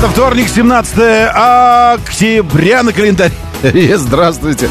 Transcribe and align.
Это 0.00 0.08
вторник, 0.08 0.48
17 0.48 0.96
октября 1.34 2.82
на 2.82 2.90
календаре. 2.90 3.34
Здравствуйте. 3.98 4.70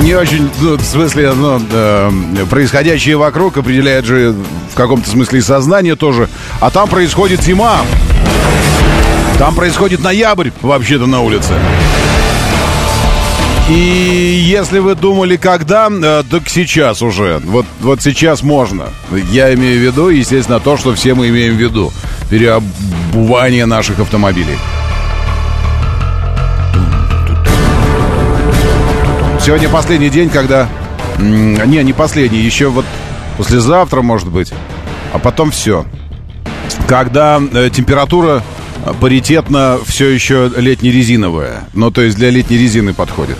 Не 0.00 0.14
очень, 0.14 0.50
ну, 0.58 0.78
в 0.78 0.82
смысле, 0.82 1.34
ну, 1.34 1.60
э, 1.70 2.10
происходящее 2.48 3.18
вокруг 3.18 3.58
определяет 3.58 4.06
же 4.06 4.34
в 4.72 4.74
каком-то 4.74 5.06
смысле 5.06 5.40
и 5.40 5.42
сознание 5.42 5.96
тоже. 5.96 6.30
А 6.62 6.70
там 6.70 6.88
происходит 6.88 7.42
зима. 7.42 7.76
Там 9.38 9.54
происходит 9.54 10.00
ноябрь, 10.00 10.48
вообще-то, 10.62 11.04
на 11.04 11.20
улице. 11.20 11.52
И 13.68 14.44
если 14.46 14.78
вы 14.78 14.94
думали, 14.94 15.36
когда, 15.36 15.88
э, 15.90 16.22
так 16.30 16.50
сейчас 16.50 17.00
уже. 17.00 17.40
Вот, 17.44 17.64
вот 17.80 18.02
сейчас 18.02 18.42
можно. 18.42 18.88
Я 19.30 19.54
имею 19.54 19.80
в 19.80 19.82
виду, 19.82 20.08
естественно, 20.10 20.60
то, 20.60 20.76
что 20.76 20.94
все 20.94 21.14
мы 21.14 21.28
имеем 21.28 21.56
в 21.56 21.58
виду. 21.58 21.90
Переобувание 22.28 23.64
наших 23.64 24.00
автомобилей. 24.00 24.58
Сегодня 29.40 29.70
последний 29.70 30.10
день, 30.10 30.28
когда... 30.28 30.68
Не, 31.18 31.82
не 31.82 31.92
последний, 31.94 32.40
еще 32.40 32.68
вот 32.68 32.84
послезавтра, 33.38 34.02
может 34.02 34.28
быть. 34.28 34.52
А 35.14 35.18
потом 35.18 35.50
все. 35.50 35.86
Когда 36.86 37.40
э, 37.40 37.70
температура 37.70 38.42
паритетно 39.00 39.78
все 39.86 40.08
еще 40.08 40.52
летне-резиновая. 40.54 41.64
Ну, 41.72 41.90
то 41.90 42.02
есть 42.02 42.16
для 42.18 42.28
летней 42.28 42.58
резины 42.58 42.92
подходит. 42.92 43.38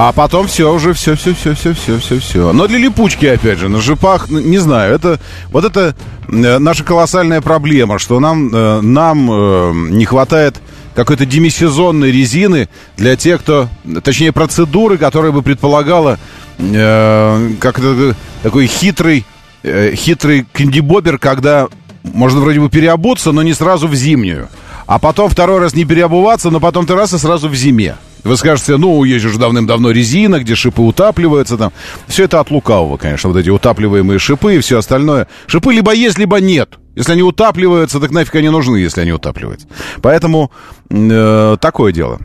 А 0.00 0.12
потом 0.12 0.46
все 0.46 0.72
уже, 0.72 0.92
все, 0.92 1.16
все, 1.16 1.34
все, 1.34 1.54
все, 1.54 1.74
все, 1.74 1.98
все, 1.98 2.20
все. 2.20 2.52
Но 2.52 2.68
для 2.68 2.78
липучки, 2.78 3.26
опять 3.26 3.58
же, 3.58 3.68
на 3.68 3.80
жипах, 3.80 4.30
не 4.30 4.58
знаю, 4.58 4.94
это 4.94 5.18
вот 5.50 5.64
это 5.64 5.96
э, 6.28 6.58
наша 6.58 6.84
колоссальная 6.84 7.40
проблема, 7.40 7.98
что 7.98 8.20
нам, 8.20 8.48
э, 8.54 8.80
нам 8.80 9.28
э, 9.28 9.72
не 9.90 10.04
хватает 10.04 10.60
какой-то 10.94 11.26
демисезонной 11.26 12.12
резины 12.12 12.68
для 12.96 13.16
тех, 13.16 13.40
кто, 13.40 13.68
точнее, 14.04 14.30
процедуры, 14.30 14.98
которая 14.98 15.32
бы 15.32 15.42
предполагала 15.42 16.20
э, 16.60 17.50
как 17.58 17.80
то 17.80 18.14
такой 18.44 18.68
хитрый, 18.68 19.26
э, 19.64 19.96
хитрый 19.96 20.46
кандибобер, 20.52 21.18
когда 21.18 21.66
можно 22.04 22.38
вроде 22.38 22.60
бы 22.60 22.70
переобуться, 22.70 23.32
но 23.32 23.42
не 23.42 23.52
сразу 23.52 23.88
в 23.88 23.96
зимнюю. 23.96 24.48
А 24.86 25.00
потом 25.00 25.28
второй 25.28 25.58
раз 25.58 25.74
не 25.74 25.84
переобуваться, 25.84 26.50
но 26.50 26.60
потом 26.60 26.86
ты 26.86 26.94
раз 26.94 27.14
и 27.14 27.18
сразу 27.18 27.48
в 27.48 27.56
зиме. 27.56 27.96
Вы 28.24 28.36
скажете, 28.36 28.76
ну, 28.76 29.04
есть 29.04 29.24
же 29.24 29.38
давным-давно 29.38 29.90
резина, 29.90 30.40
где 30.40 30.54
шипы 30.54 30.82
утапливаются 30.82 31.56
там. 31.56 31.72
Все 32.06 32.24
это 32.24 32.40
от 32.40 32.50
лукавого, 32.50 32.96
конечно, 32.96 33.30
вот 33.30 33.38
эти 33.38 33.48
утапливаемые 33.48 34.18
шипы 34.18 34.56
и 34.56 34.58
все 34.60 34.78
остальное. 34.78 35.28
Шипы 35.46 35.72
либо 35.72 35.92
есть, 35.94 36.18
либо 36.18 36.40
нет. 36.40 36.78
Если 36.94 37.12
они 37.12 37.22
утапливаются, 37.22 38.00
так 38.00 38.10
нафиг 38.10 38.34
они 38.34 38.48
нужны, 38.48 38.76
если 38.76 39.02
они 39.02 39.12
утапливаются. 39.12 39.68
Поэтому 40.02 40.50
э, 40.90 41.56
такое 41.60 41.92
дело. 41.92 42.18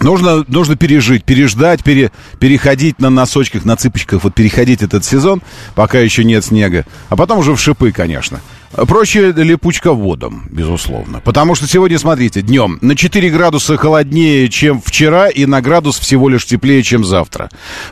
Нужно, 0.00 0.44
нужно 0.46 0.76
пережить, 0.76 1.24
переждать, 1.24 1.82
пере, 1.82 2.12
переходить 2.38 3.00
на 3.00 3.10
носочках, 3.10 3.64
на 3.64 3.76
цыпочках, 3.76 4.22
вот 4.22 4.34
переходить 4.34 4.82
этот 4.82 5.04
сезон, 5.04 5.42
пока 5.74 5.98
еще 5.98 6.22
нет 6.22 6.44
снега. 6.44 6.86
А 7.08 7.16
потом 7.16 7.38
уже 7.38 7.52
в 7.52 7.60
шипы, 7.60 7.90
конечно. 7.90 8.40
Проще 8.72 9.32
липучка 9.32 9.92
водом, 9.92 10.46
безусловно. 10.50 11.20
Потому 11.20 11.54
что 11.54 11.66
сегодня, 11.66 11.98
смотрите, 11.98 12.42
днем 12.42 12.78
на 12.82 12.96
4 12.96 13.30
градуса 13.30 13.76
холоднее, 13.76 14.48
чем 14.48 14.80
вчера, 14.82 15.28
и 15.28 15.46
на 15.46 15.62
градус 15.62 15.98
всего 15.98 16.28
лишь 16.28 16.44
теплее, 16.44 16.82
чем 16.82 17.04
завтра. 17.04 17.48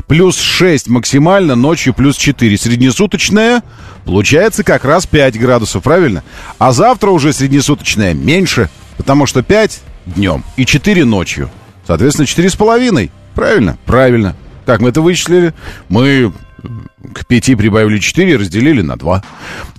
Плюс 0.07 0.39
6 0.39 0.89
максимально, 0.89 1.55
ночью 1.55 1.95
плюс 1.95 2.17
4. 2.17 2.59
Среднесуточная 2.59 3.63
получается 4.05 4.65
как 4.65 4.85
раз 4.85 5.07
5 5.07 5.39
градусов, 5.39 5.83
правильно? 5.83 6.23
А 6.59 6.73
завтра 6.73 7.11
уже 7.11 7.33
среднесуточная 7.33 8.13
меньше, 8.13 8.69
потому 8.99 9.27
что 9.27 9.43
5 9.43 9.81
днем 10.07 10.45
и 10.57 10.67
4 10.67 11.05
ночью. 11.05 11.51
Соответственно, 11.87 12.27
4,5. 12.27 13.11
Правильно? 13.35 13.79
Правильно. 13.87 14.37
Как 14.67 14.81
мы 14.81 14.91
это 14.91 15.01
вычислили? 15.01 15.55
Мы 15.89 16.33
к 17.13 17.27
5 17.27 17.57
прибавили 17.57 17.99
4, 17.99 18.37
разделили 18.37 18.83
на 18.83 18.97
2. 18.97 19.23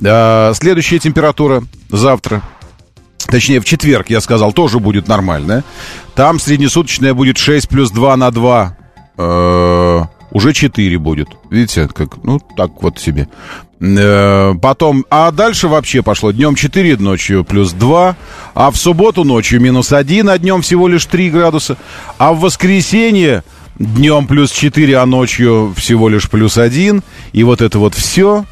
А, 0.06 0.54
следующая 0.54 1.00
температура 1.00 1.64
завтра. 1.90 2.42
Точнее, 3.28 3.60
в 3.60 3.66
четверг, 3.66 4.10
я 4.10 4.22
сказал, 4.22 4.54
тоже 4.54 4.80
будет 4.80 5.08
нормальная. 5.08 5.64
Там 6.16 6.40
среднесуточная 6.40 7.14
будет 7.14 7.38
6 7.38 7.68
плюс 7.68 7.92
2 7.92 8.16
на 8.16 8.32
2. 8.32 8.78
Э, 9.18 10.02
уже 10.32 10.54
4 10.54 10.98
будет. 10.98 11.28
Видите, 11.50 11.90
как, 11.90 12.24
ну, 12.24 12.40
так 12.40 12.82
вот 12.82 13.00
себе. 13.00 13.28
Э, 13.82 14.54
потом, 14.62 15.06
а 15.10 15.32
дальше 15.32 15.68
вообще 15.68 16.02
пошло. 16.02 16.32
Днем 16.32 16.56
4, 16.56 16.98
ночью 16.98 17.44
плюс 17.44 17.74
2. 17.74 18.16
А 18.54 18.72
в 18.72 18.78
субботу 18.78 19.26
ночью 19.26 19.60
минус 19.60 19.92
1, 19.92 20.30
а 20.30 20.38
днем 20.38 20.62
всего 20.62 20.88
лишь 20.88 21.06
3 21.06 21.30
градуса. 21.30 21.78
А 22.18 22.34
в 22.34 22.40
воскресенье 22.40 23.44
днем 23.80 24.28
плюс 24.28 24.52
4, 24.52 24.98
а 24.98 25.06
ночью 25.06 25.74
всего 25.76 26.10
лишь 26.10 26.30
плюс 26.30 26.58
1. 26.58 27.04
И 27.34 27.44
вот 27.44 27.62
это 27.62 27.80
вот 27.80 27.96
все. 27.96 28.46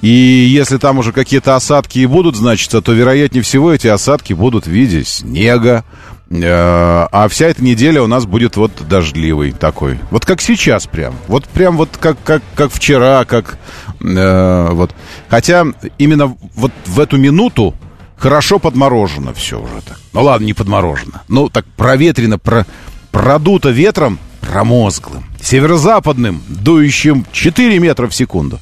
И 0.00 0.08
если 0.08 0.78
там 0.78 0.98
уже 0.98 1.12
какие-то 1.12 1.56
осадки 1.56 1.98
и 1.98 2.06
будут 2.06 2.36
значиться, 2.36 2.80
то, 2.80 2.92
вероятнее 2.92 3.42
всего, 3.42 3.72
эти 3.72 3.88
осадки 3.88 4.32
будут 4.32 4.66
в 4.66 4.70
виде 4.70 5.04
снега. 5.04 5.84
Э, 6.30 7.08
а 7.10 7.26
вся 7.28 7.46
эта 7.46 7.64
неделя 7.64 8.02
у 8.02 8.06
нас 8.06 8.24
будет 8.26 8.56
вот 8.56 8.70
дождливый 8.88 9.52
такой. 9.52 9.98
Вот 10.10 10.24
как 10.24 10.40
сейчас 10.40 10.86
прям. 10.86 11.14
Вот 11.26 11.46
прям 11.46 11.76
вот 11.76 11.90
как, 11.98 12.16
как, 12.22 12.42
как 12.54 12.70
вчера, 12.72 13.24
как... 13.24 13.58
Э, 14.00 14.68
вот. 14.70 14.94
Хотя 15.28 15.64
именно 15.98 16.36
вот 16.54 16.72
в 16.86 17.00
эту 17.00 17.16
минуту 17.16 17.74
хорошо 18.16 18.60
подморожено 18.60 19.34
все 19.34 19.60
уже 19.60 19.82
так. 19.84 19.98
Ну 20.12 20.22
ладно, 20.22 20.44
не 20.44 20.52
подморожено. 20.52 21.22
Ну 21.26 21.48
так 21.48 21.64
проветрено, 21.76 22.38
про, 22.38 22.66
продуто 23.10 23.70
ветром 23.70 24.20
промозглым, 24.40 25.24
северо-западным, 25.40 26.42
дующим 26.48 27.26
4 27.32 27.78
метра 27.78 28.06
в 28.08 28.14
секунду. 28.14 28.58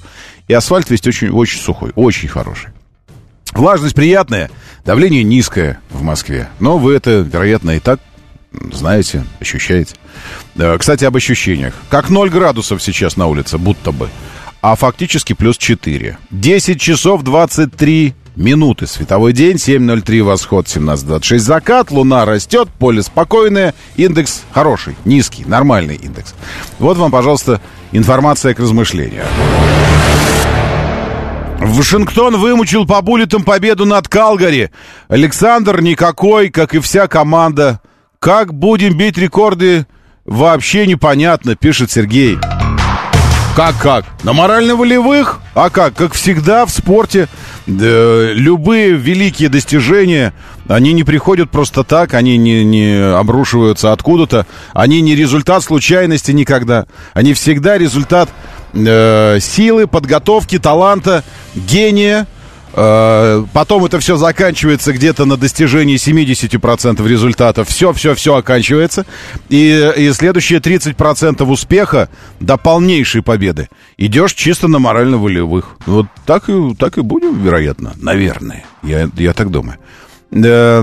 И 0.48 0.54
асфальт 0.54 0.90
весь 0.90 1.06
очень, 1.06 1.30
очень 1.30 1.60
сухой, 1.60 1.92
очень 1.94 2.28
хороший. 2.28 2.70
Влажность 3.52 3.94
приятная, 3.94 4.50
давление 4.84 5.22
низкое 5.22 5.80
в 5.90 6.02
Москве. 6.02 6.48
Но 6.60 6.78
вы 6.78 6.94
это, 6.94 7.20
вероятно, 7.20 7.72
и 7.72 7.80
так 7.80 8.00
знаете, 8.72 9.24
ощущаете. 9.40 9.96
Кстати, 10.78 11.04
об 11.04 11.16
ощущениях. 11.16 11.74
Как 11.90 12.10
0 12.10 12.30
градусов 12.30 12.82
сейчас 12.82 13.16
на 13.16 13.26
улице, 13.26 13.58
будто 13.58 13.92
бы. 13.92 14.08
А 14.62 14.76
фактически 14.76 15.32
плюс 15.32 15.58
4. 15.58 16.16
10 16.30 16.80
часов 16.80 17.22
23 17.22 18.14
минуты. 18.36 18.86
Световой 18.86 19.32
день, 19.32 19.56
7.03 19.56 20.22
восход, 20.22 20.66
17.26 20.66 21.38
закат, 21.38 21.90
луна 21.90 22.24
растет, 22.24 22.68
поле 22.78 23.02
спокойное, 23.02 23.74
индекс 23.96 24.42
хороший, 24.52 24.96
низкий, 25.04 25.44
нормальный 25.44 25.96
индекс. 25.96 26.34
Вот 26.78 26.96
вам, 26.96 27.10
пожалуйста, 27.10 27.60
информация 27.92 28.54
к 28.54 28.60
размышлению. 28.60 29.24
Вашингтон 31.58 32.36
вымучил 32.36 32.86
по 32.86 33.00
буллетам 33.00 33.42
победу 33.42 33.86
над 33.86 34.08
Калгари. 34.08 34.70
Александр 35.08 35.80
никакой, 35.80 36.50
как 36.50 36.74
и 36.74 36.80
вся 36.80 37.08
команда. 37.08 37.80
Как 38.18 38.54
будем 38.54 38.96
бить 38.96 39.18
рекорды, 39.18 39.86
вообще 40.24 40.86
непонятно, 40.86 41.56
пишет 41.56 41.90
Сергей. 41.90 42.38
Как-как? 43.56 44.04
На 44.22 44.34
морально-волевых? 44.34 45.40
А 45.54 45.70
как? 45.70 45.94
Как 45.94 46.12
всегда 46.12 46.66
в 46.66 46.70
спорте 46.70 47.26
да, 47.66 48.30
любые 48.34 48.92
великие 48.92 49.48
достижения, 49.48 50.34
они 50.68 50.92
не 50.92 51.04
приходят 51.04 51.50
просто 51.50 51.82
так, 51.82 52.12
они 52.12 52.36
не, 52.36 52.64
не 52.64 53.02
обрушиваются 53.16 53.92
откуда-то, 53.92 54.46
они 54.74 55.00
не 55.00 55.16
результат 55.16 55.62
случайности 55.62 56.32
никогда, 56.32 56.84
они 57.14 57.32
всегда 57.32 57.78
результат 57.78 58.28
э, 58.74 59.38
силы, 59.40 59.86
подготовки, 59.86 60.58
таланта, 60.58 61.24
гения, 61.54 62.26
Э, 62.26 62.35
потом 62.76 63.84
это 63.86 63.98
все 64.00 64.16
заканчивается 64.16 64.92
где-то 64.92 65.24
на 65.24 65.36
достижении 65.36 65.96
70% 65.96 67.06
результатов. 67.08 67.68
Все-все-все 67.68 68.36
оканчивается. 68.36 69.06
И, 69.48 69.92
и 69.96 70.12
следующие 70.12 70.58
30% 70.58 71.42
успеха 71.44 72.10
до 72.38 72.56
полнейшей 72.56 73.22
победы 73.22 73.68
идешь 73.96 74.34
чисто 74.34 74.68
на 74.68 74.78
морально-волевых. 74.78 75.76
Вот 75.86 76.06
так 76.26 76.48
и, 76.50 76.74
так 76.78 76.98
и 76.98 77.00
будем, 77.00 77.42
вероятно. 77.42 77.94
Наверное. 77.96 78.64
Я, 78.82 79.08
я 79.16 79.32
так 79.32 79.50
думаю. 79.50 79.78
Э, 80.32 80.82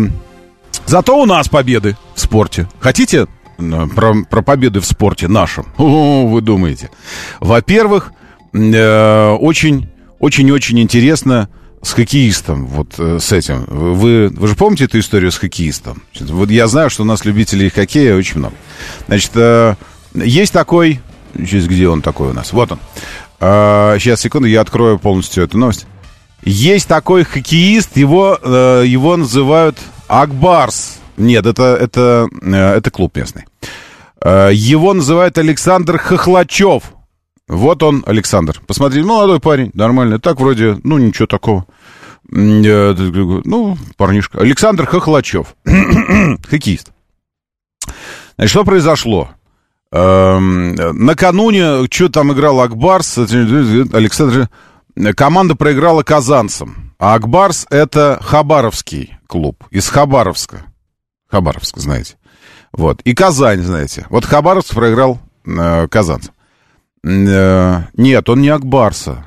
Зато 0.85 1.17
у 1.19 1.25
нас 1.25 1.47
победы 1.47 1.97
в 2.15 2.19
спорте. 2.19 2.67
Хотите 2.79 3.27
э, 3.57 3.87
про, 3.95 4.13
про 4.29 4.41
победы 4.41 4.79
в 4.79 4.85
спорте 4.85 5.27
нашем? 5.27 5.65
О, 5.77 6.27
вы 6.27 6.41
думаете. 6.41 6.89
Во-первых, 7.39 8.11
э, 8.53 9.29
очень, 9.39 9.89
очень-очень 10.19 10.79
интересно 10.79 11.49
с 11.83 11.91
хоккеистом, 11.91 12.65
вот 12.65 12.95
э, 12.97 13.19
с 13.19 13.31
этим. 13.33 13.65
Вы, 13.68 14.30
вы 14.30 14.47
же 14.47 14.56
помните 14.56 14.85
эту 14.85 15.00
историю 15.00 15.31
с 15.31 15.38
хоккеистом? 15.38 16.01
Вот 16.19 16.50
я 16.50 16.68
знаю, 16.68 16.89
что 16.89 17.03
у 17.03 17.06
нас 17.06 17.25
любителей 17.25 17.69
хоккея 17.69 18.15
очень 18.15 18.39
много. 18.39 18.56
Значит, 19.07 19.31
э, 19.35 19.75
есть 20.15 20.53
такой... 20.53 21.01
Сейчас 21.35 21.65
где 21.65 21.89
он 21.89 22.01
такой 22.01 22.30
у 22.30 22.33
нас? 22.33 22.53
Вот 22.53 22.71
он. 22.71 22.80
Сейчас, 24.00 24.21
секунду, 24.21 24.47
я 24.47 24.62
открою 24.62 24.97
полностью 24.97 25.44
эту 25.44 25.57
новость. 25.57 25.85
Есть 26.44 26.88
такой 26.88 27.24
хоккеист, 27.24 27.97
его, 27.97 28.39
э, 28.41 28.83
его 28.86 29.18
называют 29.18 29.77
Акбарс. 30.07 31.00
Нет, 31.18 31.45
это, 31.45 31.75
это, 31.75 32.27
это 32.41 32.91
клуб 32.91 33.18
местный. 33.18 33.45
Его 34.24 34.94
называют 34.94 35.38
Александр 35.38 35.97
Хохлачев. 35.97 36.92
Вот 37.53 37.83
он, 37.83 38.03
Александр. 38.07 38.59
Посмотри, 38.65 39.03
молодой 39.03 39.39
парень, 39.39 39.69
нормальный. 39.73 40.19
Так 40.19 40.39
вроде, 40.39 40.77
ну, 40.83 40.97
ничего 40.97 41.27
такого. 41.27 41.65
Ну, 42.29 43.77
парнишка. 43.95 44.39
Александр 44.39 44.88
Хохлачев. 44.88 45.55
Хоккеист. 46.50 46.91
Значит, 48.35 48.50
что 48.50 48.63
произошло? 48.63 49.29
Эм, 49.91 50.73
накануне, 50.73 51.88
что 51.91 52.09
там 52.09 52.33
играл 52.33 52.61
Акбарс, 52.61 53.19
Александр... 53.19 54.50
Команда 55.15 55.55
проиграла 55.55 56.03
казанцам. 56.03 56.94
А 57.00 57.15
Акбарс— 57.15 57.65
это 57.69 58.19
Хабаровский 58.21 59.17
клуб. 59.27 59.63
Из 59.71 59.88
Хабаровска. 59.89 60.63
Хабаровск, 61.29 61.77
знаете. 61.77 62.15
Вот. 62.71 63.01
И 63.01 63.13
Казань, 63.13 63.61
знаете. 63.61 64.05
Вот 64.09 64.25
Хабаровск 64.25 64.73
проиграл 64.73 65.19
э, 65.45 65.88
казанцам. 65.88 66.33
Э, 67.03 67.81
нет, 67.95 68.29
он 68.29 68.41
не 68.41 68.50
Акбарса. 68.50 69.23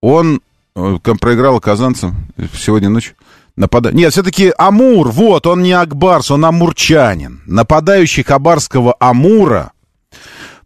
Он 0.00 0.40
э, 0.74 0.98
проиграл 1.20 1.60
казанцам 1.60 2.28
сегодня 2.54 2.88
ночью. 2.88 3.14
Напада... 3.56 3.92
Нет, 3.92 4.12
все-таки 4.12 4.52
Амур, 4.56 5.10
вот, 5.10 5.46
он 5.46 5.62
не 5.62 5.72
Акбарс, 5.72 6.30
он 6.30 6.44
амурчанин. 6.44 7.42
Нападающий 7.46 8.22
хабарского 8.22 8.96
Амура 8.98 9.72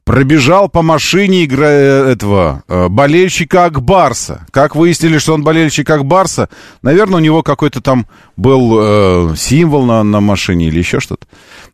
пробежал 0.06 0.68
по 0.68 0.82
машине 0.82 1.44
игра... 1.44 1.66
Э, 1.68 2.12
этого 2.12 2.62
э, 2.68 2.88
болельщика 2.88 3.64
Акбарса. 3.64 4.46
Как 4.52 4.76
выяснили, 4.76 5.18
что 5.18 5.34
он 5.34 5.42
болельщик 5.42 5.90
Акбарса, 5.90 6.48
наверное, 6.80 7.16
у 7.16 7.22
него 7.22 7.42
какой-то 7.42 7.80
там 7.80 8.06
был 8.36 8.78
э, 8.78 9.34
символ 9.36 9.84
на, 9.84 10.04
на 10.04 10.20
машине 10.20 10.68
или 10.68 10.78
еще 10.78 11.00
что-то. 11.00 11.26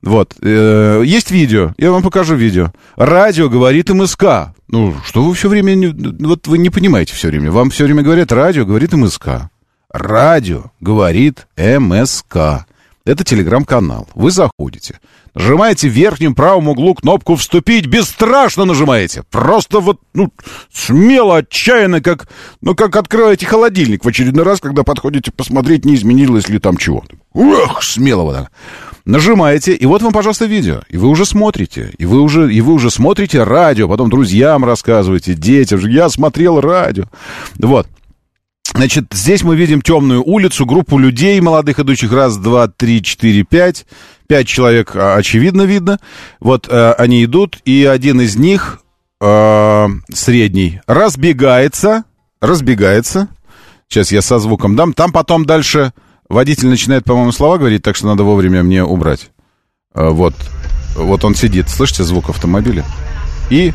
Вот. 0.03 0.35
Э, 0.41 1.03
есть 1.05 1.31
видео, 1.31 1.75
я 1.77 1.93
вам 1.93 2.03
покажу 2.03 2.35
видео. 2.35 2.73
Радио 2.97 3.51
говорит 3.51 3.91
МСК. 3.91 4.55
Ну, 4.67 4.97
что 5.05 5.23
вы 5.23 5.35
все 5.35 5.51
время... 5.51 5.75
Не... 5.75 5.89
Вот 6.25 6.49
вы 6.49 6.57
не 6.57 6.71
понимаете 6.71 7.15
все 7.15 7.29
время. 7.29 7.53
Вам 7.53 7.69
все 7.69 7.85
время 7.85 8.03
говорят, 8.03 8.33
радио 8.33 8.65
говорит 8.65 8.95
МСК. 8.95 9.51
Радио 9.93 10.73
говорит 10.81 11.47
МСК. 11.59 12.65
Это 13.05 13.25
телеграм-канал. 13.25 14.09
Вы 14.15 14.31
заходите, 14.31 15.01
нажимаете 15.35 15.89
в 15.89 15.93
верхнем 15.93 16.37
правом 16.37 16.69
углу 16.69 16.95
кнопку 16.95 17.35
«Вступить», 17.35 17.87
бесстрашно 17.87 18.65
нажимаете. 18.65 19.25
Просто 19.29 19.81
вот, 19.81 20.01
ну, 20.15 20.33
смело, 20.73 21.39
отчаянно, 21.39 22.01
как, 22.01 22.29
ну, 22.61 22.77
как 22.77 22.95
открываете 22.95 23.47
холодильник 23.47 24.05
в 24.05 24.09
очередной 24.09 24.45
раз, 24.45 24.61
когда 24.61 24.85
подходите 24.85 25.33
посмотреть, 25.33 25.85
не 25.85 25.97
изменилось 25.97 26.49
ли 26.49 26.61
там 26.61 26.77
чего. 26.77 27.03
Ух, 27.35 27.83
смело 27.83 28.23
вот 28.23 28.37
так. 28.37 28.53
Нажимаете, 29.05 29.75
и 29.75 29.85
вот 29.85 30.01
вам, 30.03 30.13
пожалуйста, 30.13 30.45
видео. 30.45 30.83
И 30.89 30.97
вы 30.97 31.09
уже 31.09 31.27
смотрите. 31.27 31.93
И 31.99 32.07
вы 32.07 32.21
уже, 32.21 32.55
и 32.55 32.61
вы 32.61 32.73
уже 32.73 32.89
смотрите 32.89 33.43
радио, 33.43 33.89
потом 33.89 34.11
друзьям 34.11 34.65
рассказываете, 34.65 35.35
детям. 35.35 35.81
Я 35.81 36.09
смотрел 36.09 36.61
радио. 36.61 37.07
Вот. 37.59 37.89
Значит, 38.75 39.07
здесь 39.13 39.43
мы 39.43 39.55
видим 39.55 39.83
темную 39.83 40.25
улицу, 40.25 40.67
группу 40.67 40.99
людей 40.99 41.41
молодых 41.41 41.79
идущих. 41.79 42.13
Раз, 42.13 42.37
два, 42.37 42.69
три, 42.69 43.03
четыре, 43.03 43.45
пять. 43.45 43.87
Пять 44.27 44.49
человек, 44.49 44.97
а, 44.97 45.17
очевидно, 45.17 45.63
видно. 45.63 45.99
Вот 46.41 46.67
э, 46.69 46.93
они 46.93 47.23
идут, 47.25 47.59
и 47.67 47.85
один 47.85 48.21
из 48.21 48.37
них, 48.37 48.81
э, 49.21 49.87
средний, 50.13 50.81
разбегается. 50.87 52.05
Разбегается. 52.41 53.29
Сейчас 53.89 54.11
я 54.11 54.23
со 54.23 54.39
звуком 54.39 54.75
дам. 54.75 54.95
Там 54.95 55.13
потом 55.13 55.45
дальше 55.45 55.93
водитель 56.31 56.69
начинает, 56.69 57.05
по-моему, 57.05 57.31
слова 57.33 57.59
говорить, 57.59 57.83
так 57.83 57.95
что 57.95 58.07
надо 58.07 58.25
вовремя 58.25 58.63
мне 58.63 58.83
убрать. 58.83 59.31
Э, 59.95 60.09
вот. 60.09 60.35
Вот 60.97 61.25
он 61.25 61.35
сидит. 61.35 61.69
Слышите 61.69 62.05
звук 62.05 62.31
автомобиля? 62.31 62.85
И... 63.51 63.73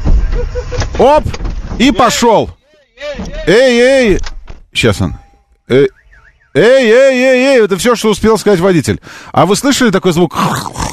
Оп! 0.97 1.23
И 1.77 1.91
пошел! 1.91 2.49
Эй, 3.45 3.79
эй! 3.79 4.19
Сейчас 4.77 5.01
он. 5.01 5.15
Эй, 5.68 5.89
эй, 6.53 6.85
эй, 6.85 6.91
эй, 6.91 7.45
эй, 7.47 7.63
это 7.63 7.77
все, 7.77 7.95
что 7.95 8.12
успел 8.12 8.38
сказать 8.38 8.59
водитель. 8.59 9.01
А 9.31 9.47
вы 9.47 9.56
слышали 9.56 9.89
такой 9.89 10.13
звук 10.13 10.35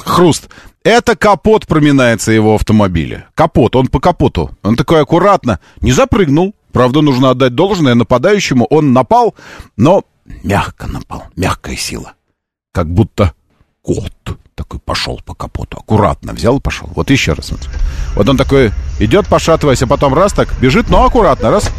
хруст? 0.07 0.49
Это 0.85 1.15
капот 1.17 1.67
проминается 1.67 2.33
его 2.33 2.55
автомобиля. 2.55 3.27
Капот, 3.35 3.77
он 3.77 3.89
по 3.89 4.01
капоту. 4.01 4.57
Он 4.63 4.77
такой 4.77 5.03
аккуратно, 5.03 5.61
не 5.83 5.93
запрыгнул. 5.93 6.55
Правда, 6.73 7.03
нужно 7.03 7.29
отдать 7.29 7.55
должное 7.55 7.95
нападающему. 7.95 8.65
Он 8.71 8.95
напал, 8.95 9.35
но 9.77 10.05
мягко 10.43 10.87
напал, 10.87 11.25
мягкая 11.37 11.77
сила. 11.77 12.15
Как 12.73 12.89
будто 12.89 13.35
кот 13.83 14.15
такой 14.55 14.81
пошел 14.81 15.21
по 15.27 15.35
капоту. 15.35 15.77
Аккуратно 15.77 16.33
взял 16.33 16.57
и 16.57 16.61
пошел. 16.61 16.89
Вот 16.95 17.11
еще 17.11 17.35
раз. 17.35 17.53
Вот 18.15 18.27
он 18.27 18.39
такой 18.39 18.73
идет, 18.99 19.27
пошатываясь, 19.29 19.83
а 19.83 19.87
потом 19.87 20.15
раз 20.15 20.33
так 20.33 20.49
бежит, 20.59 20.89
но 20.89 21.05
аккуратно, 21.05 21.51
раз. 21.51 21.71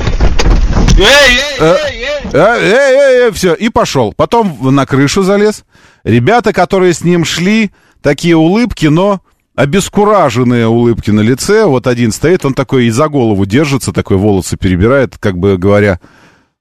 Эй, 0.98 1.40
эй, 1.60 2.04
эй, 2.34 2.62
эй, 2.64 3.26
эй, 3.26 3.32
все, 3.32 3.54
и 3.54 3.70
пошел. 3.70 4.14
Потом 4.14 4.58
на 4.74 4.86
крышу 4.86 5.24
залез. 5.24 5.66
Ребята, 6.04 6.54
которые 6.54 6.94
с 6.94 7.04
ним 7.04 7.26
шли, 7.26 7.72
такие 8.02 8.36
улыбки, 8.36 8.86
но 8.86 9.22
обескураженные 9.56 10.68
улыбки 10.68 11.12
на 11.12 11.22
лице. 11.22 11.66
Вот 11.66 11.88
один 11.88 12.12
стоит, 12.12 12.46
он 12.46 12.54
такой 12.54 12.86
и 12.86 12.92
за 12.92 13.08
голову 13.08 13.46
держится, 13.46 13.92
такой 13.92 14.18
волосы 14.18 14.58
перебирает, 14.58 15.18
как 15.18 15.38
бы 15.38 15.58
говоря, 15.58 16.00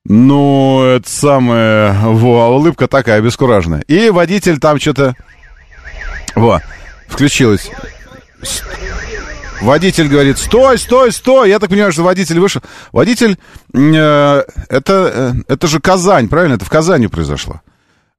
ну, 0.05 0.83
это 0.85 1.09
самое, 1.09 1.93
во, 2.03 2.49
улыбка 2.49 2.89
такая 2.89 3.19
обескураженная. 3.19 3.83
И 3.83 4.11
водитель 4.11 4.59
там 4.59 4.79
что-то, 4.79 5.14
во, 6.35 6.61
включилась. 7.09 7.71
Водитель 9.64 10.09
говорит, 10.09 10.38
стой, 10.38 10.78
стой, 10.78 11.11
стой. 11.11 11.49
Я 11.49 11.59
так 11.59 11.71
понимаю, 11.71 11.90
что 11.90 12.02
водитель 12.02 12.38
вышел. 12.38 12.61
Водитель, 12.92 13.38
э, 13.73 14.42
это, 14.68 15.12
э, 15.14 15.33
это 15.49 15.66
же 15.66 15.80
Казань, 15.80 16.28
правильно? 16.28 16.54
Это 16.54 16.66
в 16.66 16.71
Казани 16.71 17.06
произошло. 17.09 17.62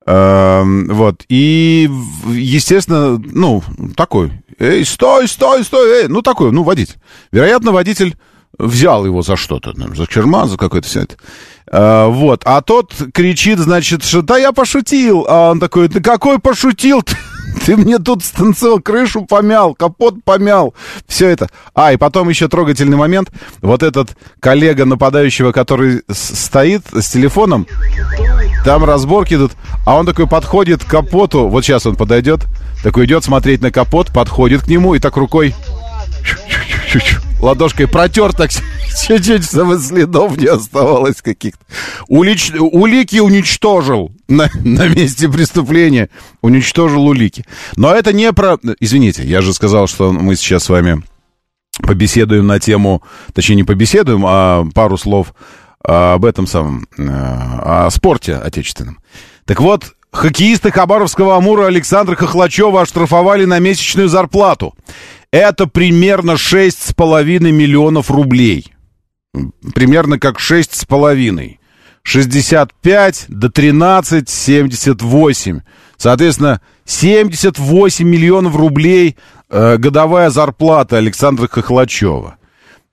Э, 0.08 0.64
вот. 0.64 1.24
И, 1.30 1.88
естественно, 2.28 3.22
ну, 3.24 3.64
такой, 3.96 4.32
эй, 4.58 4.84
стой, 4.86 5.28
стой, 5.28 5.64
стой, 5.64 6.02
эй, 6.02 6.08
ну, 6.08 6.24
такой, 6.24 6.52
ну, 6.52 6.64
водитель. 6.64 6.96
Вероятно, 7.32 7.72
водитель 7.72 8.18
взял 8.58 9.06
его 9.06 9.22
за 9.22 9.36
что-то, 9.36 9.74
за 9.96 10.08
черма, 10.08 10.48
за 10.48 10.58
какое-то 10.58 10.88
все 10.88 11.02
это. 11.02 11.16
А, 11.72 12.08
вот, 12.08 12.42
а 12.46 12.62
тот 12.62 12.94
кричит, 13.14 13.60
значит, 13.60 14.04
что 14.04 14.22
да 14.22 14.38
я 14.38 14.52
пошутил, 14.52 15.26
а 15.28 15.52
он 15.52 15.60
такой, 15.60 15.90
ты 15.90 16.02
какой 16.02 16.40
пошутил? 16.40 17.04
Ты 17.66 17.78
мне 17.78 17.98
тут 17.98 18.24
станцевал, 18.24 18.80
крышу 18.80 19.26
помял, 19.26 19.74
капот 19.74 20.24
помял, 20.24 20.74
все 21.08 21.30
это. 21.30 21.50
А, 21.74 21.94
и 21.94 21.98
потом 21.98 22.30
еще 22.30 22.48
трогательный 22.48 22.98
момент. 22.98 23.32
Вот 23.62 23.84
этот 23.84 24.16
коллега 24.40 24.86
нападающего, 24.86 25.52
который 25.52 26.04
стоит 26.10 26.84
с 26.94 27.10
телефоном, 27.10 27.68
там 28.64 28.84
разборки 28.84 29.36
идут, 29.36 29.54
а 29.86 29.96
он 29.96 30.06
такой 30.06 30.28
подходит 30.28 30.84
к 30.84 30.88
капоту, 30.88 31.48
вот 31.48 31.64
сейчас 31.64 31.86
он 31.86 31.96
подойдет, 31.96 32.42
такой 32.84 33.06
идет 33.06 33.24
смотреть 33.24 33.62
на 33.62 33.72
капот, 33.72 34.12
подходит 34.12 34.64
к 34.64 34.68
нему 34.68 34.96
и 34.96 35.00
так 35.00 35.18
рукой 35.18 35.56
ладошкой 37.42 37.88
протер 37.88 38.34
так 38.34 38.52
чуть-чуть, 39.08 39.46
чтобы 39.46 39.80
следов 39.80 40.38
не 40.38 40.48
оставалось 40.48 41.22
каких-то. 41.22 41.64
Улич... 42.08 42.52
Улики 42.58 43.20
уничтожил 43.20 44.12
на, 44.28 44.50
на 44.64 44.88
месте 44.88 45.30
преступления. 45.30 46.10
Уничтожил 46.42 47.06
улики. 47.06 47.46
Но 47.76 47.94
это 47.94 48.14
не 48.14 48.32
про... 48.34 48.58
Извините, 48.80 49.24
я 49.24 49.42
же 49.42 49.54
сказал, 49.54 49.88
что 49.88 50.12
мы 50.12 50.36
сейчас 50.36 50.66
с 50.66 50.70
вами 50.70 51.04
побеседуем 51.80 52.48
на 52.48 52.60
тему... 52.60 53.04
Точнее, 53.34 53.56
не 53.56 53.64
побеседуем, 53.64 54.24
а 54.26 54.66
пару 54.74 54.98
слов 54.98 55.34
об 55.84 56.26
этом 56.26 56.48
самом... 56.48 56.88
Э, 56.98 57.04
о 57.08 57.90
спорте 57.92 58.36
отечественном. 58.36 59.00
Так 59.46 59.60
вот, 59.60 59.94
Хоккеисты 60.16 60.72
Хабаровского 60.72 61.36
Амура 61.36 61.68
Александра 61.68 62.16
Хохлачева 62.16 62.82
оштрафовали 62.82 63.44
на 63.44 63.60
месячную 63.60 64.08
зарплату. 64.08 64.74
Это 65.36 65.68
примерно 65.68 66.38
6,5 66.38 67.52
миллионов 67.52 68.10
рублей. 68.10 68.74
Примерно 69.74 70.18
как 70.18 70.40
6,5. 70.40 71.58
65 72.04 73.26
до 73.28 73.50
13, 73.50 74.30
78. 74.30 75.60
Соответственно, 75.98 76.62
78 76.86 78.08
миллионов 78.08 78.56
рублей 78.56 79.18
э, 79.50 79.76
годовая 79.76 80.30
зарплата 80.30 80.96
Александра 80.96 81.50
Хохлачева. 81.50 82.38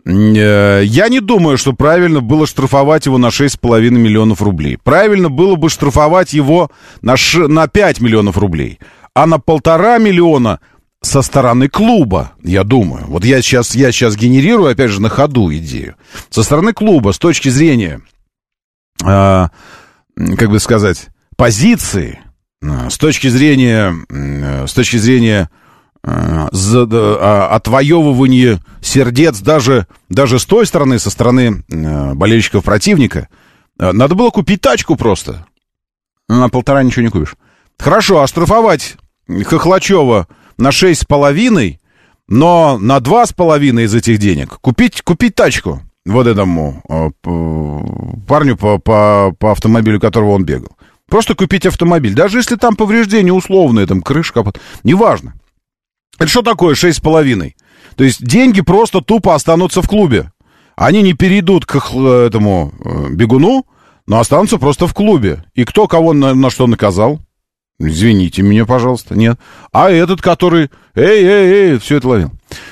Э, 0.05 0.83
я 0.85 1.09
не 1.09 1.21
думаю, 1.21 1.57
что 1.57 1.75
правильно 1.75 2.21
было 2.23 2.49
штрафовать 2.49 3.07
его 3.07 3.19
на 3.19 3.29
6,5 3.29 3.91
миллионов 3.91 4.43
рублей. 4.43 4.79
Правильно 4.83 5.29
было 5.29 5.55
бы 5.55 5.71
штрафовать 5.71 6.33
его 6.33 6.73
на, 7.03 7.17
ш... 7.17 7.47
на 7.47 7.69
5 7.69 8.01
миллионов 8.01 8.37
рублей. 8.37 8.81
А 9.15 9.27
на 9.27 9.39
полтора 9.39 9.99
миллиона 9.99 10.59
со 11.03 11.23
стороны 11.23 11.69
клуба, 11.69 12.33
я 12.43 12.65
думаю. 12.65 13.07
Вот 13.07 13.25
я 13.25 13.43
сейчас, 13.43 13.75
я 13.75 13.91
сейчас 13.93 14.17
генерирую, 14.17 14.71
опять 14.71 14.91
же, 14.91 15.03
на 15.03 15.09
ходу 15.09 15.53
идею. 15.53 15.97
Со 16.31 16.43
стороны 16.43 16.73
клуба, 16.73 17.13
с 17.13 17.19
точки 17.19 17.49
зрения, 17.49 18.01
э, 19.05 19.49
как 20.17 20.51
бы 20.51 20.61
сказать, 20.61 21.09
позиции, 21.37 22.21
э, 22.63 22.89
с 22.89 22.97
точки 22.99 23.27
зрения, 23.29 23.95
э, 24.09 24.67
с 24.67 24.73
точки 24.73 24.97
зрения 24.97 25.51
э, 26.05 26.49
за, 26.53 26.89
э, 26.91 27.47
отвоевывания 27.51 28.61
сердец 28.81 29.41
даже, 29.41 29.89
даже 30.09 30.39
с 30.39 30.47
той 30.47 30.67
стороны, 30.67 31.01
со 31.01 31.11
стороны 31.11 31.65
э, 31.69 32.15
болельщиков 32.15 32.65
противника, 32.65 33.29
э, 33.79 33.91
надо 33.91 34.15
было 34.15 34.31
купить 34.31 34.61
тачку 34.61 34.95
просто. 34.95 35.47
На 36.29 36.49
полтора 36.49 36.85
ничего 36.85 37.03
не 37.03 37.11
купишь. 37.11 37.35
Хорошо, 37.77 38.23
оштрафовать 38.23 38.97
Хохлачева 39.29 40.29
на 40.63 40.71
шесть 40.71 41.03
с 41.03 41.05
половиной, 41.05 41.81
но 42.29 42.79
на 42.79 43.01
два 43.01 43.27
с 43.27 43.33
половиной 43.33 43.85
из 43.85 43.95
этих 43.95 44.19
денег 44.19 44.59
купить, 44.61 45.03
купить 45.03 45.35
тачку 45.35 45.83
вот 46.07 46.27
этому 46.27 46.83
э, 46.89 47.11
парню 48.27 48.57
по, 48.57 48.79
по, 48.79 49.35
по 49.39 49.51
автомобилю, 49.51 50.01
которого 50.01 50.31
он 50.31 50.45
бегал. 50.45 50.71
Просто 51.09 51.35
купить 51.35 51.67
автомобиль. 51.67 52.15
Даже 52.15 52.39
если 52.39 52.57
там 52.57 52.77
повреждения 52.77 53.33
условные, 53.33 53.87
там 53.87 54.03
крышка, 54.03 54.45
неважно. 54.85 55.35
Это 56.17 56.29
что 56.29 56.43
такое 56.43 56.75
шесть 56.75 56.99
с 56.99 57.01
половиной? 57.01 57.57
То 57.97 58.05
есть 58.05 58.25
деньги 58.25 58.61
просто 58.61 59.01
тупо 59.01 59.35
останутся 59.35 59.83
в 59.83 59.89
клубе. 59.89 60.31
Они 60.77 61.03
не 61.03 61.13
перейдут 61.13 61.67
к 61.67 61.75
этому 61.77 62.73
э, 62.85 63.09
бегуну, 63.11 63.67
но 64.07 64.21
останутся 64.21 64.59
просто 64.59 64.87
в 64.87 64.95
клубе. 64.95 65.45
И 65.55 65.65
кто 65.65 65.89
кого 65.89 66.13
на, 66.13 66.35
на 66.35 66.51
что 66.51 66.69
наказал? 66.69 67.21
Извините 67.83 68.43
меня, 68.43 68.65
пожалуйста, 68.65 69.17
нет. 69.17 69.39
А 69.73 69.91
этот, 69.91 70.23
который, 70.23 70.71
эй, 70.95 71.25
эй, 71.25 71.53
эй, 71.53 71.79
все 71.79 71.97
это 71.97 72.09
ловил. 72.09 72.31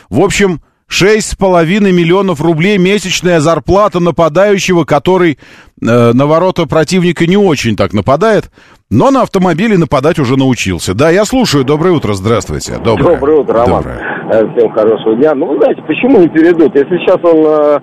В 0.09 0.21
общем, 0.21 0.61
шесть 0.87 1.31
с 1.31 1.35
половиной 1.35 1.93
миллионов 1.93 2.41
рублей 2.41 2.79
месячная 2.79 3.41
зарплата 3.41 4.01
нападающего, 4.01 4.85
который 4.85 5.39
э, 5.83 6.13
на 6.13 6.27
ворота 6.27 6.67
противника 6.67 7.27
не 7.27 7.37
очень 7.37 7.77
так 7.77 7.93
нападает, 7.93 8.51
но 8.91 9.11
на 9.11 9.23
автомобиле 9.23 9.79
нападать 9.79 10.19
уже 10.19 10.37
научился. 10.37 10.95
Да, 10.95 11.11
я 11.11 11.25
слушаю. 11.25 11.65
Доброе 11.65 11.93
утро, 11.93 12.13
здравствуйте. 12.15 12.79
Доброе, 12.79 13.15
Доброе 13.15 13.39
утро, 13.39 13.55
Роман. 13.55 13.83
Доброе. 13.83 14.21
Э, 14.33 14.57
всем 14.57 14.73
хорошего 14.73 15.17
дня. 15.17 15.35
Ну, 15.35 15.57
знаете, 15.59 15.83
почему 15.83 16.21
не 16.21 16.29
перейдут? 16.29 16.75
Если 16.75 16.99
сейчас 16.99 17.19
он 17.25 17.45
э, 17.47 17.79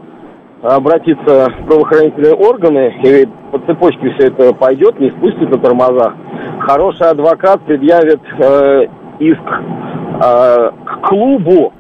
обратится 0.76 1.50
в 1.50 1.66
правоохранительные 1.68 2.34
органы, 2.34 2.94
и 3.04 3.28
по 3.52 3.60
цепочке 3.60 4.10
все 4.18 4.28
это 4.28 4.54
пойдет, 4.54 5.00
не 5.00 5.10
спустит 5.12 5.50
на 5.50 5.58
тормозах, 5.58 6.14
хороший 6.60 7.10
адвокат 7.10 7.62
предъявит 7.62 8.22
э, 8.40 8.88
иск 9.20 9.42
э, 10.24 10.72
к 10.86 11.08
клубу 11.08 11.74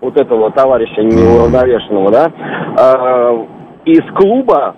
вот 0.00 0.16
этого 0.18 0.50
товарища 0.52 1.02
неуравновешенного, 1.02 2.10
да, 2.10 2.32
э, 2.78 3.44
из 3.86 4.02
клуба 4.14 4.76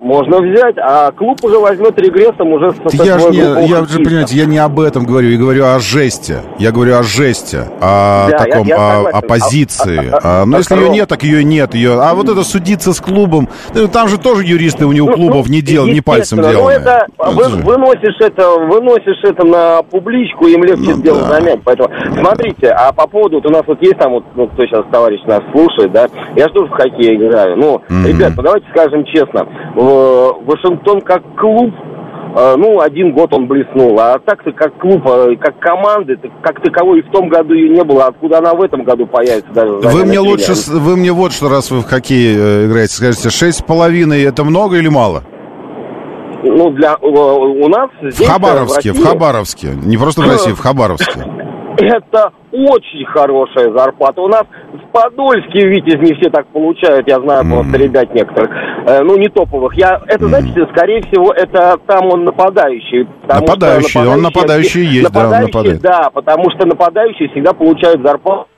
можно 0.00 0.40
взять, 0.40 0.76
а 0.78 1.10
клуб 1.12 1.42
уже 1.42 1.58
возьмет 1.58 1.98
регрессом 1.98 2.52
уже 2.52 2.70
с 2.72 2.94
Я 2.94 3.18
же 3.18 3.30
не, 3.30 3.38
я 3.66 3.84
же, 3.84 3.98
понимаете, 3.98 4.36
я 4.36 4.44
не 4.44 4.58
об 4.58 4.78
этом 4.78 5.04
говорю, 5.04 5.30
я 5.30 5.38
говорю 5.38 5.64
о 5.64 5.78
жесте. 5.78 6.42
Я 6.58 6.70
говорю 6.70 6.96
о 6.96 7.02
жесте, 7.02 7.64
о 7.80 8.28
да, 8.30 8.38
таком, 8.38 8.66
я, 8.66 8.76
я 8.76 8.98
о, 8.98 9.08
о 9.08 9.22
позиции. 9.22 10.10
А, 10.12 10.18
а, 10.22 10.42
а, 10.42 10.46
но 10.46 10.58
если 10.58 10.76
ее 10.76 10.90
нет, 10.90 11.08
так 11.08 11.22
ее 11.22 11.42
нет. 11.42 11.74
Ее, 11.74 11.98
а 11.98 12.14
вот 12.14 12.28
это 12.28 12.44
судиться 12.44 12.92
с 12.92 13.00
клубом, 13.00 13.48
ну, 13.74 13.88
там 13.88 14.08
же 14.08 14.18
тоже 14.18 14.44
юристы 14.44 14.84
у 14.84 14.92
него 14.92 15.08
ну, 15.08 15.14
клубов 15.14 15.46
ну, 15.46 15.54
не 15.54 15.62
дел, 15.62 15.86
не 15.86 16.02
пальцем 16.02 16.42
делают. 16.42 16.60
Ну, 16.60 16.68
это, 16.68 17.06
вы, 17.18 17.48
выносишь 17.62 18.20
это, 18.20 18.50
выносишь 18.50 19.24
это 19.24 19.46
на 19.46 19.82
публичку, 19.82 20.46
им 20.46 20.62
легче 20.62 20.90
ну, 20.90 20.96
сделать 20.96 21.26
да. 21.26 21.40
замять. 21.40 21.60
Поэтому, 21.64 21.88
смотрите, 22.18 22.68
а 22.68 22.92
по 22.92 23.06
поводу, 23.06 23.36
вот 23.36 23.46
у 23.46 23.50
нас 23.50 23.62
вот 23.66 23.80
есть 23.80 23.98
там, 23.98 24.12
вот, 24.12 24.24
ну, 24.34 24.46
кто 24.48 24.66
сейчас 24.66 24.84
товарищ 24.92 25.22
нас 25.24 25.40
слушает, 25.52 25.92
да, 25.92 26.08
я 26.36 26.48
же 26.48 26.54
тоже 26.54 26.70
в 26.70 26.74
хоккей 26.74 27.16
играю. 27.16 27.56
Ну, 27.56 27.80
mm-hmm. 27.88 28.08
ребят, 28.08 28.32
ну 28.36 28.42
давайте 28.42 28.66
скажем 28.70 29.04
честно, 29.06 29.46
Вашингтон 29.86 31.00
как 31.00 31.22
клуб, 31.36 31.72
э, 32.36 32.54
ну, 32.56 32.80
один 32.80 33.12
год 33.12 33.32
он 33.32 33.46
блеснул, 33.46 33.98
а 34.00 34.18
так-то 34.18 34.52
как 34.52 34.78
клуб, 34.78 35.02
э, 35.06 35.36
как 35.40 35.58
команды, 35.58 36.18
как 36.42 36.62
таковой 36.62 37.00
и 37.00 37.02
в 37.02 37.10
том 37.10 37.28
году 37.28 37.54
ее 37.54 37.70
не 37.70 37.84
было, 37.84 38.06
откуда 38.06 38.38
она 38.38 38.54
в 38.54 38.62
этом 38.62 38.84
году 38.84 39.06
появится 39.06 39.52
даже. 39.52 39.72
Вы 39.72 40.04
мне 40.04 40.18
лучше, 40.18 40.52
вы 40.72 40.96
мне 40.96 41.12
вот 41.12 41.32
что, 41.32 41.48
раз 41.48 41.70
вы 41.70 41.80
в 41.80 41.84
хоккей 41.84 42.36
э, 42.36 42.66
играете, 42.66 42.94
скажите, 42.94 43.30
шесть 43.30 43.58
с 43.58 43.62
половиной 43.62 44.22
это 44.24 44.44
много 44.44 44.76
или 44.76 44.88
мало? 44.88 45.22
Ну, 46.42 46.70
для 46.70 46.96
у 46.96 47.68
нас 47.68 47.90
здесь... 48.00 48.28
В 48.28 48.30
Хабаровске, 48.30 48.92
в, 48.92 48.94
России... 48.94 49.04
в 49.04 49.06
Хабаровске, 49.06 49.68
не 49.84 49.96
просто 49.96 50.22
в 50.22 50.28
России, 50.28 50.52
в 50.52 50.60
Хабаровске. 50.60 51.24
Это 51.78 52.32
очень 52.52 53.04
хорошая 53.06 53.70
зарплата. 53.72 54.20
У 54.22 54.28
нас 54.28 54.44
в 54.72 54.92
Подольске, 54.92 55.68
Витязь, 55.68 56.00
не 56.00 56.14
все 56.14 56.30
так 56.30 56.46
получают, 56.48 57.06
я 57.08 57.20
знаю 57.20 57.44
mm. 57.44 57.50
просто 57.50 57.76
ребят 57.76 58.14
некоторых, 58.14 58.50
э, 58.86 59.02
ну, 59.02 59.16
не 59.16 59.28
топовых. 59.28 59.74
Я, 59.74 60.00
это, 60.06 60.24
mm. 60.24 60.28
знаете, 60.28 60.66
скорее 60.72 61.02
всего, 61.02 61.32
это 61.32 61.78
там 61.86 62.06
он 62.10 62.24
нападающий. 62.24 63.06
Нападающий, 63.28 64.00
нападающий, 64.00 64.06
он 64.06 64.22
нападающий 64.22 64.84
есть, 64.84 65.04
нападающий, 65.04 65.32
да, 65.32 65.36
он 65.36 65.42
нападает. 65.42 65.80
Да, 65.82 66.10
потому 66.12 66.50
что 66.50 66.66
нападающий 66.66 67.28
всегда 67.28 67.52
получает 67.52 68.00
зарплату 68.02 68.48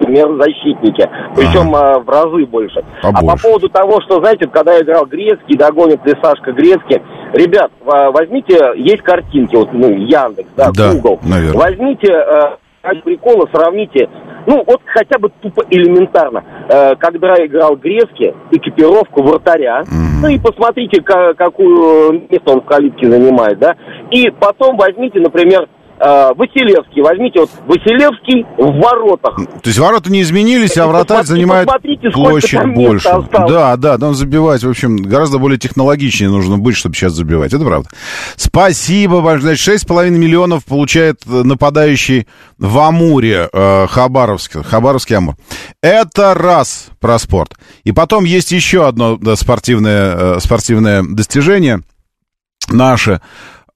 защитники, 0.00 1.08
причем 1.34 1.74
ага. 1.74 2.00
в 2.00 2.08
разы 2.08 2.46
больше. 2.46 2.84
Побольше. 3.02 3.26
А 3.26 3.36
по 3.36 3.42
поводу 3.42 3.68
того, 3.68 4.00
что, 4.02 4.20
знаете, 4.20 4.46
когда 4.48 4.78
играл 4.80 5.06
Грецкий, 5.06 5.56
догонит 5.56 6.04
ли 6.04 6.14
Сашка 6.22 6.52
Грецкий, 6.52 7.02
ребят, 7.32 7.70
возьмите, 7.82 8.72
есть 8.76 9.02
картинки, 9.02 9.56
вот, 9.56 9.72
ну, 9.72 9.90
Яндекс, 9.90 10.48
да, 10.56 10.70
да 10.74 10.92
Google, 10.92 11.20
наверное. 11.22 11.60
возьмите 11.60 12.12
э, 12.12 12.56
ради 12.82 13.00
прикола 13.02 13.48
сравните, 13.52 14.08
ну, 14.46 14.62
вот 14.66 14.80
хотя 14.86 15.18
бы 15.18 15.30
тупо 15.40 15.64
элементарно, 15.70 16.44
э, 16.68 16.96
когда 16.96 17.34
играл 17.44 17.76
Грецки, 17.76 18.34
экипировку 18.50 19.22
вратаря, 19.22 19.82
mm-hmm. 19.82 20.22
ну 20.22 20.28
и 20.28 20.38
посмотрите, 20.38 21.02
как, 21.02 21.36
какую 21.36 22.26
место 22.30 22.52
он 22.52 22.60
в 22.60 22.66
калитке 22.66 23.10
занимает, 23.10 23.58
да, 23.58 23.76
и 24.10 24.30
потом 24.30 24.76
возьмите, 24.76 25.20
например, 25.20 25.62
э, 25.62 25.66
Василевский. 25.98 27.02
Возьмите 27.02 27.40
вот 27.40 27.50
Василевский 27.66 28.44
в 28.58 28.80
воротах. 28.80 29.36
То 29.36 29.68
есть 29.68 29.78
ворота 29.78 30.10
не 30.10 30.22
изменились, 30.22 30.76
а 30.76 30.86
вратарь 30.86 31.24
занимает 31.24 31.68
площадь 32.12 32.64
больше. 32.74 33.08
Да, 33.32 33.76
да, 33.76 33.98
там 33.98 34.14
забивать, 34.14 34.62
в 34.62 34.68
общем, 34.68 34.96
гораздо 34.96 35.38
более 35.38 35.58
технологичнее 35.58 36.30
нужно 36.30 36.58
быть, 36.58 36.76
чтобы 36.76 36.94
сейчас 36.94 37.12
забивать. 37.12 37.52
Это 37.52 37.64
правда. 37.64 37.88
Спасибо 38.36 39.20
большое. 39.20 39.56
Значит, 39.56 39.88
6,5 39.88 40.10
миллионов 40.10 40.64
получает 40.64 41.20
нападающий 41.26 42.26
в 42.58 42.78
Амуре 42.78 43.48
э, 43.52 43.86
Хабаровск, 43.88 44.64
Хабаровский 44.64 45.16
Амур. 45.16 45.36
Это 45.82 46.34
раз 46.34 46.88
про 47.00 47.18
спорт. 47.18 47.54
И 47.84 47.92
потом 47.92 48.24
есть 48.24 48.52
еще 48.52 48.86
одно 48.86 49.16
да, 49.16 49.36
спортивное, 49.36 50.36
э, 50.36 50.40
спортивное 50.40 51.02
достижение 51.02 51.80
наше. 52.68 53.20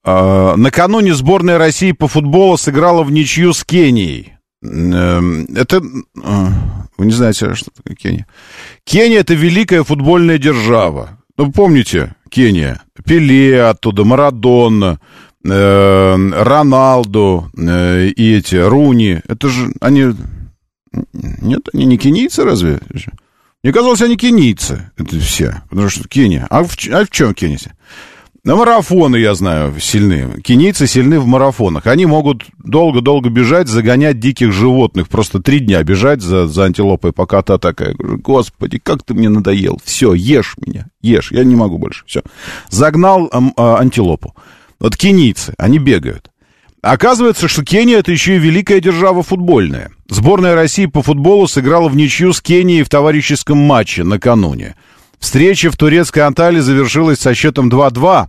Э, 0.05 0.55
накануне 0.55 1.13
сборная 1.13 1.57
России 1.57 1.91
по 1.91 2.07
футболу 2.07 2.57
сыграла 2.57 3.03
в 3.03 3.11
ничью 3.11 3.53
с 3.53 3.63
Кенией. 3.63 4.33
Эм, 4.63 5.45
это... 5.55 5.77
Э, 5.77 6.47
вы 6.97 7.05
не 7.05 7.11
знаете, 7.11 7.53
что 7.53 7.71
такое 7.71 7.95
Кения? 7.95 8.27
Кения— 8.83 9.19
это 9.19 9.33
великая 9.33 9.83
футбольная 9.83 10.37
держава. 10.37 11.19
Ну, 11.37 11.51
помните, 11.51 12.15
Кения? 12.29 12.81
Пеле 13.05 13.63
оттуда, 13.63 14.03
Марадона, 14.03 14.99
э, 15.45 16.15
Роналду 16.43 17.49
и 17.55 18.35
эти, 18.37 18.55
Руни. 18.55 19.21
Это 19.27 19.49
же 19.49 19.71
они... 19.81 20.13
Нет, 21.13 21.69
они 21.73 21.85
не 21.85 21.97
кенийцы 21.97 22.43
разве? 22.43 22.79
Мне 23.63 23.73
казалось, 23.73 24.01
они 24.01 24.17
кенийцы. 24.17 24.91
Это 24.97 25.19
все. 25.19 25.61
Потому 25.69 25.89
что 25.89 26.07
Кения. 26.07 26.47
А 26.49 26.63
в, 26.63 26.71
а 26.91 27.05
в 27.05 27.09
чем 27.09 27.33
Кения? 27.33 27.59
На 28.49 28.55
марафоны, 28.55 29.17
я 29.17 29.35
знаю, 29.35 29.79
сильны. 29.79 30.41
Кенийцы 30.41 30.87
сильны 30.87 31.19
в 31.19 31.27
марафонах. 31.27 31.85
Они 31.85 32.07
могут 32.07 32.45
долго-долго 32.57 33.29
бежать, 33.29 33.67
загонять 33.67 34.19
диких 34.19 34.51
животных. 34.53 35.07
Просто 35.07 35.39
три 35.39 35.59
дня 35.59 35.83
бежать 35.83 36.23
за, 36.23 36.47
за 36.47 36.63
антилопой, 36.63 37.13
пока 37.13 37.43
та 37.43 37.59
такая. 37.59 37.93
Господи, 37.93 38.79
как 38.79 39.03
ты 39.03 39.13
мне 39.13 39.29
надоел. 39.29 39.79
Все, 39.85 40.15
ешь 40.15 40.55
меня, 40.65 40.87
ешь. 41.03 41.31
Я 41.31 41.43
не 41.43 41.55
могу 41.55 41.77
больше. 41.77 42.05
Все. 42.07 42.23
Загнал 42.71 43.29
а, 43.31 43.39
а, 43.55 43.77
антилопу. 43.81 44.33
Вот 44.79 44.97
кенийцы, 44.97 45.53
они 45.59 45.77
бегают. 45.77 46.31
Оказывается, 46.81 47.47
что 47.47 47.63
Кения 47.63 47.99
это 47.99 48.11
еще 48.11 48.37
и 48.37 48.39
великая 48.39 48.79
держава 48.79 49.21
футбольная. 49.21 49.91
Сборная 50.07 50.55
России 50.55 50.87
по 50.87 51.03
футболу 51.03 51.47
сыграла 51.47 51.87
в 51.87 51.95
ничью 51.95 52.33
с 52.33 52.41
Кенией 52.41 52.81
в 52.81 52.89
товарищеском 52.89 53.59
матче 53.59 54.03
накануне. 54.03 54.75
Встреча 55.19 55.69
в 55.69 55.77
турецкой 55.77 56.19
Анталии 56.19 56.59
завершилась 56.59 57.19
со 57.19 57.33
счетом 57.33 57.69
2-2. 57.69 58.27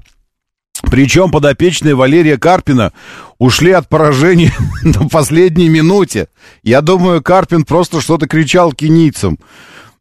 Причем 0.90 1.30
подопечные 1.30 1.94
Валерия 1.94 2.36
Карпина 2.36 2.92
ушли 3.38 3.72
от 3.72 3.88
поражения 3.88 4.52
на 4.82 5.08
последней 5.08 5.68
минуте. 5.68 6.28
Я 6.62 6.80
думаю, 6.80 7.22
Карпин 7.22 7.64
просто 7.64 8.00
что-то 8.00 8.26
кричал 8.26 8.72
кенийцам. 8.72 9.38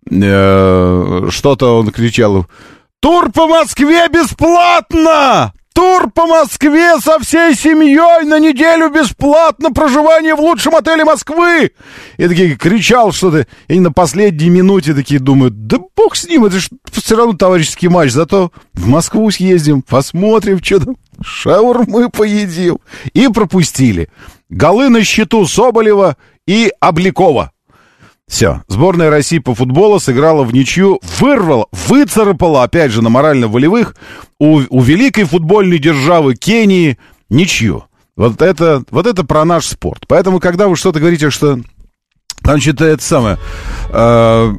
Э, 0.09 1.27
что-то 1.29 1.79
он 1.79 1.91
кричал. 1.91 2.47
«Тур 2.99 3.31
по 3.31 3.47
Москве 3.47 4.07
бесплатно! 4.09 5.53
Тур 5.79 6.11
по 6.11 6.25
Москве 6.25 6.99
со 6.99 7.19
всей 7.19 7.55
семьей 7.55 8.25
на 8.25 8.37
неделю 8.37 8.89
бесплатно 8.89 9.71
проживание 9.71 10.35
в 10.35 10.41
лучшем 10.41 10.75
отеле 10.75 11.05
Москвы!» 11.05 11.71
И 12.17 12.27
такие 12.27 12.57
кричал 12.57 13.13
что-то. 13.13 13.47
И 13.69 13.79
на 13.79 13.93
последней 13.93 14.49
минуте 14.49 14.93
такие 14.93 15.21
думают, 15.21 15.67
да 15.67 15.77
бог 15.95 16.17
с 16.17 16.27
ним, 16.27 16.43
это 16.43 16.59
же 16.59 16.67
все 16.91 17.15
равно 17.15 17.31
товарищеский 17.31 17.87
матч. 17.87 18.11
Зато 18.11 18.51
в 18.73 18.87
Москву 18.89 19.31
съездим, 19.31 19.81
посмотрим, 19.81 20.61
что 20.61 20.83
там, 20.83 20.97
шаурмы 21.23 22.09
поедим. 22.09 22.79
И 23.13 23.29
пропустили. 23.29 24.09
Голы 24.49 24.89
на 24.89 25.05
счету 25.05 25.47
Соболева 25.47 26.17
и 26.45 26.73
Обликова. 26.81 27.53
Все. 28.29 28.61
Сборная 28.67 29.09
России 29.09 29.39
по 29.39 29.55
футболу 29.55 29.99
сыграла 29.99 30.43
в 30.43 30.53
ничью, 30.53 31.01
вырвала, 31.19 31.65
выцарапала, 31.87 32.63
опять 32.63 32.91
же, 32.91 33.01
на 33.01 33.09
морально-волевых 33.09 33.95
у, 34.39 34.61
у 34.69 34.81
великой 34.81 35.23
футбольной 35.23 35.79
державы 35.79 36.35
Кении 36.35 36.99
ничью. 37.29 37.85
Вот 38.15 38.41
это, 38.41 38.83
вот 38.91 39.07
это 39.07 39.23
про 39.23 39.45
наш 39.45 39.65
спорт. 39.65 40.03
Поэтому, 40.07 40.39
когда 40.39 40.67
вы 40.67 40.75
что-то 40.75 40.99
говорите, 40.99 41.31
что 41.31 41.59
что-то 42.59 42.85
это 42.85 43.03
самое, 43.03 43.37
э, 43.89 44.53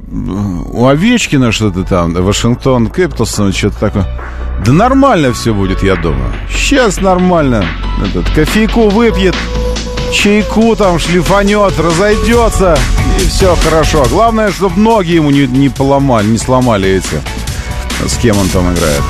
у 0.72 0.86
Овечкина 0.86 1.52
что-то 1.52 1.84
там, 1.84 2.12
Вашингтон 2.12 2.88
Кэпиталс, 2.88 3.34
что-то 3.54 3.78
такое. 3.78 4.06
Да 4.64 4.72
нормально 4.72 5.32
все 5.32 5.54
будет, 5.54 5.82
я 5.82 5.94
думаю. 5.94 6.32
Сейчас 6.52 7.00
нормально. 7.00 7.64
Этот 8.04 8.28
кофейку 8.30 8.88
выпьет, 8.88 9.34
чайку 10.12 10.74
там 10.74 10.98
шлифанет, 10.98 11.78
разойдется, 11.78 12.76
и 13.20 13.28
все 13.28 13.56
хорошо. 13.56 14.04
Главное, 14.10 14.50
чтобы 14.50 14.78
ноги 14.78 15.12
ему 15.12 15.30
не, 15.30 15.46
не 15.46 15.68
поломали, 15.68 16.26
не 16.26 16.38
сломали 16.38 16.88
эти, 16.88 17.20
с 18.06 18.16
кем 18.16 18.38
он 18.38 18.48
там 18.48 18.72
играет. 18.72 19.02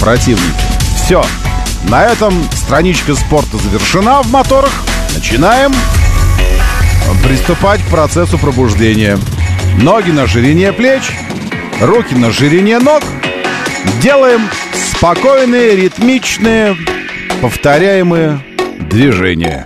Противники. 0.00 0.44
Все. 0.96 1.24
На 1.88 2.04
этом 2.04 2.34
страничка 2.52 3.14
спорта 3.14 3.56
завершена 3.56 4.22
в 4.22 4.30
моторах. 4.30 4.72
Начинаем 5.14 5.72
приступать 7.24 7.80
к 7.82 7.86
процессу 7.86 8.38
пробуждения. 8.38 9.18
Ноги 9.78 10.10
на 10.10 10.26
ширине 10.26 10.72
плеч, 10.72 11.10
руки 11.80 12.14
на 12.14 12.32
ширине 12.32 12.78
ног. 12.78 13.02
Делаем 14.02 14.48
спокойные, 14.94 15.76
ритмичные, 15.76 16.76
повторяемые 17.40 18.40
движения. 18.90 19.64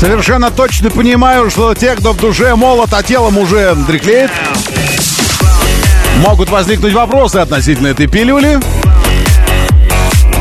Совершенно 0.00 0.50
точно 0.50 0.88
понимаю, 0.88 1.50
что 1.50 1.74
те, 1.74 1.94
кто 1.94 2.14
в 2.14 2.16
душе 2.16 2.54
молод, 2.54 2.88
а 2.94 3.02
телом 3.02 3.36
уже 3.36 3.74
дреклеет, 3.86 4.30
могут 6.26 6.48
возникнуть 6.48 6.94
вопросы 6.94 7.36
относительно 7.36 7.88
этой 7.88 8.06
пилюли. 8.06 8.58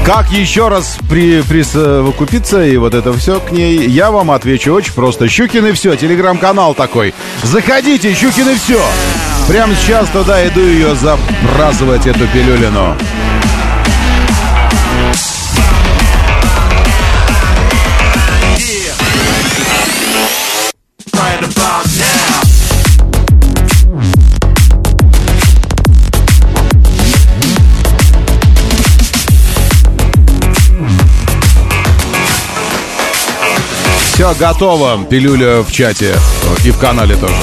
Как 0.05 0.31
еще 0.31 0.69
раз 0.69 0.95
при, 1.09 1.41
присовокупиться 1.41 2.63
и 2.63 2.77
вот 2.77 2.93
это 2.93 3.11
все 3.11 3.41
к 3.41 3.51
ней, 3.51 3.85
я 3.89 4.11
вам 4.11 4.31
отвечу 4.31 4.71
очень 4.71 4.93
просто. 4.93 5.27
Щукин 5.27 5.65
и 5.65 5.73
все, 5.73 5.97
телеграм-канал 5.97 6.73
такой. 6.73 7.13
Заходите, 7.43 8.13
Щукин 8.13 8.47
и 8.47 8.55
все. 8.55 8.81
Прямо 9.49 9.75
сейчас 9.75 10.07
туда 10.07 10.47
иду 10.47 10.61
ее 10.61 10.95
забрасывать, 10.95 12.07
эту 12.07 12.25
пилюлину. 12.27 12.95
Все 34.19 34.33
готово. 34.33 35.05
Пилюля 35.05 35.61
в 35.61 35.71
чате 35.71 36.13
и 36.65 36.71
в 36.71 36.77
канале 36.77 37.15
тоже. 37.15 37.33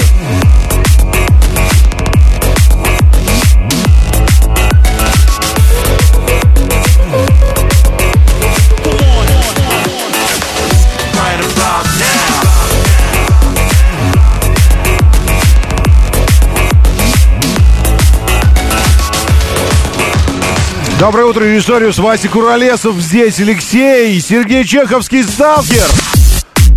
Доброе 21.00 21.24
утро, 21.24 21.56
историю 21.56 21.94
с 21.94 21.98
Васей 21.98 22.28
Куролесов. 22.28 22.96
Здесь 22.96 23.40
Алексей, 23.40 24.20
Сергей 24.20 24.66
Чеховский, 24.66 25.22
Сталкер. 25.22 26.15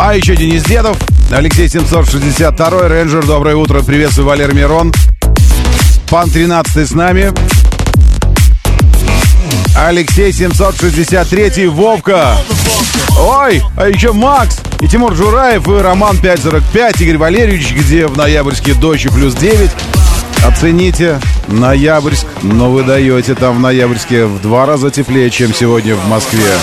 А 0.01 0.15
еще 0.15 0.33
Денис 0.33 0.63
Дедов, 0.63 0.97
Алексей 1.29 1.67
762, 1.67 2.87
Рейнджер, 2.87 3.25
доброе 3.25 3.57
утро, 3.57 3.81
приветствую, 3.81 4.27
Валер 4.27 4.55
Мирон. 4.55 4.93
Пан 6.09 6.29
13 6.29 6.87
с 6.87 6.91
нами. 6.93 7.33
Алексей 9.75 10.31
763, 10.31 11.67
Вовка. 11.67 12.37
Ой, 13.19 13.61
а 13.75 13.89
еще 13.89 14.13
Макс, 14.13 14.61
и 14.79 14.87
Тимур 14.87 15.15
Жураев, 15.15 15.67
и 15.67 15.71
Роман 15.71 16.17
545, 16.17 17.01
Игорь 17.01 17.17
Валерьевич, 17.17 17.73
где 17.73 18.07
в 18.07 18.15
ноябрьске 18.15 18.75
дождь 18.75 19.09
плюс 19.13 19.35
9. 19.35 19.69
Оцените 20.47 21.19
ноябрьск, 21.49 22.25
но 22.41 22.71
вы 22.71 22.83
даете 22.83 23.35
там 23.35 23.57
в 23.57 23.59
ноябрьске 23.59 24.25
в 24.25 24.41
два 24.41 24.65
раза 24.65 24.91
теплее, 24.91 25.29
чем 25.29 25.53
сегодня 25.53 25.95
в 25.95 26.07
Москве. 26.07 26.53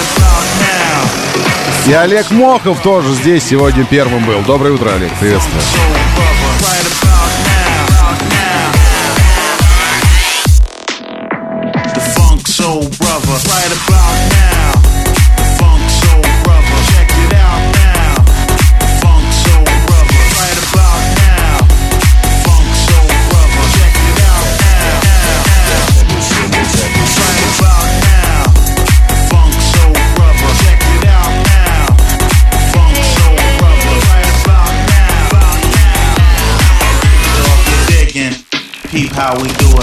И 1.86 1.92
Олег 1.92 2.30
Мохов 2.32 2.82
тоже 2.82 3.12
здесь 3.14 3.44
сегодня 3.44 3.84
первым 3.84 4.24
был. 4.24 4.40
Доброе 4.42 4.72
утро, 4.72 4.90
Олег. 4.92 5.12
Приветствую. 5.20 5.62
right 13.44 13.72
about 13.86 14.32
now. 14.32 14.95
How 39.16 39.32
we 39.40 39.48
do 39.48 39.75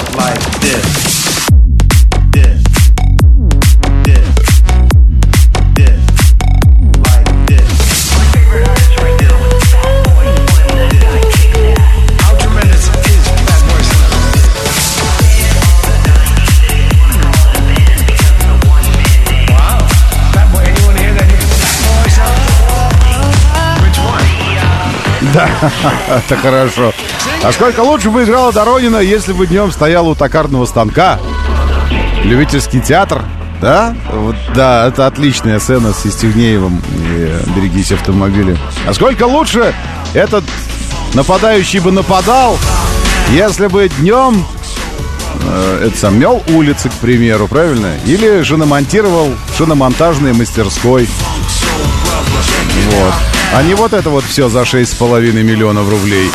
Да, 25.34 25.50
это 26.08 26.38
хорошо. 26.38 26.94
А 27.44 27.52
сколько 27.52 27.80
лучше 27.82 28.10
бы 28.10 28.24
играла 28.24 28.52
Доронина, 28.54 28.98
если 28.98 29.34
бы 29.34 29.48
днем 29.48 29.72
стоял 29.72 30.08
у 30.08 30.16
токарного 30.16 30.66
станка? 30.66 31.20
Любительский 32.24 32.80
театр, 32.82 33.24
да? 33.62 33.96
Вот, 34.14 34.36
да, 34.56 34.88
это 34.88 35.08
отличная 35.08 35.60
сцена 35.60 35.94
с 35.94 36.06
Истигнеевым. 36.06 36.82
И 37.16 37.32
берегись 37.56 37.92
автомобиля. 37.92 38.58
А 38.88 38.94
сколько 38.94 39.24
лучше 39.24 39.74
этот 40.14 40.44
нападающий 41.14 41.80
бы 41.80 41.92
нападал, 41.92 42.58
если 43.32 43.68
бы 43.68 43.90
днем 44.00 44.46
э, 45.46 45.88
это 45.88 45.98
сам 45.98 46.20
мел 46.20 46.44
улицы, 46.50 46.90
к 46.90 46.94
примеру, 46.94 47.48
правильно? 47.48 47.94
Или 48.06 48.42
же 48.42 48.58
намонтировал 48.58 49.32
в 49.48 49.58
шиномонтажной 49.58 50.34
мастерской. 50.34 51.10
Вот. 52.92 53.14
А 53.56 53.62
не 53.62 53.76
вот 53.76 53.94
это 53.94 54.10
вот 54.10 54.24
все 54.24 54.50
за 54.50 54.62
6,5 54.62 55.32
миллионов 55.44 55.90
рублей. 55.90 56.30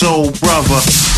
Soul 0.00 0.30
Brother 0.40 1.17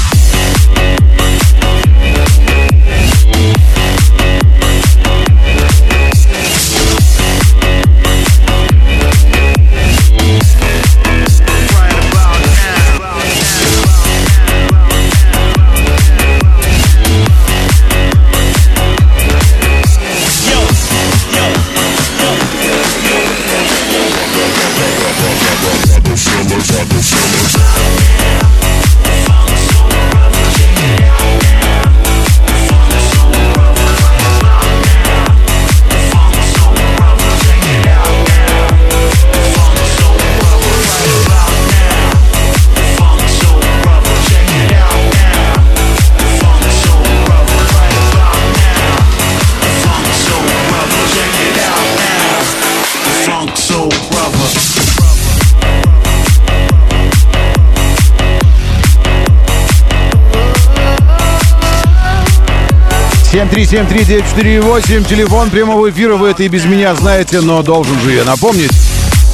Семь 63.31 63.49
три 63.49 63.65
семь 63.65 63.87
три 63.87 64.05
девять 64.05 64.29
четыре 64.29 64.61
восемь. 64.61 65.05
Телефон 65.05 65.51
прямого 65.51 65.89
эфира 65.89 66.17
вы 66.17 66.31
это 66.31 66.43
и 66.43 66.49
без 66.49 66.65
меня 66.65 66.97
знаете, 66.97 67.41
но 67.41 67.63
должен 67.63 68.01
же 68.01 68.13
я 68.13 68.25
напомнить. 68.25 68.73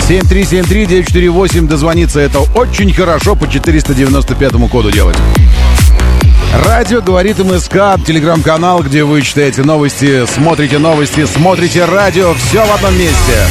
7373948 0.07 1.67
дозвониться 1.67 2.21
это 2.21 2.41
очень 2.41 2.93
хорошо 2.93 3.35
по 3.35 3.49
495 3.49 4.53
коду 4.71 4.91
делать. 4.91 5.17
Радио 6.67 7.01
говорит 7.01 7.39
МСК, 7.39 7.99
телеграм-канал, 8.07 8.83
где 8.83 9.03
вы 9.03 9.23
читаете 9.23 9.63
новости, 9.63 10.27
смотрите 10.27 10.77
новости, 10.77 11.25
смотрите 11.25 11.87
радио, 11.87 12.35
все 12.35 12.67
в 12.67 12.75
одном 12.75 12.99
месте. 12.99 13.49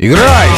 Играй! 0.00 0.48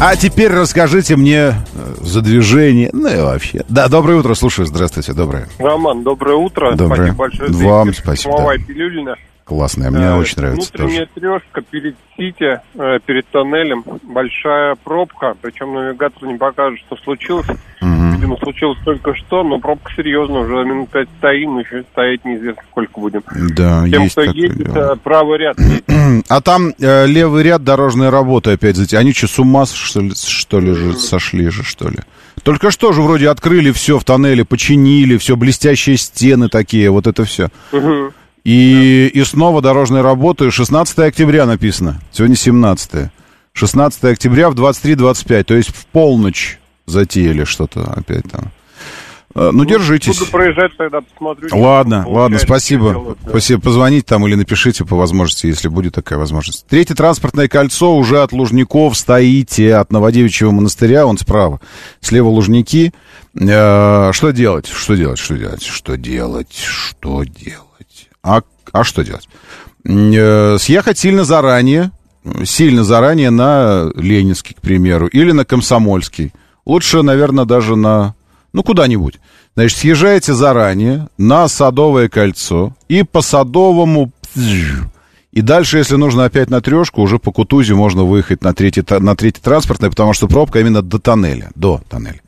А 0.00 0.14
теперь 0.14 0.52
расскажите 0.52 1.16
мне 1.16 1.38
э, 1.38 1.52
за 2.00 2.22
движение, 2.22 2.90
ну 2.92 3.08
и 3.08 3.20
вообще. 3.20 3.64
Да, 3.68 3.88
доброе 3.88 4.18
утро, 4.18 4.34
слушаю, 4.34 4.66
здравствуйте, 4.66 5.12
доброе. 5.12 5.48
Роман, 5.58 6.04
доброе 6.04 6.36
утро. 6.36 6.76
Доброе. 6.76 7.12
Спасибо 7.12 7.16
большое. 7.16 7.50
Вам 7.50 7.92
спасибо. 7.92 8.32
Самовая 8.32 8.58
да. 8.58 8.64
пилюлина. 8.64 9.16
Классная, 9.42 9.90
мне 9.90 10.04
э, 10.04 10.14
очень 10.14 10.36
нравится 10.36 10.70
Внутренняя 10.72 11.06
тоже. 11.06 11.40
трешка 11.40 11.62
перед 11.62 11.96
Сити, 12.16 12.60
э, 12.74 12.98
перед 13.06 13.26
тоннелем, 13.28 13.84
большая 14.04 14.76
пробка, 14.76 15.34
причем 15.42 15.74
навигатор 15.74 16.28
не 16.28 16.36
покажет, 16.36 16.78
что 16.86 16.96
случилось. 16.98 17.48
Угу. 17.80 18.07
Видимо, 18.28 18.36
случилось 18.38 18.78
только 18.84 19.14
что, 19.14 19.42
но 19.42 19.58
пробка 19.58 19.92
серьезная, 19.96 20.42
уже 20.42 20.64
минут 20.64 20.90
пять 20.90 21.08
стоим, 21.18 21.58
еще 21.58 21.84
стоять 21.92 22.24
неизвестно 22.24 22.62
сколько 22.70 23.00
будем. 23.00 23.22
Да, 23.56 23.84
Тем, 23.88 24.02
есть 24.02 24.12
кто 24.12 24.22
едет, 24.22 24.68
э, 24.76 24.96
правый 25.02 25.38
ряд. 25.38 25.56
А 26.28 26.40
там 26.40 26.72
э, 26.78 27.06
левый 27.06 27.42
ряд 27.42 27.64
дорожной 27.64 28.08
работы 28.08 28.52
опять 28.52 28.76
зайти. 28.76 28.96
Они 28.96 29.12
что, 29.12 29.26
с 29.26 29.38
ума 29.38 29.66
что 29.66 30.00
ли, 30.00 30.12
что 30.14 30.58
ли 30.58 30.72
же 30.72 30.94
сошли 30.94 31.48
же, 31.48 31.62
что 31.62 31.88
ли? 31.88 31.98
Только 32.42 32.70
что 32.70 32.92
же 32.92 33.02
вроде 33.02 33.28
открыли 33.28 33.72
все 33.72 33.98
в 33.98 34.04
тоннеле, 34.04 34.44
починили, 34.44 35.16
все 35.16 35.36
блестящие 35.36 35.96
стены 35.96 36.48
такие, 36.48 36.90
вот 36.90 37.06
это 37.06 37.24
все. 37.24 37.48
Угу. 37.72 38.12
И, 38.44 39.10
и 39.12 39.24
снова 39.24 39.60
дорожные 39.60 40.02
работы. 40.02 40.50
16 40.50 40.98
октября 41.00 41.46
написано. 41.46 42.00
Сегодня 42.12 42.36
17. 42.36 43.10
16 43.52 44.04
октября 44.04 44.50
в 44.50 44.54
23.25. 44.54 45.44
То 45.44 45.54
есть 45.54 45.70
в 45.70 45.86
полночь 45.86 46.58
затеяли 46.88 47.44
что-то 47.44 47.82
опять 47.94 48.24
там. 48.30 48.52
Ну, 49.34 49.52
ну, 49.52 49.64
держитесь. 49.64 50.18
Буду 50.18 50.30
проезжать 50.30 50.76
тогда, 50.76 51.00
посмотрю. 51.00 51.48
Ладно, 51.52 52.04
ладно, 52.08 52.38
спасибо. 52.38 52.92
Делать, 52.92 53.18
да. 53.22 53.30
Спасибо. 53.30 53.60
Позвоните 53.60 54.04
там 54.06 54.26
или 54.26 54.34
напишите 54.34 54.84
по 54.84 54.96
возможности, 54.96 55.46
если 55.46 55.68
будет 55.68 55.94
такая 55.94 56.18
возможность. 56.18 56.66
Третье 56.66 56.94
транспортное 56.94 57.46
кольцо 57.46 57.94
уже 57.94 58.22
от 58.22 58.32
Лужников 58.32 58.96
стоите, 58.96 59.76
от 59.76 59.92
Новодевичьего 59.92 60.50
монастыря, 60.50 61.06
он 61.06 61.18
справа. 61.18 61.60
Слева 62.00 62.28
Лужники. 62.28 62.92
Э, 63.38 64.10
что 64.12 64.30
делать? 64.30 64.66
Что 64.66 64.96
делать? 64.96 65.18
Что 65.18 65.36
делать? 65.36 65.62
Что 65.62 65.94
делать? 65.96 66.52
Что 66.54 67.22
делать? 67.22 68.08
А, 68.22 68.40
а 68.72 68.82
что 68.84 69.02
делать? 69.04 69.28
Э, 69.84 70.56
съехать 70.58 70.98
сильно 70.98 71.24
заранее, 71.24 71.92
сильно 72.44 72.82
заранее 72.82 73.30
на 73.30 73.90
Ленинский, 73.94 74.54
к 74.54 74.60
примеру, 74.60 75.06
или 75.06 75.32
на 75.32 75.44
Комсомольский. 75.44 76.32
Лучше, 76.68 77.02
наверное, 77.02 77.46
даже 77.46 77.74
на, 77.76 78.14
ну, 78.52 78.62
куда-нибудь. 78.62 79.18
Значит, 79.54 79.78
съезжаете 79.78 80.34
заранее 80.34 81.08
на 81.16 81.48
Садовое 81.48 82.08
кольцо 82.08 82.76
и 82.88 83.02
по 83.02 83.22
Садовому... 83.22 84.12
И 85.32 85.40
дальше, 85.40 85.78
если 85.78 85.96
нужно 85.96 86.24
опять 86.24 86.50
на 86.50 86.60
трешку, 86.60 87.02
уже 87.02 87.18
по 87.18 87.32
Кутузе 87.32 87.74
можно 87.74 88.04
выехать 88.04 88.42
на 88.42 88.54
третий, 88.54 88.82
на 88.98 89.16
третий 89.16 89.40
транспортный, 89.40 89.90
потому 89.90 90.12
что 90.12 90.26
пробка 90.26 90.60
именно 90.60 90.82
до 90.82 90.98
тоннеля, 90.98 91.50
до 91.54 91.80
тоннеля. 91.88 92.20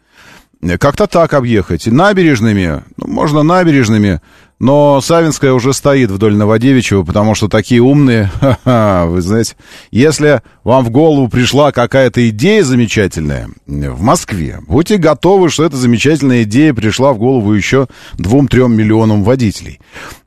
Как-то 0.79 1.07
так 1.07 1.35
объехать. 1.35 1.87
Набережными, 1.87 2.83
ну, 2.97 3.09
можно 3.09 3.43
набережными, 3.43 4.21
но 4.61 5.01
Савинская 5.01 5.53
уже 5.53 5.73
стоит 5.73 6.11
вдоль 6.11 6.37
Новодевичьего, 6.37 7.03
потому 7.03 7.35
что 7.35 7.49
такие 7.49 7.81
умные, 7.81 8.31
вы 8.65 9.21
знаете, 9.23 9.57
если 9.91 10.43
вам 10.65 10.85
в 10.85 10.91
голову 10.91 11.29
пришла 11.29 11.73
какая-то 11.73 12.29
идея 12.29 12.63
замечательная 12.63 13.49
в 13.67 14.03
Москве, 14.03 14.61
будьте 14.69 14.99
готовы, 14.99 15.49
что 15.49 15.65
эта 15.65 15.77
замечательная 15.77 16.43
идея 16.43 16.75
пришла 16.75 17.15
в 17.15 17.19
голову 17.19 17.55
еще 17.55 17.89
двум-трем 18.19 18.77
миллионам 18.77 19.25
водителей. 19.25 19.81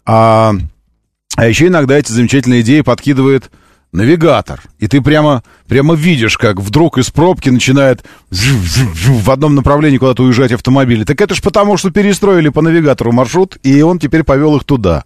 А, 0.04 0.54
а 1.36 1.48
еще 1.48 1.68
иногда 1.68 1.98
эти 1.98 2.12
замечательные 2.12 2.62
идеи 2.62 2.82
подкидывает 2.82 3.52
навигатор. 3.94 4.62
И 4.80 4.88
ты 4.88 5.02
прямо, 5.02 5.44
прямо 5.68 5.94
видишь, 5.94 6.38
как 6.38 6.60
вдруг 6.60 6.98
из 6.98 7.10
пробки 7.12 7.50
начинает 7.50 8.04
в 8.30 9.32
одном 9.32 9.56
направлении 9.56 10.00
куда-то 10.00 10.24
уезжать 10.24 10.52
автомобили. 10.52 11.04
Так 11.04 11.22
это 11.22 11.36
ж 11.36 11.42
потому, 11.42 11.78
что 11.78 11.92
перестроили 11.92 12.50
по 12.50 12.62
навигатору 12.62 13.12
маршрут, 13.12 13.58
и 13.64 13.82
он 13.82 14.00
теперь 14.00 14.24
повел 14.24 14.58
их 14.58 14.64
туда. 14.64 15.06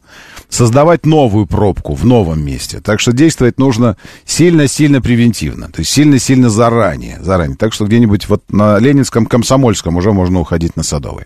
Создавать 0.50 1.06
новую 1.06 1.46
пробку 1.46 1.94
в 1.94 2.06
новом 2.06 2.44
месте. 2.44 2.80
Так 2.80 3.02
что 3.02 3.12
действовать 3.12 3.60
нужно 3.60 3.98
сильно-сильно 4.26 5.02
превентивно. 5.02 5.68
То 5.68 5.82
есть 5.82 5.92
сильно-сильно 5.92 6.50
заранее. 6.50 7.20
заранее. 7.22 7.58
Так 7.58 7.74
что 7.74 7.86
где-нибудь 7.86 8.30
вот 8.30 8.44
на 8.50 8.80
Ленинском, 8.80 9.26
Комсомольском 9.26 9.98
уже 9.98 10.14
можно 10.14 10.40
уходить 10.40 10.78
на 10.78 10.84
Садовый. 10.84 11.26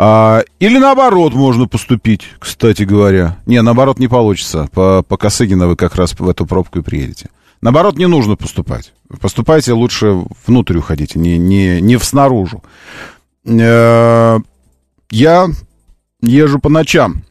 А, 0.00 0.44
или 0.60 0.78
наоборот 0.78 1.34
можно 1.34 1.66
поступить, 1.66 2.22
кстати 2.38 2.84
говоря. 2.84 3.36
Не, 3.46 3.60
наоборот 3.62 3.98
не 3.98 4.06
получится. 4.06 4.68
По, 4.72 5.02
по 5.02 5.16
Косыгина 5.16 5.66
вы 5.66 5.74
как 5.74 5.96
раз 5.96 6.12
в 6.16 6.28
эту 6.28 6.46
пробку 6.46 6.78
и 6.78 6.82
приедете. 6.82 7.30
Наоборот, 7.60 7.98
не 7.98 8.06
нужно 8.06 8.36
поступать. 8.36 8.92
Поступайте 9.20 9.72
лучше 9.72 10.22
внутрь 10.46 10.78
уходите, 10.78 11.18
не, 11.18 11.36
не, 11.36 11.80
не 11.80 11.96
в 11.96 12.04
снаружи. 12.04 12.60
Э, 13.44 14.38
я 15.10 15.48
езжу 16.20 16.60
по 16.60 16.68
ночам, 16.68 17.24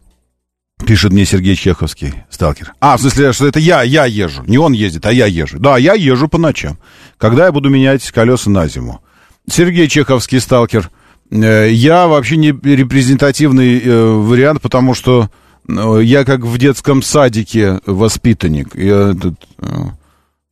пишет 0.86 1.14
мне 1.14 1.24
Сергей 1.24 1.56
Чеховский, 1.56 2.14
сталкер. 2.30 2.74
А, 2.82 2.98
в 2.98 3.02
смысле, 3.02 3.32
что 3.32 3.48
это 3.48 3.60
я, 3.60 3.84
я 3.84 4.06
езжу. 4.06 4.44
Не 4.46 4.58
он 4.58 4.74
ездит, 4.74 5.06
а 5.06 5.14
я 5.14 5.26
езжу. 5.28 5.60
Да, 5.60 5.78
я 5.78 5.94
езжу 5.94 6.28
по 6.28 6.38
ночам. 6.38 6.78
Когда 7.18 7.46
я 7.46 7.52
буду 7.54 7.70
менять 7.70 8.10
колеса 8.12 8.50
на 8.50 8.68
зиму? 8.68 9.02
Сергей 9.50 9.88
Чеховский, 9.88 10.42
сталкер. 10.42 10.92
Э, 11.32 11.70
я 11.70 12.08
вообще 12.08 12.38
не 12.38 12.50
репрезентативный 12.50 13.80
э, 13.80 14.06
вариант, 14.06 14.62
потому 14.62 14.94
что 14.94 15.30
я 15.68 16.24
как 16.24 16.42
в 16.42 16.58
детском 16.58 17.02
садике 17.02 17.82
воспитанник. 17.86 18.74
Я 18.74 19.12
этот, 19.12 19.36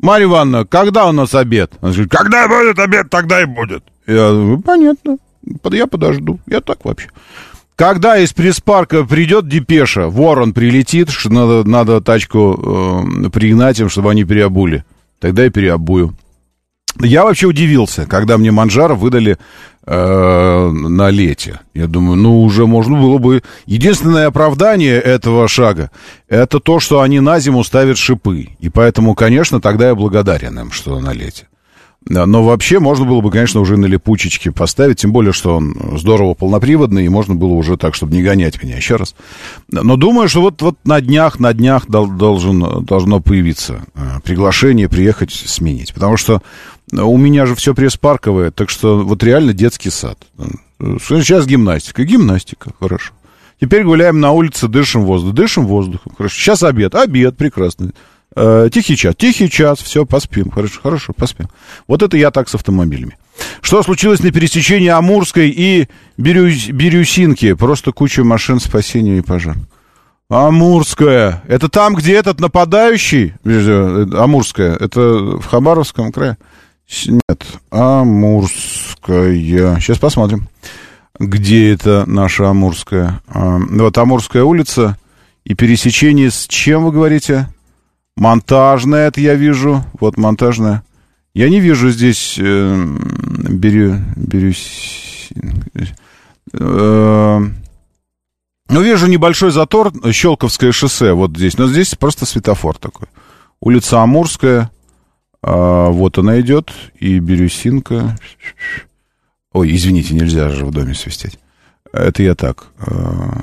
Марья 0.01 0.25
Ивановна, 0.25 0.65
когда 0.65 1.07
у 1.07 1.13
нас 1.13 1.33
обед? 1.33 1.71
Она 1.79 1.93
говорит, 1.93 2.11
когда 2.11 2.47
будет 2.49 2.79
обед, 2.79 3.09
тогда 3.09 3.41
и 3.41 3.45
будет. 3.45 3.85
Я 4.05 4.31
говорю, 4.31 4.61
понятно, 4.61 5.17
я 5.71 5.88
подожду. 5.88 6.39
Я 6.47 6.59
так 6.59 6.83
вообще. 6.83 7.07
Когда 7.75 8.17
из 8.17 8.31
пресс-парка 8.31 9.03
придет 9.03 9.49
депеша, 9.49 10.07
ворон 10.07 10.53
прилетит, 10.53 11.09
что 11.09 11.29
надо, 11.29 11.69
надо 11.69 11.99
тачку 11.99 13.03
э, 13.25 13.29
пригнать 13.29 13.79
им, 13.79 13.89
чтобы 13.89 14.11
они 14.11 14.23
переобули. 14.23 14.85
Тогда 15.19 15.43
я 15.43 15.49
переобую. 15.49 16.15
Я 17.01 17.25
вообще 17.25 17.47
удивился, 17.47 18.05
когда 18.05 18.38
мне 18.38 18.51
Манжара 18.51 18.95
выдали 18.95 19.38
э, 19.86 20.69
на 20.69 21.10
лете. 21.10 21.60
Я 21.74 21.88
думаю, 21.88 22.17
ну, 22.17 22.41
уже 22.41 22.65
можно 22.65 23.00
было 23.00 23.17
бы... 23.17 23.43
Единственное 23.65 24.28
оправдание 24.28 25.00
этого 25.00 25.48
шага, 25.48 25.91
это 26.28 26.60
то, 26.60 26.80
что 26.80 27.02
они 27.02 27.19
на 27.19 27.39
зиму 27.39 27.63
ставят 27.63 27.98
шипы. 27.98 28.50
И 28.60 28.69
поэтому, 28.69 29.15
конечно, 29.15 29.62
тогда 29.62 29.88
я 29.88 29.95
благодарен 29.95 30.60
им, 30.60 30.71
что 30.71 31.00
на 31.00 31.13
лете. 31.13 31.48
Но 32.07 32.43
вообще 32.43 32.79
можно 32.79 33.05
было 33.05 33.21
бы, 33.21 33.31
конечно, 33.31 33.59
уже 33.61 33.77
на 33.77 33.87
липучечке 33.87 34.51
поставить, 34.51 34.99
тем 34.99 35.11
более, 35.11 35.33
что 35.33 35.57
он 35.57 35.97
здорово 35.97 36.35
полноприводный, 36.35 37.05
и 37.05 37.09
можно 37.09 37.33
было 37.33 37.53
уже 37.53 37.77
так, 37.77 37.95
чтобы 37.95 38.13
не 38.13 38.21
гонять 38.21 38.61
меня 38.61 38.75
еще 38.77 38.95
раз. 38.95 39.15
Но 39.71 39.95
думаю, 39.95 40.29
что 40.29 40.41
вот, 40.41 40.61
вот 40.61 40.77
на 40.83 41.01
днях, 41.01 41.39
на 41.39 41.51
днях 41.53 41.87
должен, 41.87 42.85
должно 42.85 43.21
появиться 43.21 43.85
э, 43.95 44.19
приглашение 44.23 44.87
приехать 44.87 45.31
сменить. 45.31 45.95
Потому 45.95 46.15
что 46.15 46.43
у 46.91 47.17
меня 47.17 47.47
же 47.47 47.55
все 47.55 47.73
пресс-парковое, 47.73 48.51
так 48.51 48.69
что 48.69 49.03
вот 49.03 49.23
реально 49.23 49.53
детский 49.53 49.89
сад. 49.89 50.19
Сейчас 50.79 51.47
гимнастика. 51.47 52.03
Гимнастика, 52.03 52.71
хорошо. 52.79 53.13
Теперь 53.59 53.83
гуляем 53.83 54.19
на 54.19 54.31
улице, 54.31 54.67
дышим 54.67 55.05
воздух. 55.05 55.33
Дышим 55.33 55.65
воздухом, 55.65 56.13
хорошо. 56.15 56.35
Сейчас 56.35 56.61
обед. 56.61 56.93
Обед, 56.93 57.37
прекрасно. 57.37 57.91
Э, 58.36 58.69
тихий 58.71 58.98
час. 58.98 59.15
Тихий 59.15 59.50
час. 59.50 59.80
Все, 59.80 60.06
поспим. 60.06 60.52
Хорошо, 60.52 60.80
хорошо, 60.82 61.13
поспим. 61.13 61.48
Вот 61.88 62.04
это 62.04 62.17
я 62.17 62.32
так 62.32 62.50
с 62.50 62.56
автомобилями. 62.56 63.17
Что 63.62 63.82
случилось 63.84 64.21
на 64.21 64.32
пересечении 64.32 64.89
Амурской 64.89 65.50
и 65.50 65.88
Бирюс... 66.17 66.67
Бирюсинки? 66.67 67.54
Просто 67.54 67.91
куча 67.91 68.24
машин 68.24 68.60
спасения 68.60 69.17
и 69.17 69.21
пожар. 69.21 69.56
Амурская. 70.30 71.43
Это 71.48 71.69
там, 71.69 71.95
где 71.95 72.15
этот 72.15 72.39
нападающий? 72.39 73.34
Э, 73.45 74.06
Амурская. 74.13 74.76
Это 74.76 75.02
в 75.02 75.45
Хабаровском 75.45 76.12
крае? 76.12 76.38
Нет, 77.08 77.45
Амурская. 77.71 79.34
Сейчас 79.80 79.98
посмотрим, 79.98 80.48
где 81.19 81.71
это 81.71 82.04
наша 82.06 82.50
Амурская. 82.50 83.21
А, 83.28 83.60
вот 83.60 83.98
Амурская 83.98 84.43
улица 84.43 84.98
и 85.45 85.54
пересечение 85.54 86.32
с 86.32 86.48
чем 86.48 86.86
вы 86.86 86.91
говорите? 86.91 87.48
Монтажная, 88.15 89.08
это 89.08 89.21
я 89.21 89.36
вижу. 89.36 89.84
Вот 89.99 90.17
монтажная. 90.17 90.84
Я 91.34 91.49
не 91.49 91.60
вижу 91.60 91.89
здесь 91.89 92.38
э, 92.39 92.86
берю, 93.49 93.99
берюсь. 94.15 95.30
Э, 96.54 97.41
ну, 98.69 98.82
вижу 98.82 99.08
небольшой 99.08 99.51
затор, 99.51 99.91
Щелковское 100.12 100.71
шоссе, 100.71 101.13
вот 101.13 101.38
здесь. 101.38 101.58
Но 101.58 101.67
здесь 101.67 101.93
просто 101.95 102.25
светофор 102.25 102.78
такой. 102.78 103.08
Улица 103.60 104.01
Амурская. 104.01 104.71
А, 105.47 105.89
вот 105.89 106.17
она 106.17 106.41
идет, 106.41 106.71
и 106.99 107.19
бирюсинка. 107.19 108.17
Ой, 109.54 109.75
извините, 109.75 110.15
нельзя 110.15 110.49
же 110.49 110.65
в 110.65 110.71
доме 110.71 110.95
свистеть. 110.95 111.38
Это 111.93 112.23
я 112.23 112.34
так. 112.34 112.65
А, 112.80 113.41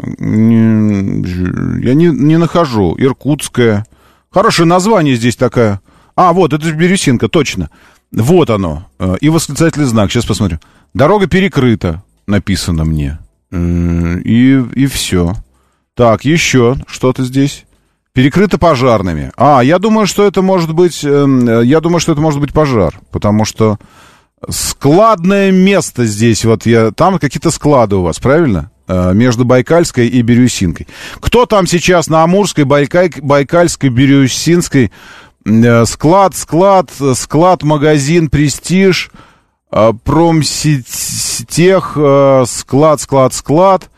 Уральская. 0.00 1.80
Я 1.82 1.94
не, 1.94 2.06
не 2.06 2.38
нахожу. 2.38 2.94
Иркутская. 2.98 3.86
Хорошее 4.30 4.66
название 4.66 5.16
здесь 5.16 5.36
такая. 5.36 5.80
А, 6.16 6.32
вот, 6.32 6.52
это 6.52 6.70
бирюсинка, 6.72 7.28
точно. 7.28 7.70
Вот 8.12 8.50
оно. 8.50 8.86
А, 8.98 9.14
и 9.14 9.28
восклицательный 9.28 9.86
знак. 9.86 10.10
Сейчас 10.10 10.24
посмотрю. 10.24 10.58
Дорога 10.94 11.26
перекрыта, 11.26 12.02
написано 12.26 12.84
мне. 12.84 13.18
И, 13.52 14.64
и 14.74 14.86
все. 14.86 15.34
Так, 15.94 16.24
еще 16.24 16.76
что-то 16.86 17.24
здесь. 17.24 17.64
Перекрыто 18.12 18.58
пожарными. 18.58 19.32
А, 19.36 19.60
я 19.60 19.78
думаю, 19.78 20.06
что 20.06 20.26
это 20.26 20.42
может 20.42 20.74
быть, 20.74 21.04
э, 21.04 21.62
я 21.64 21.80
думаю, 21.80 22.00
что 22.00 22.12
это 22.12 22.20
может 22.20 22.40
быть 22.40 22.52
пожар, 22.52 22.98
потому 23.12 23.44
что 23.44 23.78
складное 24.48 25.52
место 25.52 26.04
здесь, 26.06 26.44
вот 26.44 26.66
я, 26.66 26.90
там 26.90 27.20
какие-то 27.20 27.50
склады 27.50 27.96
у 27.96 28.02
вас, 28.02 28.18
правильно? 28.18 28.70
Э, 28.92 29.12
между 29.14 29.44
Байкальской 29.44 30.08
и 30.08 30.20
Бирюсинкой. 30.20 30.88
Кто 31.20 31.46
там 31.46 31.68
сейчас 31.68 32.08
на 32.08 32.24
Амурской, 32.24 32.64
Байкаль, 32.64 33.12
Байкальской, 33.22 33.88
Бирюсинской? 33.88 34.90
Э, 35.46 35.84
склад, 35.84 36.34
склад, 36.34 36.90
склад, 37.14 37.62
магазин, 37.62 38.28
престиж, 38.28 39.12
э, 39.70 39.92
промсетех, 40.02 41.96
склад, 42.48 43.00
склад, 43.00 43.32
склад. 43.32 43.90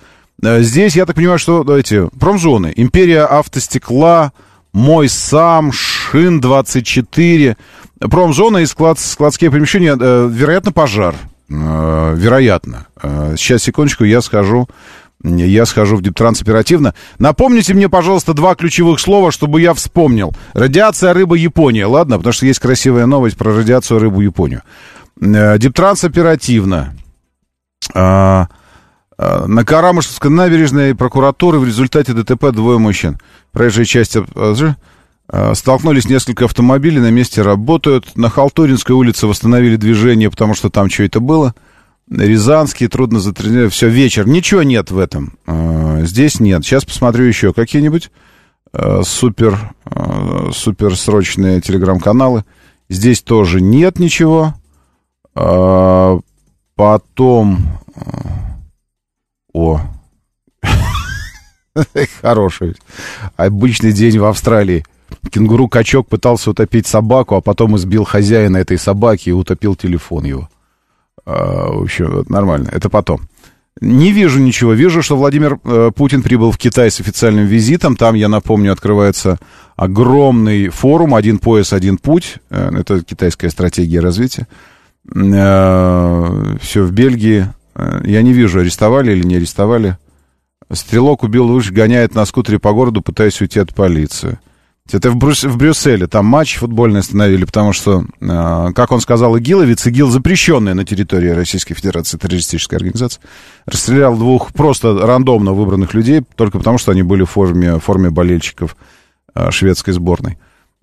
Здесь, 0.42 0.94
я 0.94 1.06
так 1.06 1.16
понимаю, 1.16 1.38
что, 1.38 1.64
давайте, 1.64 2.10
промзоны. 2.20 2.74
Империя 2.76 3.24
автостекла, 3.24 4.32
мой 4.74 5.08
сам, 5.08 5.70
Шин-24. 5.72 7.56
Промзона 8.00 8.58
и 8.58 8.66
склад, 8.66 8.98
складские 8.98 9.50
помещения, 9.50 9.94
вероятно, 9.94 10.70
пожар. 10.70 11.14
Э, 11.52 12.14
вероятно. 12.16 12.86
Сейчас, 13.36 13.62
секундочку, 13.62 14.04
я 14.04 14.22
схожу. 14.22 14.68
Я 15.24 15.66
схожу 15.66 15.96
в 15.96 16.02
Диптранс 16.02 16.42
оперативно. 16.42 16.94
Напомните 17.18 17.74
мне, 17.74 17.88
пожалуйста, 17.88 18.34
два 18.34 18.56
ключевых 18.56 18.98
слова, 18.98 19.30
чтобы 19.30 19.60
я 19.60 19.72
вспомнил. 19.72 20.34
Радиация, 20.52 21.14
рыба, 21.14 21.36
Япония. 21.36 21.86
Ладно, 21.86 22.16
потому 22.16 22.32
что 22.32 22.46
есть 22.46 22.58
красивая 22.58 23.06
новость 23.06 23.36
про 23.36 23.54
радиацию, 23.54 24.00
рыбу, 24.00 24.20
Японию. 24.20 24.62
Диптранс 25.20 26.02
оперативно. 26.02 26.96
А, 27.94 28.48
Э, 29.22 29.46
на 29.46 29.64
Карамышевской 29.64 30.30
набережной 30.30 30.94
прокуратуры 30.94 31.58
в 31.58 31.64
результате 31.64 32.12
ДТП 32.12 32.50
двое 32.50 32.78
мужчин. 32.78 33.18
Проезжая 33.52 33.84
часть 33.84 34.16
э, 34.16 34.24
э, 34.34 34.74
столкнулись 35.54 36.08
несколько 36.08 36.44
автомобилей, 36.44 37.00
на 37.00 37.10
месте 37.10 37.42
работают. 37.42 38.16
На 38.16 38.28
Халтуринской 38.28 38.94
улице 38.94 39.26
восстановили 39.26 39.76
движение, 39.76 40.30
потому 40.30 40.54
что 40.54 40.70
там 40.70 40.90
что 40.90 41.04
это 41.04 41.20
было. 41.20 41.54
Рязанский, 42.10 42.88
трудно 42.88 43.20
затренировать. 43.20 43.72
Все, 43.72 43.88
вечер. 43.88 44.26
Ничего 44.26 44.62
нет 44.62 44.90
в 44.90 44.98
этом. 44.98 45.38
Здесь 46.04 46.40
нет. 46.40 46.64
Сейчас 46.64 46.84
посмотрю 46.84 47.24
еще 47.24 47.52
какие-нибудь 47.52 48.10
супер, 49.04 49.72
супер 50.52 50.96
срочные 50.96 51.60
телеграм-каналы. 51.60 52.44
Здесь 52.88 53.22
тоже 53.22 53.60
нет 53.60 53.98
ничего. 53.98 54.54
Потом... 56.74 57.58
О, 59.54 59.80
хороший. 62.20 62.76
Обычный 63.36 63.92
день 63.92 64.18
в 64.18 64.24
Австралии. 64.24 64.84
Кенгуру-качок 65.30 66.08
пытался 66.08 66.50
утопить 66.50 66.86
собаку, 66.86 67.36
а 67.36 67.40
потом 67.40 67.76
избил 67.76 68.04
хозяина 68.04 68.58
этой 68.58 68.78
собаки 68.78 69.30
и 69.30 69.32
утопил 69.32 69.74
телефон 69.74 70.24
его. 70.24 70.48
А, 71.24 71.72
в 71.72 71.82
общем, 71.82 72.24
нормально. 72.28 72.68
Это 72.72 72.88
потом. 72.88 73.22
Не 73.80 74.12
вижу 74.12 74.38
ничего. 74.40 74.74
Вижу, 74.74 75.02
что 75.02 75.16
Владимир 75.16 75.58
э, 75.64 75.90
Путин 75.94 76.22
прибыл 76.22 76.52
в 76.52 76.58
Китай 76.58 76.90
с 76.90 77.00
официальным 77.00 77.46
визитом. 77.46 77.96
Там, 77.96 78.14
я 78.14 78.28
напомню, 78.28 78.72
открывается 78.72 79.38
огромный 79.76 80.68
форум 80.68 81.14
«Один 81.14 81.38
пояс, 81.38 81.72
один 81.72 81.96
путь». 81.96 82.36
Э, 82.50 82.70
это 82.78 83.02
китайская 83.02 83.50
стратегия 83.50 84.00
развития. 84.00 84.46
Э, 85.14 86.56
все 86.60 86.82
в 86.84 86.92
Бельгии. 86.92 87.48
Я 88.04 88.20
не 88.20 88.34
вижу, 88.34 88.60
арестовали 88.60 89.12
или 89.12 89.26
не 89.26 89.36
арестовали. 89.36 89.96
Стрелок 90.70 91.22
убил 91.22 91.46
луч, 91.46 91.70
гоняет 91.70 92.14
на 92.14 92.24
скутере 92.26 92.58
по 92.58 92.72
городу, 92.72 93.00
пытаясь 93.00 93.40
уйти 93.40 93.58
от 93.58 93.74
полиции. 93.74 94.38
Это 94.90 95.10
в, 95.10 95.16
Брюс, 95.16 95.44
в 95.44 95.56
Брюсселе. 95.56 96.06
Там 96.06 96.26
матч 96.26 96.56
футбольный 96.56 97.00
остановили, 97.00 97.44
потому 97.44 97.72
что, 97.72 98.04
э, 98.20 98.68
как 98.74 98.90
он 98.90 99.00
сказал, 99.00 99.38
Игиловец, 99.38 99.86
ИГИЛ 99.86 100.10
запрещенная 100.10 100.74
на 100.74 100.84
территории 100.84 101.28
Российской 101.28 101.74
Федерации 101.74 102.18
террористическая 102.18 102.78
организация, 102.78 103.22
расстрелял 103.64 104.16
двух 104.16 104.52
просто 104.52 104.98
рандомно 105.06 105.52
выбранных 105.52 105.94
людей, 105.94 106.22
только 106.34 106.58
потому 106.58 106.78
что 106.78 106.90
они 106.90 107.02
были 107.02 107.22
в 107.22 107.30
форме, 107.30 107.78
форме 107.78 108.10
болельщиков 108.10 108.76
э, 109.34 109.50
шведской 109.50 109.94
сборной. 109.94 110.38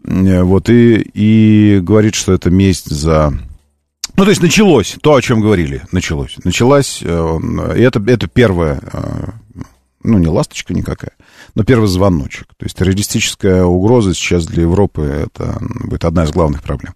Э, 0.06 0.44
вот, 0.44 0.70
и, 0.70 0.96
и 1.14 1.80
говорит, 1.82 2.16
что 2.16 2.34
это 2.34 2.50
месть 2.50 2.90
за... 2.90 3.34
Ну, 4.16 4.24
то 4.24 4.30
есть 4.30 4.42
началось 4.42 4.98
то, 5.02 5.16
о 5.16 5.22
чем 5.22 5.42
говорили. 5.42 5.84
Началось. 5.92 6.38
Началась, 6.44 7.00
э, 7.04 7.40
это, 7.76 8.02
это 8.08 8.28
первое, 8.28 8.80
э, 8.92 9.30
ну, 10.04 10.18
не 10.18 10.28
ласточка 10.28 10.74
никакая, 10.74 11.12
но 11.56 11.64
первый 11.64 11.88
звоночек. 11.88 12.48
То 12.58 12.66
есть 12.66 12.78
террористическая 12.78 13.64
угроза 13.64 14.14
сейчас 14.14 14.46
для 14.46 14.64
Европы 14.64 15.02
это 15.02 15.58
будет 15.60 16.06
одна 16.06 16.24
из 16.24 16.32
главных 16.32 16.62
проблем. 16.62 16.94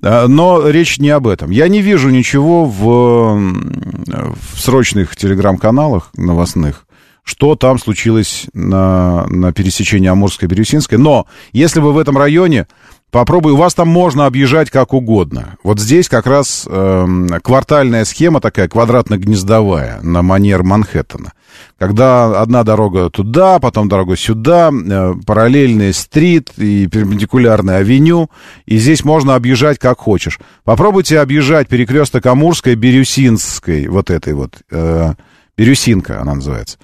Но 0.00 0.68
речь 0.68 0.98
не 0.98 1.10
об 1.10 1.26
этом. 1.26 1.50
Я 1.50 1.68
не 1.68 1.80
вижу 1.80 2.10
ничего 2.10 2.64
в, 2.64 3.36
в 3.36 4.60
срочных 4.60 5.16
телеграм-каналах 5.16 6.10
новостных, 6.16 6.83
что 7.24 7.56
там 7.56 7.78
случилось 7.78 8.46
на, 8.52 9.26
на 9.28 9.52
пересечении 9.52 10.08
Амурской 10.08 10.46
и 10.46 10.50
Бирюсинской. 10.50 10.98
Но 10.98 11.26
если 11.52 11.80
вы 11.80 11.92
в 11.92 11.98
этом 11.98 12.18
районе, 12.18 12.66
попробуй, 13.10 13.52
у 13.52 13.56
вас 13.56 13.74
там 13.74 13.88
можно 13.88 14.26
объезжать 14.26 14.70
как 14.70 14.92
угодно. 14.92 15.56
Вот 15.64 15.80
здесь 15.80 16.08
как 16.10 16.26
раз 16.26 16.66
э, 16.68 17.06
квартальная 17.42 18.04
схема 18.04 18.40
такая 18.40 18.68
квадратно-гнездовая 18.68 20.02
на 20.02 20.22
манер 20.22 20.64
Манхэттена. 20.64 21.32
Когда 21.78 22.40
одна 22.42 22.62
дорога 22.62 23.08
туда, 23.08 23.58
потом 23.58 23.88
дорога 23.88 24.16
сюда, 24.16 24.70
э, 24.70 25.14
параллельный 25.26 25.94
стрит 25.94 26.52
и 26.58 26.86
перпендикулярная 26.88 27.78
авеню, 27.78 28.30
и 28.66 28.76
здесь 28.76 29.02
можно 29.02 29.34
объезжать 29.34 29.78
как 29.78 29.98
хочешь. 29.98 30.38
Попробуйте 30.64 31.20
объезжать 31.20 31.68
перекресток 31.68 32.26
Амурской, 32.26 32.74
Бирюсинской, 32.74 33.88
вот 33.88 34.10
этой 34.10 34.34
вот, 34.34 34.56
э, 34.70 35.14
Бирюсинка 35.56 36.20
она 36.20 36.34
называется. 36.34 36.76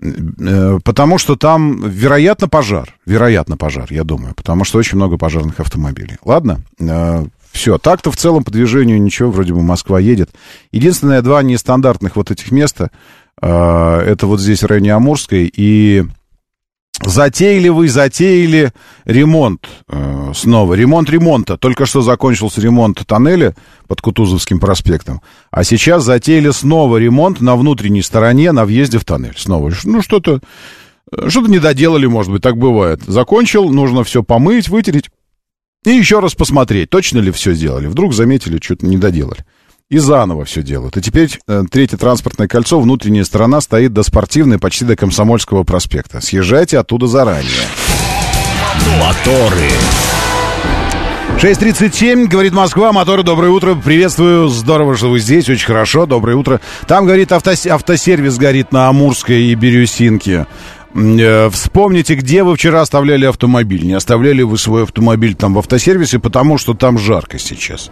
Э, 0.00 0.78
потому 0.84 1.18
что 1.18 1.36
там, 1.36 1.88
вероятно, 1.88 2.48
пожар. 2.48 2.94
Вероятно, 3.06 3.56
пожар, 3.56 3.86
я 3.90 4.04
думаю. 4.04 4.34
Потому 4.34 4.64
что 4.64 4.78
очень 4.78 4.96
много 4.96 5.16
пожарных 5.16 5.60
автомобилей. 5.60 6.16
Ладно? 6.24 6.60
Э, 6.78 7.24
Все. 7.52 7.78
Так-то 7.78 8.10
в 8.10 8.16
целом 8.16 8.44
по 8.44 8.50
движению 8.50 9.00
ничего, 9.00 9.30
вроде 9.30 9.54
бы 9.54 9.62
Москва 9.62 9.98
едет. 9.98 10.30
Единственное, 10.72 11.22
два 11.22 11.42
нестандартных 11.42 12.16
вот 12.16 12.30
этих 12.30 12.50
места, 12.52 12.90
э, 13.40 13.46
это 14.06 14.26
вот 14.26 14.40
здесь 14.40 14.62
в 14.62 14.66
районе 14.66 14.92
Амурской 14.94 15.50
и 15.54 16.04
Затеяли 17.04 17.68
вы, 17.68 17.88
затеяли 17.88 18.72
ремонт 19.04 19.68
э, 19.88 20.32
снова. 20.34 20.74
Ремонт 20.74 21.10
ремонта. 21.10 21.56
Только 21.58 21.84
что 21.84 22.00
закончился 22.00 22.60
ремонт 22.60 23.06
тоннеля 23.06 23.54
под 23.86 24.00
Кутузовским 24.00 24.58
проспектом. 24.58 25.20
А 25.50 25.62
сейчас 25.62 26.04
затеяли 26.04 26.50
снова 26.50 26.96
ремонт 26.96 27.40
на 27.40 27.56
внутренней 27.56 28.02
стороне, 28.02 28.52
на 28.52 28.64
въезде 28.64 28.98
в 28.98 29.04
тоннель. 29.04 29.34
Снова. 29.36 29.72
Ну, 29.84 30.00
что-то 30.00 30.40
что-то 31.28 31.48
не 31.48 31.58
доделали, 31.58 32.06
может 32.06 32.32
быть, 32.32 32.42
так 32.42 32.56
бывает. 32.56 33.02
Закончил, 33.06 33.68
нужно 33.70 34.02
все 34.02 34.22
помыть, 34.24 34.68
вытереть. 34.68 35.10
И 35.84 35.90
еще 35.90 36.18
раз 36.18 36.34
посмотреть, 36.34 36.90
точно 36.90 37.18
ли 37.18 37.30
все 37.30 37.52
сделали. 37.52 37.86
Вдруг 37.86 38.12
заметили, 38.12 38.58
что-то 38.60 38.86
не 38.86 38.96
доделали 38.96 39.44
и 39.88 39.98
заново 39.98 40.44
все 40.44 40.62
делают. 40.62 40.96
И 40.96 41.00
теперь 41.00 41.38
э, 41.46 41.64
третье 41.70 41.96
транспортное 41.96 42.48
кольцо, 42.48 42.80
внутренняя 42.80 43.24
сторона 43.24 43.60
стоит 43.60 43.92
до 43.92 44.02
спортивной, 44.02 44.58
почти 44.58 44.84
до 44.84 44.96
Комсомольского 44.96 45.62
проспекта. 45.62 46.20
Съезжайте 46.20 46.78
оттуда 46.78 47.06
заранее. 47.06 47.50
Моторы. 49.00 49.70
6.37, 51.38 52.28
говорит 52.28 52.54
Москва, 52.54 52.92
моторы, 52.92 53.22
доброе 53.22 53.50
утро, 53.50 53.74
приветствую, 53.74 54.48
здорово, 54.48 54.96
что 54.96 55.10
вы 55.10 55.18
здесь, 55.18 55.46
очень 55.50 55.66
хорошо, 55.66 56.06
доброе 56.06 56.34
утро. 56.34 56.62
Там, 56.88 57.04
говорит, 57.04 57.30
автос, 57.30 57.66
автосервис 57.66 58.38
горит 58.38 58.72
на 58.72 58.88
Амурской 58.88 59.42
и 59.42 59.54
Бирюсинке. 59.54 60.46
Э, 60.96 61.50
вспомните, 61.50 62.14
где 62.14 62.42
вы 62.42 62.56
вчера 62.56 62.80
оставляли 62.80 63.26
автомобиль. 63.26 63.84
Не 63.84 63.92
оставляли 63.92 64.42
вы 64.42 64.56
свой 64.56 64.84
автомобиль 64.84 65.34
там 65.34 65.54
в 65.54 65.58
автосервисе, 65.58 66.18
потому 66.18 66.56
что 66.56 66.74
там 66.74 66.98
жарко 66.98 67.38
сейчас. 67.38 67.90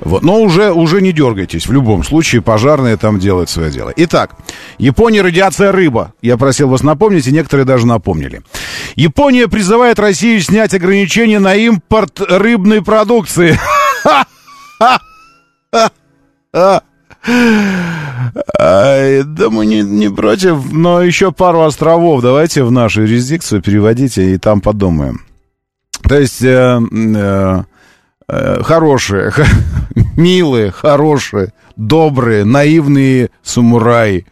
Вот. 0.00 0.22
Но 0.22 0.40
уже, 0.40 0.72
уже 0.72 1.02
не 1.02 1.12
дергайтесь. 1.12 1.66
В 1.66 1.72
любом 1.72 2.04
случае, 2.04 2.40
пожарные 2.40 2.96
там 2.96 3.18
делают 3.18 3.50
свое 3.50 3.70
дело. 3.70 3.92
Итак, 3.96 4.36
Япония, 4.78 5.22
радиация 5.22 5.72
рыба. 5.72 6.14
Я 6.22 6.38
просил 6.38 6.68
вас 6.68 6.82
напомнить, 6.82 7.26
и 7.26 7.32
некоторые 7.32 7.66
даже 7.66 7.86
напомнили. 7.86 8.42
Япония 8.96 9.48
призывает 9.48 9.98
Россию 9.98 10.40
снять 10.40 10.72
ограничения 10.72 11.40
на 11.40 11.54
импорт 11.54 12.20
рыбной 12.20 12.82
продукции. 12.82 13.58
Да 18.58 19.50
мы 19.50 19.66
не, 19.66 19.82
не 19.82 20.08
против, 20.08 20.72
но 20.72 21.02
еще 21.02 21.32
пару 21.32 21.62
островов 21.62 22.22
давайте 22.22 22.62
в 22.64 22.70
нашу 22.70 23.02
юрисдикцию 23.02 23.62
переводите, 23.62 24.34
и 24.34 24.38
там 24.38 24.60
подумаем. 24.60 25.22
То 26.02 26.18
есть 26.18 26.42
э, 26.42 26.80
э, 26.90 27.62
э, 28.28 28.62
хорошие, 28.62 29.32
милые, 30.16 30.70
хорошие, 30.70 31.52
добрые, 31.76 32.44
наивные 32.44 33.30
самураи. 33.42 34.26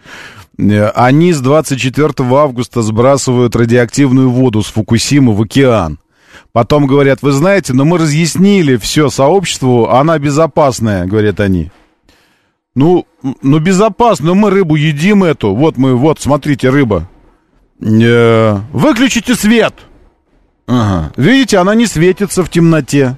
Э, 0.59 0.89
они 0.95 1.33
с 1.33 1.41
24 1.41 2.13
августа 2.19 2.83
сбрасывают 2.83 3.57
радиоактивную 3.57 4.31
воду 4.31 4.63
с 4.63 4.67
Фукусимы 4.67 5.35
в 5.35 5.43
океан. 5.43 5.99
Потом 6.53 6.87
говорят, 6.87 7.23
вы 7.23 7.33
знаете, 7.33 7.75
но 7.75 7.85
мы 7.85 7.99
разъяснили 7.99 8.77
все 8.77 9.11
сообществу, 9.11 9.91
она 9.91 10.19
безопасная, 10.19 11.07
говорят 11.07 11.41
они. 11.41 11.71
Ну, 12.77 13.07
ну 13.41 13.59
безопасно, 13.59 14.35
мы 14.35 14.51
рыбу 14.51 14.77
едим 14.77 15.25
эту. 15.25 15.55
Вот 15.55 15.79
мы, 15.79 15.97
вот, 15.97 16.21
смотрите, 16.21 16.69
рыба. 16.69 17.09
Э, 17.81 18.59
выключите 18.71 19.35
свет. 19.35 19.75
Ага. 20.67 21.11
Видите, 21.17 21.57
она 21.57 21.75
не 21.75 21.87
светится 21.87 22.45
в 22.45 22.51
темноте. 22.51 23.17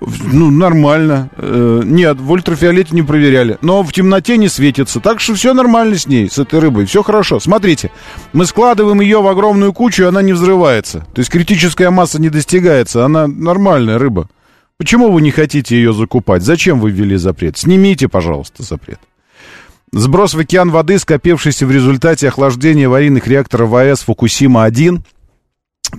Ну, 0.00 0.50
нормально. 0.50 1.28
Э, 1.36 1.82
нет, 1.84 2.18
в 2.18 2.32
ультрафиолете 2.32 2.94
не 2.94 3.02
проверяли. 3.02 3.58
Но 3.60 3.82
в 3.82 3.92
темноте 3.92 4.38
не 4.38 4.48
светится. 4.48 4.98
Так 4.98 5.20
что 5.20 5.34
все 5.34 5.52
нормально 5.52 5.98
с 5.98 6.06
ней, 6.06 6.30
с 6.30 6.38
этой 6.38 6.58
рыбой. 6.58 6.86
Все 6.86 7.02
хорошо. 7.02 7.40
Смотрите, 7.40 7.90
мы 8.32 8.46
складываем 8.46 9.02
ее 9.02 9.20
в 9.20 9.28
огромную 9.28 9.74
кучу, 9.74 10.04
и 10.04 10.06
она 10.06 10.22
не 10.22 10.32
взрывается. 10.32 11.06
То 11.12 11.20
есть 11.20 11.30
критическая 11.30 11.90
масса 11.90 12.18
не 12.18 12.30
достигается. 12.30 13.04
Она 13.04 13.26
нормальная 13.26 13.98
рыба. 13.98 14.30
Почему 14.76 15.12
вы 15.12 15.22
не 15.22 15.30
хотите 15.30 15.76
ее 15.76 15.92
закупать? 15.92 16.42
Зачем 16.42 16.80
вы 16.80 16.90
ввели 16.90 17.16
запрет? 17.16 17.56
Снимите, 17.56 18.08
пожалуйста, 18.08 18.62
запрет. 18.62 18.98
Сброс 19.92 20.34
в 20.34 20.38
океан 20.40 20.70
воды, 20.70 20.98
скопившийся 20.98 21.66
в 21.66 21.70
результате 21.70 22.26
охлаждения 22.26 22.86
аварийных 22.86 23.28
реакторов 23.28 23.72
АЭС 23.72 24.04
Фукусима-1. 24.08 25.02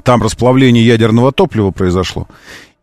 Там 0.03 0.21
расплавление 0.21 0.85
ядерного 0.85 1.31
топлива 1.31 1.71
произошло. 1.71 2.27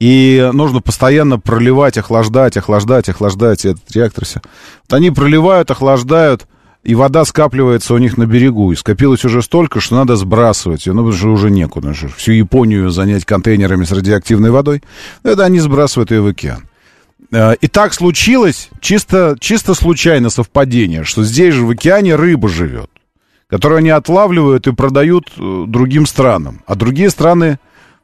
И 0.01 0.51
нужно 0.55 0.81
постоянно 0.81 1.39
проливать, 1.39 1.99
охлаждать, 1.99 2.57
охлаждать, 2.57 3.11
охлаждать 3.11 3.67
этот 3.67 3.93
реактор. 3.93 4.25
Все. 4.25 4.41
Вот 4.89 4.97
они 4.97 5.11
проливают, 5.11 5.71
охлаждают 5.71 6.47
и 6.85 6.95
вода 6.95 7.25
скапливается 7.25 7.95
у 7.95 7.99
них 7.99 8.17
на 8.17 8.27
берегу. 8.27 8.73
И 8.73 8.77
скопилось 8.77 9.25
уже 9.25 9.43
столько, 9.43 9.81
что 9.81 9.97
надо 9.97 10.17
сбрасывать 10.17 10.87
ее. 10.87 10.93
Ну, 10.93 11.03
потому 11.03 11.17
что 11.17 11.29
уже 11.29 11.51
некуда 11.51 11.95
же. 11.95 12.09
Всю 12.09 12.33
Японию 12.33 12.91
занять 12.91 13.25
контейнерами 13.25 13.85
с 13.85 13.93
радиоактивной 13.93 14.51
водой. 14.51 14.83
Это 15.23 15.45
они 15.45 15.61
сбрасывают 15.61 16.11
ее 16.11 16.23
в 16.23 16.27
океан. 16.27 16.65
Э, 17.33 17.55
и 17.61 17.69
так 17.69 17.95
случилось, 17.95 18.69
чисто, 18.81 19.37
чисто 19.39 19.75
случайно 19.75 20.29
совпадение, 20.29 21.05
что 21.05 21.23
здесь 21.23 21.55
же 21.55 21.65
в 21.65 21.71
океане 21.71 22.17
рыба 22.17 22.49
живет, 22.49 22.91
которую 23.49 23.79
они 23.79 23.91
отлавливают 23.91 24.67
и 24.67 24.73
продают 24.73 25.33
э, 25.39 25.65
другим 25.69 26.07
странам. 26.07 26.63
А 26.67 26.75
другие 26.75 27.11
страны 27.11 27.59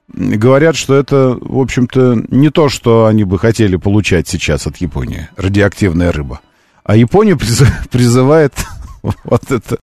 говорят, 0.08 0.76
что 0.76 0.94
это, 0.94 1.36
в 1.40 1.58
общем-то, 1.58 2.24
не 2.28 2.50
то, 2.50 2.68
что 2.68 3.06
они 3.06 3.24
бы 3.24 3.38
хотели 3.38 3.76
получать 3.76 4.28
сейчас 4.28 4.66
от 4.66 4.76
Японии, 4.78 5.28
радиоактивная 5.36 6.12
рыба. 6.12 6.40
А 6.88 6.96
Япония 6.96 7.36
призывает 7.90 8.54
вот 9.24 9.52
это. 9.52 9.78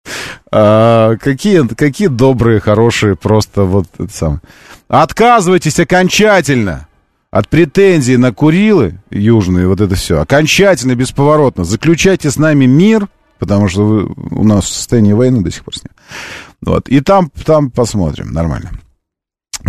А, 0.52 1.16
какие, 1.18 1.66
какие 1.68 2.08
добрые, 2.08 2.60
хорошие, 2.60 3.16
просто 3.16 3.64
вот 3.64 3.86
это 4.00 4.12
самое. 4.12 4.42
Отказывайтесь 4.88 5.80
окончательно 5.80 6.88
от 7.30 7.48
претензий 7.48 8.18
на 8.18 8.34
Курилы 8.34 9.02
южные, 9.12 9.68
вот 9.68 9.82
это 9.82 9.94
все. 9.94 10.20
Окончательно, 10.20 10.96
бесповоротно. 10.96 11.64
Заключайте 11.64 12.32
с 12.32 12.38
нами 12.38 12.66
мир, 12.66 13.08
потому 13.38 13.68
что 13.68 13.86
вы, 13.86 14.06
у 14.32 14.44
нас 14.44 14.68
состояние 14.68 15.14
войны 15.14 15.44
до 15.44 15.52
сих 15.52 15.64
пор 15.64 15.76
с 15.76 15.84
ним. 15.84 15.92
Вот. 16.62 16.90
И 16.90 17.02
там, 17.02 17.30
там 17.46 17.70
посмотрим, 17.70 18.34
нормально. 18.34 18.72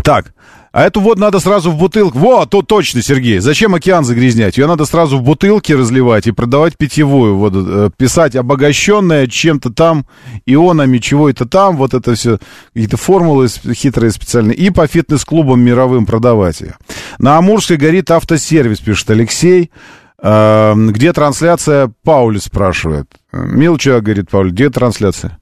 Так, 0.03 0.33
А 0.77 0.83
эту 0.83 1.01
воду 1.01 1.22
надо 1.22 1.41
сразу 1.41 1.70
в 1.70 1.79
бутылку. 1.79 2.18
Вот, 2.18 2.51
то 2.51 2.61
точно, 2.61 3.01
Сергей. 3.01 3.39
Зачем 3.39 3.74
океан 3.74 4.05
загрязнять? 4.05 4.59
Ее 4.59 4.66
надо 4.66 4.85
сразу 4.85 5.16
в 5.16 5.22
бутылке 5.22 5.74
разливать 5.74 6.27
и 6.27 6.33
продавать 6.33 6.77
питьевую 6.77 7.39
воду. 7.39 7.64
Э, 7.66 7.91
писать 7.97 8.37
обогащенная 8.37 9.27
чем-то 9.27 9.70
там, 9.70 10.05
ионами, 10.45 10.99
чего 10.99 11.31
это 11.31 11.47
там. 11.47 11.79
Вот 11.79 11.95
это 11.95 12.14
все. 12.14 12.41
Какие-то 12.74 12.99
формулы 12.99 13.49
хитрые 13.49 14.11
специальные. 14.11 14.55
И 14.55 14.68
по 14.68 14.87
фитнес-клубам 14.87 15.62
мировым 15.62 16.05
продавать 16.05 16.61
ее. 16.61 16.77
На 17.18 17.39
Амурской 17.39 17.79
горит 17.79 18.11
автосервис, 18.11 18.81
пишет 18.81 19.09
Алексей. 19.09 19.70
Э, 20.22 20.74
где 20.77 21.14
трансляция? 21.14 21.91
Паули 22.05 22.37
спрашивает. 22.37 23.07
Мил 23.33 23.79
человек, 23.79 24.05
говорит 24.05 24.29
Пауль, 24.29 24.51
где 24.51 24.68
трансляция? 24.68 25.39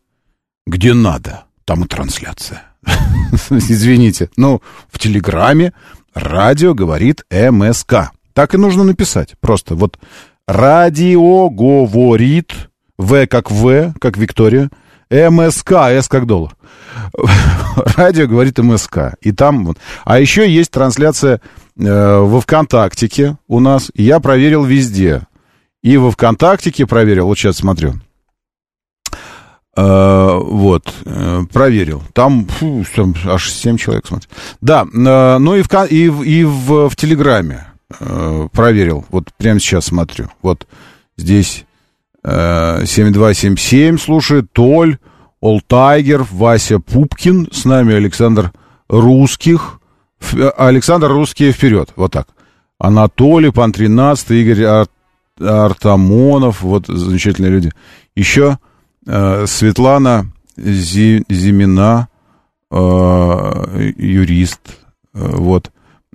Где 0.65 0.95
надо, 0.95 1.47
там 1.65 1.83
и 1.83 1.89
трансляция. 1.89 2.63
Извините. 3.51 4.31
Ну, 4.37 4.63
в 4.91 4.99
Телеграме 4.99 5.73
радио 6.15 6.75
говорит 6.75 7.25
МСК. 7.31 8.11
Так 8.33 8.55
и 8.55 8.59
нужно 8.59 8.85
написать. 8.85 9.35
Просто 9.41 9.75
вот 9.75 9.99
радио 10.47 11.49
говорит 11.51 12.53
В 12.99 13.27
как 13.27 13.51
В, 13.51 13.95
как 14.01 14.17
Виктория. 14.17 14.71
МСК, 15.11 15.73
С 15.73 16.09
как 16.09 16.27
доллар. 16.27 16.57
Радио 17.97 18.27
говорит 18.27 18.59
МСК. 18.59 19.15
И 19.21 19.33
там... 19.33 19.77
А 20.05 20.19
еще 20.19 20.51
есть 20.51 20.71
трансляция 20.71 21.41
э, 21.79 22.19
во 22.19 22.41
ВКонтактике 22.41 23.37
у 23.47 23.61
нас. 23.61 23.91
Я 23.95 24.21
проверил 24.21 24.65
везде. 24.65 25.23
И 25.83 25.97
во 25.97 26.11
ВКонтактике 26.11 26.87
проверил. 26.87 27.27
Вот 27.27 27.39
сейчас 27.39 27.57
смотрю. 27.57 27.95
Uh, 29.77 30.39
вот, 30.39 30.85
uh, 31.05 31.47
проверил. 31.49 32.01
Там, 32.13 32.47
фу, 32.47 32.85
там 32.95 33.13
аж 33.25 33.51
7 33.51 33.77
человек 33.77 34.07
смотрит. 34.07 34.31
Да, 34.61 34.83
uh, 34.85 35.39
ну 35.39 35.57
и 35.57 35.63
в, 35.63 35.69
и, 35.91 36.09
в, 36.09 36.23
и 36.23 36.45
в, 36.45 36.89
в 36.89 36.97
Телеграме 36.97 37.67
проверил. 38.53 39.05
Вот 39.11 39.33
прямо 39.37 39.61
сейчас 39.61 39.87
смотрю. 39.87 40.29
Вот 40.43 40.67
здесь 41.17 41.65
7277 42.25 43.99
слушает, 43.99 44.51
Толь, 44.53 44.99
Олтайгер, 45.41 46.27
Вася 46.31 46.81
Пупкин, 46.81 47.51
с 47.53 47.65
нами 47.65 47.95
Александр 47.95 48.53
Русских. 48.89 49.81
Александр 50.57 51.09
Русские 51.09 51.53
вперед, 51.53 51.91
вот 51.95 52.13
так. 52.13 52.29
Анатолий, 52.79 53.53
Пан 53.53 53.71
13, 53.71 54.31
Игорь 54.31 54.65
Ар, 54.65 54.87
Артамонов, 55.39 56.63
вот 56.63 56.87
замечательные 56.87 57.53
люди. 57.53 57.73
Еще 58.17 58.53
Э, 58.53 58.57
Светлана 59.47 60.31
Зимина, 60.57 62.09
э, 62.71 63.93
юрист, 63.97 64.61
э, 65.15 65.37
вот. 65.37 65.71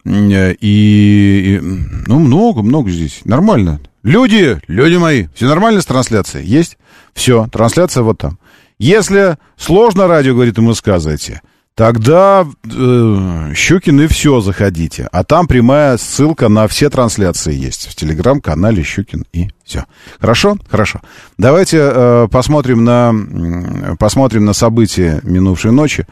И, 0.06 1.60
ну, 1.62 2.20
много, 2.20 2.62
много 2.62 2.90
здесь. 2.90 3.22
Нормально. 3.26 3.80
Люди, 4.02 4.60
люди 4.68 4.96
мои, 4.96 5.28
все 5.36 5.48
нормально 5.48 5.82
с 5.82 5.86
трансляцией? 5.86 6.48
Есть? 6.48 6.78
Все, 7.14 7.48
трансляция 7.52 8.04
вот 8.04 8.18
там. 8.18 8.40
Если 8.80 9.38
сложно 9.58 10.08
радио, 10.08 10.34
говорит 10.34 10.58
МСК, 10.58 11.00
зайти, 11.00 11.42
Тогда 11.80 12.46
э, 12.46 13.54
Щукин 13.56 14.02
и 14.02 14.08
все 14.08 14.42
заходите. 14.42 15.08
А 15.14 15.24
там 15.24 15.48
прямая 15.48 15.96
ссылка 15.96 16.50
на 16.50 16.68
все 16.68 16.90
трансляции 16.90 17.56
есть 17.56 17.88
в 17.88 17.96
телеграм-канале 17.96 18.84
Щукин 18.84 19.24
и 19.32 19.48
все. 19.64 19.86
Хорошо? 20.20 20.58
Хорошо. 20.70 21.00
Давайте 21.38 21.78
э, 21.80 22.28
посмотрим, 22.30 22.84
на, 22.84 23.96
посмотрим 23.98 24.44
на 24.44 24.52
события 24.52 25.22
минувшей 25.24 25.72
ночи, 25.72 26.06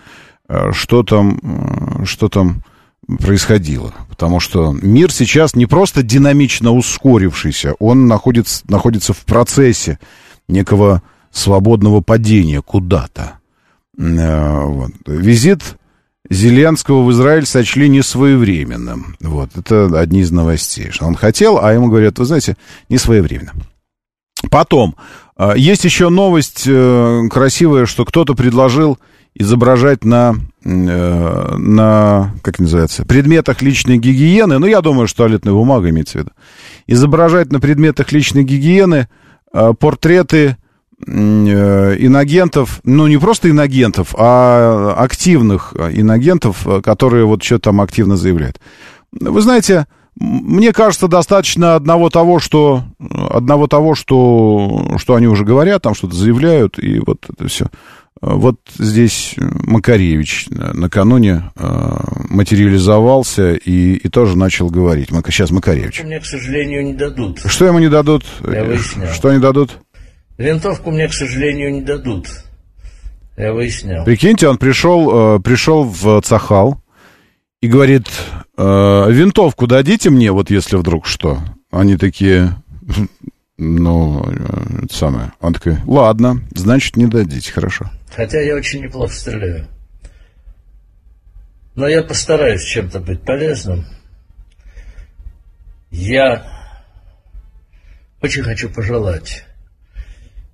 э, 0.47 0.71
что, 0.71 1.03
там, 1.03 1.37
э, 1.43 2.05
что 2.05 2.29
там 2.29 2.63
происходило. 3.05 3.93
Потому 4.07 4.39
что 4.39 4.71
мир 4.71 5.11
сейчас 5.11 5.53
не 5.53 5.65
просто 5.65 6.01
динамично 6.01 6.71
ускорившийся, 6.71 7.73
он 7.79 8.07
находится, 8.07 8.63
находится 8.69 9.11
в 9.11 9.25
процессе 9.25 9.99
некого 10.47 11.01
свободного 11.29 11.99
падения 11.99 12.61
куда-то. 12.61 13.39
Э, 13.97 14.63
вот. 14.65 14.91
Визит 15.05 15.77
Зеленского 16.29 17.03
в 17.03 17.11
Израиль 17.11 17.45
сочли 17.45 17.89
несвоевременным. 17.89 19.15
Вот, 19.21 19.51
это 19.55 19.99
одни 19.99 20.21
из 20.21 20.31
новостей. 20.31 20.91
Что 20.91 21.05
он 21.05 21.15
хотел, 21.15 21.59
а 21.59 21.73
ему 21.73 21.87
говорят, 21.87 22.19
вы 22.19 22.25
знаете, 22.25 22.57
не 22.89 22.97
своевременно. 22.97 23.53
Потом, 24.51 24.95
э, 25.37 25.53
есть 25.55 25.83
еще 25.83 26.09
новость 26.09 26.63
э, 26.67 27.21
красивая, 27.31 27.85
что 27.85 28.05
кто-то 28.05 28.35
предложил 28.35 28.99
изображать 29.39 30.03
на, 30.03 30.35
на, 30.63 32.33
как 32.41 32.57
называется, 32.57 33.05
предметах 33.05 33.61
личной 33.61 33.99
гигиены, 33.99 34.57
ну, 34.57 34.65
я 34.65 34.81
думаю, 34.81 35.07
что 35.07 35.17
туалетная 35.17 35.53
бумага 35.53 35.91
имеется 35.91 36.17
в 36.17 36.21
виду, 36.21 36.31
изображать 36.87 37.51
на 37.51 37.59
предметах 37.59 38.11
личной 38.11 38.43
гигиены 38.43 39.07
портреты 39.51 40.57
иногентов, 41.05 42.79
ну 42.83 43.07
не 43.07 43.17
просто 43.17 43.49
иногентов, 43.49 44.15
а 44.17 44.95
активных 44.97 45.73
иногентов, 45.93 46.65
которые 46.83 47.25
вот 47.25 47.43
что-то 47.43 47.65
там 47.65 47.81
активно 47.81 48.17
заявляют. 48.17 48.59
Вы 49.11 49.41
знаете, 49.41 49.85
мне 50.19 50.73
кажется, 50.73 51.07
достаточно 51.07 51.75
одного 51.75 52.09
того, 52.09 52.39
что 52.39 52.83
одного 53.29 53.67
того, 53.67 53.93
что, 53.93 54.95
что 54.97 55.15
они 55.15 55.27
уже 55.27 55.45
говорят, 55.45 55.83
там 55.83 55.93
что-то 55.93 56.15
заявляют, 56.15 56.79
и 56.79 56.99
вот 56.99 57.25
это 57.29 57.47
все. 57.47 57.67
Вот 58.19 58.57
здесь 58.79 59.35
Макаревич 59.37 60.47
накануне 60.49 61.51
э, 61.55 61.97
материализовался 62.29 63.53
и, 63.53 63.93
и 63.93 64.09
тоже 64.09 64.35
начал 64.35 64.69
говорить. 64.71 65.09
Сейчас 65.09 65.51
Макаревич. 65.51 66.03
Мне, 66.03 66.19
к 66.19 66.25
сожалению, 66.25 66.83
не 66.83 66.93
дадут. 66.93 67.41
Что 67.45 67.65
ему 67.65 67.77
не 67.77 67.89
дадут? 67.89 68.25
Я 68.43 68.63
выяснял. 68.63 69.13
Что 69.13 69.31
не 69.31 69.39
дадут? 69.39 69.77
Винтовку 70.37 70.91
мне, 70.91 71.07
к 71.07 71.13
сожалению, 71.13 71.71
не 71.71 71.81
дадут. 71.81 72.27
Я 73.37 73.53
выяснял. 73.53 74.05
Прикиньте, 74.05 74.47
он 74.47 74.57
пришел, 74.57 75.37
э, 75.37 75.39
пришел 75.39 75.83
в 75.83 76.21
Цахал 76.21 76.81
и 77.61 77.67
говорит, 77.67 78.07
э, 78.57 79.11
винтовку 79.11 79.67
дадите 79.67 80.09
мне, 80.09 80.31
вот 80.31 80.49
если 80.49 80.75
вдруг 80.75 81.05
что. 81.05 81.39
Они 81.71 81.97
такие, 81.97 82.55
ну, 83.57 84.23
э, 84.27 84.85
это 84.85 84.93
самое. 84.95 85.33
Он 85.39 85.53
такой, 85.53 85.77
ладно, 85.85 86.41
значит, 86.51 86.97
не 86.97 87.07
дадите, 87.07 87.51
хорошо. 87.51 87.89
Хотя 88.15 88.39
я 88.41 88.55
очень 88.55 88.83
неплохо 88.83 89.13
стреляю. 89.13 89.67
Но 91.75 91.87
я 91.87 92.03
постараюсь 92.03 92.63
чем-то 92.63 92.99
быть 92.99 93.21
полезным. 93.21 93.85
Я 95.91 96.45
очень 98.21 98.43
хочу 98.43 98.69
пожелать 98.69 99.46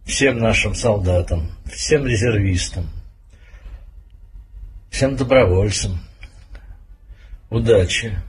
всем 0.05 0.37
нашим 0.39 0.75
солдатам, 0.75 1.51
всем 1.71 2.05
резервистам, 2.05 2.89
всем 4.89 5.15
добровольцам 5.15 5.99
удачи, 7.49 8.19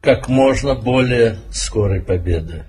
как 0.00 0.28
можно 0.28 0.74
более 0.74 1.38
скорой 1.50 2.00
победы. 2.00 2.64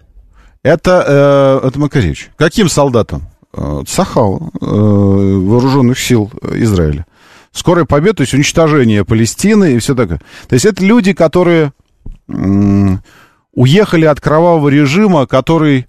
Это, 0.63 1.61
э, 1.63 1.67
это 1.67 1.79
Макаревич. 1.79 2.29
Каким 2.35 2.69
солдатам? 2.69 3.23
Э, 3.53 3.81
Сахал, 3.87 4.51
э, 4.61 4.65
вооруженных 4.65 5.99
сил 5.99 6.31
Израиля. 6.41 7.05
Скорая 7.51 7.85
победа, 7.85 8.17
то 8.17 8.21
есть 8.21 8.33
уничтожение 8.33 9.03
Палестины 9.03 9.73
и 9.73 9.79
все 9.79 9.95
такое. 9.95 10.19
То 10.47 10.53
есть 10.53 10.65
это 10.65 10.83
люди, 10.83 11.13
которые 11.13 11.73
э, 12.27 12.33
уехали 13.53 14.05
от 14.05 14.21
кровавого 14.21 14.69
режима, 14.69 15.25
который 15.25 15.87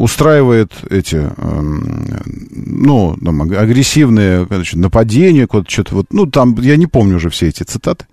устраивает 0.00 0.72
эти, 0.90 1.16
эм, 1.16 2.06
ну, 2.50 3.16
там, 3.24 3.40
агрессивные 3.42 4.44
значит, 4.44 4.76
нападения, 4.76 5.48
что-то 5.66 5.94
вот, 5.94 6.06
ну, 6.12 6.26
там, 6.26 6.54
я 6.60 6.76
не 6.76 6.86
помню 6.86 7.16
уже 7.16 7.30
все 7.30 7.48
эти 7.48 7.62
цитаты. 7.62 8.04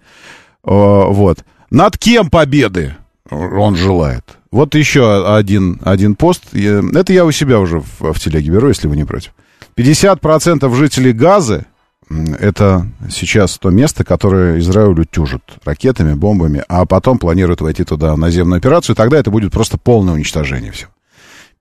Э, 0.63 0.69
вот. 1.09 1.43
Над 1.69 1.97
кем 1.97 2.29
победы 2.29 2.95
он 3.29 3.75
желает? 3.75 4.23
Вот 4.51 4.75
еще 4.75 5.35
один, 5.35 5.81
один 5.83 6.15
пост. 6.15 6.53
Это 6.53 7.11
я 7.11 7.25
у 7.25 7.31
себя 7.31 7.59
уже 7.59 7.81
в, 7.81 8.13
в 8.13 8.19
телеге 8.19 8.51
беру, 8.51 8.69
если 8.69 8.87
вы 8.87 8.95
не 8.95 9.03
против. 9.03 9.33
50% 9.75 10.73
жителей 10.75 11.11
Газы 11.11 11.65
это 12.09 12.87
сейчас 13.09 13.57
то 13.57 13.69
место, 13.69 14.03
которое 14.03 14.59
Израилю 14.59 15.05
тюжит 15.05 15.43
ракетами, 15.65 16.13
бомбами, 16.13 16.63
а 16.67 16.85
потом 16.85 17.19
планируют 17.19 17.61
войти 17.61 17.83
туда 17.83 18.15
наземную 18.15 18.57
операцию, 18.57 18.93
и 18.93 18.97
тогда 18.97 19.17
это 19.17 19.29
будет 19.29 19.51
просто 19.51 19.77
полное 19.77 20.13
уничтожение 20.13 20.71
всего. 20.71 20.91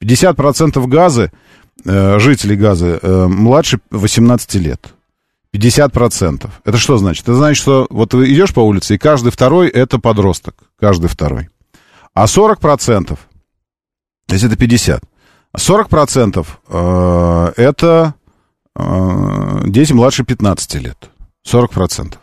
50% 0.01 0.87
газы, 0.87 1.33
э, 1.85 2.19
жителей 2.19 2.57
газы, 2.57 2.99
э, 3.01 3.27
младше 3.27 3.81
18 3.91 4.55
лет. 4.57 4.93
50%. 5.53 6.51
Это 6.65 6.77
что 6.77 6.99
значит? 6.99 7.25
Это 7.25 7.35
значит, 7.35 7.61
что 7.61 7.87
вот 7.91 8.11
ты 8.11 8.33
идешь 8.33 8.53
по 8.53 8.61
улице, 8.61 8.95
и 8.95 8.99
каждый 8.99 9.33
второй 9.33 9.69
это 9.69 9.99
подросток. 9.99 10.55
Каждый 10.79 11.09
второй. 11.09 11.49
А 12.15 12.27
40%, 12.27 13.19
то 14.27 14.35
есть 14.35 14.45
это 14.45 14.57
50, 14.57 15.03
40% 15.57 16.47
э, 16.69 17.53
это 17.57 18.15
Э, 18.17 18.26
дети 19.67 19.93
младше 19.93 20.25
15 20.25 20.75
лет. 20.83 21.11
40%. 21.47 22.15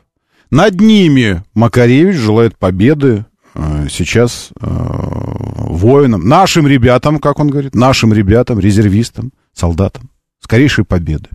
Над 0.53 0.79
ними 0.79 1.43
Макаревич 1.55 2.15
желает 2.15 2.57
победы 2.57 3.25
э, 3.55 3.87
сейчас 3.89 4.49
э, 4.61 4.67
воинам, 4.67 6.27
нашим 6.27 6.67
ребятам, 6.67 7.17
как 7.17 7.39
он 7.39 7.49
говорит, 7.49 7.73
нашим 7.73 8.13
ребятам, 8.13 8.59
резервистам, 8.59 9.31
солдатам. 9.53 10.11
Скорейшей 10.39 10.85
победы. 10.85 11.29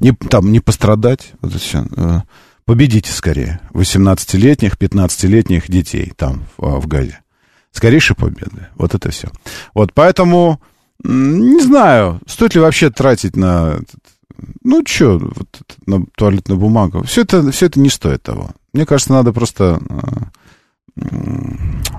Не, 0.00 0.12
там, 0.12 0.52
не 0.52 0.60
пострадать. 0.60 1.32
Вот 1.40 1.54
все. 1.54 1.86
Э, 1.96 2.20
победите 2.66 3.10
скорее. 3.12 3.60
18-летних, 3.72 4.74
15-летних 4.74 5.70
детей 5.70 6.12
там, 6.14 6.44
в, 6.58 6.80
в 6.80 6.86
Газе. 6.86 7.20
Скорейшей 7.72 8.16
победы. 8.16 8.66
Вот 8.74 8.94
это 8.94 9.10
все. 9.10 9.28
Вот 9.72 9.94
поэтому, 9.94 10.60
не 11.02 11.62
знаю, 11.62 12.20
стоит 12.26 12.54
ли 12.54 12.60
вообще 12.60 12.90
тратить 12.90 13.36
на 13.36 13.78
ну, 14.62 14.82
что, 14.86 15.18
вот, 15.18 15.48
на 15.86 16.04
туалетную 16.16 16.58
бумагу. 16.58 17.02
Все 17.04 17.22
это, 17.22 17.50
все 17.50 17.66
это 17.66 17.80
не 17.80 17.88
стоит 17.88 18.22
того. 18.22 18.50
Мне 18.72 18.86
кажется, 18.86 19.12
надо 19.12 19.32
просто... 19.32 19.80
Э, 19.90 21.02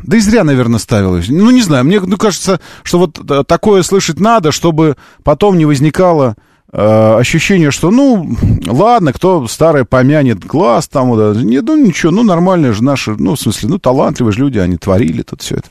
да 0.03 0.17
и 0.17 0.19
зря, 0.19 0.43
наверное, 0.43 0.79
ставил. 0.79 1.19
Ну, 1.29 1.51
не 1.51 1.61
знаю, 1.61 1.85
мне 1.85 1.99
ну, 1.99 2.17
кажется, 2.17 2.59
что 2.83 2.99
вот 2.99 3.19
э, 3.29 3.43
такое 3.47 3.83
слышать 3.83 4.19
надо, 4.19 4.51
чтобы 4.51 4.95
потом 5.23 5.57
не 5.57 5.65
возникало 5.65 6.35
э, 6.71 7.15
ощущение, 7.17 7.71
что, 7.71 7.89
ну, 7.89 8.35
ладно, 8.67 9.13
кто 9.13 9.47
старый 9.47 9.85
помянет 9.85 10.45
глаз, 10.45 10.87
там, 10.87 11.09
вот, 11.09 11.37
не, 11.37 11.61
ну, 11.61 11.77
ничего, 11.77 12.11
ну, 12.11 12.23
нормальные 12.23 12.73
же 12.73 12.83
наши, 12.83 13.11
ну, 13.11 13.35
в 13.35 13.39
смысле, 13.39 13.69
ну, 13.69 13.79
талантливые 13.79 14.33
же 14.33 14.39
люди, 14.39 14.59
они 14.59 14.77
творили 14.77 15.23
тут 15.23 15.41
все 15.41 15.55
это. 15.55 15.69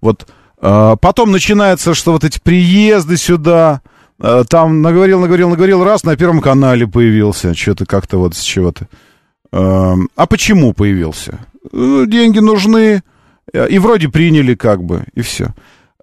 Вот. 0.00 0.26
Э, 0.60 0.96
потом 1.00 1.30
начинается, 1.30 1.94
что 1.94 2.12
вот 2.12 2.24
эти 2.24 2.40
приезды 2.40 3.16
сюда, 3.16 3.82
Э, 3.83 3.83
там 4.18 4.82
наговорил, 4.82 5.20
наговорил, 5.20 5.50
наговорил, 5.50 5.84
раз, 5.84 6.04
на 6.04 6.16
Первом 6.16 6.40
канале 6.40 6.86
появился, 6.86 7.54
что-то 7.54 7.84
как-то 7.86 8.18
вот 8.18 8.34
с 8.34 8.40
чего-то. 8.40 8.88
Эм, 9.54 10.08
а 10.16 10.26
почему 10.26 10.72
появился? 10.72 11.38
Э, 11.72 12.04
деньги 12.08 12.40
нужны, 12.40 13.02
э, 13.52 13.68
и 13.68 13.78
вроде 13.78 14.08
приняли 14.08 14.56
как 14.56 14.82
бы, 14.82 15.04
и 15.14 15.22
все. 15.22 15.54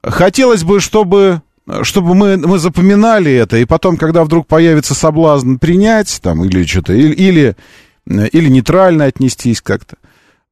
Хотелось 0.02 0.64
бы, 0.64 0.80
чтобы, 0.80 1.42
чтобы 1.84 2.16
мы, 2.16 2.38
мы 2.38 2.60
запоминали 2.60 3.32
это, 3.34 3.58
и 3.58 3.66
потом, 3.66 3.98
когда 3.98 4.24
вдруг 4.24 4.48
появится 4.48 4.96
соблазн 4.96 5.56
принять, 5.56 6.22
там, 6.22 6.46
или 6.46 6.64
что-то, 6.64 6.94
или, 6.94 7.14
или, 7.14 7.56
или 8.08 8.50
нейтрально 8.50 9.06
отнестись 9.06 9.62
как-то, 9.62 9.98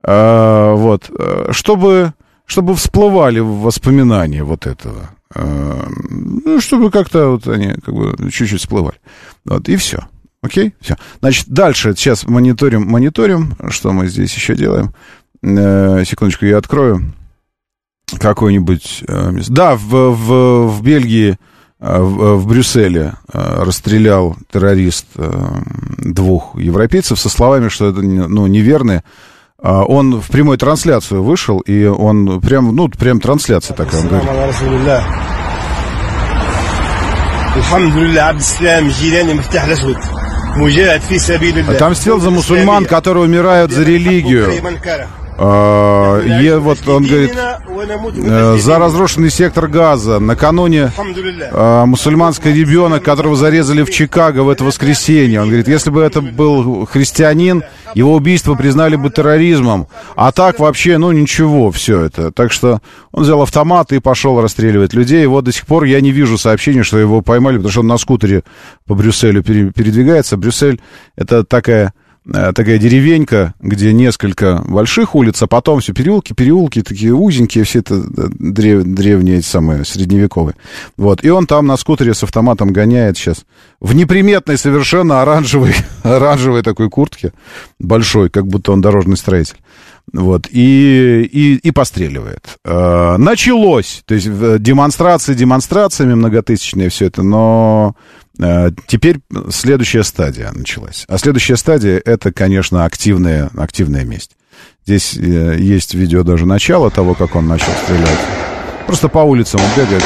вот, 0.04 1.10
чтобы, 1.52 2.14
чтобы 2.46 2.76
всплывали 2.76 3.40
воспоминания 3.40 4.44
вот 4.44 4.68
этого. 4.68 5.10
Эм, 5.36 6.42
ну, 6.44 6.60
чтобы 6.60 6.90
как-то 6.90 7.30
вот 7.30 7.48
они 7.48 7.74
как 7.74 7.94
бы 7.94 8.16
чуть-чуть 8.32 8.60
всплывали. 8.60 8.98
Вот, 9.46 9.70
и 9.70 9.76
все. 9.76 10.08
Окей? 10.42 10.74
Все. 10.80 10.96
Значит, 11.20 11.50
дальше 11.50 11.94
сейчас 11.96 12.26
мониторим, 12.26 12.88
мониторим, 12.88 13.56
что 13.70 13.92
мы 13.92 14.08
здесь 14.08 14.34
еще 14.34 14.56
делаем. 14.56 14.94
Э, 15.44 16.04
секундочку, 16.06 16.46
я 16.46 16.58
открою 16.58 17.14
какой-нибудь... 18.20 19.04
Э, 19.08 19.32
да, 19.50 19.76
в, 19.76 20.12
в, 20.12 20.68
в 20.68 20.84
Бельгии, 20.84 21.38
э, 21.80 22.00
в, 22.02 22.38
в 22.38 22.48
Брюсселе 22.48 23.14
расстрелял 23.28 24.36
террорист 24.52 25.08
двух 25.98 26.58
европейцев 26.58 27.20
со 27.20 27.30
словами, 27.30 27.70
что 27.70 27.90
это 27.90 28.02
ну, 28.02 28.48
неверные 28.48 29.00
а, 29.00 29.04
он 29.62 30.22
в 30.22 30.28
прямую 30.30 30.58
трансляцию 30.58 31.24
вышел, 31.24 31.60
и 31.60 31.86
он 31.86 32.40
прям, 32.42 32.76
ну, 32.76 32.88
прям 32.90 33.20
трансляция 33.20 33.76
такая, 33.76 34.02
он 34.02 34.08
говорит. 34.08 34.30
Отомстил 41.76 42.20
за 42.20 42.30
мусульман, 42.32 42.86
которые 42.86 43.24
умирают 43.26 43.72
за 43.72 43.84
религию. 43.84 44.46
А, 45.42 46.20
е, 46.20 46.58
вот 46.58 46.86
он 46.86 47.06
говорит, 47.06 47.32
э, 47.34 48.58
за 48.58 48.78
разрушенный 48.78 49.30
сектор 49.30 49.68
газа. 49.68 50.20
Накануне 50.20 50.92
э, 50.98 51.84
мусульманский 51.86 52.52
ребенок, 52.52 53.04
которого 53.04 53.38
зарезали 53.38 53.84
в 53.84 53.90
Чикаго 53.90 54.42
в 54.42 54.50
это 54.50 54.66
воскресенье. 54.66 55.42
Он 55.42 55.48
говорит, 55.48 55.70
если 55.70 55.92
бы 55.92 56.02
это 56.02 56.20
был 56.20 56.86
христианин, 56.86 57.64
его 57.96 58.16
убийство 58.16 58.56
признали 58.56 58.98
бы 58.98 59.10
терроризмом. 59.12 59.88
А 60.18 60.34
так 60.34 60.60
вообще, 60.60 60.98
ну 60.98 61.14
ничего, 61.14 61.72
все 61.72 62.02
это. 62.02 62.32
Так 62.32 62.52
что 62.52 62.82
он 63.14 63.24
взял 63.24 63.42
автомат 63.42 63.94
и 63.94 64.00
пошел 64.00 64.42
расстреливать 64.42 64.94
людей. 64.94 65.24
И 65.24 65.28
вот 65.28 65.46
до 65.46 65.54
сих 65.54 65.66
пор 65.66 65.86
я 65.86 66.02
не 66.02 66.12
вижу 66.12 66.38
сообщения, 66.38 66.84
что 66.84 67.00
его 67.00 67.22
поймали, 67.22 67.56
потому 67.56 67.72
что 67.72 67.80
он 67.80 67.88
на 67.88 67.98
скутере 67.98 68.44
по 68.86 68.94
Брюсселю 68.94 69.42
передвигается. 69.42 70.36
Брюссель 70.36 70.82
это 71.16 71.46
такая 71.46 71.94
такая 72.32 72.78
деревенька, 72.78 73.54
где 73.60 73.94
несколько 73.94 74.64
больших 74.68 75.16
улиц, 75.16 75.42
а 75.42 75.48
потом 75.48 75.80
все 75.80 75.94
переулки, 75.94 76.34
переулки 76.34 76.82
такие 76.82 77.14
узенькие, 77.14 77.64
все 77.64 77.80
это 77.80 77.96
э, 77.96 78.02
древ, 78.40 78.84
древние, 78.84 79.38
эти 79.38 79.46
самые, 79.46 79.86
средневековые. 79.86 80.56
Вот, 80.98 81.24
и 81.24 81.30
он 81.30 81.48
там 81.48 81.68
на 81.68 81.78
скутере 81.78 82.14
с 82.14 82.24
автоматом 82.24 82.72
гоняет 82.72 83.18
сейчас. 83.18 83.46
В 83.80 83.96
неприметной 83.96 84.58
совершенно 84.58 85.22
оранжевой, 85.22 85.74
оранжевой 86.04 86.64
такой 86.64 86.90
куртке, 86.90 87.34
большой, 87.80 88.30
как 88.30 88.48
будто 88.48 88.72
он 88.72 88.82
дорожный 88.82 89.18
строитель. 89.18 89.58
Вот, 90.12 90.48
и, 90.50 91.30
и, 91.32 91.56
и 91.56 91.72
постреливает. 91.72 92.60
Э, 92.66 93.18
началось, 93.18 94.04
то 94.06 94.16
есть 94.16 94.28
демонстрации 94.60 95.34
демонстрациями 95.34 96.16
многотысячные 96.16 96.90
все 96.90 97.06
это, 97.06 97.22
но 97.22 97.96
Э, 98.00 98.19
теперь 98.88 99.20
следующая 99.50 100.04
стадия 100.04 100.52
началась. 100.54 101.06
А 101.08 101.18
следующая 101.18 101.58
стадия— 101.58 102.02
это, 102.06 102.32
конечно, 102.32 102.86
активная, 102.86 103.50
активная 103.58 104.06
месть. 104.06 104.32
Здесь 104.86 105.16
э, 105.18 105.58
есть 105.60 105.94
видео 105.94 106.24
даже 106.24 106.46
начала 106.46 106.90
того, 106.90 107.14
как 107.14 107.36
он 107.36 107.48
начал 107.48 107.72
стрелять. 107.84 108.20
Просто 108.88 109.08
по 109.08 109.20
улицам 109.20 109.62
он 109.62 109.84
бегает 109.84 110.04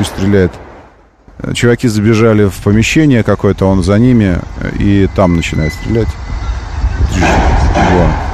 и 0.00 0.04
стреляет. 0.04 0.52
Э, 1.40 1.52
чуваки 1.52 1.88
забежали 1.88 2.48
в 2.48 2.56
помещение 2.62 3.22
какое-то, 3.22 3.66
он 3.66 3.82
за 3.82 3.98
ними, 3.98 4.38
и 4.78 5.08
там 5.14 5.36
начинает 5.36 5.74
стрелять. 5.74 6.08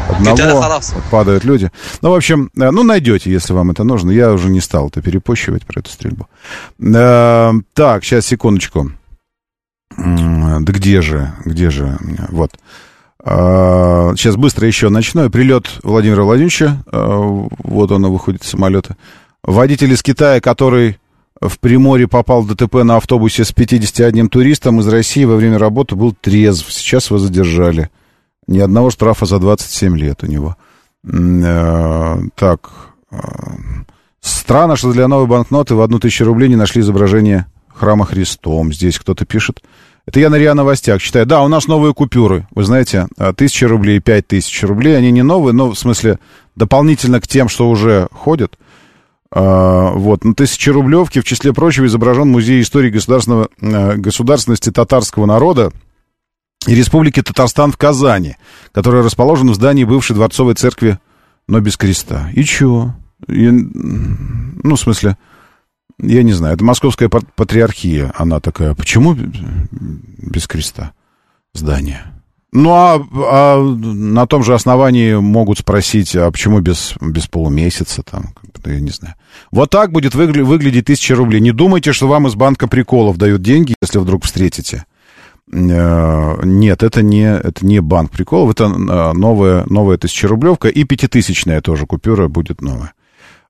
Одного 0.08 0.80
падают 1.10 1.44
люди. 1.44 1.72
Ну, 2.02 2.10
в 2.10 2.14
общем, 2.14 2.50
ну, 2.54 2.82
найдете, 2.82 3.32
если 3.32 3.52
вам 3.52 3.70
это 3.70 3.84
нужно. 3.84 4.10
Я 4.10 4.32
уже 4.32 4.50
не 4.50 4.60
стал 4.60 4.88
это 4.88 5.00
перепощивать 5.00 5.64
про 5.64 5.80
эту 5.80 5.90
стрельбу. 5.90 6.28
Так, 6.78 8.04
сейчас, 8.04 8.26
секундочку. 8.26 8.92
Да 9.96 10.72
где 10.72 11.00
же, 11.02 11.32
где 11.44 11.70
же, 11.70 11.98
вот. 12.30 12.50
Сейчас 13.24 14.34
а, 14.34 14.38
быстро 14.38 14.66
еще 14.66 14.90
ночной 14.90 15.30
прилет 15.30 15.78
Владимира 15.82 16.24
Владимировича. 16.24 16.84
А, 16.92 17.18
вот 17.18 17.90
он 17.90 18.06
выходит 18.08 18.44
из 18.44 18.50
самолета. 18.50 18.96
Водитель 19.42 19.92
из 19.92 20.02
Китая, 20.02 20.40
который 20.40 20.98
в 21.40 21.58
Приморье 21.58 22.06
попал 22.06 22.42
в 22.42 22.54
ДТП 22.54 22.76
на 22.82 22.96
автобусе 22.96 23.44
с 23.44 23.52
51 23.52 24.28
туристом 24.28 24.80
из 24.80 24.88
России 24.88 25.24
во 25.24 25.36
время 25.36 25.58
работы, 25.58 25.96
был 25.96 26.12
трезв. 26.12 26.70
Сейчас 26.70 27.08
его 27.08 27.18
задержали. 27.18 27.88
Ни 28.46 28.58
одного 28.58 28.90
штрафа 28.90 29.24
за 29.24 29.38
27 29.38 29.96
лет 29.96 30.22
у 30.22 30.26
него. 30.26 30.56
А, 31.06 32.18
так. 32.34 32.70
Странно, 34.20 34.76
что 34.76 34.92
для 34.92 35.08
новой 35.08 35.26
банкноты 35.26 35.74
в 35.74 35.80
одну 35.80 35.98
тысячу 35.98 36.24
рублей 36.24 36.48
не 36.50 36.56
нашли 36.56 36.82
изображение 36.82 37.46
храма 37.74 38.06
Христом. 38.06 38.72
Здесь 38.72 38.98
кто-то 38.98 39.24
пишет. 39.24 39.62
Это 40.06 40.20
я 40.20 40.28
на 40.30 40.36
РИА 40.36 40.54
Новостях 40.54 41.00
читаю. 41.00 41.26
Да, 41.26 41.42
у 41.42 41.48
нас 41.48 41.66
новые 41.66 41.94
купюры. 41.94 42.46
Вы 42.54 42.64
знаете, 42.64 43.08
а, 43.16 43.32
тысяча 43.32 43.66
рублей, 43.66 44.00
пять 44.00 44.26
тысяч 44.26 44.62
рублей. 44.62 44.96
Они 44.96 45.10
не 45.10 45.22
новые, 45.22 45.54
но 45.54 45.70
в 45.70 45.78
смысле 45.78 46.18
дополнительно 46.56 47.20
к 47.20 47.26
тем, 47.26 47.48
что 47.48 47.68
уже 47.68 48.08
ходят. 48.12 48.58
А, 49.30 49.90
вот, 49.90 50.24
на 50.24 50.34
тысячерублевке, 50.34 51.20
в 51.20 51.24
числе 51.24 51.52
прочего, 51.52 51.86
изображен 51.86 52.28
музей 52.28 52.60
истории 52.60 52.90
государственного, 52.90 53.48
а, 53.60 53.94
государственности 53.96 54.70
татарского 54.70 55.26
народа 55.26 55.72
и 56.66 56.74
Республики 56.74 57.22
Татарстан 57.22 57.72
в 57.72 57.76
Казани, 57.76 58.36
который 58.72 59.02
расположен 59.02 59.50
в 59.50 59.54
здании 59.54 59.84
бывшей 59.84 60.14
дворцовой 60.14 60.54
церкви, 60.54 60.98
но 61.48 61.60
без 61.60 61.76
креста. 61.76 62.30
И 62.34 62.44
чего? 62.44 62.94
И, 63.26 63.48
ну, 63.50 64.76
в 64.76 64.80
смысле, 64.80 65.16
я 65.98 66.22
не 66.22 66.32
знаю, 66.32 66.54
это 66.54 66.64
московская 66.64 67.08
патриархия, 67.08 68.12
она 68.16 68.40
такая, 68.40 68.74
почему 68.74 69.14
без 69.14 70.46
креста 70.46 70.92
здание? 71.52 72.02
Ну, 72.52 72.70
а, 72.70 73.04
а 73.12 73.60
на 73.60 74.28
том 74.28 74.44
же 74.44 74.54
основании 74.54 75.14
могут 75.14 75.58
спросить, 75.58 76.14
а 76.14 76.30
почему 76.30 76.60
без, 76.60 76.94
без 77.00 77.26
полумесяца, 77.26 78.04
там, 78.04 78.32
я 78.64 78.78
не 78.78 78.90
знаю. 78.90 79.16
Вот 79.50 79.70
так 79.70 79.90
будет 79.90 80.14
выгля- 80.14 80.44
выглядеть 80.44 80.84
тысяча 80.84 81.16
рублей. 81.16 81.40
Не 81.40 81.50
думайте, 81.50 81.92
что 81.92 82.06
вам 82.06 82.28
из 82.28 82.36
банка 82.36 82.68
приколов 82.68 83.16
дают 83.16 83.42
деньги, 83.42 83.74
если 83.82 83.98
вдруг 83.98 84.24
встретите. 84.24 84.84
Э, 85.52 86.40
нет, 86.44 86.82
это 86.84 87.02
не, 87.02 87.24
это 87.24 87.66
не 87.66 87.80
банк 87.80 88.12
приколов, 88.12 88.52
это 88.52 88.64
э, 88.64 89.12
новая, 89.14 89.64
новая 89.66 89.98
тысячерублевка, 89.98 90.68
и 90.68 90.84
пятитысячная 90.84 91.60
тоже 91.60 91.86
купюра 91.86 92.28
будет 92.28 92.60
новая. 92.60 92.92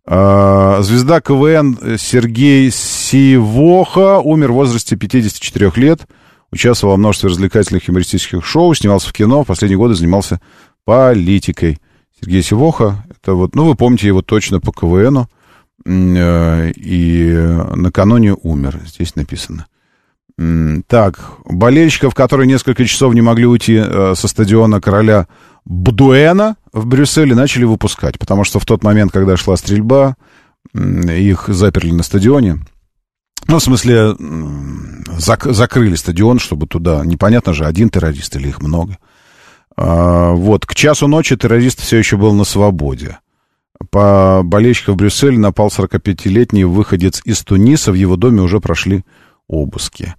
А, 0.06 0.82
звезда 0.82 1.20
КВН 1.20 1.98
Сергей 1.98 2.70
Сивоха 2.70 4.18
умер 4.18 4.52
в 4.52 4.56
возрасте 4.56 4.96
54 4.96 5.72
лет. 5.76 6.06
Участвовал 6.50 6.94
во 6.94 6.98
множестве 6.98 7.30
развлекательных 7.30 7.88
юмористических 7.88 8.44
шоу, 8.44 8.74
снимался 8.74 9.08
в 9.08 9.12
кино, 9.12 9.42
в 9.42 9.46
последние 9.46 9.78
годы 9.78 9.94
занимался 9.94 10.40
политикой. 10.84 11.78
Сергей 12.20 12.42
Сивоха, 12.42 13.04
это 13.10 13.34
вот, 13.34 13.54
ну, 13.56 13.64
вы 13.64 13.74
помните 13.74 14.06
его 14.06 14.22
точно 14.22 14.60
по 14.60 14.72
КВНу, 14.72 15.28
э, 15.84 16.70
и 16.76 17.32
накануне 17.74 18.34
умер, 18.34 18.80
здесь 18.86 19.16
написано. 19.16 19.66
Так, 20.86 21.20
болельщиков, 21.44 22.14
которые 22.14 22.46
несколько 22.46 22.84
часов 22.84 23.14
не 23.14 23.20
могли 23.20 23.46
уйти 23.46 23.76
э, 23.76 24.14
со 24.16 24.28
стадиона 24.28 24.80
короля 24.80 25.28
Бдуэна 25.64 26.56
в 26.74 26.86
Брюсселе, 26.86 27.34
начали 27.34 27.64
выпускать, 27.64 28.18
потому 28.18 28.44
что 28.44 28.58
в 28.58 28.66
тот 28.66 28.82
момент, 28.82 29.12
когда 29.12 29.36
шла 29.36 29.56
стрельба, 29.56 30.16
их 30.74 31.44
заперли 31.48 31.92
на 31.92 32.02
стадионе. 32.02 32.58
Ну, 33.46 33.58
в 33.58 33.62
смысле, 33.62 34.16
зак- 35.18 35.52
закрыли 35.52 35.94
стадион, 35.94 36.38
чтобы 36.38 36.66
туда... 36.66 37.04
Непонятно 37.04 37.52
же, 37.52 37.64
один 37.64 37.90
террорист 37.90 38.34
или 38.36 38.48
их 38.48 38.60
много. 38.60 38.98
А, 39.76 40.32
вот, 40.32 40.66
к 40.66 40.74
часу 40.74 41.06
ночи 41.06 41.36
террорист 41.36 41.80
все 41.80 41.98
еще 41.98 42.16
был 42.16 42.32
на 42.32 42.44
свободе. 42.44 43.18
По 43.90 44.40
болельщикам 44.42 44.94
в 44.94 44.96
Брюсселе 44.96 45.38
напал 45.38 45.68
45-летний 45.68 46.64
выходец 46.64 47.20
из 47.24 47.42
Туниса. 47.44 47.92
В 47.92 47.94
его 47.94 48.16
доме 48.16 48.40
уже 48.40 48.60
прошли 48.60 49.04
обыски. 49.46 50.14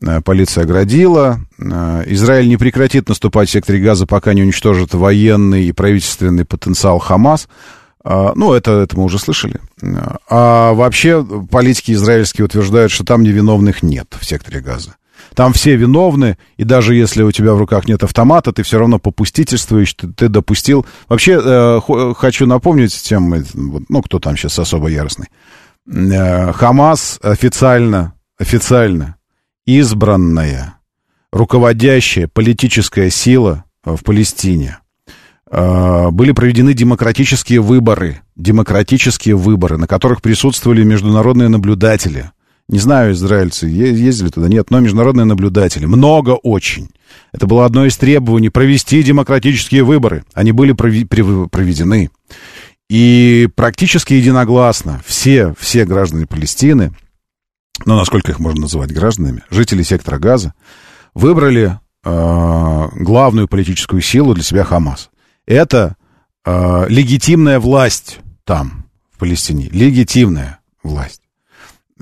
Э, 0.00 0.20
полиция 0.20 0.64
оградила. 0.64 1.40
Э, 1.58 2.04
Израиль 2.06 2.48
не 2.48 2.56
прекратит 2.56 3.08
наступать 3.08 3.48
в 3.48 3.52
секторе 3.52 3.80
Газа, 3.80 4.06
пока 4.06 4.34
не 4.34 4.42
уничтожит 4.42 4.94
военный 4.94 5.64
и 5.64 5.72
правительственный 5.72 6.44
потенциал 6.44 6.98
Хамас. 6.98 7.48
А, 8.04 8.32
ну, 8.36 8.52
это, 8.52 8.72
это 8.72 8.96
мы 8.96 9.04
уже 9.04 9.18
слышали. 9.18 9.60
А 10.30 10.72
вообще 10.72 11.24
политики 11.50 11.92
израильские 11.92 12.44
утверждают, 12.44 12.92
что 12.92 13.04
там 13.04 13.22
невиновных 13.22 13.82
нет 13.82 14.16
в 14.18 14.24
секторе 14.24 14.60
газа. 14.60 14.94
Там 15.34 15.52
все 15.52 15.76
виновны, 15.76 16.38
и 16.56 16.64
даже 16.64 16.94
если 16.94 17.22
у 17.22 17.32
тебя 17.32 17.52
в 17.52 17.58
руках 17.58 17.86
нет 17.86 18.02
автомата, 18.04 18.52
ты 18.52 18.62
все 18.62 18.78
равно 18.78 18.98
попустительствуешь, 18.98 19.92
ты, 19.94 20.08
ты 20.08 20.28
допустил. 20.28 20.86
Вообще, 21.08 21.40
э, 21.42 21.80
хочу 22.16 22.46
напомнить 22.46 22.94
тем, 23.02 23.34
ну, 23.88 24.02
кто 24.02 24.20
там 24.20 24.36
сейчас 24.36 24.58
особо 24.58 24.88
яростный. 24.88 25.26
Э, 25.86 26.52
Хамас 26.52 27.18
официально, 27.22 28.14
официально 28.38 29.17
избранная, 29.68 30.78
руководящая 31.32 32.28
политическая 32.28 33.10
сила 33.10 33.64
в 33.84 34.02
Палестине– 34.02 34.78
Э, 35.50 36.10
были 36.10 36.32
проведены 36.32 36.74
демократические 36.74 37.60
выборы, 37.60 38.20
демократические 38.36 39.36
выборы, 39.36 39.78
на 39.78 39.86
которых 39.86 40.20
присутствовали 40.20 40.82
международные 40.84 41.48
наблюдатели. 41.48 42.30
Не 42.68 42.78
знаю, 42.78 43.12
израильцы 43.12 43.66
ездили 43.66 44.28
туда, 44.28 44.48
нет, 44.48 44.70
но 44.70 44.80
международные 44.80 45.24
наблюдатели. 45.24 45.86
Много 45.86 46.32
очень. 46.32 46.90
Это 47.32 47.46
было 47.46 47.64
одно 47.64 47.86
из 47.86 47.96
требований 47.96 48.50
провести 48.50 49.02
демократические 49.02 49.84
выборы. 49.84 50.24
Они 50.34 50.52
были 50.52 50.72
проведены. 50.72 52.10
И 52.90 53.48
практически 53.54 54.14
единогласно 54.14 55.00
все, 55.06 55.54
все 55.58 55.86
граждане 55.86 56.26
Палестины, 56.26 56.92
ну, 57.86 57.96
насколько 57.96 58.32
их 58.32 58.38
можно 58.38 58.62
называть 58.62 58.92
гражданами, 58.92 59.42
жители 59.50 59.82
сектора 59.82 60.18
Газа, 60.18 60.54
выбрали 61.14 61.78
э, 62.04 62.88
главную 62.94 63.48
политическую 63.48 64.02
силу 64.02 64.34
для 64.34 64.44
себя 64.44 64.64
Хамас 64.64 65.10
это 65.48 65.96
э, 66.44 66.86
легитимная 66.88 67.58
власть 67.58 68.18
там, 68.44 68.84
в 69.10 69.18
Палестине. 69.18 69.68
Легитимная 69.72 70.60
власть. 70.82 71.22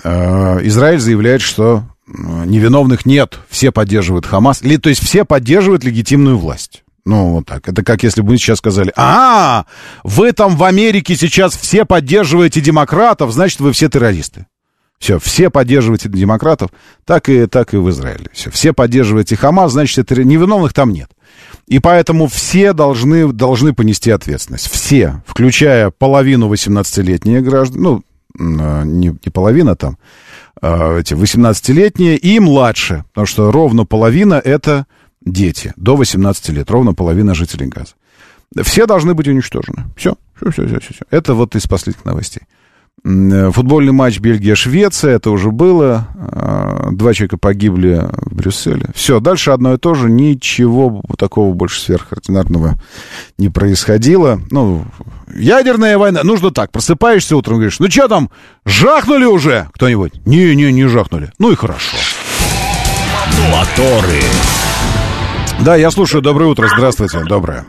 Э, 0.03 0.59
Израиль 0.67 0.99
заявляет, 0.99 1.41
что 1.41 1.85
невиновных 2.09 3.07
нет, 3.07 3.39
все 3.49 3.73
поддерживают 3.73 4.27
Хамас. 4.27 4.63
Ли, 4.63 4.79
то 4.79 4.89
есть 4.89 5.03
все 5.03 5.25
поддерживают 5.25 5.85
легитимную 5.85 6.39
власть. 6.39 6.85
Ну, 7.05 7.35
вот 7.35 7.47
так. 7.47 7.69
Это 7.69 7.85
как 7.85 8.03
если 8.03 8.21
бы 8.21 8.31
мы 8.31 8.37
сейчас 8.37 8.59
сказали, 8.59 8.93
а, 8.97 9.67
вы 10.03 10.33
там 10.33 10.57
в 10.57 10.65
Америке 10.65 11.15
сейчас 11.15 11.57
все 11.57 11.85
поддерживаете 11.85 12.61
демократов, 12.61 13.33
значит, 13.33 13.61
вы 13.61 13.73
все 13.73 13.89
террористы. 13.89 14.47
Все, 14.99 15.19
все 15.19 15.51
поддерживаете 15.51 16.09
демократов, 16.09 16.71
так 17.05 17.29
и, 17.29 17.47
так 17.47 17.75
и 17.75 17.77
в 17.77 17.91
Израиле. 17.91 18.29
Все, 18.33 18.51
все 18.51 18.73
поддерживаете 18.73 19.37
Хамас, 19.37 19.73
значит, 19.73 19.99
это 19.99 20.25
невиновных 20.25 20.73
там 20.73 20.93
нет. 20.93 21.11
И 21.67 21.79
поэтому 21.81 22.29
все 22.29 22.73
должны, 22.73 23.33
должны 23.33 23.75
понести 23.75 24.11
ответственность. 24.11 24.71
Все, 24.71 25.23
включая 25.27 25.91
половину 25.91 26.53
18-летних 26.53 27.43
граждан, 27.45 27.83
ну, 27.83 28.03
а, 28.39 28.85
не, 28.85 29.09
не 29.09 29.31
половина 29.31 29.77
там, 29.77 29.99
а 30.61 30.99
эти 30.99 31.15
18-летние 31.15 32.17
и 32.17 32.41
младше, 32.41 33.05
потому 33.13 33.27
что 33.27 33.51
ровно 33.51 33.85
половина 33.85 34.41
это 34.43 34.87
дети 35.25 35.75
до 35.77 35.97
18 35.97 36.49
лет, 36.51 36.71
ровно 36.71 36.95
половина 36.95 37.35
жителей 37.35 37.67
Газа. 37.67 37.93
Все 38.63 38.87
должны 38.87 39.15
быть 39.15 39.29
уничтожены. 39.29 39.85
Все, 39.97 40.17
все, 40.37 40.51
все, 40.51 40.67
все, 40.67 40.79
все. 40.81 41.05
Это 41.11 41.35
вот 41.35 41.57
из 41.57 41.67
последних 41.67 42.05
новостей. 42.05 42.43
Футбольный 43.07 43.93
матч 43.93 44.19
Бельгия-Швеция, 44.19 45.15
это 45.15 45.31
уже 45.31 45.53
было. 45.53 46.09
А, 46.17 46.89
два 46.91 47.15
человека 47.15 47.39
погибли 47.39 48.05
в 48.13 48.35
Брюсселе. 48.35 48.89
Все, 48.97 49.21
дальше 49.21 49.53
одно 49.53 49.75
и 49.75 49.77
то 49.77 49.95
же. 49.95 50.11
Ничего 50.11 51.03
такого 51.17 51.55
больше 51.55 51.81
сверхординарного 51.81 52.81
не 53.39 53.49
происходило. 53.49 54.41
Ну, 54.51 54.85
ядерная 55.33 55.99
война. 55.99 56.25
Нужно 56.25 56.51
так, 56.51 56.73
просыпаешься 56.73 57.37
утром 57.37 57.57
говоришь, 57.57 57.79
ну 57.79 57.89
что 57.89 58.09
там, 58.09 58.29
жахнули 58.65 59.25
уже 59.25 59.69
кто-нибудь? 59.75 60.27
Не-не, 60.27 60.73
не 60.73 60.89
жахнули. 60.89 61.31
Ну 61.39 61.53
и 61.53 61.55
хорошо. 61.55 61.97
Моторы. 63.53 64.23
Да, 65.61 65.77
я 65.77 65.93
слушаю. 65.93 66.23
Доброе 66.23 66.47
утро. 66.47 66.69
Здравствуйте. 66.75 67.23
Доброе. 67.25 67.65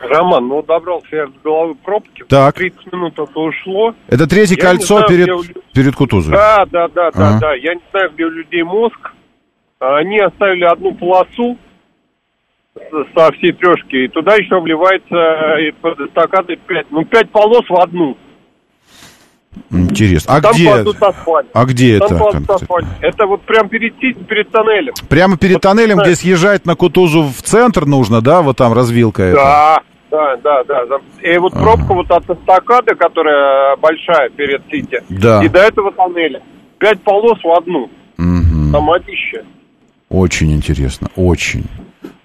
Роман, 0.00 0.48
ну 0.48 0.62
добрался 0.62 1.14
я 1.14 1.26
до 1.26 1.32
головы 1.44 1.74
пробки. 1.74 2.24
Так. 2.26 2.54
30 2.54 2.92
минут 2.92 3.18
это 3.18 3.38
ушло. 3.38 3.94
Это 4.08 4.26
третье 4.26 4.56
я 4.56 4.62
кольцо 4.62 4.96
знаю, 4.96 5.08
перед, 5.08 5.28
у... 5.28 5.42
перед 5.74 5.94
Кутузовой. 5.94 6.36
Да, 6.36 6.64
да, 6.66 6.88
да, 6.88 7.08
ага. 7.08 7.18
да, 7.18 7.38
да. 7.40 7.54
Я 7.54 7.74
не 7.74 7.82
знаю, 7.90 8.10
где 8.12 8.24
у 8.24 8.30
людей 8.30 8.62
мозг. 8.62 9.12
Они 9.78 10.18
оставили 10.18 10.64
одну 10.64 10.94
полосу 10.94 11.56
со 13.14 13.32
всей 13.32 13.52
трешки, 13.52 14.04
и 14.04 14.08
туда 14.08 14.34
еще 14.36 14.60
вливается 14.60 15.16
э, 15.16 15.72
под 15.80 16.00
эстакадой 16.00 16.56
5, 16.56 16.86
ну, 16.90 17.04
5 17.04 17.30
полос 17.30 17.64
в 17.68 17.74
одну. 17.80 18.16
Интересно. 19.70 20.36
А 20.36 20.40
Там 20.40 20.52
где? 20.52 20.70
А 21.52 21.64
где 21.64 21.98
Там 21.98 22.16
это? 22.16 22.54
Асфальт. 22.54 22.86
Это 23.00 23.26
вот 23.26 23.42
прям 23.42 23.68
перед, 23.68 23.96
перед 23.98 24.50
тоннелем. 24.50 24.94
Прямо 25.08 25.36
перед 25.36 25.54
вот, 25.54 25.62
тоннелем, 25.62 25.98
где 25.98 26.14
съезжать 26.14 26.66
на 26.66 26.76
Кутузу 26.76 27.24
в 27.24 27.42
центр 27.42 27.84
нужно, 27.84 28.20
да? 28.20 28.42
Вот 28.42 28.56
там 28.56 28.72
развилка 28.72 29.32
да, 29.34 29.74
эта. 29.76 29.89
Да, 30.10 30.36
да, 30.42 30.64
да. 30.64 30.96
И 31.22 31.38
вот 31.38 31.52
ага. 31.54 31.62
пробка 31.62 31.94
вот 31.94 32.10
от 32.10 32.28
эстакады, 32.28 32.94
которая 32.94 33.76
большая 33.76 34.28
перед 34.30 34.62
Сити, 34.70 35.02
да. 35.08 35.44
и 35.44 35.48
до 35.48 35.60
этого 35.60 35.92
тоннеля. 35.92 36.42
Пять 36.78 37.00
полос 37.02 37.38
в 37.42 37.50
одну. 37.50 37.90
Угу. 38.18 38.72
Самотище. 38.72 39.44
Очень 40.08 40.52
интересно, 40.52 41.08
очень. 41.14 41.64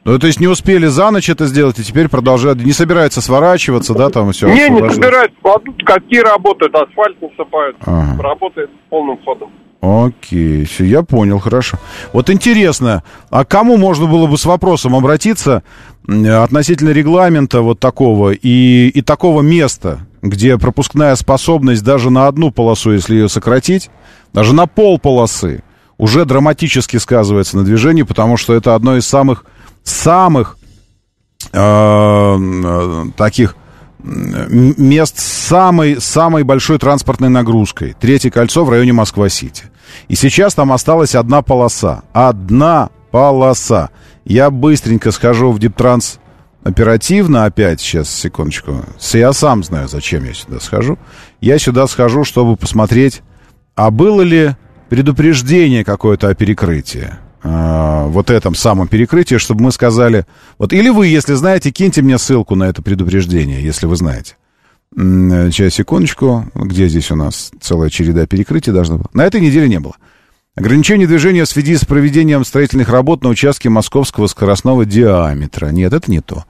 Ну, 0.03 0.19
то 0.19 0.27
есть 0.27 0.39
не 0.39 0.47
успели 0.47 0.85
за 0.85 1.09
ночь 1.11 1.29
это 1.29 1.45
сделать, 1.45 1.79
и 1.79 1.83
теперь 1.83 2.09
продолжают, 2.09 2.59
не 2.63 2.73
собираются 2.73 3.21
сворачиваться, 3.21 3.93
да, 3.95 4.09
там 4.09 4.31
все? 4.31 4.47
Не, 4.47 4.69
не 4.69 4.89
собираются, 4.89 5.35
какие 5.83 6.19
работают, 6.19 6.75
асфальт 6.75 7.19
насыпают, 7.21 7.75
ага. 7.81 8.21
работает 8.21 8.69
полным 8.89 9.17
ходом. 9.23 9.51
Окей, 9.81 10.65
все, 10.65 10.85
я 10.85 11.03
понял, 11.03 11.39
хорошо. 11.39 11.77
Вот 12.11 12.29
интересно, 12.29 13.03
а 13.29 13.45
кому 13.45 13.77
можно 13.77 14.07
было 14.07 14.25
бы 14.25 14.37
с 14.37 14.45
вопросом 14.45 14.95
обратиться 14.95 15.63
относительно 16.07 16.89
регламента 16.89 17.61
вот 17.61 17.79
такого 17.79 18.31
и, 18.31 18.87
и 18.87 19.01
такого 19.01 19.41
места, 19.41 19.99
где 20.21 20.57
пропускная 20.57 21.15
способность 21.15 21.83
даже 21.83 22.09
на 22.09 22.27
одну 22.27 22.51
полосу, 22.51 22.93
если 22.93 23.15
ее 23.15 23.29
сократить, 23.29 23.89
даже 24.33 24.53
на 24.53 24.65
пол 24.65 24.97
полосы, 24.97 25.63
уже 25.97 26.25
драматически 26.25 26.97
сказывается 26.97 27.57
на 27.57 27.63
движении, 27.63 28.03
потому 28.03 28.37
что 28.37 28.53
это 28.53 28.75
одно 28.75 28.97
из 28.97 29.05
самых, 29.07 29.45
самых 29.83 30.57
э, 31.53 33.05
таких 33.17 33.55
мест 34.05 35.19
с 35.19 35.23
самой, 35.23 35.99
самой 35.99 36.43
большой 36.43 36.77
транспортной 36.77 37.29
нагрузкой. 37.29 37.95
Третье 37.99 38.29
кольцо 38.29 38.63
в 38.63 38.69
районе 38.69 38.93
Москва-Сити. 38.93 39.65
И 40.07 40.15
сейчас 40.15 40.53
там 40.53 40.71
осталась 40.71 41.15
одна 41.15 41.41
полоса. 41.41 42.03
Одна 42.13 42.89
полоса. 43.11 43.89
Я 44.25 44.49
быстренько 44.49 45.11
схожу 45.11 45.51
в 45.51 45.59
Диптранс 45.59 46.19
оперативно 46.63 47.45
опять, 47.45 47.79
сейчас, 47.79 48.09
секундочку. 48.09 48.83
Я 49.13 49.33
сам 49.33 49.63
знаю, 49.63 49.87
зачем 49.87 50.25
я 50.25 50.33
сюда 50.33 50.59
схожу. 50.59 50.97
Я 51.39 51.59
сюда 51.59 51.87
схожу, 51.87 52.23
чтобы 52.23 52.57
посмотреть, 52.57 53.21
а 53.75 53.91
было 53.91 54.21
ли 54.21 54.55
предупреждение 54.89 55.83
какое-то 55.83 56.29
о 56.29 56.33
перекрытии. 56.33 57.13
А, 57.47 58.07
вот 58.07 58.31
этом 58.31 58.55
самом 58.55 58.87
перекрытии, 58.87 59.37
чтобы 59.37 59.63
мы 59.63 59.71
сказали... 59.71 60.25
Вот 60.57 60.73
или 60.73 60.89
вы, 60.89 61.07
если 61.07 61.35
знаете, 61.35 61.69
киньте 61.69 62.01
мне 62.01 62.17
ссылку 62.17 62.55
на 62.55 62.63
это 62.63 62.81
предупреждение, 62.81 63.63
если 63.63 63.85
вы 63.85 63.95
знаете. 63.95 64.35
Сейчас, 64.95 65.75
секундочку. 65.75 66.45
Где 66.55 66.87
здесь 66.87 67.11
у 67.11 67.15
нас 67.15 67.51
целая 67.61 67.89
череда 67.91 68.25
перекрытий 68.25 68.73
должна 68.73 68.97
быть? 68.97 69.13
На 69.13 69.25
этой 69.25 69.41
неделе 69.41 69.69
не 69.69 69.79
было. 69.79 69.95
Ограничение 70.55 71.05
движения 71.05 71.43
в 71.43 71.49
связи 71.49 71.75
с 71.75 71.85
проведением 71.85 72.45
строительных 72.45 72.89
работ 72.89 73.23
на 73.23 73.29
участке 73.29 73.69
московского 73.69 74.25
скоростного 74.25 74.85
диаметра. 74.85 75.67
Нет, 75.67 75.93
это 75.93 76.09
не 76.09 76.21
то. 76.21 76.45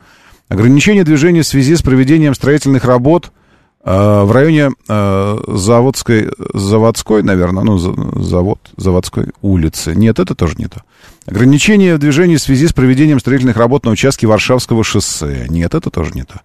Ограничение 0.48 1.04
движения 1.04 1.42
в 1.42 1.48
связи 1.48 1.76
с 1.76 1.82
проведением 1.82 2.36
строительных 2.36 2.86
работ 2.86 3.32
э, 3.32 3.45
в 3.86 4.32
районе 4.32 4.72
э, 4.90 5.38
Заводской, 5.48 6.32
Заводской, 6.54 7.22
наверное, 7.22 7.64
ну, 7.64 7.78
завод, 7.78 8.60
Заводской 8.78 9.28
улицы. 9.44 9.94
Нет, 9.94 10.18
это 10.18 10.34
тоже 10.34 10.56
не 10.58 10.66
то. 10.66 10.82
Ограничение 11.28 11.96
в 11.96 12.00
движении 12.00 12.38
в 12.38 12.42
связи 12.42 12.68
с 12.68 12.74
проведением 12.74 13.20
строительных 13.20 13.58
работ 13.58 13.86
на 13.86 13.92
участке 13.92 14.26
Варшавского 14.26 14.84
шоссе. 14.84 15.46
Нет, 15.50 15.76
это 15.76 15.92
тоже 15.92 16.14
не 16.16 16.24
то. 16.24 16.42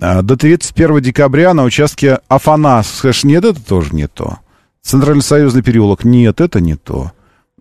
А, 0.00 0.20
до 0.20 0.36
31 0.36 1.00
декабря 1.00 1.54
на 1.54 1.64
участке 1.64 2.18
Афанас. 2.28 3.02
Нет, 3.24 3.46
это 3.46 3.64
тоже 3.64 3.94
не 3.94 4.06
то. 4.06 4.38
Центральный 4.82 5.22
союзный 5.22 5.62
переулок. 5.62 6.04
Нет, 6.04 6.42
это 6.42 6.60
не 6.60 6.76
то. 6.76 7.12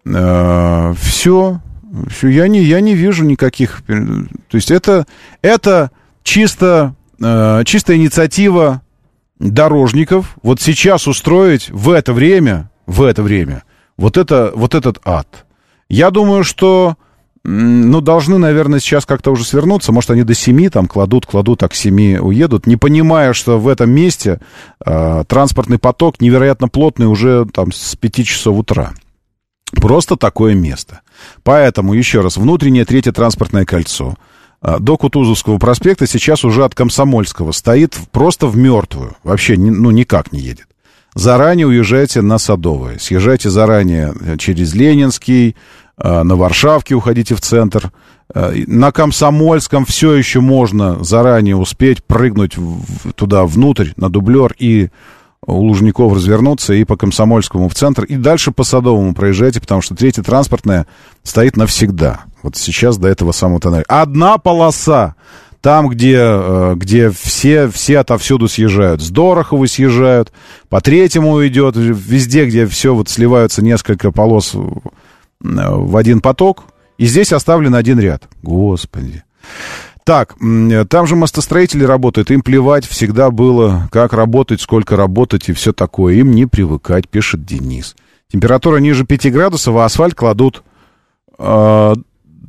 Все. 0.03 1.61
Все, 2.09 2.27
я 2.27 2.47
не, 2.49 2.61
я 2.61 2.81
не 2.81 2.93
вижу 2.93 3.23
никаких... 3.23 3.81
То 3.87 4.55
есть 4.55 4.71
это, 4.71 5.07
это 5.41 5.91
чисто, 6.23 6.95
э, 7.21 7.63
чисто 7.65 7.95
инициатива 7.95 8.81
дорожников 9.39 10.35
вот 10.41 10.61
сейчас 10.61 11.07
устроить 11.07 11.69
в 11.69 11.91
это 11.91 12.13
время, 12.13 12.69
в 12.85 13.03
это 13.03 13.23
время, 13.23 13.63
вот, 13.97 14.17
это, 14.17 14.51
вот 14.55 14.75
этот 14.75 14.99
ад. 15.03 15.45
Я 15.89 16.11
думаю, 16.11 16.43
что 16.43 16.95
ну, 17.47 18.01
должны, 18.01 18.39
наверное, 18.39 18.79
сейчас 18.79 19.05
как-то 19.05 19.31
уже 19.31 19.43
свернуться. 19.43 19.91
Может, 19.91 20.09
они 20.09 20.23
до 20.23 20.33
семи 20.33 20.67
там 20.69 20.87
кладут, 20.87 21.27
кладут, 21.27 21.61
а 21.61 21.69
к 21.69 21.75
семи 21.75 22.17
уедут, 22.17 22.65
не 22.65 22.75
понимая, 22.75 23.33
что 23.33 23.59
в 23.59 23.67
этом 23.67 23.91
месте 23.91 24.39
э, 24.83 25.23
транспортный 25.27 25.77
поток 25.77 26.19
невероятно 26.21 26.69
плотный 26.69 27.05
уже 27.05 27.45
там 27.45 27.71
с 27.71 27.95
пяти 27.95 28.25
часов 28.25 28.57
утра. 28.57 28.93
Просто 29.73 30.15
такое 30.15 30.55
место. 30.55 31.01
Поэтому, 31.43 31.93
еще 31.93 32.21
раз, 32.21 32.37
внутреннее 32.37 32.85
третье 32.85 33.11
транспортное 33.11 33.65
кольцо 33.65 34.15
до 34.79 34.97
Кутузовского 34.97 35.57
проспекта 35.57 36.07
сейчас 36.07 36.43
уже 36.43 36.63
от 36.63 36.75
Комсомольского 36.75 37.51
стоит 37.51 37.97
просто 38.11 38.47
в 38.47 38.57
мертвую. 38.57 39.15
Вообще, 39.23 39.57
ну, 39.57 39.91
никак 39.91 40.31
не 40.31 40.39
едет. 40.39 40.67
Заранее 41.13 41.67
уезжайте 41.67 42.21
на 42.21 42.37
Садовое. 42.37 42.97
Съезжайте 42.99 43.49
заранее 43.49 44.13
через 44.37 44.73
Ленинский, 44.73 45.55
Э, 45.97 46.23
на 46.23 46.35
Варшавке 46.35 46.95
уходите 46.95 47.35
в 47.35 47.41
центр. 47.41 47.91
Э, 48.33 48.53
на 48.67 48.91
Комсомольском 48.91 49.85
все 49.85 50.13
еще 50.13 50.41
можно 50.41 51.03
заранее 51.03 51.55
успеть 51.55 52.03
прыгнуть 52.03 52.57
туда 53.15 53.45
внутрь, 53.45 53.91
на 53.95 54.09
дублер, 54.09 54.53
и 54.57 54.89
у 55.45 55.53
Лужников 55.53 56.13
развернуться, 56.13 56.73
и 56.73 56.83
по 56.83 56.97
Комсомольскому 56.97 57.69
в 57.69 57.75
центр, 57.75 58.03
и 58.03 58.15
дальше 58.15 58.51
по 58.51 58.63
Садовому 58.63 59.13
проезжайте, 59.13 59.61
потому 59.61 59.81
что 59.81 59.95
третья 59.95 60.23
транспортная 60.23 60.87
стоит 61.23 61.55
навсегда. 61.55 62.23
Вот 62.45 62.55
сейчас 62.57 62.99
до 62.99 63.07
этого 63.07 63.31
самого 63.31 63.59
тоннеля. 63.59 63.85
Одна 63.87 64.37
полоса 64.37 65.15
там, 65.61 65.89
где, 65.89 66.19
э, 66.19 66.73
где 66.75 67.09
все, 67.09 67.67
все 67.69 67.97
отовсюду 67.97 68.47
съезжают. 68.47 69.01
С 69.01 69.09
Дороховой 69.09 69.67
съезжают, 69.67 70.31
по 70.69 70.79
третьему 70.79 71.43
идет, 71.47 71.75
везде, 71.75 72.45
где 72.45 72.67
все 72.67 72.93
вот 72.93 73.09
сливаются 73.09 73.63
несколько 73.63 74.11
полос 74.11 74.55
в 75.39 75.97
один 75.97 76.21
поток, 76.21 76.65
и 76.99 77.07
здесь 77.07 77.33
оставлен 77.33 77.73
один 77.73 77.99
ряд. 77.99 78.29
Господи. 78.43 79.23
Так, 80.03 80.35
там 80.89 81.07
же 81.07 81.15
мостостроители 81.15 81.83
работают, 81.83 82.29
им 82.29 82.43
плевать 82.43 82.85
всегда 82.85 83.31
было, 83.31 83.89
как 83.91 84.13
работать, 84.13 84.61
сколько 84.61 84.95
работать 84.95 85.49
и 85.49 85.53
все 85.53 85.73
такое. 85.73 86.13
Им 86.13 86.35
не 86.35 86.45
привыкать, 86.45 87.09
пишет 87.09 87.43
Денис. 87.43 87.95
Температура 88.31 88.77
ниже 88.77 89.03
5 89.03 89.31
градусов, 89.31 89.75
а 89.77 89.85
асфальт 89.85 90.13
кладут... 90.13 90.61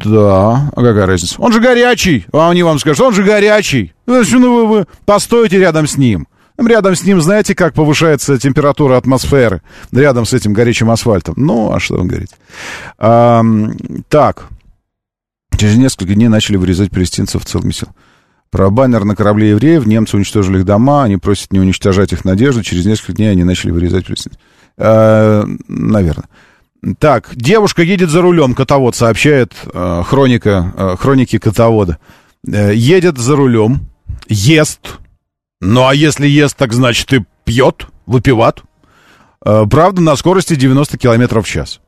Да, 0.04 0.70
а 0.74 0.76
какая 0.76 1.06
разница? 1.06 1.36
Он 1.38 1.52
же 1.52 1.60
горячий, 1.60 2.26
а 2.32 2.50
они 2.50 2.62
вам 2.62 2.78
скажут, 2.78 3.00
он 3.00 3.14
же 3.14 3.22
горячий. 3.22 3.94
Ну, 4.06 4.22
вы, 4.22 4.66
вы 4.66 4.86
постойте 5.04 5.58
рядом 5.58 5.86
с 5.86 5.96
ним. 5.96 6.26
Рядом 6.58 6.94
с 6.94 7.04
ним, 7.04 7.20
знаете, 7.20 7.54
как 7.54 7.74
повышается 7.74 8.38
температура 8.38 8.96
атмосферы? 8.96 9.62
Рядом 9.92 10.24
с 10.24 10.32
этим 10.32 10.52
горячим 10.54 10.90
асфальтом. 10.90 11.34
Ну, 11.36 11.72
а 11.72 11.80
что 11.80 11.96
вы 11.96 12.06
говорите? 12.06 12.34
А, 12.98 13.42
так. 14.08 14.48
Через 15.56 15.76
несколько 15.76 16.14
дней 16.14 16.28
начали 16.28 16.56
вырезать 16.56 16.90
палестинцев 16.90 17.42
в 17.42 17.46
целом 17.46 17.72
сил. 17.72 17.88
Про 18.50 18.70
баннер 18.70 19.04
на 19.04 19.14
корабле 19.14 19.50
евреев. 19.50 19.86
Немцы 19.86 20.16
уничтожили 20.16 20.58
их 20.58 20.64
дома. 20.64 21.04
Они 21.04 21.18
просят 21.18 21.52
не 21.52 21.60
уничтожать 21.60 22.12
их 22.12 22.24
надежду. 22.24 22.62
Через 22.62 22.86
несколько 22.86 23.12
дней 23.12 23.30
они 23.32 23.44
начали 23.44 23.70
вырезать 23.70 24.06
палестинцев. 24.06 24.40
А, 24.78 25.44
наверное. 25.68 26.28
Так, 26.94 27.34
девушка 27.34 27.82
едет 27.82 28.10
за 28.10 28.22
рулем, 28.22 28.54
котовод 28.54 28.94
сообщает 28.94 29.54
э, 29.72 30.02
хроника, 30.06 30.72
э, 30.76 30.96
хроники 30.98 31.38
котовода. 31.38 31.98
Э, 32.46 32.72
едет 32.74 33.18
за 33.18 33.34
рулем, 33.34 33.88
ест, 34.28 34.98
ну, 35.60 35.86
а 35.86 35.94
если 35.94 36.28
ест, 36.28 36.56
так 36.56 36.72
значит 36.72 37.12
и 37.12 37.24
пьет, 37.44 37.88
выпиват. 38.06 38.62
Э, 39.44 39.64
правда, 39.68 40.00
на 40.00 40.14
скорости 40.16 40.54
90 40.54 40.96
км 40.98 41.40
в 41.40 41.46
час. 41.46 41.80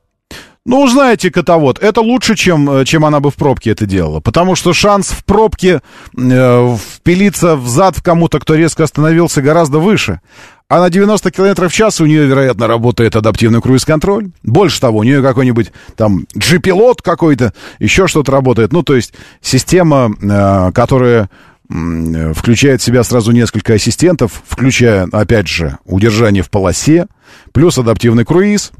Ну, 0.64 0.86
знаете, 0.86 1.30
котовод, 1.30 1.78
это 1.78 2.00
лучше, 2.02 2.36
чем, 2.36 2.70
э, 2.70 2.84
чем 2.84 3.04
она 3.04 3.20
бы 3.20 3.30
в 3.30 3.36
пробке 3.36 3.70
это 3.70 3.86
делала. 3.86 4.20
Потому 4.20 4.54
что 4.54 4.74
шанс 4.74 5.08
в 5.08 5.24
пробке 5.24 5.80
э, 6.16 6.76
впилиться 6.76 7.56
в 7.56 7.66
зад 7.68 7.96
в 7.96 8.02
кому-то, 8.02 8.38
кто 8.38 8.54
резко 8.54 8.84
остановился, 8.84 9.40
гораздо 9.40 9.78
выше. 9.78 10.20
А 10.68 10.80
на 10.80 10.90
90 10.90 11.30
км 11.30 11.68
в 11.68 11.72
час 11.72 12.00
у 12.02 12.06
нее, 12.06 12.26
вероятно, 12.26 12.66
работает 12.66 13.16
адаптивный 13.16 13.62
круиз-контроль. 13.62 14.30
Больше 14.42 14.78
того, 14.78 14.98
у 14.98 15.02
нее 15.02 15.22
какой-нибудь 15.22 15.72
там 15.96 16.26
G-пилот 16.34 17.00
какой-то, 17.00 17.54
еще 17.78 18.06
что-то 18.06 18.30
работает. 18.32 18.70
Ну, 18.70 18.82
то 18.82 18.94
есть 18.94 19.14
система, 19.40 20.10
э, 20.20 20.72
которая 20.72 21.30
включает 21.70 22.80
в 22.80 22.84
себя 22.84 23.04
сразу 23.04 23.30
несколько 23.32 23.74
ассистентов, 23.74 24.42
включая, 24.48 25.06
опять 25.12 25.48
же, 25.48 25.76
удержание 25.84 26.42
в 26.42 26.48
полосе, 26.48 27.08
плюс 27.52 27.76
адаптивный 27.76 28.24
круиз. 28.24 28.72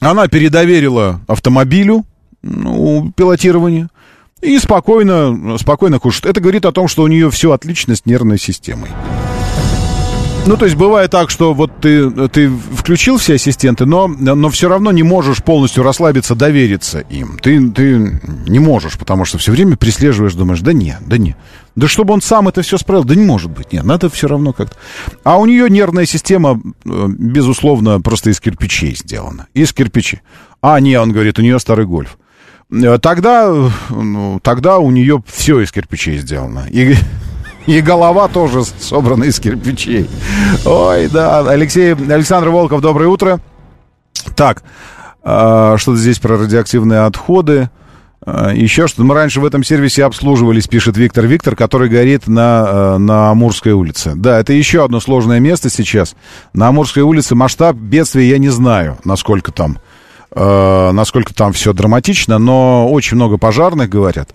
Она 0.00 0.28
передоверила 0.28 1.20
автомобилю 1.26 2.04
ну, 2.42 3.12
пилотирование 3.16 3.88
и 4.42 4.58
спокойно, 4.58 5.56
спокойно 5.58 5.98
кушает. 5.98 6.26
Это 6.26 6.40
говорит 6.40 6.66
о 6.66 6.72
том, 6.72 6.86
что 6.86 7.02
у 7.02 7.06
нее 7.06 7.30
все 7.30 7.52
отлично 7.52 7.96
с 7.96 8.04
нервной 8.04 8.38
системой. 8.38 8.90
Ну, 10.46 10.56
то 10.56 10.64
есть 10.64 10.76
бывает 10.76 11.10
так, 11.10 11.30
что 11.30 11.54
вот 11.54 11.80
ты, 11.80 12.08
ты 12.28 12.48
включил 12.48 13.18
все 13.18 13.34
ассистенты, 13.34 13.84
но, 13.84 14.06
но 14.06 14.48
все 14.48 14.68
равно 14.68 14.92
не 14.92 15.02
можешь 15.02 15.42
полностью 15.42 15.82
расслабиться, 15.82 16.36
довериться 16.36 17.00
им. 17.00 17.38
Ты, 17.38 17.68
ты 17.70 18.20
не 18.46 18.60
можешь, 18.60 18.96
потому 18.96 19.24
что 19.24 19.38
все 19.38 19.50
время 19.50 19.76
преслеживаешь, 19.76 20.34
думаешь, 20.34 20.60
да 20.60 20.72
не, 20.72 20.96
да 21.00 21.18
не. 21.18 21.34
Да 21.76 21.88
чтобы 21.88 22.14
он 22.14 22.22
сам 22.22 22.48
это 22.48 22.62
все 22.62 22.78
справил, 22.78 23.04
да 23.04 23.14
не 23.14 23.24
может 23.24 23.50
быть, 23.50 23.72
нет, 23.72 23.84
надо 23.84 24.08
все 24.08 24.26
равно 24.26 24.52
как-то. 24.54 24.76
А 25.24 25.36
у 25.38 25.44
нее 25.44 25.68
нервная 25.68 26.06
система, 26.06 26.60
э, 26.84 27.06
безусловно, 27.08 28.00
просто 28.00 28.30
из 28.30 28.40
кирпичей 28.40 28.96
сделана. 28.96 29.46
Из 29.52 29.74
кирпичей. 29.74 30.22
А, 30.62 30.80
не, 30.80 30.98
он 30.98 31.12
говорит, 31.12 31.38
у 31.38 31.42
нее 31.42 31.58
старый 31.58 31.84
гольф. 31.84 32.16
Э, 32.72 32.98
тогда, 32.98 33.54
ну, 33.90 34.40
тогда 34.42 34.78
у 34.78 34.90
нее 34.90 35.22
все 35.26 35.60
из 35.60 35.70
кирпичей 35.70 36.16
сделано. 36.18 36.66
И 36.70 36.96
и 37.66 37.80
голова 37.80 38.28
тоже 38.28 38.64
собрана 38.64 39.24
из 39.24 39.40
кирпичей. 39.40 40.08
Ой, 40.64 41.08
да. 41.08 41.40
Алексей, 41.40 41.94
Александр 41.94 42.50
Волков, 42.50 42.80
доброе 42.80 43.08
утро. 43.08 43.40
Так, 44.34 44.62
э, 45.22 45.74
что-то 45.76 45.98
здесь 45.98 46.18
про 46.20 46.38
радиоактивные 46.38 47.00
отходы. 47.00 47.68
Э, 48.26 48.52
еще 48.54 48.88
что-то. 48.88 49.04
Мы 49.04 49.14
раньше 49.14 49.40
в 49.40 49.44
этом 49.44 49.62
сервисе 49.62 50.04
обслуживались, 50.04 50.66
пишет 50.66 50.96
Виктор 50.96 51.26
Виктор, 51.26 51.54
который 51.56 51.88
горит 51.88 52.26
на, 52.26 52.64
э, 52.66 52.98
на 52.98 53.30
Амурской 53.30 53.72
улице. 53.72 54.12
Да, 54.16 54.38
это 54.40 54.52
еще 54.52 54.84
одно 54.84 55.00
сложное 55.00 55.40
место 55.40 55.70
сейчас. 55.70 56.16
На 56.52 56.68
Амурской 56.68 57.02
улице 57.02 57.34
масштаб 57.34 57.76
бедствия 57.76 58.28
я 58.28 58.38
не 58.38 58.48
знаю, 58.48 58.98
насколько 59.04 59.52
там, 59.52 59.78
насколько 60.34 61.34
там 61.34 61.52
все 61.52 61.72
драматично, 61.72 62.38
но 62.38 62.88
очень 62.90 63.16
много 63.16 63.38
пожарных, 63.38 63.88
говорят. 63.88 64.34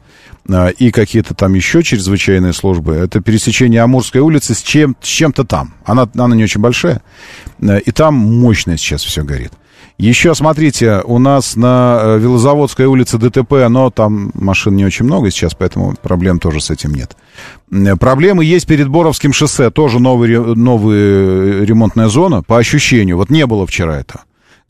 А, 0.50 0.70
и 0.70 0.92
какие-то 0.92 1.34
там 1.34 1.54
еще 1.54 1.84
чрезвычайные 1.84 2.54
службы. 2.54 2.94
Это 2.94 3.22
пересечение 3.22 3.82
Амурской 3.82 4.22
улицы 4.22 4.54
с, 4.54 4.62
чем, 4.62 4.96
с 5.02 5.08
чем-то 5.08 5.44
там. 5.44 5.76
Она, 5.86 6.10
она 6.16 6.36
не 6.36 6.44
очень 6.44 6.62
большая. 6.62 7.02
А, 7.62 7.78
и 7.78 7.92
там 7.92 8.16
мощно 8.16 8.78
сейчас 8.78 9.04
все 9.04 9.24
горит. 9.24 9.54
Еще, 9.98 10.34
смотрите, 10.34 11.02
у 11.06 11.20
нас 11.20 11.56
на 11.56 12.00
э, 12.02 12.18
Велозаводской 12.18 12.88
улице 12.88 13.20
ДТП, 13.20 13.68
но 13.70 13.92
там 13.92 14.32
машин 14.34 14.76
не 14.76 14.84
очень 14.84 15.06
много 15.06 15.30
сейчас, 15.30 15.54
поэтому 15.54 15.96
проблем 16.02 16.40
тоже 16.40 16.60
с 16.60 16.72
этим 16.72 16.96
нет. 16.96 17.16
Проблемы 18.00 18.44
есть 18.44 18.66
перед 18.66 18.88
Боровским 18.88 19.32
шоссе, 19.32 19.70
тоже 19.70 20.00
новый, 20.00 20.56
новая 20.56 21.64
ремонтная 21.64 22.08
зона, 22.08 22.42
по 22.42 22.58
ощущению. 22.58 23.18
Вот 23.18 23.30
не 23.30 23.46
было 23.46 23.68
вчера 23.68 24.00
это. 24.00 24.22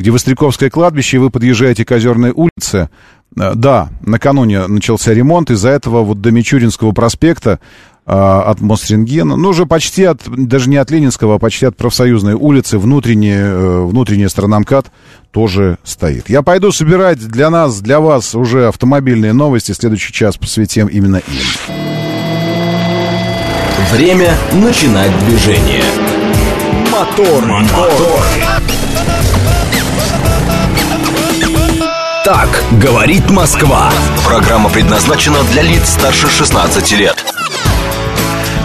Где 0.01 0.11
Востряковское 0.11 0.69
кладбище, 0.69 1.17
и 1.17 1.19
вы 1.19 1.29
подъезжаете 1.29 1.85
к 1.85 1.91
Озерной 1.91 2.31
улице, 2.31 2.89
Э, 3.37 3.53
да, 3.55 3.89
накануне 4.01 4.67
начался 4.67 5.13
ремонт, 5.13 5.51
из-за 5.51 5.69
этого 5.69 6.03
вот 6.03 6.21
до 6.21 6.31
Мичуринского 6.31 6.91
проспекта 6.91 7.59
а, 8.03 8.41
от 8.41 8.61
Мосрентгена, 8.61 9.35
ну, 9.35 9.49
уже 9.49 9.67
почти 9.67 10.05
от, 10.05 10.23
даже 10.25 10.69
не 10.69 10.77
от 10.77 10.89
Ленинского, 10.89 11.35
а 11.35 11.39
почти 11.39 11.67
от 11.67 11.77
Профсоюзной 11.77 12.33
улицы, 12.33 12.79
внутренняя, 12.79 13.45
э, 13.45 13.85
внутренняя 13.85 14.27
сторона 14.27 14.59
МКАД 14.59 14.91
тоже 15.31 15.77
стоит. 15.83 16.29
Я 16.29 16.41
пойду 16.41 16.71
собирать 16.71 17.19
для 17.19 17.49
нас, 17.49 17.79
для 17.79 17.99
вас 17.99 18.33
уже 18.33 18.67
автомобильные 18.67 19.33
новости. 19.33 19.71
Следующий 19.71 20.11
час 20.11 20.35
посвятим 20.35 20.87
именно 20.87 21.17
им. 21.17 21.75
Время 23.91 24.33
начинать 24.53 25.11
движение. 25.25 25.83
Мотор, 26.91 27.45
мотор. 27.45 28.50
Так 32.23 32.63
говорит 32.73 33.31
Москва. 33.31 33.91
Программа 34.23 34.69
предназначена 34.69 35.41
для 35.51 35.63
лиц 35.63 35.89
старше 35.89 36.29
16 36.29 36.91
лет. 36.91 37.25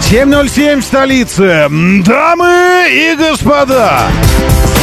7.07 0.01 0.81
столицы. 0.83 1.67
Дамы 2.05 2.87
и 2.91 3.15
господа, 3.15 4.03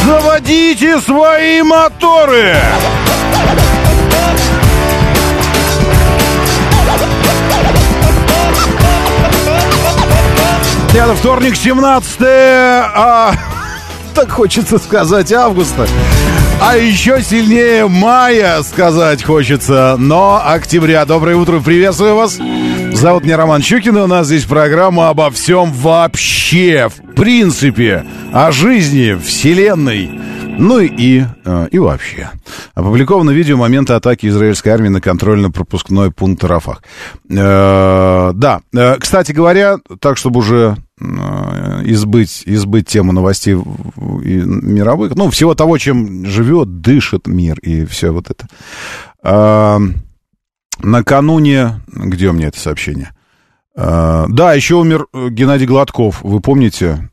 заводите 0.05 0.99
свои 0.99 1.61
моторы. 1.61 2.57
Это 10.93 11.15
вторник, 11.15 11.55
17 11.55 12.17
а, 12.21 13.33
так 14.15 14.31
хочется 14.31 14.77
сказать 14.79 15.31
августа. 15.31 15.87
А 16.61 16.77
еще 16.77 17.21
сильнее 17.21 17.87
мая 17.87 18.63
сказать 18.63 19.23
хочется, 19.23 19.95
но 19.99 20.41
октября. 20.43 21.05
Доброе 21.05 21.35
утро, 21.35 21.59
приветствую 21.59 22.15
вас. 22.15 22.39
Зовут 22.93 23.25
меня 23.25 23.37
Роман 23.37 23.61
Щукин, 23.61 23.97
и 23.97 24.01
у 24.01 24.07
нас 24.07 24.27
здесь 24.27 24.45
программа 24.45 25.09
обо 25.09 25.29
всем 25.29 25.71
вообще, 25.71 26.89
в 26.89 27.13
принципе, 27.13 28.05
о 28.33 28.51
жизни, 28.51 29.15
вселенной, 29.21 30.09
ну 30.57 30.79
и, 30.79 31.23
э, 31.43 31.67
и 31.71 31.77
вообще. 31.77 32.31
Опубликовано 32.73 33.31
видео 33.31 33.57
момента 33.57 33.97
атаки 33.97 34.27
израильской 34.27 34.71
армии 34.71 34.89
на 34.89 35.01
контрольно-пропускной 35.01 36.11
пункт 36.11 36.43
Рафах. 36.45 36.81
Э, 37.29 38.31
да, 38.33 38.61
э, 38.73 38.95
кстати 38.97 39.33
говоря, 39.33 39.77
так, 39.99 40.17
чтобы 40.17 40.39
уже 40.39 40.77
избыть, 40.97 42.43
избыть 42.45 42.87
тему 42.87 43.11
новостей 43.11 43.53
мировых, 43.55 45.15
ну, 45.15 45.29
всего 45.29 45.53
того, 45.55 45.77
чем 45.77 46.25
живет, 46.25 46.81
дышит 46.81 47.27
мир 47.27 47.59
и 47.59 47.85
все 47.85 48.11
вот 48.11 48.29
это. 48.29 48.47
Накануне... 50.81 51.81
Где 51.87 52.29
у 52.29 52.33
меня 52.33 52.47
это 52.47 52.59
сообщение? 52.59 53.11
Да, 53.75 54.53
еще 54.53 54.75
умер 54.75 55.07
Геннадий 55.13 55.67
Гладков. 55.67 56.21
Вы 56.21 56.39
помните? 56.39 57.09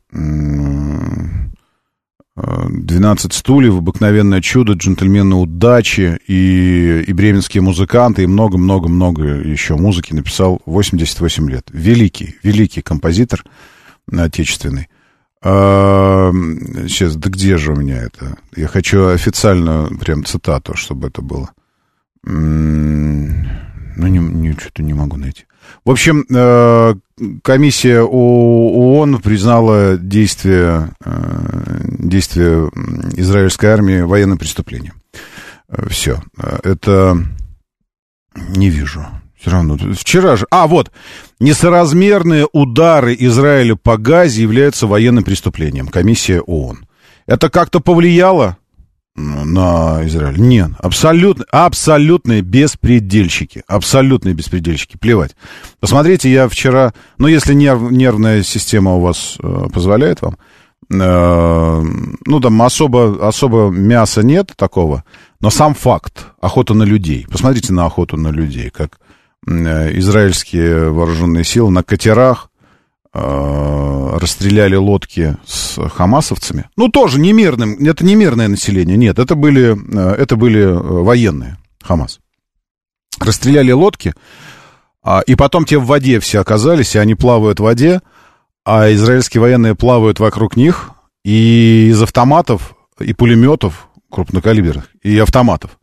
12 2.35 3.31
стульев, 3.31 3.75
обыкновенное 3.75 4.41
чудо, 4.41 4.73
джентльмены 4.73 5.35
удачи 5.35 6.17
и, 6.25 7.03
и 7.05 7.13
бременские 7.13 7.61
музыканты, 7.61 8.23
и 8.23 8.27
много-много-много 8.27 9.23
еще 9.23 9.75
музыки 9.75 10.13
написал 10.13 10.59
88 10.65 11.49
лет. 11.49 11.69
Великий, 11.71 12.37
великий 12.41 12.81
композитор 12.81 13.43
отечественный. 14.11 14.89
А, 15.41 16.31
сейчас, 16.87 17.15
да 17.15 17.29
где 17.29 17.57
же 17.57 17.73
у 17.73 17.75
меня 17.75 18.01
это? 18.01 18.37
Я 18.55 18.67
хочу 18.67 19.07
официально 19.07 19.89
прям 19.99 20.23
цитату, 20.23 20.75
чтобы 20.75 21.07
это 21.07 21.21
было. 21.21 21.51
Ну, 22.23 24.07
не, 24.07 24.19
не, 24.19 24.53
что-то 24.53 24.81
не 24.83 24.93
могу 24.93 25.17
найти. 25.17 25.45
В 25.85 25.91
общем, 25.91 26.25
э, 26.29 26.95
комиссия 27.43 28.01
ООН 28.01 29.21
признала 29.21 29.97
действие, 29.97 30.91
э, 31.03 31.81
действие 31.99 32.69
израильской 33.15 33.69
армии 33.69 34.01
военным 34.01 34.37
преступлением. 34.37 34.95
Э, 35.69 35.87
Все. 35.89 36.21
Это 36.63 37.17
не 38.35 38.69
вижу. 38.69 39.05
Все 39.43 39.51
равно. 39.51 39.77
Вчера 39.93 40.37
же... 40.37 40.45
А, 40.51 40.67
вот. 40.67 40.89
Несоразмерные 41.41 42.47
удары 42.53 43.13
Израиля 43.19 43.75
по 43.75 43.97
Газе 43.97 44.41
являются 44.41 44.87
военным 44.87 45.25
преступлением. 45.25 45.89
Комиссия 45.89 46.39
ООН. 46.39 46.85
Это 47.25 47.49
как-то 47.49 47.81
повлияло 47.81 48.55
на 49.15 49.99
Израиль. 50.07 50.39
Нет, 50.39 50.71
абсолютно, 50.79 51.43
абсолютные 51.51 52.41
беспредельщики. 52.41 53.63
Абсолютные 53.67 54.33
беспредельщики. 54.33 54.95
Плевать. 54.97 55.35
Посмотрите, 55.81 56.31
я 56.31 56.47
вчера... 56.47 56.93
Ну, 57.17 57.27
если 57.27 57.53
нерв, 57.53 57.91
нервная 57.91 58.43
система 58.43 58.93
у 58.93 59.01
вас 59.01 59.35
э, 59.43 59.65
позволяет 59.73 60.21
вам, 60.21 60.37
э, 60.89 61.83
ну, 62.25 62.39
там 62.39 62.61
особо, 62.61 63.27
особо 63.27 63.69
мяса 63.71 64.23
нет 64.23 64.53
такого, 64.55 65.03
но 65.41 65.49
сам 65.49 65.75
факт 65.75 66.27
охота 66.39 66.73
на 66.73 66.83
людей. 66.83 67.27
Посмотрите 67.29 67.73
на 67.73 67.85
охоту 67.85 68.15
на 68.15 68.29
людей, 68.29 68.69
как 68.69 68.99
израильские 69.45 70.89
вооруженные 70.91 71.43
силы 71.43 71.71
на 71.71 71.83
катерах 71.83 72.49
Э, 73.15 74.17
расстреляли 74.19 74.75
лодки 74.75 75.37
с 75.45 75.77
хамасовцами. 75.89 76.65
Ну, 76.75 76.89
тоже 76.89 77.19
не 77.19 77.31
мирным, 77.31 77.77
это 77.85 78.03
не 78.03 78.15
мирное 78.15 78.47
население, 78.47 78.97
нет, 78.97 79.19
это 79.19 79.35
были, 79.35 79.77
э, 79.77 80.15
это 80.15 80.35
были 80.35 80.61
э, 80.61 80.73
военные, 80.73 81.57
Хамас. 81.83 82.19
Расстреляли 83.19 83.71
лодки, 83.71 84.15
а, 85.03 85.19
и 85.19 85.35
потом 85.35 85.65
те 85.65 85.77
в 85.77 85.85
воде 85.85 86.19
все 86.19 86.41
оказались, 86.41 86.95
и 86.95 86.97
они 86.97 87.13
плавают 87.13 87.59
в 87.59 87.63
воде, 87.63 88.01
а 88.65 88.91
израильские 88.91 89.41
военные 89.41 89.75
плавают 89.75 90.19
вокруг 90.19 90.55
них, 90.55 90.89
и 91.23 91.89
из 91.91 92.01
автоматов 92.01 92.75
и 92.99 93.13
пулеметов 93.13 93.89
крупнокалиберных, 94.09 94.89
и 95.03 95.19
автоматов 95.19 95.77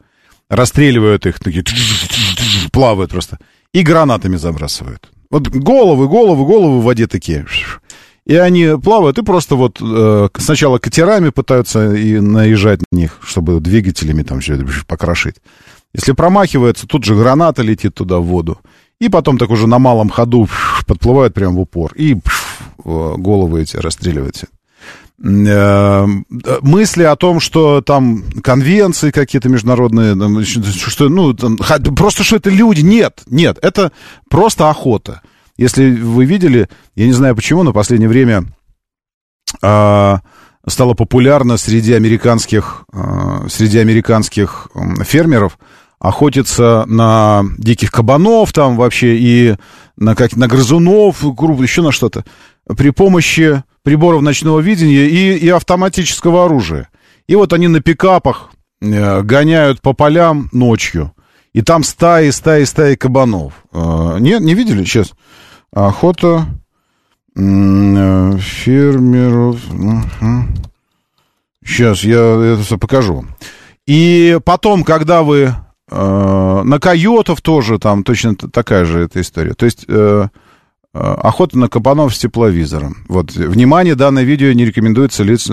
расстреливают 0.49 1.27
их, 1.27 1.39
такие 1.39 1.63
плавают 2.71 3.11
просто, 3.11 3.39
и 3.73 3.83
гранатами 3.83 4.37
забрасывают. 4.37 5.11
Вот 5.31 5.49
головы, 5.49 6.09
головы, 6.09 6.45
головы 6.47 6.81
в 6.81 6.85
воде 6.85 7.07
такие. 7.07 7.47
И 8.27 8.35
они 8.35 8.77
плавают 8.83 9.19
и 9.19 9.23
просто 9.23 9.57
вот 9.57 9.79
э, 9.81 10.29
сначала 10.39 10.79
катерами 10.79 11.31
пытаются 11.31 11.95
и 11.95 12.21
наезжать 12.21 12.81
на 12.91 12.97
них, 12.97 13.19
чтобы 13.23 13.61
двигателями 13.61 14.23
там 14.23 14.41
все 14.41 14.55
это 14.55 14.67
покрошить. 14.87 15.37
Если 15.95 16.13
промахивается, 16.13 16.87
тут 16.87 17.05
же 17.05 17.17
граната 17.17 17.63
летит 17.63 17.95
туда 17.95 18.19
в 18.19 18.25
воду. 18.25 18.59
И 19.01 19.09
потом 19.09 19.39
так 19.39 19.51
уже 19.51 19.67
на 19.67 19.79
малом 19.79 20.11
ходу 20.11 20.49
подплывают 20.87 21.35
прямо 21.35 21.57
в 21.57 21.61
упор. 21.61 21.93
И 21.95 22.17
головы 22.85 23.63
эти 23.63 23.77
расстреливаются. 23.77 24.49
Э, 25.23 26.07
мысли 26.63 27.03
о 27.03 27.15
том, 27.15 27.41
что 27.41 27.83
там 27.83 28.25
конвенции 28.43 29.11
какие-то 29.11 29.51
международные, 29.51 30.15
что, 30.45 31.11
ну, 31.11 31.35
там, 31.35 31.59
просто 31.59 32.25
что 32.25 32.37
это 32.37 32.49
люди. 32.49 32.81
Нет, 32.81 33.23
нет, 33.27 33.59
это 33.61 33.93
просто 34.31 34.71
охота. 34.71 35.21
Если 35.59 35.91
вы 35.91 36.25
видели, 36.25 36.71
я 36.95 37.05
не 37.05 37.13
знаю 37.13 37.37
почему, 37.37 37.63
но 37.63 37.73
в 37.73 37.75
последнее 37.75 38.09
время 38.09 38.47
а, 39.61 40.21
стало 40.67 40.95
популярно 40.95 41.59
среди 41.59 41.93
американских, 41.93 42.85
а, 42.91 43.47
среди 43.51 43.79
американских 43.79 44.69
фермеров 45.05 45.59
охотиться 45.99 46.85
на 46.87 47.45
диких 47.59 47.91
кабанов 47.91 48.55
там 48.55 48.79
вообще 48.79 49.19
и 49.19 49.57
на, 49.99 50.15
как, 50.15 50.35
на 50.35 50.49
грызунов, 50.49 51.23
еще 51.23 51.83
на 51.83 51.93
что-то 51.93 52.25
при 52.75 52.89
помощи 52.89 53.63
приборов 53.83 54.23
ночного 54.23 54.61
видения 54.61 55.07
и, 55.07 55.37
и 55.37 55.49
автоматического 55.49 56.45
оружия. 56.45 56.89
И 57.27 57.35
вот 57.35 57.53
они 57.53 57.69
на 57.69 57.81
пикапах 57.81 58.51
э, 58.81 59.23
гоняют 59.23 59.81
по 59.81 59.93
полям 59.93 60.49
ночью. 60.53 61.13
И 61.53 61.63
там 61.63 61.83
стаи, 61.83 62.31
стаи, 62.31 62.65
стаи 62.65 62.95
кабанов. 62.95 63.53
Э, 63.73 64.19
нет, 64.21 64.41
не 64.43 64.55
видели? 64.55 64.85
Сейчас. 64.85 65.13
Охота 65.73 66.47
э, 67.37 68.39
фермеров. 68.39 69.61
Сейчас 71.65 72.03
я 72.03 72.55
это 72.55 72.63
все 72.63 72.79
покажу. 72.79 73.25
И 73.87 74.39
потом, 74.45 74.85
когда 74.85 75.23
вы 75.23 75.55
э, 75.91 76.63
на 76.65 76.79
койотов 76.79 77.41
тоже 77.41 77.79
там 77.79 78.05
точно 78.05 78.37
такая 78.37 78.85
же 78.85 79.01
эта 79.01 79.21
история. 79.21 79.55
То 79.55 79.67
есть 79.67 79.87
охота 80.93 81.59
на 81.59 81.69
кабанов 81.69 82.15
с 82.15 82.19
тепловизором. 82.19 83.05
Вот, 83.09 83.33
внимание, 83.33 83.95
данное 83.95 84.25
видео 84.25 84.53
не 84.53 84.65
рекомендуется 84.65 85.23
лиц, 85.23 85.49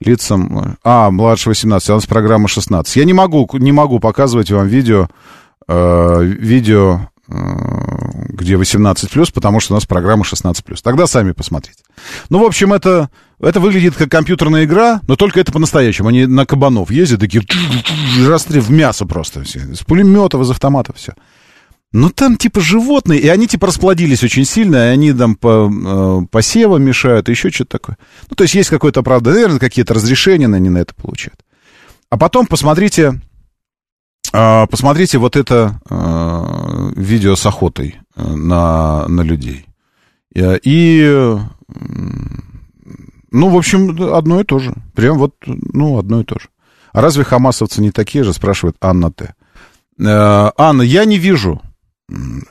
лицам... 0.00 0.76
А, 0.84 1.10
младше 1.10 1.48
18, 1.48 1.90
у 1.90 1.94
нас 1.94 2.06
программа 2.06 2.48
16. 2.48 2.96
Я 2.96 3.04
не 3.04 3.12
могу, 3.12 3.48
не 3.54 3.72
могу 3.72 3.98
показывать 3.98 4.50
вам 4.50 4.68
видео, 4.68 5.08
э, 5.66 6.22
видео, 6.22 7.08
э, 7.28 7.34
где 8.28 8.54
18+, 8.54 9.32
потому 9.32 9.58
что 9.58 9.74
у 9.74 9.76
нас 9.76 9.84
программа 9.84 10.24
16+. 10.24 10.80
Тогда 10.82 11.08
сами 11.08 11.32
посмотрите. 11.32 11.82
Ну, 12.30 12.38
в 12.38 12.44
общем, 12.44 12.72
это, 12.72 13.10
это 13.40 13.58
выглядит 13.58 13.96
как 13.96 14.10
компьютерная 14.10 14.64
игра, 14.64 15.00
но 15.08 15.16
только 15.16 15.40
это 15.40 15.50
по-настоящему. 15.50 16.08
Они 16.08 16.26
на 16.26 16.46
кабанов 16.46 16.92
ездят, 16.92 17.20
такие 17.20 17.42
расстрел 18.26 18.62
в 18.62 18.70
мясо 18.70 19.06
просто 19.06 19.42
все. 19.42 19.74
С 19.74 19.80
пулеметов, 19.80 20.40
из 20.42 20.50
автоматов 20.50 20.96
все. 20.96 21.14
Ну, 21.90 22.10
там 22.10 22.36
типа 22.36 22.60
животные, 22.60 23.18
и 23.18 23.28
они 23.28 23.46
типа 23.46 23.68
расплодились 23.68 24.22
очень 24.22 24.44
сильно, 24.44 24.76
и 24.76 24.92
они 24.92 25.12
там 25.14 25.36
по 25.36 25.70
э, 25.70 26.26
посевам 26.30 26.82
мешают, 26.82 27.28
и 27.28 27.32
еще 27.32 27.50
что-то 27.50 27.78
такое. 27.78 27.98
Ну, 28.28 28.36
то 28.36 28.44
есть 28.44 28.54
есть 28.54 28.68
какое-то, 28.68 29.02
правда, 29.02 29.30
наверное, 29.30 29.58
какие-то 29.58 29.94
разрешения 29.94 30.46
они 30.46 30.68
на 30.68 30.78
это 30.78 30.94
получают. 30.94 31.40
А 32.10 32.18
потом 32.18 32.46
посмотрите, 32.46 33.20
э, 34.34 34.66
посмотрите 34.66 35.16
вот 35.16 35.36
это 35.36 35.80
э, 35.88 36.92
видео 36.96 37.36
с 37.36 37.46
охотой 37.46 37.96
э, 38.16 38.22
на, 38.22 39.08
на 39.08 39.22
людей. 39.22 39.64
И, 40.34 41.36
ну, 43.30 43.48
в 43.48 43.56
общем, 43.56 44.14
одно 44.14 44.40
и 44.40 44.44
то 44.44 44.58
же. 44.58 44.74
Прям 44.94 45.18
вот, 45.18 45.34
ну, 45.46 45.98
одно 45.98 46.20
и 46.20 46.24
то 46.24 46.38
же. 46.38 46.48
А 46.92 47.00
разве 47.00 47.24
хамасовцы 47.24 47.80
не 47.80 47.90
такие 47.90 48.24
же, 48.24 48.32
спрашивает 48.32 48.76
Анна 48.80 49.10
Т. 49.10 49.34
Анна, 49.98 50.82
я 50.82 51.06
не 51.06 51.18
вижу 51.18 51.60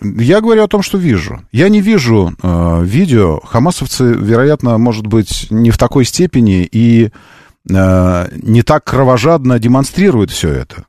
я 0.01 0.41
говорю 0.41 0.63
о 0.63 0.67
том, 0.67 0.83
что 0.83 0.97
вижу. 0.97 1.41
Я 1.51 1.69
не 1.69 1.81
вижу 1.81 2.33
э, 2.41 2.83
видео. 2.83 3.39
Хамасовцы, 3.39 4.03
вероятно, 4.03 4.77
может 4.77 5.07
быть, 5.07 5.47
не 5.49 5.71
в 5.71 5.77
такой 5.77 6.05
степени 6.05 6.67
и 6.71 7.11
э, 7.69 8.27
не 8.43 8.61
так 8.61 8.83
кровожадно 8.83 9.57
демонстрируют 9.57 10.29
все 10.29 10.49
это. 10.49 10.85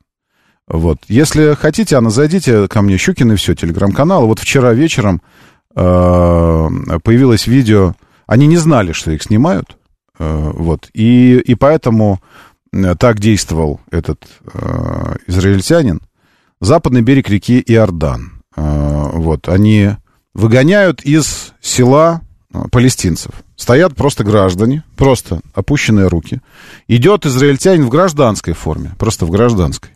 Вот. 0.66 0.98
Если 1.08 1.54
хотите, 1.54 1.96
Анна, 1.96 2.10
зайдите 2.10 2.68
ко 2.68 2.82
мне, 2.82 2.98
Щукин 2.98 3.32
и 3.32 3.36
все, 3.36 3.54
телеграм-канал. 3.54 4.26
Вот 4.26 4.38
вчера 4.38 4.74
вечером 4.74 5.22
э, 5.74 6.68
появилось 7.02 7.46
видео. 7.46 7.94
Они 8.26 8.46
не 8.46 8.58
знали, 8.58 8.92
что 8.92 9.10
их 9.12 9.22
снимают. 9.22 9.78
Э, 10.18 10.52
вот. 10.54 10.90
И, 10.92 11.38
и 11.38 11.54
поэтому 11.54 12.20
э, 12.72 12.94
так 12.96 13.18
действовал 13.18 13.80
этот 13.90 14.26
э, 14.52 15.16
израильтянин. 15.26 16.02
Западный 16.60 17.00
берег 17.00 17.30
реки 17.30 17.62
Иордан. 17.66 18.38
А, 18.59 19.11
вот, 19.12 19.48
они 19.48 19.90
выгоняют 20.34 21.02
из 21.02 21.52
села 21.61 22.22
а, 22.52 22.68
палестинцев. 22.68 23.30
Стоят 23.56 23.94
просто 23.94 24.24
граждане, 24.24 24.82
просто 24.96 25.40
опущенные 25.54 26.09
руки. 26.09 26.40
Идет 26.88 27.24
израильтянин 27.24 27.86
в 27.86 27.88
гражданской 27.88 28.54
форме, 28.54 28.92
просто 28.98 29.26
в 29.26 29.30
гражданской. 29.30 29.92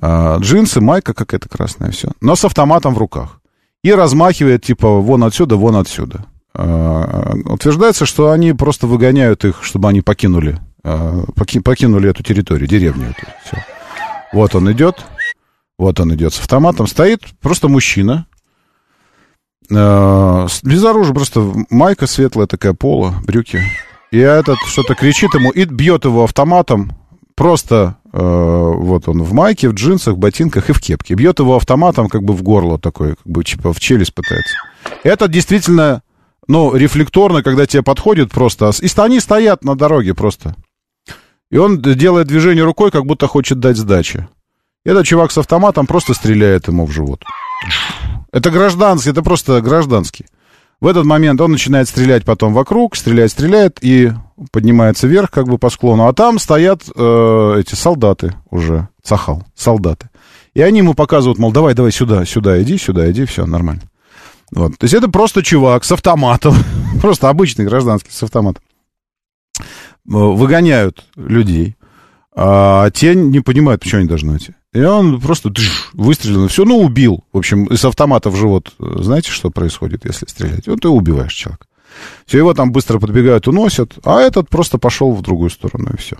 А, 0.00 0.38
джинсы, 0.38 0.80
майка 0.80 1.14
какая-то 1.14 1.48
красная, 1.48 1.92
все. 1.92 2.10
Но 2.20 2.34
с 2.34 2.44
автоматом 2.44 2.94
в 2.94 2.98
руках. 2.98 3.40
И 3.84 3.92
размахивает, 3.92 4.64
типа, 4.64 4.88
вон 4.88 5.22
отсюда, 5.22 5.56
вон 5.56 5.76
отсюда. 5.76 6.26
Утверждается, 6.54 8.06
что 8.06 8.30
они 8.30 8.54
просто 8.54 8.86
выгоняют 8.86 9.44
их, 9.44 9.62
чтобы 9.62 9.90
они 9.90 10.00
покинули, 10.00 10.58
покинули 10.82 12.08
эту 12.08 12.22
территорию, 12.22 12.66
деревню 12.66 13.10
эту. 13.10 13.26
Все. 13.44 13.62
Вот 14.32 14.54
он 14.54 14.72
идет, 14.72 15.04
вот 15.78 16.00
он 16.00 16.14
идет 16.14 16.34
с 16.34 16.40
автоматом. 16.40 16.86
Стоит 16.86 17.20
просто 17.40 17.68
мужчина. 17.68 18.26
Э, 19.70 20.46
без 20.62 20.84
оружия, 20.84 21.14
просто 21.14 21.52
майка 21.70 22.06
светлая 22.06 22.46
такая, 22.46 22.72
пола, 22.72 23.14
брюки. 23.26 23.60
И 24.10 24.18
этот 24.18 24.58
что-то 24.66 24.94
кричит 24.94 25.34
ему 25.34 25.50
и 25.50 25.64
бьет 25.64 26.04
его 26.04 26.24
автоматом. 26.24 26.92
Просто 27.34 27.96
э, 28.12 28.18
вот 28.18 29.08
он 29.08 29.22
в 29.22 29.32
майке, 29.34 29.68
в 29.68 29.74
джинсах, 29.74 30.16
ботинках 30.16 30.70
и 30.70 30.72
в 30.72 30.80
кепке. 30.80 31.14
Бьет 31.14 31.38
его 31.38 31.56
автоматом 31.56 32.08
как 32.08 32.22
бы 32.22 32.32
в 32.32 32.42
горло 32.42 32.78
такой, 32.78 33.16
как 33.16 33.26
бы 33.26 33.44
типа 33.44 33.72
в 33.72 33.80
челюсть 33.80 34.14
пытается. 34.14 34.56
Это 35.02 35.28
действительно, 35.28 36.02
ну, 36.48 36.74
рефлекторно, 36.74 37.42
когда 37.42 37.66
тебе 37.66 37.82
подходит 37.82 38.30
просто. 38.30 38.70
И 38.80 38.88
они 38.96 39.20
стоят 39.20 39.64
на 39.64 39.76
дороге 39.76 40.14
просто. 40.14 40.56
И 41.50 41.58
он 41.58 41.82
делает 41.82 42.28
движение 42.28 42.64
рукой, 42.64 42.90
как 42.90 43.04
будто 43.04 43.26
хочет 43.26 43.60
дать 43.60 43.76
сдачи. 43.76 44.26
Этот 44.86 45.04
чувак 45.04 45.32
с 45.32 45.38
автоматом 45.38 45.84
просто 45.88 46.14
стреляет 46.14 46.68
ему 46.68 46.86
в 46.86 46.92
живот. 46.92 47.24
Это 48.30 48.50
гражданский, 48.50 49.10
это 49.10 49.20
просто 49.20 49.60
гражданский. 49.60 50.26
В 50.80 50.86
этот 50.86 51.04
момент 51.04 51.40
он 51.40 51.50
начинает 51.50 51.88
стрелять 51.88 52.24
потом 52.24 52.54
вокруг, 52.54 52.94
стреляет, 52.94 53.32
стреляет 53.32 53.78
и 53.80 54.12
поднимается 54.52 55.08
вверх 55.08 55.32
как 55.32 55.48
бы 55.48 55.58
по 55.58 55.70
склону. 55.70 56.06
А 56.06 56.12
там 56.12 56.38
стоят 56.38 56.82
э, 56.94 57.56
эти 57.58 57.74
солдаты 57.74 58.34
уже, 58.50 58.88
цахал, 59.02 59.42
солдаты. 59.56 60.08
И 60.54 60.60
они 60.60 60.78
ему 60.78 60.94
показывают, 60.94 61.40
мол, 61.40 61.50
давай, 61.50 61.74
давай 61.74 61.90
сюда, 61.90 62.24
сюда 62.24 62.62
иди, 62.62 62.78
сюда 62.78 63.10
иди, 63.10 63.24
все, 63.24 63.44
нормально. 63.44 63.82
Вот. 64.52 64.78
То 64.78 64.84
есть 64.84 64.94
это 64.94 65.08
просто 65.08 65.42
чувак 65.42 65.82
с 65.82 65.90
автоматом, 65.90 66.54
просто 67.02 67.28
обычный 67.28 67.64
гражданский 67.64 68.12
с 68.12 68.22
автоматом. 68.22 68.62
Выгоняют 70.04 71.06
людей, 71.16 71.74
а 72.38 72.90
те 72.90 73.14
не 73.14 73.40
понимают, 73.40 73.80
почему 73.80 74.00
они 74.00 74.08
должны 74.08 74.36
идти. 74.36 74.54
И 74.74 74.82
он 74.82 75.20
просто 75.22 75.50
тш, 75.50 75.90
выстрелил, 75.94 76.44
и 76.44 76.48
все, 76.48 76.66
ну, 76.66 76.82
убил. 76.82 77.24
В 77.32 77.38
общем, 77.38 77.64
из 77.64 77.82
автомата 77.84 78.28
в 78.28 78.36
живот. 78.36 78.74
Знаете, 78.78 79.30
что 79.30 79.50
происходит, 79.50 80.04
если 80.04 80.26
стрелять? 80.26 80.66
Вот 80.66 80.80
ты 80.80 80.88
убиваешь 80.88 81.32
человека. 81.32 81.66
Все, 82.26 82.38
его 82.38 82.52
там 82.52 82.72
быстро 82.72 82.98
подбегают, 82.98 83.48
уносят, 83.48 83.94
а 84.04 84.20
этот 84.20 84.50
просто 84.50 84.76
пошел 84.76 85.14
в 85.14 85.22
другую 85.22 85.48
сторону, 85.48 85.92
и 85.94 85.96
все. 85.96 86.18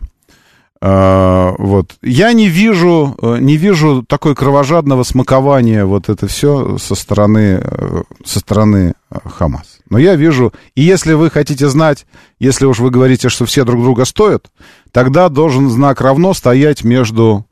А, 0.81 1.55
вот. 1.59 1.97
Я 2.03 2.33
не 2.33 2.49
вижу, 2.49 3.15
э, 3.21 3.39
не 3.41 3.59
вижу 3.59 4.03
такой 4.03 4.35
кровожадного 4.35 5.03
смакования 5.03 5.85
вот 5.85 6.09
это 6.09 6.27
все 6.27 6.79
со 6.79 6.95
стороны, 6.95 7.61
э, 7.63 8.03
со 8.25 8.41
стороны 8.41 8.95
э, 9.11 9.19
Хамас. 9.25 9.76
Но 9.89 9.99
я 9.99 10.17
вижу, 10.17 10.53
и 10.75 10.83
если 10.83 11.13
вы 11.13 11.31
хотите 11.31 11.69
знать, 11.69 12.07
если 12.39 12.67
уж 12.67 12.81
вы 12.81 12.91
говорите, 12.91 13.29
что 13.29 13.47
все 13.47 13.65
друг 13.65 13.83
друга 13.83 14.05
стоят, 14.05 14.51
тогда 14.91 15.29
должен 15.29 15.71
знак 15.71 16.01
равно 16.01 16.35
стоять 16.35 16.83
между 16.83 17.47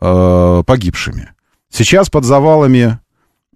э, 0.00 0.62
погибшими. 0.66 1.30
Сейчас 1.70 2.08
под 2.08 2.24
завалами 2.24 2.98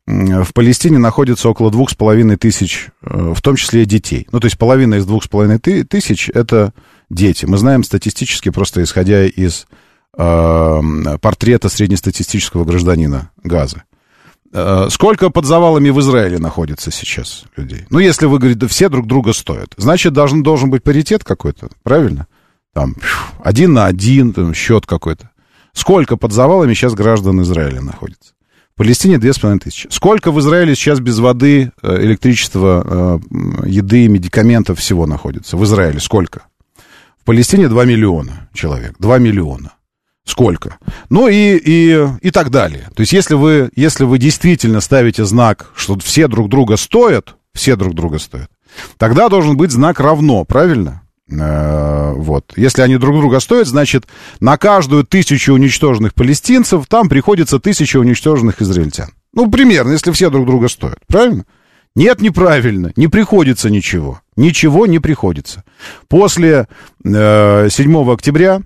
в 0.07 0.55
Палестине 0.55 0.99
находится 0.99 1.49
около 1.51 1.71
двух 1.71 1.91
с 1.91 1.95
половиной 1.95 2.37
тысяч, 2.37 2.89
э, 3.03 3.33
в 3.35 3.43
том 3.43 3.57
числе 3.57 3.85
детей. 3.85 4.27
Ну, 4.33 4.41
то 4.41 4.47
есть 4.47 4.59
половина 4.59 4.97
из 4.97 5.07
двух 5.07 5.25
с 5.25 5.29
половиной 5.29 5.59
тысяч— 5.59 6.31
это 6.35 6.73
дети. 7.11 7.45
Мы 7.45 7.59
знаем 7.59 7.85
статистически, 7.85 8.51
просто 8.51 8.83
исходя 8.83 9.25
из 9.27 9.67
э, 10.17 10.81
портрета 11.21 11.69
среднестатистического 11.69 12.65
гражданина 12.65 13.31
Газы. 13.43 13.83
Э, 14.53 14.89
сколько 14.91 15.31
под 15.31 15.45
завалами 15.45 15.91
в 15.91 16.01
Израиле 16.01 16.39
находится 16.39 16.91
сейчас 16.91 17.45
людей? 17.57 17.87
Ну, 17.91 17.99
если 17.99 18.27
вы 18.27 18.39
говорите, 18.39 18.67
все 18.67 18.89
друг 18.89 19.07
друга 19.07 19.33
стоят, 19.33 19.75
значит, 19.77 20.13
должен, 20.13 20.43
должен 20.43 20.71
быть 20.71 20.83
паритет 20.83 21.25
какой-то, 21.25 21.69
правильно? 21.83 22.27
Там, 22.75 22.97
один 23.43 23.75
на 23.75 23.87
один, 23.87 24.33
там, 24.33 24.55
счет 24.55 24.87
какой-то. 24.87 25.31
Сколько 25.73 26.17
под 26.17 26.33
завалами 26.33 26.75
сейчас 26.75 26.95
граждан 26.95 27.43
Израиля 27.43 27.81
находится? 27.83 28.33
В 28.75 28.79
Палестине 28.79 29.19
две 29.19 29.33
с 29.33 29.39
половиной 29.39 29.61
тысячи. 29.61 29.89
Сколько 29.91 30.31
в 30.31 30.39
Израиле 30.41 30.75
сейчас 30.75 31.01
без 31.01 31.19
воды, 31.19 31.73
э, 31.83 32.05
электричества, 32.05 33.21
э, 33.65 33.69
еды, 33.69 34.09
медикаментов 34.09 34.79
всего 34.79 35.07
находится? 35.07 35.57
В 35.57 35.65
Израиле 35.65 36.01
сколько? 36.01 36.43
В 37.21 37.25
Палестине 37.25 37.69
2 37.69 37.85
миллиона 37.85 38.49
человек. 38.55 38.95
2 38.99 39.19
миллиона. 39.19 39.73
Сколько? 40.29 40.77
Ну 41.09 41.27
и, 41.27 41.57
и, 41.57 42.07
и 42.21 42.31
так 42.31 42.51
далее. 42.51 42.89
То 42.95 43.01
есть 43.01 43.15
если 43.15 43.35
вы, 43.35 43.71
если 43.75 44.05
вы 44.05 44.19
действительно 44.19 44.83
ставите 44.83 45.25
знак, 45.25 45.71
что 45.75 45.99
все 46.01 46.29
друг 46.29 46.51
друга 46.51 46.77
стоят, 46.77 47.37
все 47.55 47.77
друг 47.77 47.95
друга 47.95 48.19
стоят, 48.19 48.51
тогда 48.99 49.31
должен 49.31 49.57
быть 49.57 49.71
знак 49.71 50.01
равно, 50.01 50.45
правильно? 50.45 51.01
Э, 51.31 52.13
вот. 52.15 52.53
Если 52.57 52.83
они 52.83 52.99
друг 52.99 53.17
друга 53.17 53.41
стоят, 53.41 53.69
значит, 53.69 54.07
на 54.39 54.59
каждую 54.59 55.05
тысячу 55.05 55.55
уничтоженных 55.55 56.13
палестинцев 56.13 56.85
там 56.89 57.09
приходится 57.09 57.59
тысяча 57.59 57.97
уничтоженных 57.97 58.61
израильтян. 58.61 59.09
Ну, 59.33 59.51
примерно, 59.51 59.93
если 59.93 60.11
все 60.13 60.29
друг 60.29 60.45
друга 60.45 60.69
стоят. 60.69 60.99
Правильно? 61.07 61.47
Нет, 61.97 62.21
неправильно. 62.21 62.93
Не 62.97 63.09
приходится 63.09 63.71
ничего. 63.71 64.21
Ничего 64.37 64.87
не 64.87 64.99
приходится. 64.99 65.65
После 66.07 66.69
э, 67.03 67.69
7 67.71 68.13
октября, 68.13 68.61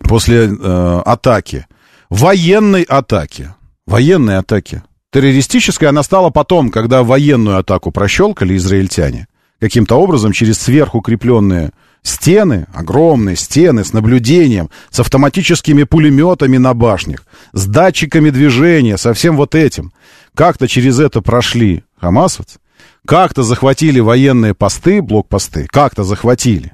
после 0.00 0.48
э, 0.48 1.02
атаки, 1.04 1.66
военной 2.08 2.82
атаки, 2.82 3.54
военной 3.86 4.38
атаки, 4.38 4.82
террористической, 5.12 5.88
она 5.88 6.02
стала 6.02 6.30
потом, 6.30 6.70
когда 6.70 7.02
военную 7.02 7.58
атаку 7.58 7.90
прощелкали 7.90 8.56
израильтяне 8.56 9.26
каким-то 9.60 9.96
образом 9.96 10.32
через 10.32 10.58
сверхукрепленные 10.58 11.72
стены, 12.02 12.66
огромные 12.72 13.36
стены 13.36 13.84
с 13.84 13.92
наблюдением, 13.92 14.70
с 14.90 15.00
автоматическими 15.00 15.82
пулеметами 15.82 16.56
на 16.56 16.72
башнях, 16.72 17.26
с 17.52 17.66
датчиками 17.66 18.30
движения, 18.30 18.96
со 18.96 19.12
всем 19.12 19.36
вот 19.36 19.54
этим. 19.54 19.92
Как-то 20.34 20.66
через 20.66 20.98
это 20.98 21.20
прошли 21.20 21.84
хамасовцы, 22.00 22.58
как-то 23.06 23.42
захватили 23.42 24.00
военные 24.00 24.54
посты, 24.54 25.02
блокпосты, 25.02 25.66
как-то 25.70 26.04
захватили. 26.04 26.72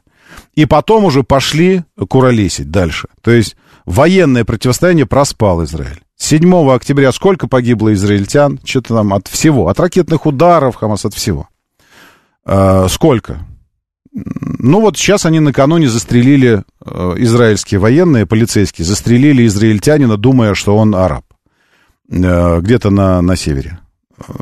И 0.54 0.66
потом 0.66 1.04
уже 1.04 1.22
пошли 1.22 1.84
куролесить 2.08 2.70
дальше. 2.70 3.08
То 3.22 3.30
есть 3.30 3.56
военное 3.84 4.44
противостояние 4.44 5.06
проспал 5.06 5.64
Израиль. 5.64 6.00
7 6.16 6.70
октября 6.70 7.12
сколько 7.12 7.46
погибло 7.46 7.92
израильтян? 7.92 8.58
Что-то 8.64 8.94
там 8.94 9.12
от 9.12 9.28
всего. 9.28 9.68
От 9.68 9.78
ракетных 9.78 10.26
ударов, 10.26 10.76
Хамас, 10.76 11.04
от 11.04 11.14
всего. 11.14 11.48
А, 12.44 12.88
сколько? 12.88 13.46
Ну 14.12 14.80
вот 14.80 14.96
сейчас 14.96 15.26
они 15.26 15.40
накануне 15.40 15.88
застрелили, 15.88 16.64
э, 16.84 17.14
израильские 17.18 17.80
военные, 17.80 18.24
полицейские, 18.24 18.86
застрелили 18.86 19.46
израильтянина, 19.46 20.16
думая, 20.16 20.54
что 20.54 20.74
он 20.76 20.94
араб. 20.94 21.24
Э, 22.10 22.60
где-то 22.60 22.88
на, 22.88 23.20
на 23.20 23.36
севере. 23.36 23.78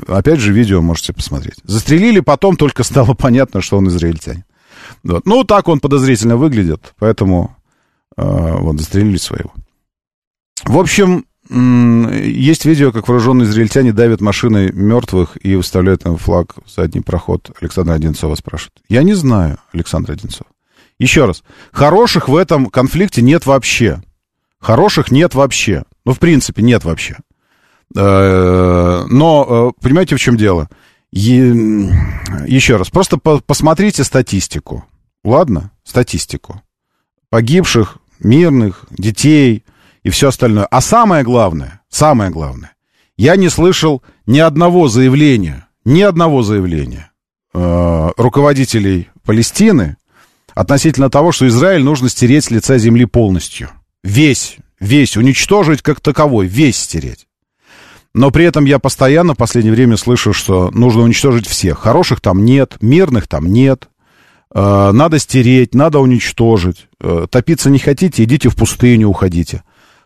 Опять 0.07 0.39
же, 0.39 0.53
видео 0.53 0.81
можете 0.81 1.13
посмотреть. 1.13 1.57
Застрелили, 1.65 2.21
потом 2.21 2.57
только 2.57 2.85
стало 2.85 3.15
понятно, 3.19 3.61
что 3.61 3.79
он 3.79 3.89
израильтянин. 3.89 4.45
Вот. 5.05 5.27
Ну, 5.27 5.45
так 5.45 5.69
он 5.69 5.81
подозрительно 5.81 6.37
выглядит, 6.37 6.95
поэтому 6.99 7.57
э, 8.17 8.23
вот 8.59 8.79
застрелили 8.79 9.19
своего. 9.19 9.53
В 10.65 10.79
общем, 10.79 11.27
Есть 11.51 12.65
видео, 12.65 12.91
как 12.91 13.07
вооруженные 13.07 13.47
израильтяне 13.47 13.93
давят 13.93 14.23
машины 14.23 14.71
мертвых 14.73 15.37
и 15.45 15.55
выставляют 15.57 16.05
на 16.05 16.17
флаг 16.17 16.55
в 16.65 16.71
задний 16.71 17.03
проход. 17.03 17.51
Александр 17.61 17.93
Одинцова 17.93 18.35
спрашивает. 18.35 18.73
Я 18.89 19.03
не 19.03 19.13
знаю, 19.13 19.59
Александр 19.73 20.13
Одинцов. 20.13 20.47
Еще 20.99 21.27
раз. 21.27 21.43
Хороших 21.71 22.29
в 22.29 22.37
этом 22.37 22.67
конфликте 22.67 23.21
нет 23.21 23.45
вообще. 23.45 24.03
Хороших 24.59 25.11
нет 25.11 25.35
вообще. 25.35 25.85
Ну, 26.07 26.15
в 26.15 26.19
принципе, 26.19 26.63
нет 26.63 26.85
вообще. 26.85 27.19
Э, 27.95 29.05
но, 29.11 29.75
э, 29.77 29.83
понимаете, 29.83 30.17
в 30.17 30.21
чем 30.21 30.39
дело? 30.39 30.71
Еще 31.13 32.77
раз. 32.77 32.89
Просто 32.89 33.19
посмотрите 33.19 34.03
статистику. 34.03 34.85
Ладно? 35.25 35.71
Статистику. 35.83 36.63
Погибших, 37.31 37.99
мирных, 38.21 38.85
детей 38.91 39.65
и 40.03 40.11
все 40.11 40.29
остальное. 40.29 40.67
А 40.67 40.81
самое 40.81 41.25
главное, 41.25 41.81
самое 41.89 42.31
главное, 42.31 42.73
я 43.17 43.37
не 43.37 43.49
слышал 43.49 44.03
ни 44.27 44.39
одного 44.39 44.89
заявления, 44.89 45.67
ни 45.85 46.03
одного 46.03 46.43
заявления 46.43 47.11
э, 47.55 48.11
руководителей 48.17 49.09
Палестины 49.25 49.97
относительно 50.55 51.11
того, 51.11 51.33
что 51.33 51.49
Израиль 51.49 51.83
нужно 51.83 52.09
стереть 52.09 52.45
с 52.45 52.51
лица 52.51 52.79
земли 52.79 53.07
полностью. 53.07 53.71
Весь, 54.03 54.59
весь, 54.79 55.17
уничтожить 55.17 55.83
как 55.83 56.01
таковой, 56.01 56.47
весь 56.47 56.77
стереть. 56.77 57.27
Но 58.15 58.31
при 58.31 58.45
этом 58.45 58.65
я 58.65 58.79
постоянно 58.79 59.35
в 59.35 59.39
последнее 59.39 59.75
время 59.75 59.97
слышу, 59.97 60.33
что 60.33 60.71
нужно 60.71 61.03
уничтожить 61.03 61.49
всех. 61.49 61.81
Хороших 61.81 62.21
там 62.21 62.45
нет, 62.45 62.77
мирных 62.81 63.27
там 63.27 63.53
нет, 63.53 63.89
надо 64.55 65.19
стереть, 65.19 65.75
надо 65.75 65.99
уничтожить. 65.99 66.87
Э, 67.01 67.27
топиться 67.29 67.71
не 67.71 67.79
хотите, 67.79 68.23
идите 68.25 68.49
в 68.49 68.57
пустыню, 68.57 69.09
уходите. 69.09 69.63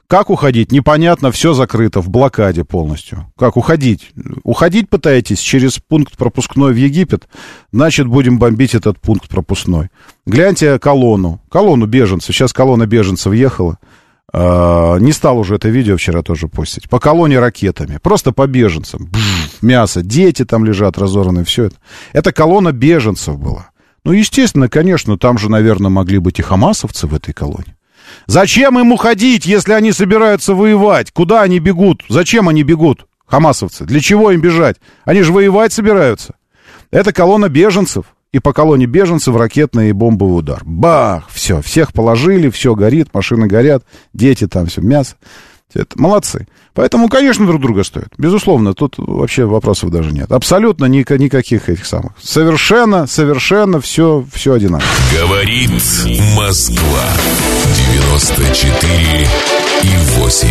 Как 0.09 0.31
уходить? 0.31 0.73
Непонятно, 0.73 1.31
все 1.31 1.53
закрыто, 1.53 2.01
в 2.01 2.09
блокаде 2.09 2.65
полностью. 2.65 3.31
Как 3.37 3.59
уходить? 3.59 4.13
Уходить 4.43 4.89
пытаетесь 4.89 5.39
через 5.39 5.79
пункт 5.79 6.17
пропускной 6.17 6.73
в 6.73 6.77
Египет, 6.77 7.29
значит, 7.73 8.07
будем 8.07 8.39
бомбить 8.39 8.75
этот 8.75 8.99
пункт 8.99 9.29
пропускной. 9.29 9.89
Гляньте 10.25 10.79
колонну, 10.79 11.43
колонну 11.51 11.85
беженцев. 11.85 12.35
Сейчас 12.35 12.55
колонна 12.55 12.87
беженцев 12.87 13.35
ехала. 13.35 13.77
Э, 14.33 14.97
не 14.99 15.13
стал 15.13 15.39
уже 15.39 15.57
это 15.57 15.69
видео 15.69 15.99
вчера 15.99 16.23
тоже 16.23 16.49
постить. 16.49 16.89
По 16.89 16.99
колонне 17.01 17.39
ракетами. 17.39 17.99
Просто 18.03 18.33
по 18.33 18.47
беженцам. 18.47 19.09
Бжж, 19.11 19.59
мясо. 19.61 20.01
Дети 20.01 20.47
там 20.47 20.65
лежат 20.65 20.97
разорванные, 20.97 21.45
все 21.45 21.65
это. 21.65 21.77
Это 22.15 22.33
колонна 22.33 22.73
беженцев 22.73 23.39
была. 23.39 23.69
Ну, 24.09 24.15
естественно, 24.15 24.71
конечно, 24.71 25.19
там 25.19 25.37
же, 25.37 25.51
наверное, 25.51 25.91
могли 25.91 26.17
быть 26.17 26.39
и 26.39 26.43
хамасовцы 26.43 27.07
в 27.07 27.15
этой 27.15 27.35
колонии. 27.35 27.77
Зачем 28.27 28.79
им 28.79 28.91
уходить, 28.91 29.45
если 29.45 29.75
они 29.75 29.93
собираются 29.93 30.55
воевать? 30.55 31.11
Куда 31.13 31.43
они 31.43 31.59
бегут? 31.59 32.03
Зачем 32.09 32.49
они 32.49 32.63
бегут, 32.63 33.07
хамасовцы? 33.27 33.85
Для 33.85 34.01
чего 34.01 34.31
им 34.31 34.41
бежать? 34.41 34.77
Они 35.05 35.21
же 35.21 35.35
воевать 35.35 35.75
собираются. 35.75 36.37
Это 36.91 37.13
колонна 37.13 37.51
беженцев. 37.51 38.07
И 38.33 38.39
по 38.39 38.55
колонне 38.55 38.87
беженцев 38.87 39.37
ракетный 39.37 39.91
и 39.91 39.93
бомбовый 39.93 40.39
удар. 40.39 40.63
Бах! 40.65 41.29
Все, 41.29 41.61
всех 41.61 41.93
положили, 41.93 42.49
все 42.49 42.75
горит, 42.75 43.13
машины 43.13 43.47
горят, 43.47 43.85
дети 44.15 44.47
там, 44.47 44.69
все, 44.69 44.81
мясо. 44.81 45.17
Это 45.75 46.01
молодцы. 46.01 46.47
Поэтому, 46.73 47.09
конечно, 47.09 47.47
друг 47.47 47.61
друга 47.61 47.85
стоят. 47.85 48.09
Безусловно, 48.17 48.73
тут 48.73 48.95
вообще 48.97 49.45
вопросов 49.45 49.91
даже 49.91 50.13
нет. 50.13 50.33
Абсолютно 50.33 50.87
ни, 50.87 51.05
никаких 51.19 51.69
этих 51.69 51.85
самых. 51.85 52.13
Совершенно, 52.23 53.07
совершенно 53.07 53.81
все, 53.81 54.25
все 54.33 54.55
одинаково. 54.55 54.89
Говорит 55.13 55.71
Москва. 56.37 57.05
94 57.77 59.29
и 59.83 60.21
8. 60.21 60.49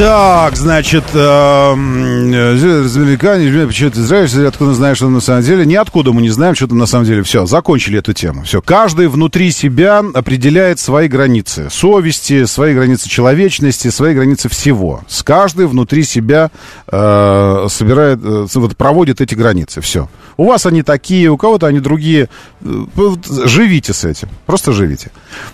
Так, 0.00 0.56
значит, 0.56 1.04
развлекание, 1.12 3.66
почему 3.66 3.90
ты 3.90 4.00
Израиль, 4.00 4.46
откуда 4.46 4.72
знаешь, 4.72 4.96
что 4.96 5.10
на 5.10 5.20
самом 5.20 5.42
деле? 5.42 5.66
Ниоткуда 5.66 6.12
мы 6.12 6.22
не 6.22 6.30
знаем, 6.30 6.54
что 6.54 6.66
там 6.66 6.78
на 6.78 6.86
самом 6.86 7.04
деле. 7.04 7.22
Все, 7.22 7.44
закончили 7.44 7.98
эту 7.98 8.14
тему. 8.14 8.44
Все, 8.44 8.62
каждый 8.62 9.08
внутри 9.08 9.50
себя 9.50 10.02
определяет 10.14 10.80
свои 10.80 11.06
границы. 11.06 11.68
Совести, 11.68 12.46
свои 12.46 12.74
границы 12.74 13.10
человечности, 13.10 13.88
свои 13.88 14.14
границы 14.14 14.48
всего. 14.48 15.02
С 15.06 15.22
каждый 15.22 15.66
внутри 15.66 16.04
себя 16.04 16.50
э, 16.90 17.66
собирает, 17.68 18.20
э, 18.22 18.46
вот, 18.54 18.78
проводит 18.78 19.20
эти 19.20 19.34
границы. 19.34 19.82
Все. 19.82 20.08
У 20.38 20.46
вас 20.46 20.64
они 20.64 20.82
такие, 20.82 21.28
у 21.28 21.36
кого-то 21.36 21.66
они 21.66 21.80
другие. 21.80 22.30
Э, 22.62 22.86
живите 23.44 23.92
с 23.92 24.06
этим. 24.06 24.30
Просто 24.46 24.72
живите. 24.72 25.10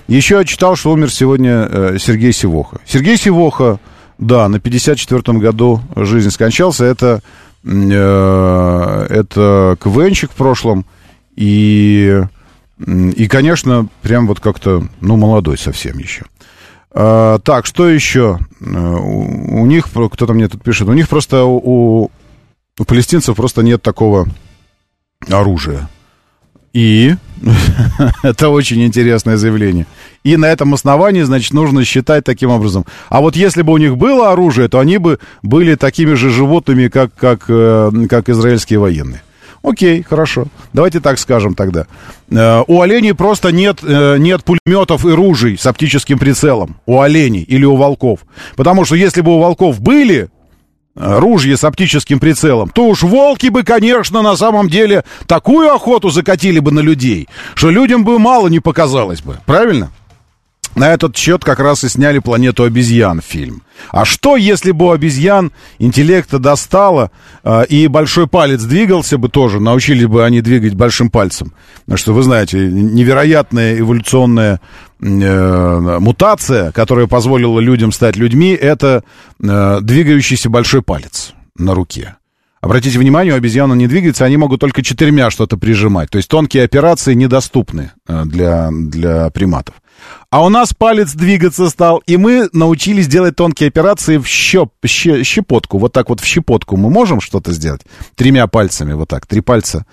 Еще 0.07 0.37
я 0.37 0.45
читал, 0.45 0.77
что 0.77 0.93
умер 0.93 1.11
сегодня 1.11 1.67
э, 1.69 1.99
Сергей 1.99 2.33
Сивоха. 2.33 2.79
Сергей 2.87 3.17
Сивоха 3.17 3.81
да, 4.19 4.49
на 4.49 4.57
54-м 4.57 5.39
году 5.39 5.81
жизнь 5.95 6.31
скончался. 6.31 6.85
Это, 6.85 7.23
э, 7.65 9.07
это 9.11 9.77
КВНчик 9.81 10.31
в 10.31 10.35
прошлом. 10.35 10.87
И, 11.37 12.23
и, 12.87 13.29
конечно, 13.29 13.89
прям 14.03 14.27
вот 14.27 14.41
как-то, 14.41 14.87
ну, 15.01 15.17
молодой 15.17 15.59
совсем 15.59 15.99
еще. 15.99 16.25
А, 16.91 17.39
так, 17.41 17.67
что 17.67 17.89
еще? 17.89 18.39
Э, 18.61 18.65
у, 18.65 19.63
у 19.63 19.67
них, 19.67 19.89
кто-то 19.89 20.33
мне 20.33 20.49
тут 20.49 20.63
пишет, 20.63 20.89
у 20.89 20.95
них 20.95 21.09
просто, 21.09 21.45
у, 21.45 22.11
у 22.79 22.85
палестинцев 22.85 23.37
просто 23.37 23.63
нет 23.63 23.83
такого 23.83 24.27
оружия. 25.29 25.89
И 26.73 27.15
это 28.23 28.49
очень 28.49 28.85
интересное 28.85 29.37
заявление. 29.37 29.87
И 30.27 30.37
на 30.37 30.47
этом 30.47 30.75
основании, 30.75 31.23
значит, 31.23 31.53
нужно 31.53 31.85
считать 31.85 32.25
таким 32.25 32.51
образом. 32.51 32.85
А 33.11 33.21
вот 33.21 33.37
если 33.37 33.63
бы 33.63 33.73
у 33.73 33.77
них 33.77 33.97
было 33.97 34.33
оружие, 34.33 34.69
то 34.69 34.81
они 34.81 34.99
бы 34.99 35.21
были 35.45 35.77
такими 35.77 36.15
же 36.15 36.31
животными, 36.31 36.89
как, 36.89 37.15
как, 37.15 37.45
э, 37.47 37.93
как 38.11 38.29
израильские 38.29 38.81
военные. 38.81 39.23
Окей, 39.63 40.03
хорошо. 40.03 40.47
Давайте 40.73 40.99
так 40.99 41.21
скажем 41.21 41.55
тогда. 41.55 41.87
Э, 42.29 42.65
у 42.67 42.81
оленей 42.81 43.15
просто 43.15 43.53
нет, 43.53 43.79
э, 43.85 44.17
нет 44.19 44.43
пулеметов 44.43 45.07
и 45.07 45.11
ружей 45.11 45.57
с 45.57 45.65
оптическим 45.65 46.19
прицелом. 46.19 46.75
У 46.87 47.01
оленей 47.01 47.43
или 47.43 47.65
у 47.65 47.77
волков. 47.77 48.19
Потому 48.57 48.85
что 48.85 48.97
если 48.97 49.21
бы 49.21 49.37
у 49.37 49.39
волков 49.39 49.81
были 49.81 50.29
ружье 50.97 51.57
с 51.57 51.63
оптическим 51.63 52.19
прицелом, 52.19 52.71
то 52.71 52.89
уж 52.89 53.05
волки 53.05 53.47
бы, 53.47 53.63
конечно, 53.63 54.23
на 54.23 54.35
самом 54.35 54.69
деле 54.69 55.05
такую 55.29 55.73
охоту 55.73 56.11
закатили 56.11 56.59
бы 56.59 56.73
на 56.73 56.81
людей, 56.81 57.29
что 57.55 57.71
людям 57.71 58.03
бы 58.03 58.19
мало 58.19 58.49
не 58.49 58.59
показалось 58.59 59.21
бы. 59.21 59.39
Правильно? 59.47 59.93
На 60.77 60.93
этот 60.93 61.17
счет 61.17 61.43
как 61.43 61.59
раз 61.59 61.85
и 61.85 61.89
сняли 61.89 62.19
«Планету 62.19 62.63
обезьян» 62.63 63.23
фильм. 63.27 63.63
А 63.91 64.05
что, 64.05 64.37
если 64.37 64.73
бы 64.73 64.87
у 64.87 64.91
обезьян 64.91 65.51
интеллекта 65.79 66.39
достало, 66.39 67.11
э, 67.45 67.65
и 67.71 67.87
большой 67.87 68.27
палец 68.27 68.63
двигался 68.63 69.17
бы 69.17 69.31
тоже, 69.31 69.59
научили 69.59 70.05
бы 70.05 70.23
они 70.23 70.43
двигать 70.43 70.75
большим 70.75 71.09
пальцем? 71.09 71.55
Потому 71.87 71.97
что, 71.97 72.13
вы 72.13 72.23
знаете, 72.23 72.59
невероятная 72.59 73.79
эволюционная 73.79 74.61
э, 75.01 75.99
мутация, 75.99 76.73
которая 76.73 77.07
позволила 77.07 77.59
людям 77.59 77.91
стать 77.91 78.17
людьми, 78.17 78.51
это 78.51 79.03
э, 79.43 79.79
двигающийся 79.81 80.51
большой 80.51 80.83
палец 80.83 81.33
на 81.57 81.75
руке. 81.75 82.17
Обратите 82.61 82.99
внимание, 82.99 83.33
у 83.33 83.37
обезьян 83.39 83.71
он 83.71 83.79
не 83.79 83.87
двигается, 83.87 84.27
они 84.27 84.37
могут 84.37 84.61
только 84.61 84.83
четырьмя 84.83 85.31
что-то 85.31 85.57
прижимать. 85.57 86.11
То 86.11 86.19
есть 86.19 86.29
тонкие 86.29 86.65
операции 86.65 87.15
недоступны 87.15 87.93
э, 88.07 88.25
для, 88.27 88.69
для 88.71 89.31
приматов. 89.31 89.77
А 90.31 90.45
у 90.45 90.49
нас 90.49 90.75
палец 90.75 91.13
двигаться 91.15 91.69
стал, 91.71 92.03
и 92.07 92.17
мы 92.17 92.49
научились 92.53 93.07
делать 93.07 93.37
тонкие 93.37 93.69
операции 93.69 94.19
в 94.19 94.27
щеп, 94.27 94.71
щ, 94.85 95.23
щепотку. 95.25 95.79
Вот 95.79 95.93
так 95.93 96.09
вот 96.09 96.21
в 96.21 96.25
щепотку 96.25 96.77
мы 96.77 96.91
можем 96.91 97.21
что-то 97.21 97.53
сделать. 97.53 97.83
Тремя 98.17 98.47
пальцами, 98.47 98.93
вот 98.93 99.09
так, 99.09 99.27
три 99.27 99.41
пальца. 99.41 99.87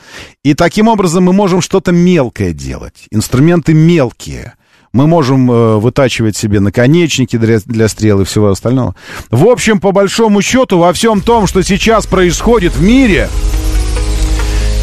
И 0.44 0.54
таким 0.56 0.88
образом 0.88 1.24
мы 1.24 1.34
можем 1.34 1.62
что-то 1.62 1.92
мелкое 1.92 2.52
делать. 2.52 3.06
Инструменты 3.12 3.74
мелкие. 3.74 4.54
Мы 4.92 5.08
можем 5.08 5.52
э, 5.52 5.78
вытачивать 5.78 6.38
себе 6.38 6.60
наконечники 6.60 7.38
для, 7.38 7.60
для 7.66 7.88
стрел 7.88 8.22
и 8.22 8.26
всего 8.26 8.50
остального. 8.50 8.96
В 9.32 9.48
общем, 9.48 9.80
по 9.80 9.92
большому 9.92 10.42
счету, 10.42 10.78
во 10.78 10.94
всем 10.94 11.22
том, 11.22 11.48
что 11.48 11.64
сейчас 11.64 12.06
происходит 12.06 12.76
в 12.76 12.84
мире, 12.84 13.30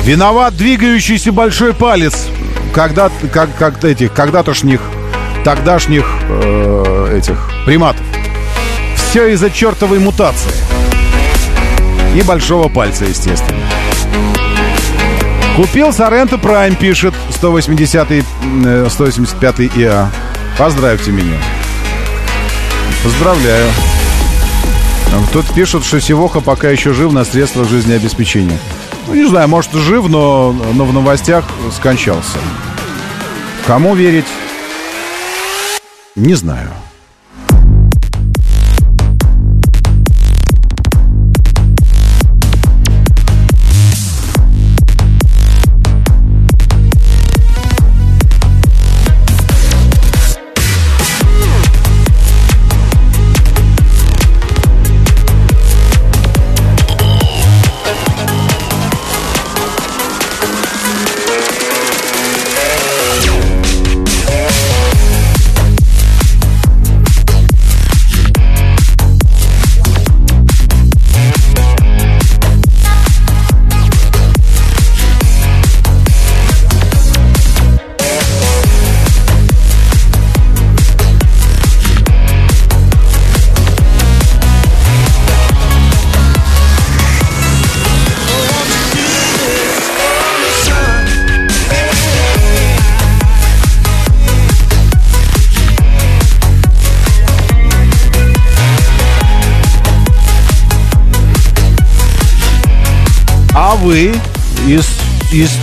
виноват 0.04 0.56
двигающийся 0.56 1.32
большой 1.32 1.74
палец. 1.74 2.26
Когда, 2.74 3.10
как, 3.32 3.56
как 3.56 3.84
этих, 3.84 4.12
когда-тошних 4.12 4.80
тогдашних 5.44 6.06
э, 6.28 7.16
этих 7.18 7.50
приматов. 7.64 8.04
Все 8.96 9.26
из-за 9.28 9.50
чертовой 9.50 9.98
мутации. 9.98 10.52
И 12.14 12.22
большого 12.22 12.68
пальца, 12.68 13.04
естественно. 13.04 13.60
Купил 15.56 15.92
Соренто 15.92 16.38
Прайм, 16.38 16.74
пишет 16.74 17.14
180 17.30 18.24
185 18.88 19.60
ИА. 19.76 20.10
Поздравьте 20.56 21.10
меня. 21.10 21.36
Поздравляю. 23.02 23.68
Тут 25.32 25.46
пишут, 25.54 25.84
что 25.84 26.00
Сивоха 26.00 26.40
пока 26.40 26.70
еще 26.70 26.92
жив 26.92 27.12
на 27.12 27.24
средствах 27.24 27.68
жизнеобеспечения. 27.68 28.58
Ну, 29.06 29.14
не 29.14 29.26
знаю, 29.26 29.48
может, 29.48 29.72
жив, 29.72 30.08
но, 30.08 30.52
но 30.74 30.84
в 30.84 30.92
новостях 30.92 31.44
скончался. 31.72 32.38
Кому 33.66 33.94
верить? 33.94 34.26
Не 36.16 36.34
знаю. 36.34 36.70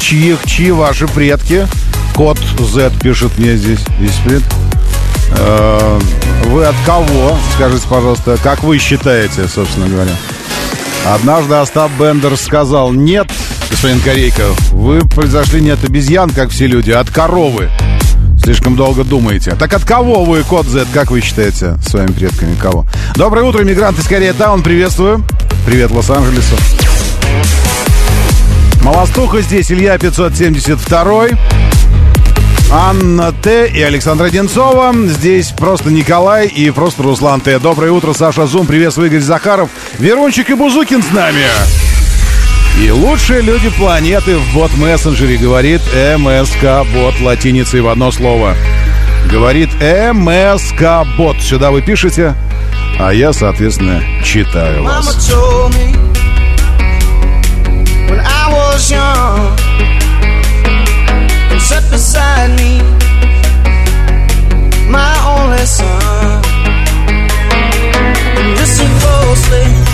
Чьих, 0.08 0.46
чьи 0.46 0.72
ваши 0.72 1.06
предки? 1.06 1.68
Кот 2.16 2.40
Z 2.60 2.92
пишет 3.02 3.38
мне 3.38 3.58
здесь. 3.58 3.80
Здесь 4.00 4.16
пред. 4.26 4.44
Э, 5.38 6.00
вы 6.46 6.66
от 6.66 6.76
кого? 6.86 7.38
Скажите, 7.56 7.86
пожалуйста, 7.90 8.38
как 8.42 8.64
вы 8.64 8.78
считаете, 8.78 9.50
собственно 9.50 9.88
говоря? 9.88 10.14
Однажды 11.06 11.56
Остап 11.56 11.92
Бендер 12.00 12.38
сказал, 12.38 12.94
нет, 12.94 13.28
господин 13.70 14.00
Корейко, 14.00 14.46
вы 14.72 15.02
произошли 15.02 15.60
не 15.60 15.72
от 15.72 15.84
обезьян, 15.84 16.30
как 16.30 16.52
все 16.52 16.68
люди, 16.68 16.92
а 16.92 17.02
от 17.02 17.10
коровы. 17.10 17.70
Слишком 18.42 18.78
долго 18.78 19.04
думаете. 19.04 19.56
Так 19.60 19.74
от 19.74 19.84
кого 19.84 20.24
вы, 20.24 20.44
кот 20.44 20.68
Z, 20.68 20.86
как 20.94 21.12
вы 21.12 21.20
считаете, 21.20 21.78
своими 21.86 22.12
предками, 22.12 22.56
кого? 22.56 22.86
Доброе 23.16 23.44
утро, 23.44 23.64
мигранты 23.64 24.02
из 24.02 24.08
Корея 24.08 24.34
Таун, 24.34 24.64
приветствую. 24.64 25.26
Привет 25.66 25.92
Лос-Анджелесу. 25.92 26.56
Молостуха 28.88 29.42
здесь, 29.42 29.70
Илья 29.70 29.98
572 29.98 31.26
Анна 32.72 33.34
Т. 33.34 33.68
и 33.68 33.82
Александра 33.82 34.28
Одинцова. 34.28 34.96
Здесь 35.10 35.50
просто 35.50 35.92
Николай 35.92 36.48
и 36.48 36.72
просто 36.72 37.04
Руслан 37.04 37.42
Т. 37.42 37.60
Доброе 37.60 37.92
утро, 37.92 38.14
Саша 38.14 38.48
Зум. 38.48 38.66
Приветствую, 38.66 39.10
Игорь 39.10 39.20
Захаров. 39.20 39.70
Верунчик 40.00 40.52
и 40.52 40.54
Бузукин 40.54 41.04
с 41.04 41.12
нами. 41.12 41.44
И 42.82 42.90
лучшие 42.90 43.42
люди 43.42 43.70
планеты 43.72 44.38
в 44.38 44.54
бот-мессенджере, 44.54 45.36
говорит 45.36 45.82
МСК-бот 46.18 47.20
латиницей 47.20 47.82
в 47.82 47.90
одно 47.90 48.10
слово. 48.14 48.56
Говорит 49.30 49.70
МСК-бот. 49.82 51.42
Сюда 51.42 51.72
вы 51.72 51.82
пишете, 51.82 52.36
а 52.98 53.14
я, 53.14 53.34
соответственно, 53.34 54.02
читаю 54.24 54.86
вас. 54.86 55.30
Beside 61.98 62.52
me, 62.60 62.78
my 64.88 65.14
only 65.34 65.66
son. 65.66 66.44
And 68.38 68.50
Listen 68.56 68.88
closely. 69.00 69.87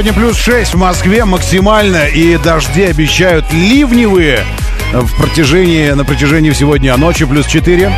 Сегодня 0.00 0.18
плюс 0.18 0.38
6 0.38 0.72
в 0.72 0.78
Москве 0.78 1.26
максимально, 1.26 2.06
и 2.06 2.38
дожди 2.38 2.84
обещают 2.84 3.52
ливневые 3.52 4.46
в 4.94 5.14
протяжении, 5.14 5.90
на 5.90 6.06
протяжении 6.06 6.48
всего 6.52 6.78
дня. 6.78 6.96
Ночи 6.96 7.26
плюс 7.26 7.44
4. 7.44 7.92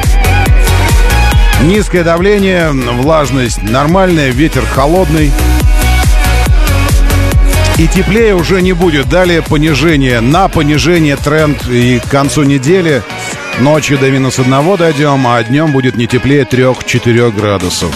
Низкое 1.63 2.03
давление, 2.03 2.73
влажность 2.73 3.63
нормальная, 3.63 4.31
ветер 4.31 4.67
холодный. 4.67 5.31
И 7.79 7.87
теплее 7.87 8.35
уже 8.35 8.63
не 8.63 8.73
будет. 8.73 9.09
Далее 9.09 9.41
понижение. 9.41 10.21
На 10.21 10.49
понижение 10.49 11.17
тренд 11.17 11.69
и 11.69 12.01
к 12.01 12.09
концу 12.09 12.43
недели 12.43 13.05
ночью 13.61 13.97
до 13.97 14.11
минус 14.11 14.41
одного 14.41 14.77
дойдем, 14.77 15.25
а 15.29 15.41
днем 15.45 15.71
будет 15.71 15.95
не 15.95 16.09
теплее 16.09 16.43
3-4 16.51 17.31
градусов. 17.31 17.95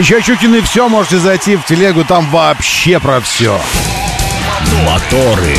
Еще 0.00 0.22
Щукин 0.22 0.54
и 0.54 0.62
все, 0.62 0.88
можете 0.88 1.18
зайти 1.18 1.56
в 1.56 1.64
телегу, 1.66 2.04
там 2.04 2.24
вообще 2.30 2.98
про 2.98 3.20
все. 3.20 3.60
Моторы. 4.86 5.58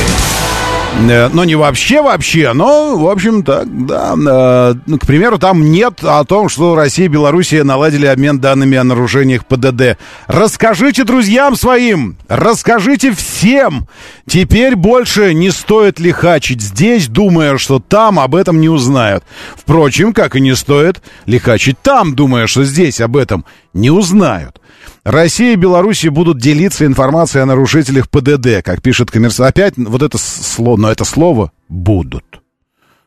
Э, 1.00 1.30
ну, 1.32 1.44
не 1.44 1.56
вообще-вообще, 1.56 2.54
но, 2.54 2.98
в 2.98 3.10
общем, 3.10 3.44
так, 3.44 3.86
да. 3.86 4.14
Э, 4.14 4.74
ну, 4.86 5.00
к 5.00 5.06
примеру, 5.06 5.38
там 5.40 5.72
нет 5.72 6.04
о 6.04 6.24
том, 6.26 6.50
что 6.50 6.76
Россия 6.76 7.06
и 7.06 7.10
Белоруссия 7.10 7.64
наладили 7.64 8.06
обмен 8.06 8.40
данными 8.40 8.78
о 8.78 8.84
нарушениях 8.84 9.46
ПДД. 9.46 9.98
Расскажите 10.28 11.04
друзьям 11.04 11.56
своим, 11.56 12.18
расскажите 12.28 13.14
всем. 13.14 13.88
Теперь 14.28 14.76
больше 14.76 15.34
не 15.34 15.50
стоит 15.50 16.00
лихачить 16.00 16.62
здесь, 16.62 17.08
думая, 17.08 17.58
что 17.58 17.80
там 17.80 18.20
об 18.20 18.36
этом 18.36 18.60
не 18.60 18.70
узнают. 18.70 19.24
Впрочем, 19.56 20.14
как 20.14 20.36
и 20.36 20.42
не 20.42 20.56
стоит 20.56 21.02
лихачить 21.26 21.78
там, 21.82 22.16
думая, 22.16 22.48
что 22.48 22.64
здесь 22.64 23.02
об 23.02 23.18
этом 23.18 23.46
не 23.74 23.90
узнают. 23.90 24.61
Россия 25.04 25.54
и 25.54 25.58
Беларусь 25.58 26.06
будут 26.06 26.40
делиться 26.40 26.86
информацией 26.86 27.44
о 27.44 27.48
нарушителях 27.48 28.10
ПДД, 28.10 28.64
как 28.64 28.82
пишет 28.82 29.12
коммерсант. 29.12 29.50
Опять 29.50 29.74
вот 29.78 30.02
это 30.02 30.18
слово, 30.18 30.78
но 30.78 30.92
это 30.92 31.06
слово 31.06 31.52
«будут». 31.70 32.42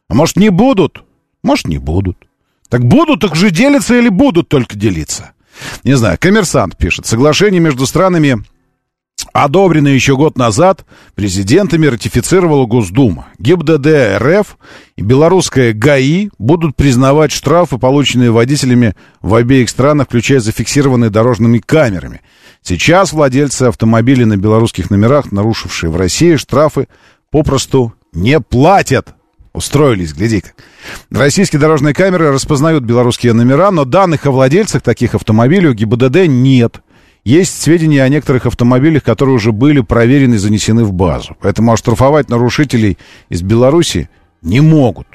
А 0.08 0.14
может, 0.14 0.36
не 0.36 0.50
будут? 0.50 1.04
Может, 1.42 1.66
не 1.68 1.78
будут. 1.78 2.16
Так 2.68 2.84
будут, 2.84 3.20
так 3.20 3.36
же 3.36 3.50
делятся 3.50 3.96
или 3.96 4.08
будут 4.08 4.48
только 4.48 4.76
делиться? 4.76 5.32
Не 5.84 5.96
знаю, 5.96 6.18
коммерсант 6.20 6.76
пишет. 6.76 7.06
Соглашение 7.06 7.60
между 7.60 7.86
странами 7.86 8.44
одобренный 9.32 9.94
еще 9.94 10.16
год 10.16 10.36
назад 10.36 10.84
президентами 11.14 11.86
ратифицировала 11.86 12.66
Госдума. 12.66 13.28
ГИБДД 13.38 14.18
РФ 14.18 14.56
и 14.96 15.02
белорусская 15.02 15.72
ГАИ 15.72 16.30
будут 16.38 16.76
признавать 16.76 17.32
штрафы, 17.32 17.78
полученные 17.78 18.30
водителями 18.30 18.94
в 19.20 19.34
обеих 19.34 19.70
странах, 19.70 20.08
включая 20.08 20.40
зафиксированные 20.40 21.10
дорожными 21.10 21.58
камерами. 21.58 22.20
Сейчас 22.62 23.12
владельцы 23.12 23.64
автомобилей 23.64 24.24
на 24.24 24.36
белорусских 24.36 24.90
номерах, 24.90 25.32
нарушившие 25.32 25.90
в 25.90 25.96
России 25.96 26.36
штрафы, 26.36 26.88
попросту 27.30 27.92
не 28.12 28.40
платят. 28.40 29.14
Устроились, 29.52 30.12
гляди-ка. 30.12 30.50
Российские 31.10 31.60
дорожные 31.60 31.94
камеры 31.94 32.32
распознают 32.32 32.82
белорусские 32.82 33.34
номера, 33.34 33.70
но 33.70 33.84
данных 33.84 34.26
о 34.26 34.32
владельцах 34.32 34.82
таких 34.82 35.14
автомобилей 35.14 35.68
у 35.68 35.74
ГИБДД 35.74 36.26
нет. 36.26 36.80
Есть 37.24 37.62
сведения 37.62 38.02
о 38.02 38.08
некоторых 38.08 38.44
автомобилях, 38.44 39.02
которые 39.02 39.34
уже 39.34 39.52
были 39.52 39.80
проверены 39.80 40.34
и 40.34 40.38
занесены 40.38 40.84
в 40.84 40.92
базу. 40.92 41.36
Поэтому 41.40 41.72
оштрафовать 41.72 42.28
нарушителей 42.28 42.98
из 43.30 43.40
Беларуси 43.40 44.10
не 44.42 44.60
могут. 44.60 45.06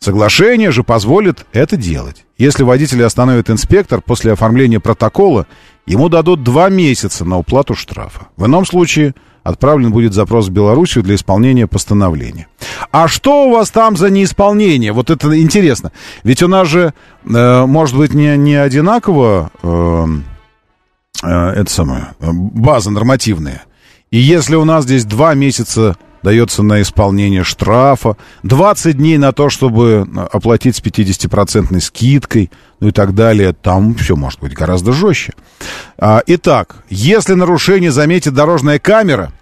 Соглашение 0.00 0.72
же 0.72 0.82
позволит 0.82 1.46
это 1.52 1.76
делать. 1.76 2.24
Если 2.38 2.64
водителя 2.64 3.06
остановит 3.06 3.50
инспектор 3.50 4.00
после 4.00 4.32
оформления 4.32 4.80
протокола, 4.80 5.46
ему 5.86 6.08
дадут 6.08 6.42
два 6.42 6.68
месяца 6.70 7.24
на 7.24 7.38
уплату 7.38 7.74
штрафа. 7.74 8.28
В 8.36 8.46
ином 8.46 8.66
случае 8.66 9.14
отправлен 9.44 9.92
будет 9.92 10.14
запрос 10.14 10.48
в 10.48 10.52
Белоруссию 10.52 11.04
для 11.04 11.14
исполнения 11.14 11.66
постановления. 11.66 12.48
А 12.90 13.06
что 13.06 13.46
у 13.46 13.52
вас 13.52 13.70
там 13.70 13.96
за 13.96 14.10
неисполнение? 14.10 14.92
Вот 14.92 15.10
это 15.10 15.40
интересно. 15.40 15.92
Ведь 16.22 16.42
у 16.42 16.48
нас 16.48 16.68
же, 16.68 16.94
э, 17.24 17.66
может 17.66 17.96
быть, 17.96 18.12
не, 18.12 18.36
не 18.36 18.54
одинаково 18.54 19.50
э, 19.62 20.06
это 21.22 21.70
самое, 21.70 22.14
база 22.20 22.90
нормативная. 22.90 23.62
И 24.10 24.18
если 24.18 24.56
у 24.56 24.64
нас 24.64 24.84
здесь 24.84 25.04
два 25.04 25.34
месяца 25.34 25.96
дается 26.22 26.62
на 26.62 26.82
исполнение 26.82 27.44
штрафа, 27.44 28.16
20 28.42 28.96
дней 28.96 29.18
на 29.18 29.32
то, 29.32 29.50
чтобы 29.50 30.06
оплатить 30.32 30.76
с 30.76 30.82
50% 30.82 31.80
скидкой, 31.80 32.50
ну 32.80 32.88
и 32.88 32.90
так 32.90 33.14
далее. 33.14 33.52
Там 33.52 33.94
все 33.94 34.16
может 34.16 34.40
быть 34.40 34.52
гораздо 34.52 34.92
жестче. 34.92 35.34
А, 35.98 36.22
итак, 36.26 36.84
если 36.88 37.34
нарушение 37.34 37.90
заметит 37.90 38.34
дорожная 38.34 38.78
камера, 38.78 39.32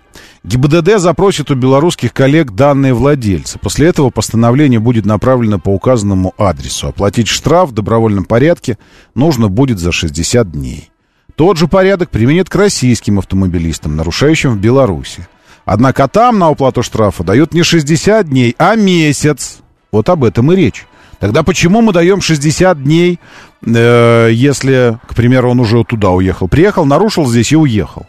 ГИБДД 0.44 0.98
запросит 0.98 1.50
у 1.50 1.54
белорусских 1.54 2.12
коллег 2.12 2.52
данные 2.52 2.94
владельца. 2.94 3.58
После 3.58 3.88
этого 3.88 4.10
постановление 4.10 4.78
будет 4.78 5.04
направлено 5.04 5.58
по 5.58 5.70
указанному 5.70 6.34
адресу. 6.38 6.88
Оплатить 6.88 7.28
штраф 7.28 7.70
в 7.70 7.72
добровольном 7.72 8.24
порядке 8.24 8.78
нужно 9.14 9.48
будет 9.48 9.78
за 9.78 9.92
60 9.92 10.52
дней. 10.52 10.90
Тот 11.36 11.58
же 11.58 11.68
порядок 11.68 12.10
применят 12.10 12.48
к 12.48 12.54
российским 12.56 13.18
автомобилистам, 13.18 13.94
нарушающим 13.94 14.54
в 14.54 14.58
Беларуси. 14.58 15.28
Однако 15.66 16.08
там 16.08 16.38
на 16.38 16.48
уплату 16.48 16.82
штрафа 16.82 17.24
дают 17.24 17.52
не 17.52 17.62
60 17.62 18.28
дней, 18.28 18.54
а 18.58 18.74
месяц. 18.74 19.58
Вот 19.92 20.08
об 20.08 20.24
этом 20.24 20.50
и 20.52 20.56
речь. 20.56 20.86
Тогда 21.18 21.42
почему 21.42 21.82
мы 21.82 21.92
даем 21.92 22.20
60 22.20 22.82
дней, 22.82 23.20
э, 23.64 24.30
если, 24.32 24.98
к 25.08 25.14
примеру, 25.14 25.50
он 25.50 25.60
уже 25.60 25.84
туда 25.84 26.10
уехал? 26.10 26.48
Приехал, 26.48 26.84
нарушил 26.84 27.26
здесь 27.26 27.52
и 27.52 27.56
уехал. 27.56 28.06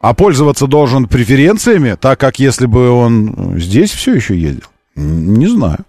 А 0.00 0.14
пользоваться 0.14 0.66
должен 0.66 1.06
преференциями, 1.06 1.96
так 2.00 2.20
как 2.20 2.38
если 2.38 2.66
бы 2.66 2.90
он 2.90 3.58
здесь 3.58 3.90
все 3.90 4.14
еще 4.14 4.38
ездил? 4.38 4.68
Не 4.94 5.48
знаю. 5.48 5.80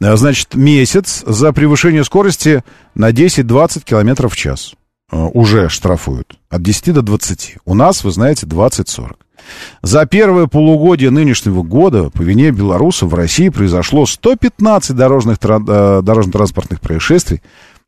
Э, 0.00 0.16
значит, 0.16 0.54
месяц 0.54 1.22
за 1.26 1.52
превышение 1.52 2.04
скорости 2.04 2.64
на 2.94 3.12
10-20 3.12 3.84
километров 3.84 4.34
в 4.34 4.36
час. 4.36 4.74
Э, 5.10 5.28
уже 5.32 5.68
штрафуют. 5.68 6.38
От 6.50 6.62
10 6.62 6.92
до 6.92 7.02
20. 7.02 7.58
У 7.64 7.74
нас, 7.74 8.02
вы 8.02 8.10
знаете, 8.10 8.46
20-40. 8.46 9.16
За 9.82 10.06
первое 10.06 10.46
полугодие 10.46 11.10
нынешнего 11.10 11.62
года 11.62 12.10
по 12.10 12.22
вине 12.22 12.50
белорусов 12.50 13.12
в 13.12 13.14
России 13.14 13.48
произошло 13.48 14.06
115 14.06 14.96
дорожных, 14.96 15.38
э, 15.40 16.00
дорожно-транспортных 16.02 16.80
происшествий 16.80 17.42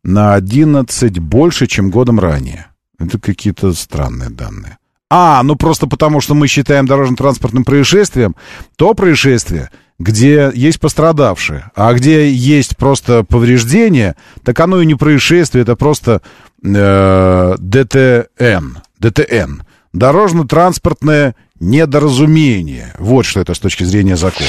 на 0.04 0.34
11 0.34 1.18
больше, 1.18 1.66
чем 1.66 1.90
годом 1.90 2.20
ранее. 2.20 2.66
Это 3.00 3.18
какие-то 3.18 3.72
странные 3.72 4.30
данные. 4.30 4.78
А, 5.10 5.42
ну 5.42 5.56
просто 5.56 5.86
потому, 5.86 6.20
что 6.20 6.34
мы 6.34 6.46
считаем 6.46 6.86
дорожно-транспортным 6.86 7.64
происшествием 7.64 8.36
то 8.76 8.94
происшествие, 8.94 9.70
где 9.98 10.52
есть 10.54 10.78
пострадавшие, 10.78 11.70
а 11.74 11.92
где 11.94 12.30
есть 12.30 12.76
просто 12.76 13.24
повреждения, 13.24 14.16
так 14.44 14.60
оно 14.60 14.80
и 14.80 14.86
не 14.86 14.94
происшествие, 14.94 15.62
это 15.62 15.76
просто 15.76 16.22
э, 16.62 17.54
ДТН, 17.58 18.78
ДТН, 18.98 19.62
дорожно-транспортное 19.92 21.34
недоразумение. 21.60 22.94
Вот 22.98 23.26
что 23.26 23.40
это 23.40 23.54
с 23.54 23.58
точки 23.58 23.84
зрения 23.84 24.16
закона. 24.16 24.48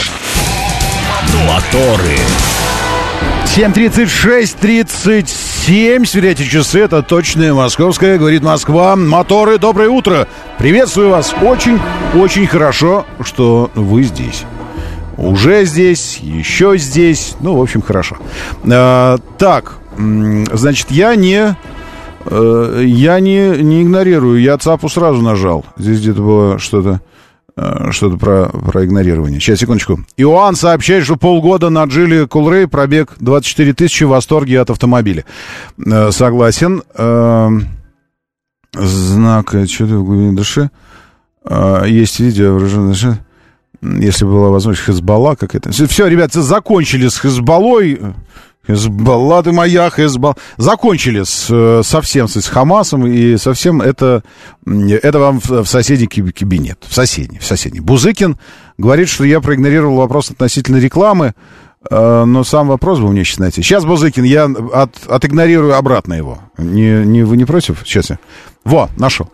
Моторы. 1.47 2.17
7.36, 3.45 4.57
37, 4.61 6.05
сверяйте 6.05 6.45
часы, 6.45 6.81
это 6.81 7.01
точное 7.01 7.53
московское, 7.53 8.17
говорит 8.17 8.43
Москва. 8.43 8.95
Моторы, 8.95 9.57
доброе 9.57 9.89
утро. 9.89 10.27
Приветствую 10.59 11.09
вас. 11.09 11.33
Очень, 11.41 11.79
очень 12.13 12.45
хорошо, 12.45 13.05
что 13.21 13.71
вы 13.73 14.03
здесь. 14.03 14.43
Уже 15.17 15.65
здесь, 15.65 16.19
еще 16.21 16.77
здесь. 16.77 17.35
Ну, 17.41 17.57
в 17.57 17.61
общем, 17.61 17.81
хорошо. 17.81 18.17
А, 18.71 19.17
так, 19.37 19.79
значит, 19.97 20.91
я 20.91 21.15
не 21.15 21.57
я 22.29 23.19
не, 23.19 23.49
не 23.61 23.83
игнорирую, 23.83 24.41
я 24.41 24.57
ЦАПу 24.57 24.89
сразу 24.89 25.21
нажал. 25.21 25.65
Здесь 25.77 25.99
где-то 25.99 26.21
было 26.21 26.59
что-то 26.59 27.01
э, 27.55 27.91
что-то 27.91 28.17
про, 28.17 28.45
про 28.49 28.85
игнорирование. 28.85 29.39
Сейчас, 29.39 29.59
секундочку. 29.59 29.99
Иоанн 30.17 30.55
сообщает, 30.55 31.05
что 31.05 31.15
полгода 31.15 31.69
на 31.69 31.83
Джили 31.85 32.25
Кулрей 32.25 32.67
пробег 32.67 33.15
24 33.19 33.73
тысячи 33.73 34.03
в 34.03 34.09
восторге 34.09 34.59
от 34.59 34.69
автомобиля. 34.69 35.25
Э, 35.83 36.11
согласен. 36.11 36.83
Знак, 38.75 39.49
что-то 39.49 39.95
в 39.95 40.05
глубине 40.05 40.33
души. 40.33 40.69
Есть 41.87 42.19
видео, 42.19 42.53
выраженное. 42.53 43.19
Если 43.81 44.25
была 44.25 44.49
возможность, 44.49 44.85
Хезбалла 44.85 45.35
как 45.35 45.55
это. 45.55 45.71
Все, 45.71 46.07
ребята, 46.07 46.41
закончили 46.41 47.07
с 47.07 47.17
Хезбаллой. 48.69 48.99
Хезбалла 48.99 49.43
ты 49.43 49.51
моя, 49.51 49.89
Хезбалла. 49.89 50.35
Закончили 50.57 51.23
с, 51.23 51.47
э, 51.49 51.81
совсем 51.83 52.27
с 52.27 52.47
Хамасом, 52.47 53.07
и 53.07 53.37
совсем 53.37 53.81
это, 53.81 54.23
это 54.65 55.19
вам 55.19 55.39
в, 55.39 55.63
в 55.63 55.65
соседний 55.65 56.07
кабинет. 56.07 56.83
В 56.87 56.93
соседний, 56.93 57.39
в 57.39 57.45
соседний. 57.45 57.79
Бузыкин 57.79 58.37
говорит, 58.77 59.09
что 59.09 59.23
я 59.23 59.41
проигнорировал 59.41 59.97
вопрос 59.97 60.31
относительно 60.31 60.77
рекламы, 60.77 61.33
э, 61.89 62.23
но 62.25 62.43
сам 62.43 62.67
вопрос 62.67 62.99
был 62.99 63.11
мне 63.11 63.23
сейчас 63.23 63.39
найти. 63.39 63.61
Сейчас, 63.61 63.85
Бузыкин, 63.85 64.23
я 64.23 64.45
от, 64.45 64.95
отигнорирую 65.07 65.75
обратно 65.75 66.13
его. 66.13 66.39
Не, 66.57 67.05
не, 67.05 67.23
вы 67.23 67.37
не 67.37 67.45
против? 67.45 67.83
Сейчас 67.85 68.11
я. 68.11 68.19
Во, 68.63 68.89
нашел. 68.97 69.29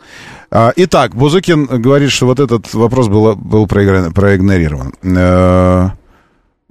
А, 0.52 0.72
итак, 0.76 1.16
Бузыкин 1.16 1.66
говорит, 1.66 2.12
что 2.12 2.28
вот 2.28 2.40
этот 2.40 2.74
вопрос 2.74 3.08
был, 3.08 3.36
был 3.36 3.68
проигнорирован. 3.68 4.94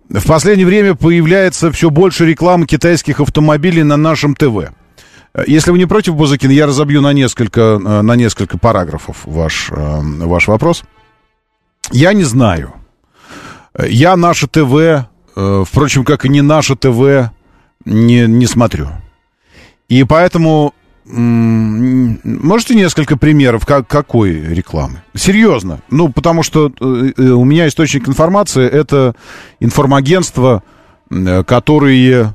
В 0.09 0.27
последнее 0.27 0.67
время 0.67 0.95
появляется 0.95 1.73
все 1.73 1.91
больше 1.91 2.27
рекламы 2.27 2.67
китайских 2.67 3.21
автомобилей 3.21 3.83
на 3.83 3.97
нашем 3.97 4.35
ТВ. 4.35 4.71
Если 5.47 5.71
вы 5.71 5.79
не 5.79 5.87
против, 5.87 6.15
Бузыкин, 6.15 6.51
я 6.51 6.67
разобью 6.67 7.01
на 7.01 7.13
несколько, 7.13 7.61
э, 7.61 8.03
на 8.03 8.15
несколько 8.15 8.57
параграфов 8.57 9.23
ваш, 9.25 9.71
э, 9.71 10.01
ваш 10.01 10.47
вопрос. 10.47 10.85
Я 11.91 12.13
не 12.13 12.23
знаю. 12.23 12.75
Я 13.77 14.15
наше 14.17 14.47
ТВ, 14.47 15.09
э, 15.37 15.65
впрочем, 15.67 16.05
как 16.05 16.25
и 16.25 16.29
не 16.29 16.41
наше 16.41 16.77
ТВ, 16.77 17.33
не, 17.85 18.27
не 18.27 18.47
смотрю. 18.47 18.89
И 19.89 20.05
поэтому 20.05 20.73
Можете 21.07 22.75
несколько 22.75 23.19
примеров 23.19 23.67
как, 23.67 23.87
какой 23.87 24.33
рекламы? 24.33 25.03
Серьезно. 25.15 25.81
Ну, 25.91 26.09
потому 26.11 26.43
что 26.43 26.73
э, 26.81 27.13
э, 27.17 27.23
у 27.23 27.45
меня 27.45 27.69
источник 27.69 28.09
информации 28.09 28.67
это 28.67 29.15
информагентство, 29.61 30.63
э, 31.11 31.45
которые 31.45 32.33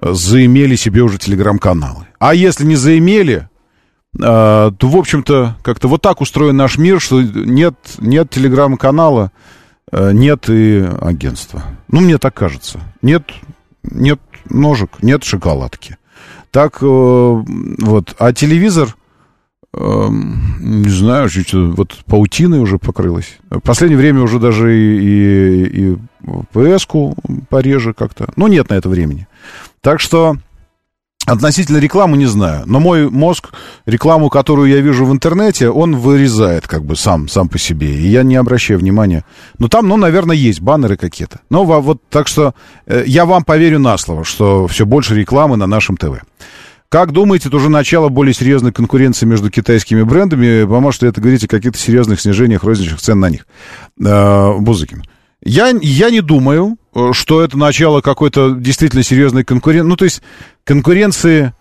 заимели 0.00 0.76
себе 0.76 1.02
уже 1.02 1.18
телеграм-каналы. 1.18 2.06
А 2.18 2.34
если 2.34 2.64
не 2.64 2.76
заимели, 2.76 3.48
э, 4.14 4.18
то, 4.18 4.72
в 4.80 4.96
общем-то, 4.96 5.56
как-то 5.62 5.88
вот 5.88 6.00
так 6.00 6.22
устроен 6.22 6.56
наш 6.56 6.78
мир, 6.78 7.00
что 7.00 7.20
нет, 7.20 7.74
нет 7.98 8.30
телеграм-канала, 8.30 9.30
нет 9.92 10.48
и 10.48 10.84
агентства. 11.00 11.62
Ну, 11.88 12.00
мне 12.00 12.18
так 12.18 12.34
кажется. 12.34 12.80
Нет, 13.02 13.22
нет 13.84 14.20
ножек, 14.48 14.90
нет 15.02 15.22
шоколадки. 15.22 15.96
Так, 16.56 16.78
э, 16.80 16.86
вот. 16.86 18.16
А 18.18 18.32
телевизор, 18.32 18.96
э, 19.74 20.06
не 20.58 20.88
знаю, 20.88 21.28
что 21.28 21.66
вот 21.66 21.98
паутиной 22.06 22.60
уже 22.60 22.78
покрылась. 22.78 23.36
В 23.50 23.60
последнее 23.60 23.98
время 23.98 24.22
уже 24.22 24.40
даже 24.40 24.74
и, 24.74 24.96
и, 24.96 25.92
и 25.92 25.96
ПС-ку 26.54 27.14
пореже 27.50 27.92
как-то. 27.92 28.30
Ну, 28.36 28.46
нет 28.46 28.70
на 28.70 28.74
это 28.74 28.88
времени. 28.88 29.28
Так 29.82 30.00
что 30.00 30.38
Относительно 31.26 31.78
рекламы 31.78 32.16
не 32.16 32.26
знаю, 32.26 32.62
но 32.66 32.78
мой 32.78 33.10
мозг 33.10 33.50
рекламу, 33.84 34.30
которую 34.30 34.70
я 34.70 34.80
вижу 34.80 35.04
в 35.04 35.12
интернете, 35.12 35.70
он 35.70 35.96
вырезает 35.96 36.68
как 36.68 36.84
бы 36.84 36.94
сам, 36.94 37.28
сам 37.28 37.48
по 37.48 37.58
себе, 37.58 37.92
и 37.92 38.06
я 38.06 38.22
не 38.22 38.36
обращаю 38.36 38.78
внимания. 38.78 39.24
Но 39.58 39.66
там, 39.66 39.88
ну, 39.88 39.96
наверное, 39.96 40.36
есть 40.36 40.60
баннеры 40.60 40.96
какие-то. 40.96 41.40
Но 41.50 41.64
вот 41.64 42.00
так 42.10 42.28
что 42.28 42.54
э, 42.86 43.02
я 43.06 43.26
вам 43.26 43.42
поверю 43.42 43.80
на 43.80 43.98
слово, 43.98 44.24
что 44.24 44.68
все 44.68 44.86
больше 44.86 45.16
рекламы 45.16 45.56
на 45.56 45.66
нашем 45.66 45.96
ТВ. 45.96 46.22
Как 46.88 47.10
думаете, 47.10 47.48
это 47.48 47.56
уже 47.56 47.68
начало 47.70 48.08
более 48.08 48.32
серьезной 48.32 48.72
конкуренции 48.72 49.26
между 49.26 49.50
китайскими 49.50 50.02
брендами? 50.02 50.64
Поможет 50.64 51.02
ли 51.02 51.08
это 51.08 51.20
говорить 51.20 51.44
о 51.44 51.48
каких-то 51.48 51.76
серьезных 51.76 52.20
снижениях 52.20 52.62
розничных 52.62 53.00
цен 53.00 53.18
на 53.18 53.30
них? 53.30 53.48
Э, 54.00 54.56
Бузыкин. 54.58 55.02
Я, 55.42 55.72
я 55.80 56.10
не 56.10 56.20
думаю, 56.20 56.78
э, 56.94 57.10
что 57.12 57.42
это 57.42 57.58
начало 57.58 58.00
какой-то 58.00 58.52
действительно 58.52 59.02
серьезной 59.02 59.44
конкуренции. 59.44 59.88
Ну, 59.88 59.96
то 59.96 60.04
есть 60.04 60.22
конкуренции, 60.64 61.52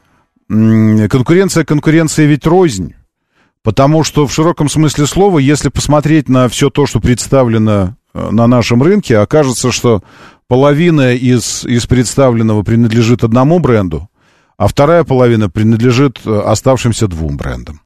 конкуренция, 0.48 1.66
конкуренция 1.66 2.26
ведь 2.26 2.46
рознь. 2.46 2.94
Потому 3.64 4.04
что 4.04 4.28
в 4.28 4.34
широком 4.34 4.70
смысле 4.70 5.08
слова, 5.08 5.40
если 5.40 5.70
посмотреть 5.70 6.30
на 6.30 6.48
все 6.50 6.70
то, 6.70 6.86
что 6.86 7.00
представлено 7.00 7.98
э, 8.14 8.30
на 8.30 8.48
нашем 8.48 8.84
рынке, 8.84 9.18
окажется, 9.18 9.72
что 9.72 10.04
половина 10.48 11.14
из, 11.16 11.66
из 11.66 11.88
представленного 11.88 12.62
принадлежит 12.62 13.24
одному 13.24 13.60
бренду, 13.60 14.08
а 14.58 14.68
вторая 14.68 15.04
половина 15.04 15.50
принадлежит 15.50 16.20
э, 16.26 16.40
оставшимся 16.46 17.08
двум 17.08 17.38
брендам. 17.38 17.82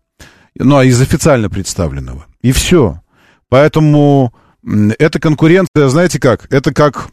Ну, 0.55 0.75
а 0.75 0.83
из 0.83 0.99
официально 1.01 1.49
представленного. 1.49 2.25
И 2.41 2.51
все. 2.51 3.01
Поэтому 3.47 4.33
эта 4.63 5.19
конкуренция, 5.19 5.87
знаете 5.87 6.19
как, 6.19 6.51
это 6.51 6.73
как... 6.73 7.09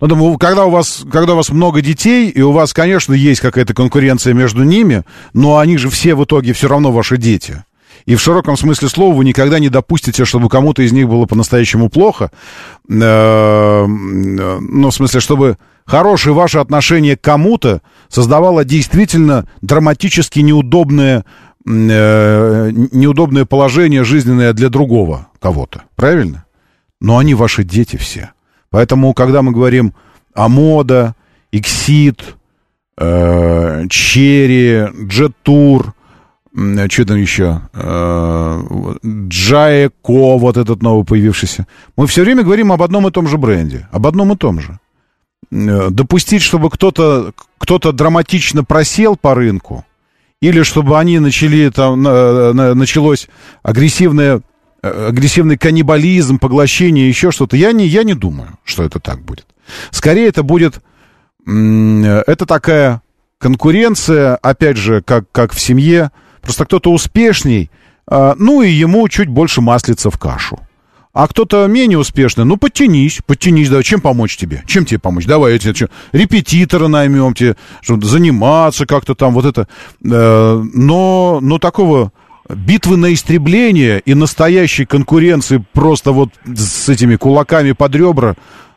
Ну, 0.00 0.06
думаю, 0.06 0.38
когда 0.38 0.64
у 0.64 0.70
вас, 0.70 1.04
когда 1.12 1.34
у 1.34 1.36
вас 1.36 1.50
много 1.50 1.82
детей, 1.82 2.30
и 2.30 2.40
у 2.40 2.52
вас, 2.52 2.72
конечно, 2.72 3.12
есть 3.12 3.40
какая-то 3.40 3.74
конкуренция 3.74 4.32
между 4.32 4.62
ними, 4.62 5.04
но 5.34 5.58
они 5.58 5.76
же 5.76 5.90
все 5.90 6.14
в 6.14 6.24
итоге 6.24 6.54
все 6.54 6.68
равно 6.68 6.90
ваши 6.90 7.18
дети. 7.18 7.64
И 8.06 8.14
в 8.14 8.20
широком 8.20 8.56
смысле 8.56 8.88
слова 8.88 9.14
вы 9.14 9.24
никогда 9.24 9.58
не 9.58 9.68
допустите, 9.68 10.24
чтобы 10.24 10.48
кому-то 10.48 10.82
из 10.82 10.92
них 10.92 11.08
было 11.08 11.26
по-настоящему 11.26 11.90
плохо. 11.90 12.30
Э, 12.88 13.86
ну, 13.86 14.90
в 14.90 14.94
смысле, 14.94 15.20
чтобы 15.20 15.58
хорошее 15.84 16.34
ваше 16.34 16.58
отношение 16.58 17.16
к 17.16 17.20
кому-то 17.20 17.82
создавало 18.08 18.64
действительно 18.64 19.46
драматически 19.60 20.40
неудобное, 20.40 21.24
э, 21.66 22.70
неудобное 22.92 23.44
положение 23.44 24.04
жизненное 24.04 24.52
для 24.52 24.68
другого 24.68 25.28
кого-то. 25.38 25.82
Правильно? 25.96 26.44
Но 27.00 27.18
они 27.18 27.34
ваши 27.34 27.64
дети 27.64 27.96
все. 27.96 28.32
Поэтому, 28.70 29.14
когда 29.14 29.42
мы 29.42 29.52
говорим 29.52 29.94
о 30.34 30.48
мода, 30.48 31.14
Иксид, 31.52 32.36
э, 32.98 33.86
Черри, 33.88 34.86
Джетур, 35.06 35.94
что 36.52 37.04
там 37.04 37.16
еще, 37.16 37.62
э, 37.72 38.62
Джаеко, 39.04 40.38
вот 40.38 40.56
этот 40.56 40.82
новый 40.82 41.04
появившийся, 41.04 41.66
мы 41.96 42.06
все 42.06 42.22
время 42.22 42.42
говорим 42.42 42.72
об 42.72 42.82
одном 42.82 43.08
и 43.08 43.10
том 43.10 43.28
же 43.28 43.38
бренде, 43.38 43.88
об 43.92 44.06
одном 44.06 44.32
и 44.32 44.36
том 44.36 44.60
же. 44.60 44.78
Э, 45.52 45.88
допустить, 45.90 46.42
чтобы 46.42 46.70
кто-то 46.70 47.32
кто 47.58 47.78
драматично 47.92 48.64
просел 48.64 49.16
по 49.16 49.34
рынку, 49.34 49.84
или 50.40 50.62
чтобы 50.62 50.98
они 50.98 51.18
начали, 51.18 51.70
там, 51.70 52.02
началось 52.02 53.28
агрессивное 53.62 54.42
Э, 54.82 55.08
агрессивный 55.08 55.58
каннибализм, 55.58 56.38
поглощение, 56.38 57.06
еще 57.06 57.30
что-то. 57.30 57.56
Я 57.56 57.72
не, 57.72 57.86
я 57.86 58.02
не 58.02 58.14
думаю, 58.14 58.58
что 58.64 58.82
это 58.82 58.98
так 58.98 59.20
будет. 59.20 59.46
Скорее 59.90 60.28
это 60.28 60.42
будет... 60.42 60.80
Это 61.46 62.46
такая 62.46 63.02
конкуренция, 63.38 64.36
опять 64.36 64.76
же, 64.76 65.02
как, 65.02 65.24
как 65.32 65.52
в 65.52 65.60
семье. 65.60 66.10
Просто 66.42 66.64
кто-то 66.64 66.92
успешней, 66.92 67.70
а, 68.06 68.34
ну 68.38 68.62
и 68.62 68.70
ему 68.70 69.08
чуть 69.08 69.28
больше 69.28 69.60
маслица 69.60 70.10
в 70.10 70.18
кашу. 70.18 70.58
А 71.12 71.26
кто-то 71.26 71.66
менее 71.66 71.98
успешный, 71.98 72.44
ну 72.44 72.56
подтянись, 72.56 73.20
подтянись, 73.26 73.68
да, 73.68 73.82
чем 73.82 74.00
помочь 74.00 74.36
тебе? 74.36 74.62
Чем 74.66 74.84
тебе 74.84 75.00
помочь? 75.00 75.26
Давай, 75.26 75.54
я 75.54 75.58
тебе 75.58 75.74
что, 75.74 75.88
репетитора 76.12 76.86
наймем 76.86 77.34
тебе, 77.34 77.56
чтобы 77.82 78.06
заниматься 78.06 78.86
как-то 78.86 79.16
там, 79.16 79.34
вот 79.34 79.44
это. 79.44 79.66
Э, 80.04 80.62
но, 80.72 81.40
но 81.42 81.58
такого 81.58 82.12
битвы 82.48 82.96
на 82.96 83.12
истребление 83.12 84.00
и 84.04 84.14
настоящей 84.14 84.84
конкуренции 84.84 85.64
просто 85.72 86.12
вот 86.12 86.30
с 86.44 86.88
этими 86.88 87.16
кулаками 87.16 87.72
под 87.72 87.94
ребра, 87.96 88.34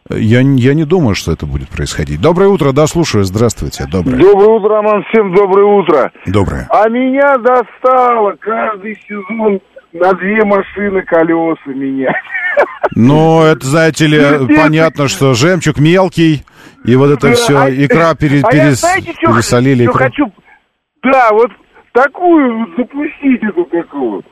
я, 0.09 0.41
я 0.41 0.73
не 0.73 0.85
думаю, 0.85 1.13
что 1.15 1.31
это 1.31 1.45
будет 1.45 1.69
происходить. 1.69 2.19
Доброе 2.19 2.49
утро, 2.49 2.71
да, 2.71 2.87
слушаю. 2.87 3.23
Здравствуйте, 3.23 3.85
доброе. 3.89 4.17
Доброе 4.17 4.49
утро, 4.49 4.69
Роман, 4.69 5.03
всем 5.09 5.33
доброе 5.33 5.65
утро. 5.65 6.11
Доброе. 6.25 6.67
А 6.69 6.89
меня 6.89 7.37
достало 7.37 8.35
каждый 8.39 8.97
сезон 9.07 9.59
на 9.93 10.13
две 10.13 10.43
машины 10.43 11.01
колеса 11.03 11.61
менять. 11.67 12.15
Ну, 12.95 13.41
это, 13.43 13.65
знаете 13.65 14.05
ли, 14.07 14.19
понятно, 14.55 15.07
что 15.07 15.33
жемчуг 15.33 15.79
мелкий, 15.79 16.43
и 16.85 16.95
вот 16.95 17.11
это 17.11 17.33
все, 17.33 17.57
а 17.57 17.69
икра 17.69 18.13
пере, 18.15 18.41
а 18.43 18.51
перес, 18.51 18.81
знаете, 18.81 19.13
что, 19.13 19.31
пересолили. 19.33 19.85
Что 19.85 19.93
хочу, 19.93 20.31
да, 21.01 21.29
вот 21.31 21.51
такую 21.93 22.67
запустить 22.77 23.43
эту 23.43 23.65
какую. 23.65 24.23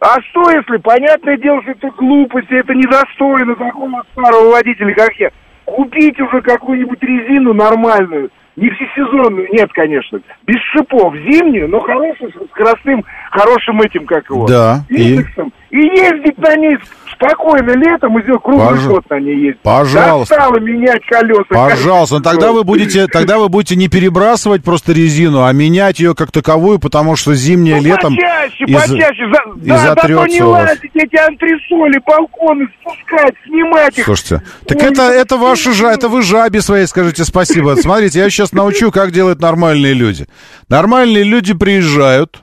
А 0.00 0.20
что 0.30 0.50
если, 0.50 0.76
понятное 0.76 1.38
дело, 1.38 1.62
что 1.62 1.72
это 1.72 1.88
глупость, 1.96 2.50
это 2.50 2.74
недостойно 2.74 3.56
такого 3.56 4.02
старого 4.12 4.50
водителя, 4.50 4.94
как 4.94 5.14
я. 5.16 5.30
Купить 5.64 6.20
уже 6.20 6.42
какую-нибудь 6.42 7.02
резину 7.02 7.54
нормальную, 7.54 8.30
не 8.56 8.70
всесезонную, 8.70 9.48
нет, 9.52 9.70
конечно, 9.72 10.20
без 10.46 10.60
шипов, 10.72 11.14
зимнюю, 11.14 11.68
но 11.68 11.80
хорошую, 11.80 12.32
с 12.32 12.50
скоростным, 12.50 13.04
хорошим 13.30 13.80
этим, 13.82 14.06
как 14.06 14.28
его, 14.30 14.46
да, 14.46 14.84
индексом. 14.88 15.52
И, 15.65 15.65
и 15.76 15.98
ездить 15.98 16.38
на 16.38 16.56
ней 16.56 16.76
спокойно 17.12 17.72
летом 17.72 18.18
и 18.18 18.22
сделать 18.22 18.42
круглый 18.42 18.68
Пож... 18.68 18.84
год 18.86 19.10
на 19.10 19.20
ней 19.20 19.36
ездить. 19.36 19.60
Пожалуйста. 19.62 20.34
Достало 20.34 20.58
менять 20.60 21.02
колеса. 21.06 21.44
Пожалуйста. 21.48 22.16
Но 22.16 22.20
тогда 22.20 22.52
вы 22.52 22.64
будете, 22.64 23.06
тогда 23.06 23.38
вы 23.38 23.48
будете 23.48 23.76
не 23.76 23.88
перебрасывать 23.88 24.62
просто 24.62 24.92
резину, 24.92 25.44
а 25.44 25.52
менять 25.52 25.98
ее 25.98 26.14
как 26.14 26.30
таковую, 26.30 26.78
потому 26.78 27.16
что 27.16 27.34
зимнее 27.34 27.76
ну, 27.76 27.82
летом 27.82 28.14
почаще, 28.14 28.64
из... 28.64 28.80
почаще. 28.80 29.22
За... 29.32 29.52
Да, 29.56 29.78
зато 29.78 30.26
не 30.26 30.42
лазить 30.42 30.90
эти 30.94 31.16
антресоли, 31.16 32.00
балконы 32.06 32.68
спускать, 32.80 33.34
снимать 33.46 33.98
их. 33.98 34.04
Слушайте, 34.04 34.42
так 34.66 34.78
Ой, 34.82 34.90
это, 34.90 35.02
это 35.02 35.36
ваши 35.36 35.72
же, 35.72 35.86
это 35.86 36.08
вы 36.08 36.22
жабе 36.22 36.60
своей 36.60 36.86
скажите 36.86 37.24
спасибо. 37.24 37.76
Смотрите, 37.76 38.20
я 38.20 38.30
сейчас 38.30 38.52
научу, 38.52 38.90
как 38.90 39.10
делают 39.10 39.40
нормальные 39.40 39.94
люди. 39.94 40.26
Нормальные 40.68 41.24
люди 41.24 41.54
приезжают, 41.54 42.42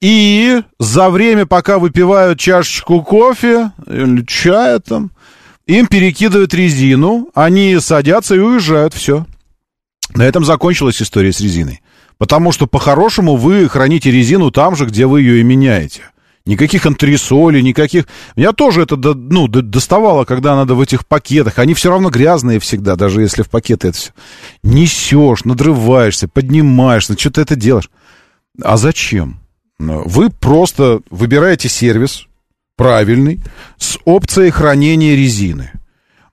и 0.00 0.62
за 0.78 1.10
время, 1.10 1.46
пока 1.46 1.78
выпивают 1.78 2.38
чашечку 2.38 3.02
кофе 3.02 3.72
или 3.86 4.24
чая 4.24 4.78
там, 4.78 5.10
им 5.66 5.86
перекидывают 5.86 6.54
резину, 6.54 7.28
они 7.34 7.78
садятся 7.80 8.34
и 8.34 8.38
уезжают, 8.38 8.94
все. 8.94 9.26
На 10.14 10.22
этом 10.22 10.44
закончилась 10.44 11.00
история 11.00 11.32
с 11.32 11.40
резиной. 11.40 11.82
Потому 12.18 12.52
что 12.52 12.66
по-хорошему 12.66 13.36
вы 13.36 13.68
храните 13.68 14.10
резину 14.10 14.50
там 14.50 14.74
же, 14.74 14.86
где 14.86 15.06
вы 15.06 15.20
ее 15.22 15.40
и 15.40 15.44
меняете. 15.44 16.02
Никаких 16.46 16.86
антресолей, 16.86 17.62
никаких... 17.62 18.06
Меня 18.34 18.52
тоже 18.52 18.82
это 18.82 18.96
ну, 18.96 19.46
доставало, 19.46 20.24
когда 20.24 20.56
надо 20.56 20.74
в 20.74 20.80
этих 20.80 21.06
пакетах. 21.06 21.58
Они 21.58 21.74
все 21.74 21.90
равно 21.90 22.10
грязные 22.10 22.58
всегда, 22.58 22.96
даже 22.96 23.20
если 23.20 23.42
в 23.42 23.50
пакеты 23.50 23.88
это 23.88 23.96
все. 23.96 24.10
Несешь, 24.62 25.44
надрываешься, 25.44 26.28
поднимаешься, 26.28 27.18
что 27.18 27.30
ты 27.30 27.42
это 27.42 27.56
делаешь. 27.56 27.90
А 28.62 28.76
зачем? 28.76 29.39
Вы 29.80 30.30
просто 30.30 31.00
выбираете 31.10 31.68
сервис 31.68 32.26
правильный 32.76 33.40
с 33.78 33.98
опцией 34.04 34.50
хранения 34.50 35.16
резины. 35.16 35.72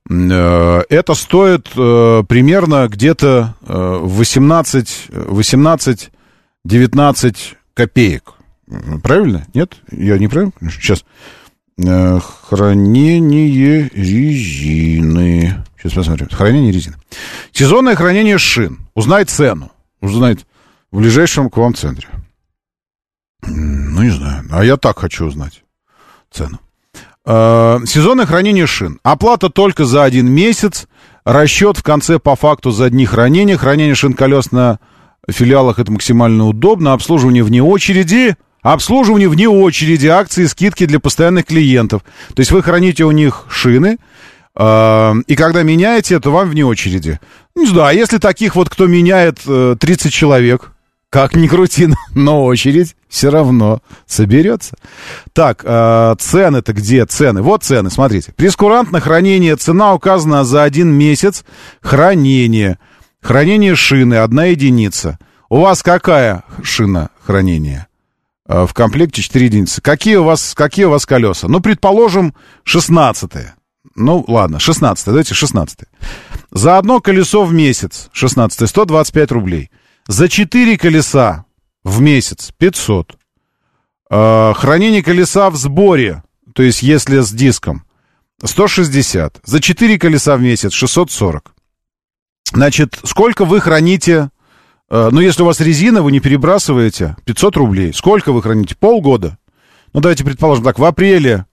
Э, 0.10 0.82
это 0.90 1.14
стоит 1.14 1.70
э, 1.76 2.24
примерно 2.28 2.88
где-то 2.88 3.56
18, 3.62 5.08
18, 5.10 6.12
19 6.66 7.56
копеек. 7.74 8.34
Правильно? 9.02 9.48
Нет? 9.54 9.78
Я 9.92 10.18
не 10.18 10.28
правильно? 10.28 10.52
Сейчас. 10.70 11.06
Э, 11.78 12.20
хранение 12.50 13.90
резины. 13.94 15.64
Сейчас 15.78 15.94
посмотрим. 15.94 16.28
Хранение 16.30 16.74
резины. 16.74 16.96
Сезонное 17.54 17.96
хранение 17.96 18.38
шин. 18.38 18.80
Узнай 18.94 19.24
цену. 19.26 19.72
Узнает 20.02 20.46
в 20.92 20.98
ближайшем 21.00 21.50
к 21.50 21.58
вам 21.58 21.76
центре. 21.76 22.10
Ну, 23.48 24.04
не 24.04 24.10
знаю. 24.10 24.44
А 24.52 24.64
я 24.64 24.78
так 24.78 25.00
хочу 25.00 25.26
узнать 25.26 25.64
цену. 26.32 26.60
Э, 27.26 27.80
сезонное 27.86 28.26
хранение 28.26 28.68
шин. 28.68 29.00
Оплата 29.04 29.50
только 29.50 29.86
за 29.86 30.04
один 30.04 30.32
месяц. 30.32 30.88
Расчет 31.26 31.78
в 31.78 31.84
конце 31.84 32.20
по 32.20 32.36
факту 32.36 32.72
за 32.72 32.90
дни 32.90 33.06
хранения. 33.06 33.58
Хранение 33.58 33.96
шин 33.96 34.14
колес 34.14 34.52
на 34.52 34.80
филиалах 35.30 35.80
это 35.80 35.92
максимально 35.92 36.48
удобно. 36.48 36.94
Обслуживание 36.94 37.44
вне 37.44 37.62
очереди. 37.62 38.36
Обслуживание 38.62 39.28
вне 39.28 39.50
очереди. 39.50 40.08
Акции, 40.08 40.46
скидки 40.46 40.86
для 40.86 41.00
постоянных 41.00 41.46
клиентов. 41.46 42.04
То 42.34 42.40
есть 42.40 42.52
вы 42.52 42.64
храните 42.64 43.04
у 43.04 43.12
них 43.12 43.46
шины. 43.50 43.98
Э, 44.56 45.14
и 45.28 45.36
когда 45.36 45.64
меняете, 45.64 46.20
то 46.20 46.32
вам 46.32 46.50
вне 46.50 46.66
очереди. 46.66 47.20
Ну, 47.56 47.70
да, 47.74 47.92
если 47.92 48.20
таких 48.20 48.56
вот, 48.56 48.70
кто 48.70 48.88
меняет 48.88 49.40
30 49.40 50.06
э, 50.06 50.10
человек, 50.10 50.72
как 51.10 51.36
ни 51.36 51.48
крути, 51.48 51.90
но 52.16 52.46
очередь 52.46 52.96
все 53.08 53.30
равно 53.30 53.82
соберется. 54.06 54.76
Так, 55.34 55.64
э, 55.64 56.16
цены-то 56.20 56.74
где 56.74 57.06
цены? 57.06 57.42
Вот 57.42 57.64
цены, 57.64 57.90
смотрите. 57.90 58.34
Прескурант 58.34 58.92
на 58.92 59.00
хранение, 59.00 59.56
цена 59.56 59.94
указана 59.94 60.44
за 60.44 60.64
один 60.64 60.90
месяц 60.90 61.46
хранения. 61.82 62.80
Хранение 63.22 63.76
шины, 63.76 64.16
одна 64.16 64.46
единица. 64.46 65.18
У 65.50 65.62
вас 65.62 65.82
какая 65.82 66.44
шина 66.62 67.10
хранения? 67.26 67.88
Э, 68.48 68.66
в 68.66 68.74
комплекте 68.74 69.22
4 69.22 69.46
единицы. 69.46 69.82
Какие 69.82 70.18
у 70.18 70.24
вас, 70.24 70.54
какие 70.56 70.86
у 70.86 70.90
вас 70.90 71.06
колеса? 71.06 71.48
Ну, 71.48 71.62
предположим, 71.62 72.34
16 72.64 73.32
-е. 73.32 73.52
Ну, 73.96 74.24
ладно, 74.28 74.60
16 74.60 75.06
давайте 75.06 75.34
16 75.34 75.80
-е. 75.80 75.88
За 76.52 76.78
одно 76.78 77.02
колесо 77.02 77.44
в 77.44 77.54
месяц, 77.54 78.10
16 78.12 78.70
125 78.70 79.32
рублей. 79.32 79.70
За 80.08 80.30
4 80.30 80.78
колеса 80.78 81.46
в 81.84 82.00
месяц 82.00 82.52
500. 82.58 83.18
Э, 84.10 84.54
хранение 84.56 85.04
колеса 85.04 85.50
в 85.50 85.58
сборе, 85.58 86.24
то 86.54 86.64
есть 86.64 86.82
если 86.82 87.20
с 87.20 87.32
диском, 87.32 87.84
160. 88.42 89.42
За 89.44 89.60
4 89.60 90.00
колеса 90.00 90.38
в 90.38 90.42
месяц 90.42 90.72
640. 90.72 91.54
Значит, 92.54 92.98
сколько 93.04 93.44
вы 93.44 93.60
храните, 93.60 94.30
э, 94.90 95.10
ну, 95.12 95.20
если 95.20 95.44
у 95.44 95.46
вас 95.46 95.60
резина, 95.60 96.02
вы 96.02 96.14
не 96.14 96.22
перебрасываете, 96.22 97.18
500 97.26 97.58
рублей. 97.58 97.94
Сколько 97.94 98.32
вы 98.32 98.42
храните? 98.42 98.76
Полгода. 98.80 99.38
Ну, 99.92 100.00
давайте 100.00 100.24
предположим 100.24 100.64
так, 100.64 100.80
в 100.80 100.86
апреле, 100.86 101.46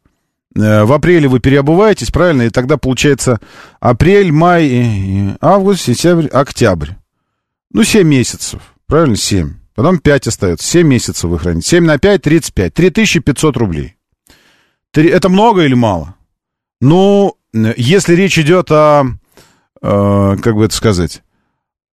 э, 0.54 0.84
в 0.84 0.92
апреле 0.92 1.26
вы 1.26 1.40
переобуваетесь, 1.40 2.12
правильно? 2.12 2.42
И 2.42 2.50
тогда 2.50 2.76
получается 2.76 3.40
апрель, 3.80 4.30
май, 4.30 5.36
август, 5.40 5.82
сентябрь, 5.82 6.28
октябрь. 6.28 6.90
Ну, 7.74 7.82
7 7.82 8.06
месяцев, 8.06 8.62
правильно? 8.86 9.16
7. 9.16 9.54
Потом 9.74 9.98
5 9.98 10.28
остается. 10.28 10.66
7 10.66 10.86
месяцев 10.86 11.24
вы 11.24 11.40
храните. 11.40 11.68
7 11.70 11.84
на 11.84 11.98
5, 11.98 12.22
35. 12.22 12.72
3500 12.72 13.56
рублей. 13.56 13.96
Это 14.94 15.28
много 15.28 15.64
или 15.64 15.74
мало? 15.74 16.14
Ну, 16.80 17.36
если 17.52 18.14
речь 18.14 18.38
идет 18.38 18.70
о, 18.70 19.04
э, 19.82 20.36
как 20.40 20.54
бы 20.54 20.66
это 20.66 20.74
сказать, 20.74 21.22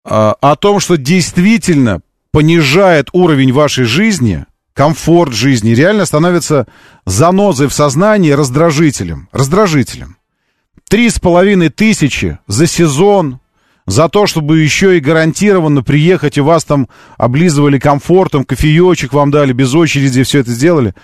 о, 0.05 0.33
о 0.33 0.57
том, 0.57 0.81
что 0.81 0.97
действительно 0.97 2.01
понижает 2.33 3.11
уровень 3.13 3.53
вашей 3.53 3.85
жизни, 3.85 4.47
комфорт 4.73 5.33
жизни, 5.33 5.71
реально 5.71 6.07
становится 6.07 6.67
занозой 7.07 7.69
в 7.69 7.73
сознании 7.73 8.33
раздражителем. 8.33 9.29
Раздражителем. 9.31 10.17
Три 10.89 11.09
с 11.09 11.21
половиной 11.21 11.69
тысячи 11.69 12.41
за 12.49 12.67
сезон, 12.67 13.39
за 13.89 14.09
то, 14.10 14.27
чтобы 14.27 14.59
еще 14.59 14.98
и 14.98 15.01
гарантированно 15.01 15.82
приехать, 15.82 16.36
и 16.36 16.43
вас 16.43 16.65
там 16.65 16.89
облизывали 17.16 17.78
комфортом, 17.78 18.44
кофеечек 18.44 19.15
вам 19.15 19.31
дали, 19.31 19.52
без 19.52 19.74
очереди 19.74 20.23
все 20.23 20.40
это 20.40 20.51
сделали. 20.51 20.94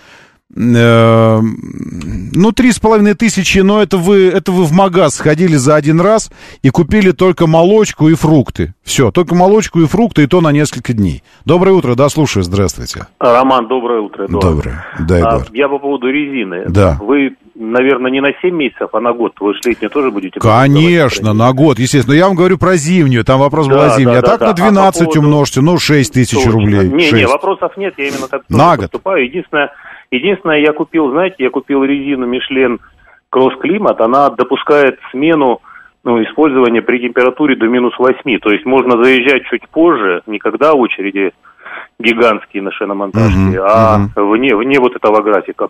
Э, 0.57 1.39
ну, 1.41 2.51
три 2.53 2.71
с 2.71 2.79
половиной 2.79 3.13
тысячи, 3.13 3.59
но 3.59 3.81
это 3.81 3.97
вы, 3.97 4.27
это 4.27 4.51
вы 4.51 4.63
в 4.63 4.71
магаз 4.71 5.15
сходили 5.15 5.55
за 5.55 5.75
один 5.75 5.99
раз 5.99 6.31
и 6.61 6.69
купили 6.69 7.11
только 7.11 7.45
молочку 7.45 8.07
и 8.07 8.15
фрукты. 8.15 8.73
Все, 8.83 9.11
только 9.11 9.35
молочку 9.35 9.81
и 9.81 9.85
фрукты, 9.85 10.23
и 10.23 10.27
то 10.27 10.39
на 10.39 10.51
несколько 10.51 10.93
дней. 10.93 11.23
Доброе 11.43 11.71
утро, 11.71 11.95
да, 11.95 12.07
слушаю, 12.07 12.43
здравствуйте. 12.43 13.07
Роман, 13.19 13.67
доброе 13.67 13.99
утро, 14.01 14.25
Эдуард. 14.25 14.45
Доброе, 14.45 14.85
да, 14.99 15.19
Эдуард. 15.19 15.49
А, 15.51 15.57
я 15.57 15.67
по 15.67 15.79
поводу 15.79 16.07
резины. 16.07 16.65
Да. 16.69 16.97
Вы 17.01 17.35
наверное, 17.55 18.11
не 18.11 18.21
на 18.21 18.29
7 18.41 18.53
месяцев, 18.53 18.89
а 18.93 18.99
на 18.99 19.13
год. 19.13 19.33
Вы 19.39 19.53
летнюю 19.65 19.89
тоже 19.89 20.11
будете... 20.11 20.39
Конечно, 20.39 21.33
на 21.33 21.53
год, 21.53 21.79
естественно. 21.79 22.13
Но 22.13 22.17
я 22.17 22.27
вам 22.27 22.35
говорю 22.35 22.57
про 22.57 22.75
зимнюю, 22.75 23.23
там 23.23 23.39
вопрос 23.39 23.67
да, 23.67 23.73
был 23.73 23.81
о 23.81 23.89
зимней. 23.91 24.15
Да, 24.15 24.19
а 24.19 24.21
так 24.21 24.39
да. 24.39 24.47
на 24.47 24.53
12 24.53 25.01
а 25.01 25.05
по 25.05 25.11
поводу... 25.11 25.19
умножьте, 25.27 25.61
ну, 25.61 25.77
6 25.77 26.13
тысяч 26.13 26.35
Точно. 26.35 26.51
рублей. 26.51 26.89
Не, 26.89 27.09
6. 27.09 27.13
не, 27.13 27.25
вопросов 27.25 27.77
нет, 27.77 27.93
я 27.97 28.09
именно 28.09 28.27
так 28.27 28.43
на 28.49 28.75
год. 28.75 28.91
поступаю. 28.91 29.25
Единственное, 29.25 29.71
единственное, 30.15 30.59
я 30.59 30.73
купил, 30.73 31.11
знаете, 31.11 31.35
я 31.39 31.49
купил 31.49 31.83
резину 31.83 32.25
Мишлен 32.25 32.79
Кросс 33.29 33.57
Климат, 33.59 33.99
она 34.01 34.29
допускает 34.29 34.99
смену 35.11 35.61
ну, 36.03 36.21
использования 36.23 36.81
при 36.81 36.99
температуре 36.99 37.55
до 37.55 37.67
минус 37.67 37.93
8. 37.97 38.39
То 38.39 38.51
есть 38.51 38.65
можно 38.65 39.03
заезжать 39.03 39.43
чуть 39.49 39.67
позже, 39.69 40.21
не 40.27 40.39
когда 40.39 40.73
очереди 40.73 41.33
гигантские 41.99 42.63
на 42.63 42.71
шиномонтажке, 42.71 43.59
угу, 43.59 43.65
а 43.67 44.07
угу. 44.15 44.31
Вне, 44.31 44.55
вне 44.55 44.79
вот 44.79 44.95
этого 44.95 45.21
графика. 45.21 45.69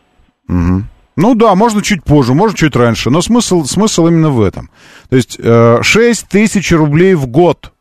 Угу. 0.50 0.84
Ну 1.18 1.36
да, 1.36 1.56
можно 1.56 1.82
чуть 1.82 2.04
позже, 2.04 2.34
можно 2.34 2.58
чуть 2.58 2.76
раньше, 2.76 3.10
но 3.10 3.22
смысл, 3.22 3.64
смысл 3.64 4.08
именно 4.08 4.30
в 4.30 4.42
этом. 4.42 4.70
То 5.10 5.16
есть 5.16 5.40
э, 5.42 5.82
6 5.82 6.28
тысяч 6.28 6.72
рублей 6.74 7.16
в 7.16 7.28
год. 7.28 7.72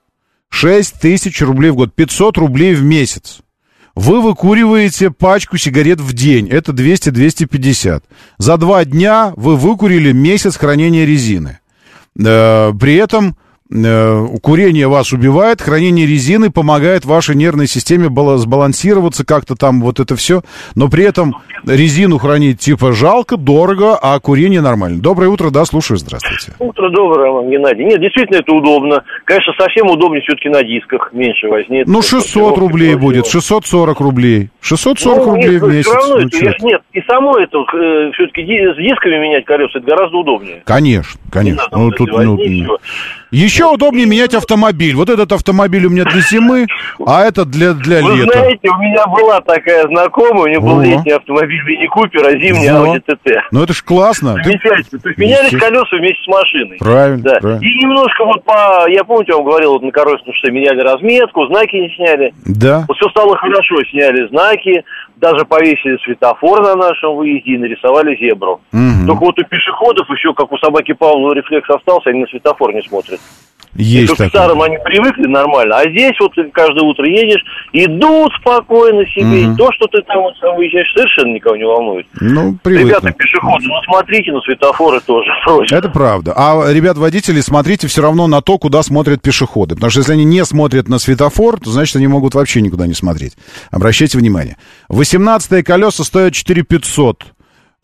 6 0.51 1.01
тысяч 1.01 1.43
рублей 1.43 1.71
в 1.71 1.77
год, 1.77 1.93
500 1.93 2.39
рублей 2.39 2.75
в 2.75 2.85
месяц. 2.85 3.41
Вы 3.95 4.21
выкуриваете 4.21 5.11
пачку 5.11 5.57
сигарет 5.57 6.01
в 6.01 6.13
день, 6.13 6.49
это 6.49 6.73
200-250. 6.73 8.03
За 8.39 8.57
два 8.57 8.85
дня 8.85 9.33
вы 9.37 9.57
выкурили 9.57 10.13
месяц 10.13 10.57
хранения 10.57 11.05
резины. 11.05 11.61
Э, 12.19 12.73
при 12.79 12.95
этом 12.97 13.37
курение 13.71 14.89
вас 14.89 15.13
убивает, 15.13 15.63
хранение 15.63 16.07
резины 16.07 16.51
помогает 16.51 17.05
вашей 17.05 17.35
нервной 17.35 17.67
системе 17.67 18.09
сбалансироваться 18.37 19.25
как-то 19.25 19.57
там, 19.57 19.81
вот 19.81 20.01
это 20.01 20.17
все. 20.17 20.43
Но 20.75 20.89
при 20.89 21.05
этом 21.05 21.37
резину 21.67 22.19
хранить 22.19 22.61
типа 22.61 22.93
жалко, 22.93 23.37
дорого, 23.37 23.97
а 24.01 24.19
курение 24.21 24.61
нормально. 24.61 25.01
Доброе 25.01 25.29
утро, 25.29 25.51
да, 25.51 25.65
слушаю, 25.65 25.97
здравствуйте. 25.97 26.53
Утро 26.59 26.91
доброе, 26.91 27.49
Геннадий. 27.51 27.85
Нет, 27.85 28.01
действительно 28.01 28.39
это 28.39 28.53
удобно. 28.53 29.03
Конечно, 29.25 29.53
совсем 29.59 29.89
удобнее 29.89 30.21
все-таки 30.23 30.49
на 30.51 30.63
дисках, 30.63 31.11
меньше 31.13 31.49
возьмет. 31.49 31.87
Ну, 31.87 32.03
600 32.03 32.59
рублей 32.59 32.95
будет, 32.97 33.27
640 33.27 34.01
рублей. 34.01 34.51
640 34.61 35.19
ну, 35.19 35.33
рублей 35.33 35.53
нет, 35.53 35.63
в 35.63 35.69
месяц. 35.69 35.87
Все 35.87 35.95
равно 35.95 36.17
ну, 36.17 36.27
это, 36.27 36.67
нет, 36.67 36.83
и 36.93 37.01
само 37.03 37.39
это, 37.39 37.59
э, 37.59 38.11
все-таки 38.13 38.43
с 38.43 38.77
дисками 38.77 39.19
менять 39.19 39.45
колеса, 39.45 39.79
это 39.79 39.87
гораздо 39.87 40.19
удобнее. 40.19 40.63
Конечно, 40.65 41.19
конечно. 41.31 41.65
Ну, 41.73 41.91
тут, 41.91 42.11
ну, 42.13 42.37
еще 43.37 43.67
удобнее 43.67 44.07
менять 44.07 44.35
автомобиль. 44.35 44.95
Вот 44.95 45.11
этот 45.11 45.33
автомобиль 45.33 45.87
у 45.87 45.91
меня 45.91 46.05
для 46.05 46.21
зимы, 46.21 46.67
а 47.07 47.25
этот 47.25 47.51
для, 47.51 47.73
для 47.73 48.03
Вы 48.03 48.17
лета. 48.17 48.33
знаете, 48.33 48.69
у 48.69 48.79
меня 48.79 49.07
была 49.07 49.41
такая 49.41 49.87
знакомая, 49.89 50.43
у 50.43 50.47
нее 50.47 50.61
был 50.61 50.81
летний 50.81 51.13
автомобиль 51.13 51.63
Мини 51.65 51.87
Купер, 51.87 52.27
а 52.27 52.33
зимний 52.33 52.69
Audi 52.69 53.03
TT. 53.07 53.35
Ну 53.51 53.63
это 53.63 53.73
ж 53.73 53.83
классно. 53.83 54.35
Замечательно. 54.43 55.01
То 55.01 55.09
есть 55.09 55.19
менялись 55.19 55.59
колеса 55.59 55.97
вместе 55.97 56.23
с 56.23 56.27
машиной. 56.27 56.77
Правильно, 56.79 57.23
да. 57.23 57.39
правильно. 57.41 57.65
И 57.65 57.75
немножко 57.79 58.25
вот 58.25 58.45
по... 58.45 58.89
Я 58.89 59.05
помню, 59.05 59.25
я 59.29 59.37
вам 59.37 59.45
говорил, 59.45 59.73
вот 59.73 59.83
на 59.83 59.91
Коровском 59.91 60.33
шоссе 60.35 60.53
меняли 60.53 60.81
разметку, 60.81 61.47
знаки 61.47 61.77
не 61.77 61.91
сняли. 61.97 62.33
Да. 62.47 62.85
Вот 62.89 62.97
все 62.97 63.09
стало 63.11 63.37
хорошо, 63.37 63.77
сняли 63.91 64.29
знаки, 64.29 64.85
даже 65.17 65.45
повесили 65.45 65.97
светофор 66.05 66.63
на 66.63 66.75
нашем 66.75 67.17
выезде 67.17 67.53
и 67.53 67.59
нарисовали 67.59 68.17
зебру. 68.17 68.61
Угу. 68.73 69.07
Только 69.07 69.21
вот 69.21 69.39
у 69.39 69.45
пешеходов 69.45 70.09
еще, 70.11 70.35
как 70.35 70.51
у 70.53 70.59
собаки 70.59 70.93
Павлова, 70.93 71.35
рефлекс 71.35 71.69
остался, 71.71 72.11
они 72.11 72.21
на 72.21 72.27
светофор 72.27 72.75
не 72.75 72.83
смотрят. 72.83 73.21
Есть 73.77 74.13
и 74.21 74.25
к 74.25 74.29
старым 74.29 74.63
они 74.63 74.79
привыкли 74.85 75.27
нормально, 75.27 75.79
а 75.79 75.91
здесь 75.91 76.15
вот 76.21 76.33
каждое 76.53 76.83
утро 76.85 77.07
едешь, 77.07 77.43
идут 77.73 78.33
спокойно 78.41 79.05
себе, 79.07 79.47
угу. 79.47 79.55
и 79.55 79.57
то, 79.57 79.71
что 79.73 79.87
ты 79.89 80.03
там 80.03 80.23
вот 80.23 80.35
сам 80.41 80.57
выезжаешь, 80.57 80.93
совершенно 80.95 81.35
никого 81.35 81.57
не 81.57 81.65
волнует. 81.65 82.07
Ну, 82.21 82.57
привыкли. 82.63 82.89
Ребята, 82.89 83.13
пешеходы, 83.13 83.65
ну 83.67 83.75
смотрите 83.85 84.33
на 84.33 84.41
светофоры 84.43 85.01
тоже. 85.01 85.31
Просьба. 85.45 85.77
Это 85.77 85.89
правда. 85.89 86.35
А, 86.37 86.73
ребят, 86.73 86.97
водители, 86.97 87.41
смотрите 87.41 87.89
все 87.89 88.03
равно 88.03 88.27
на 88.27 88.41
то, 88.43 88.59
куда 88.59 88.83
смотрят 88.83 89.23
пешеходы. 89.23 89.75
Потому 89.75 89.91
что 89.91 90.01
если 90.01 90.13
они 90.13 90.25
не 90.25 90.45
смотрят 90.45 90.89
на 90.89 90.99
светофор, 90.99 91.59
то 91.59 91.71
значит 91.71 91.97
они 91.97 92.07
могут 92.07 92.35
вообще 92.35 92.61
никуда 92.61 92.87
не 92.87 92.95
смотреть. 92.95 93.35
Обращайте 93.71 94.19
внимание. 94.19 94.57
18 94.89 95.65
колеса 95.65 96.05
стоят 96.05 96.35
4500. 96.35 97.23
Э, 97.23 97.27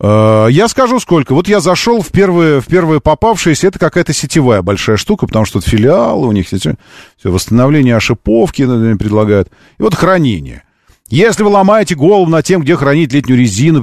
я 0.03 0.67
скажу 0.67 0.99
сколько. 0.99 1.33
Вот 1.33 1.47
я 1.47 1.59
зашел 1.59 2.01
в 2.01 2.09
первые, 2.09 2.59
в 2.59 2.67
первые 2.67 3.01
попавшиеся, 3.01 3.67
это 3.67 3.77
какая-то 3.77 4.13
сетевая 4.13 4.61
большая 4.61 4.97
штука, 4.97 5.27
потому 5.27 5.45
что 5.45 5.59
тут 5.59 5.69
филиалы 5.69 6.27
у 6.27 6.31
них, 6.31 6.47
все, 6.47 6.75
восстановление 7.23 7.95
ошиповки 7.95 8.65
предлагают. 8.97 9.49
И 9.77 9.83
вот 9.83 9.93
хранение. 9.93 10.63
Если 11.11 11.43
вы 11.43 11.49
ломаете 11.49 11.93
голову 11.93 12.31
над 12.31 12.45
тем, 12.45 12.61
где 12.61 12.77
хранить 12.77 13.11
летнюю 13.11 13.37
резину, 13.37 13.81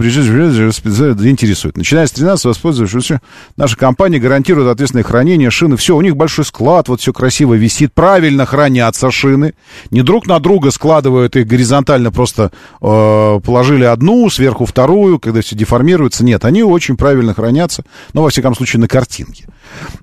интересует. 1.31 1.77
Начиная 1.77 2.07
с 2.07 2.11
13 2.13 2.47
воспользуешься, 2.47 3.21
наша 3.59 3.77
компания 3.77 4.19
гарантирует 4.19 4.69
ответственное 4.69 5.05
хранение 5.05 5.51
шины. 5.51 5.77
Все, 5.77 5.95
у 5.95 6.01
них 6.01 6.17
большой 6.17 6.47
склад, 6.47 6.89
вот 6.89 7.03
все 7.03 7.13
красиво 7.13 7.53
висит, 7.53 7.93
правильно 7.93 8.47
хранятся 8.47 9.11
шины. 9.11 9.53
Не 9.91 10.01
друг 10.01 10.27
на 10.27 10.41
друга 10.41 10.71
складывают 10.71 11.37
их 11.37 11.47
горизонтально, 11.47 12.11
просто 12.11 12.51
э, 12.81 13.41
положили 13.45 13.85
одну, 13.85 14.31
сверху 14.31 14.65
вторую, 14.65 15.19
когда 15.19 15.43
все 15.43 15.55
деформируется. 15.55 16.25
Нет, 16.25 16.47
они 16.47 16.63
очень 16.63 16.97
правильно 16.97 17.35
хранятся, 17.35 17.85
но, 18.15 18.23
во 18.23 18.31
всяком 18.31 18.55
случае, 18.55 18.81
на 18.81 18.89
картинке. 18.89 19.45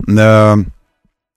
Э, 0.07 0.57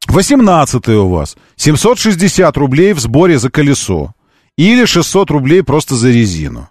18 0.06 0.88
у 0.88 1.08
вас. 1.08 1.38
760 1.56 2.54
рублей 2.58 2.92
в 2.92 3.00
сборе 3.00 3.38
за 3.38 3.48
колесо. 3.48 4.12
Или 4.58 4.86
600 4.86 5.30
рублей 5.30 5.62
просто 5.62 5.94
за 5.94 6.10
резину. 6.10 6.68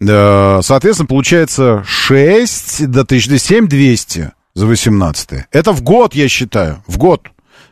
Соответственно, 0.00 1.06
получается 1.08 1.82
6 1.84 2.86
до 2.86 3.00
1000, 3.00 3.66
200 3.66 4.30
за 4.54 4.66
18 4.66 5.46
Это 5.50 5.72
в 5.72 5.82
год, 5.82 6.14
я 6.14 6.28
считаю, 6.28 6.82
в 6.86 6.96
год. 6.96 7.28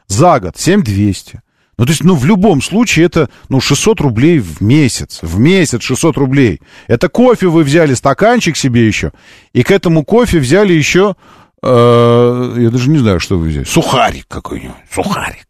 За 0.09 0.41
год 0.41 0.59
7200. 0.59 1.43
Ну, 1.79 1.87
то 1.87 1.91
есть, 1.93 2.03
ну, 2.03 2.17
в 2.17 2.25
любом 2.25 2.61
случае, 2.61 3.07
это, 3.07 3.29
ну, 3.49 3.61
600 3.61 4.01
рублей 4.01 4.41
в 4.41 4.61
месяц. 4.61 5.21
В 5.23 5.39
месяц 5.39 5.83
600 5.83 6.17
рублей. 6.17 6.61
Это 6.89 7.09
кофе 7.09 7.47
вы 7.47 7.63
взяли, 7.63 7.95
стаканчик 7.95 8.57
себе 8.57 8.87
еще. 8.87 9.13
И 9.53 9.63
к 9.63 9.71
этому 9.71 10.05
кофе 10.05 10.39
взяли 10.39 10.73
еще, 10.73 11.15
э, 11.63 12.55
я 12.59 12.71
даже 12.71 12.91
не 12.91 12.99
знаю, 12.99 13.21
что 13.21 13.39
вы 13.39 13.47
взяли. 13.49 13.65
Сухарик 13.65 14.27
какой-нибудь. 14.29 14.75
Сухарик. 14.93 15.47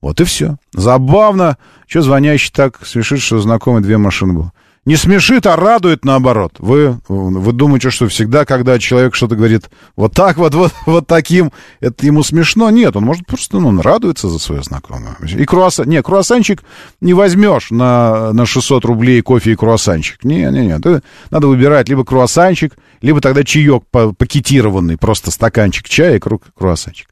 Вот 0.00 0.20
и 0.20 0.24
все. 0.24 0.56
Забавно. 0.72 1.56
Что 1.86 2.02
звонящий 2.02 2.50
так 2.52 2.84
смешит, 2.84 3.20
что 3.20 3.38
знакомые 3.38 3.82
две 3.82 3.96
машины 3.96 4.32
было. 4.32 4.52
не 4.84 4.96
смешит, 4.96 5.46
а 5.46 5.56
радует 5.56 6.04
наоборот. 6.04 6.54
Вы, 6.58 6.98
вы 7.08 7.52
думаете, 7.52 7.90
что 7.90 8.08
всегда, 8.08 8.44
когда 8.44 8.78
человек 8.78 9.14
что-то 9.14 9.36
говорит 9.36 9.70
вот 9.96 10.12
так 10.12 10.36
вот, 10.36 10.54
вот, 10.54 10.72
вот 10.86 11.06
таким, 11.06 11.52
это 11.80 12.06
ему 12.06 12.22
смешно? 12.22 12.70
Нет, 12.70 12.96
он 12.96 13.04
может 13.04 13.26
просто, 13.26 13.58
ну, 13.58 13.68
он 13.68 13.80
радуется 13.80 14.28
за 14.28 14.38
свое 14.38 14.62
знакомое. 14.62 15.16
И 15.22 15.44
круассан, 15.44 15.88
не, 15.88 16.02
круассанчик 16.02 16.62
не 17.00 17.14
возьмешь 17.14 17.70
на, 17.70 18.32
на 18.32 18.46
600 18.46 18.84
рублей 18.84 19.22
кофе 19.22 19.52
и 19.52 19.56
круассанчик. 19.56 20.24
Не, 20.24 20.50
не, 20.50 20.66
не, 20.66 21.02
надо 21.30 21.48
выбирать 21.48 21.88
либо 21.88 22.04
круассанчик, 22.04 22.76
либо 23.00 23.20
тогда 23.20 23.44
чаек 23.44 23.84
пакетированный, 23.90 24.96
просто 24.96 25.30
стаканчик 25.30 25.88
чая 25.88 26.16
и 26.16 26.20
круассанчик. 26.20 27.08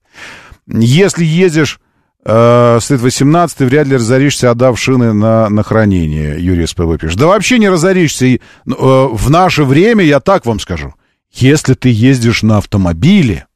Если 0.66 1.24
ездишь 1.24 1.81
Э, 2.27 2.79
стоит 2.81 3.01
18 3.01 3.61
вряд 3.61 3.87
ли 3.87 3.97
разоришься, 3.97 4.51
отдав 4.51 4.79
шины 4.79 5.13
на, 5.13 5.49
на 5.51 5.63
хранение, 5.63 6.43
Юрий 6.43 6.67
СПВ 6.67 6.99
пишет. 6.99 7.19
Да 7.19 7.27
вообще 7.27 7.59
не 7.59 7.69
разоришься. 7.69 8.39
Ну, 8.65 8.77
э, 8.77 9.09
в 9.15 9.31
наше 9.31 9.65
время, 9.65 10.05
я 10.05 10.21
так 10.21 10.47
вам 10.47 10.59
скажу, 10.59 10.95
если 11.33 11.75
ты 11.75 11.91
ездишь 11.91 12.43
на 12.43 12.59
автомобиле, 12.59 13.47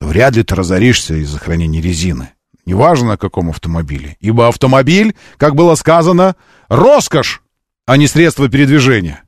то 0.00 0.06
вряд 0.06 0.36
ли 0.36 0.44
ты 0.44 0.54
разоришься 0.54 1.14
из-за 1.14 1.38
хранения 1.38 1.82
резины. 1.82 2.30
Неважно, 2.64 3.08
на 3.10 3.16
каком 3.16 3.50
автомобиле. 3.50 4.16
Ибо 4.20 4.48
автомобиль, 4.48 5.16
как 5.36 5.54
было 5.54 5.74
сказано, 5.74 6.36
роскошь, 6.68 7.42
а 7.86 7.96
не 7.96 8.06
средство 8.06 8.48
передвижения. 8.48 9.22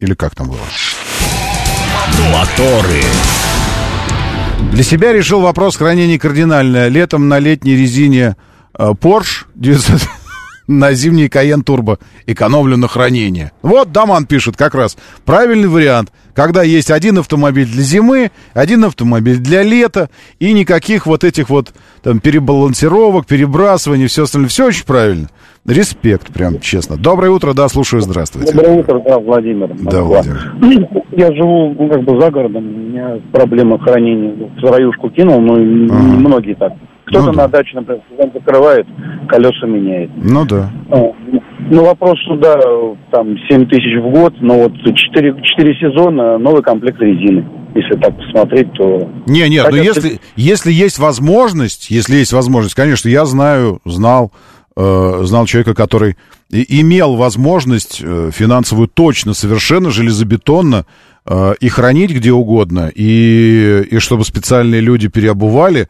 Или 0.00 0.14
как 0.14 0.34
там 0.34 0.48
было? 0.48 0.58
Моторы. 2.32 3.02
Для 4.70 4.84
себя 4.84 5.12
решил 5.12 5.40
вопрос 5.40 5.76
хранения 5.76 6.18
кардинально. 6.18 6.88
Летом 6.88 7.28
на 7.28 7.38
летней 7.38 7.76
резине 7.76 8.36
э, 8.78 8.90
Porsche 8.90 9.46
900 9.54 10.02
на 10.78 10.92
зимний 10.92 11.26
Cayenne 11.26 11.64
Turbo 11.64 11.98
экономлю 12.26 12.76
на 12.76 12.88
хранение. 12.88 13.52
Вот 13.62 13.92
Даман 13.92 14.26
пишет 14.26 14.56
как 14.56 14.74
раз 14.74 14.96
правильный 15.24 15.68
вариант, 15.68 16.12
когда 16.34 16.62
есть 16.62 16.90
один 16.90 17.18
автомобиль 17.18 17.66
для 17.66 17.82
зимы, 17.82 18.30
один 18.54 18.84
автомобиль 18.84 19.38
для 19.38 19.62
лета, 19.62 20.08
и 20.38 20.52
никаких 20.52 21.06
вот 21.06 21.24
этих 21.24 21.50
вот 21.50 21.72
там 22.02 22.20
перебалансировок, 22.20 23.26
перебрасываний, 23.26 24.06
все 24.06 24.24
остальное. 24.24 24.48
Все 24.48 24.66
очень 24.66 24.84
правильно. 24.84 25.28
Респект, 25.64 26.32
прям 26.32 26.58
честно. 26.58 26.96
Доброе 26.96 27.30
утро, 27.30 27.52
да, 27.54 27.68
слушаю, 27.68 28.02
здравствуйте. 28.02 28.52
Доброе 28.52 28.80
утро, 28.80 29.00
да, 29.06 29.18
Владимир. 29.20 29.70
Да, 29.78 30.02
Владимир. 30.02 30.54
Я 31.12 31.28
живу 31.28 31.74
ну, 31.78 31.88
как 31.88 32.02
бы 32.02 32.20
за 32.20 32.30
городом, 32.30 32.66
у 32.66 32.78
меня 32.78 33.20
проблема 33.30 33.78
хранения. 33.78 34.50
В 34.60 34.70
раюшку 34.70 35.10
кинул, 35.10 35.40
но 35.40 35.54
ага. 35.54 36.02
многие 36.18 36.54
так. 36.54 36.72
Кто-то 37.12 37.26
ну, 37.26 37.32
на 37.32 37.48
да. 37.48 37.58
даче, 37.58 37.72
например, 37.74 38.02
закрывает, 38.32 38.86
колеса 39.28 39.66
меняет. 39.66 40.10
Ну 40.16 40.46
да. 40.46 40.70
Ну, 40.88 41.84
вопрос 41.84 42.18
сюда, 42.26 42.58
там, 43.10 43.36
7 43.50 43.66
тысяч 43.66 44.00
в 44.02 44.10
год, 44.10 44.34
но 44.40 44.62
вот 44.62 44.72
4, 44.72 45.42
4 45.42 45.74
сезона, 45.74 46.38
новый 46.38 46.62
комплект 46.62 47.00
резины. 47.00 47.46
Если 47.74 48.00
так 48.00 48.16
посмотреть, 48.16 48.72
то... 48.72 49.10
Не, 49.26 49.48
нет, 49.48 49.66
но 49.70 49.76
если, 49.76 50.20
если 50.36 50.72
есть 50.72 50.98
возможность, 50.98 51.90
если 51.90 52.16
есть 52.16 52.32
возможность, 52.32 52.74
конечно, 52.74 53.08
я 53.08 53.24
знаю, 53.26 53.80
знал, 53.84 54.32
э, 54.76 55.20
знал 55.22 55.46
человека, 55.46 55.74
который 55.74 56.16
имел 56.50 57.16
возможность 57.16 58.02
э, 58.02 58.30
финансовую 58.32 58.88
точно, 58.88 59.32
совершенно 59.32 59.90
железобетонно 59.90 60.84
э, 61.24 61.54
и 61.60 61.68
хранить 61.68 62.10
где 62.10 62.32
угодно, 62.32 62.90
и, 62.94 63.86
и 63.90 63.98
чтобы 63.98 64.24
специальные 64.24 64.82
люди 64.82 65.08
переобували, 65.08 65.88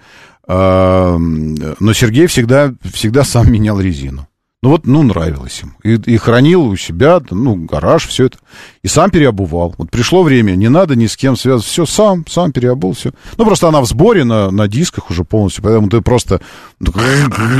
но 0.48 1.92
Сергей 1.92 2.26
всегда, 2.26 2.74
всегда 2.92 3.24
сам 3.24 3.50
менял 3.52 3.80
резину. 3.80 4.26
Ну 4.64 4.68
вот, 4.68 4.86
ну, 4.86 5.02
нравилось 5.02 5.60
им. 5.60 5.74
И, 5.82 5.94
и 6.12 6.16
хранил 6.18 6.62
у 6.62 6.76
себя, 6.76 7.20
ну, 7.30 7.56
гараж, 7.56 8.06
все 8.06 8.26
это. 8.26 8.38
И 8.82 8.88
сам 8.88 9.10
переобувал. 9.10 9.74
Вот 9.76 9.90
пришло 9.90 10.22
время, 10.22 10.52
не 10.52 10.68
надо 10.68 10.94
ни 10.94 11.08
с 11.08 11.16
кем 11.16 11.36
связываться. 11.36 11.68
Все, 11.68 11.84
сам, 11.84 12.24
сам 12.28 12.52
переобул, 12.52 12.92
все. 12.92 13.10
Ну, 13.36 13.44
просто 13.44 13.66
она 13.66 13.80
в 13.80 13.86
сборе 13.86 14.22
на, 14.22 14.52
на 14.52 14.68
дисках 14.68 15.10
уже 15.10 15.24
полностью, 15.24 15.64
поэтому 15.64 15.88
ты 15.88 16.00
просто 16.00 16.40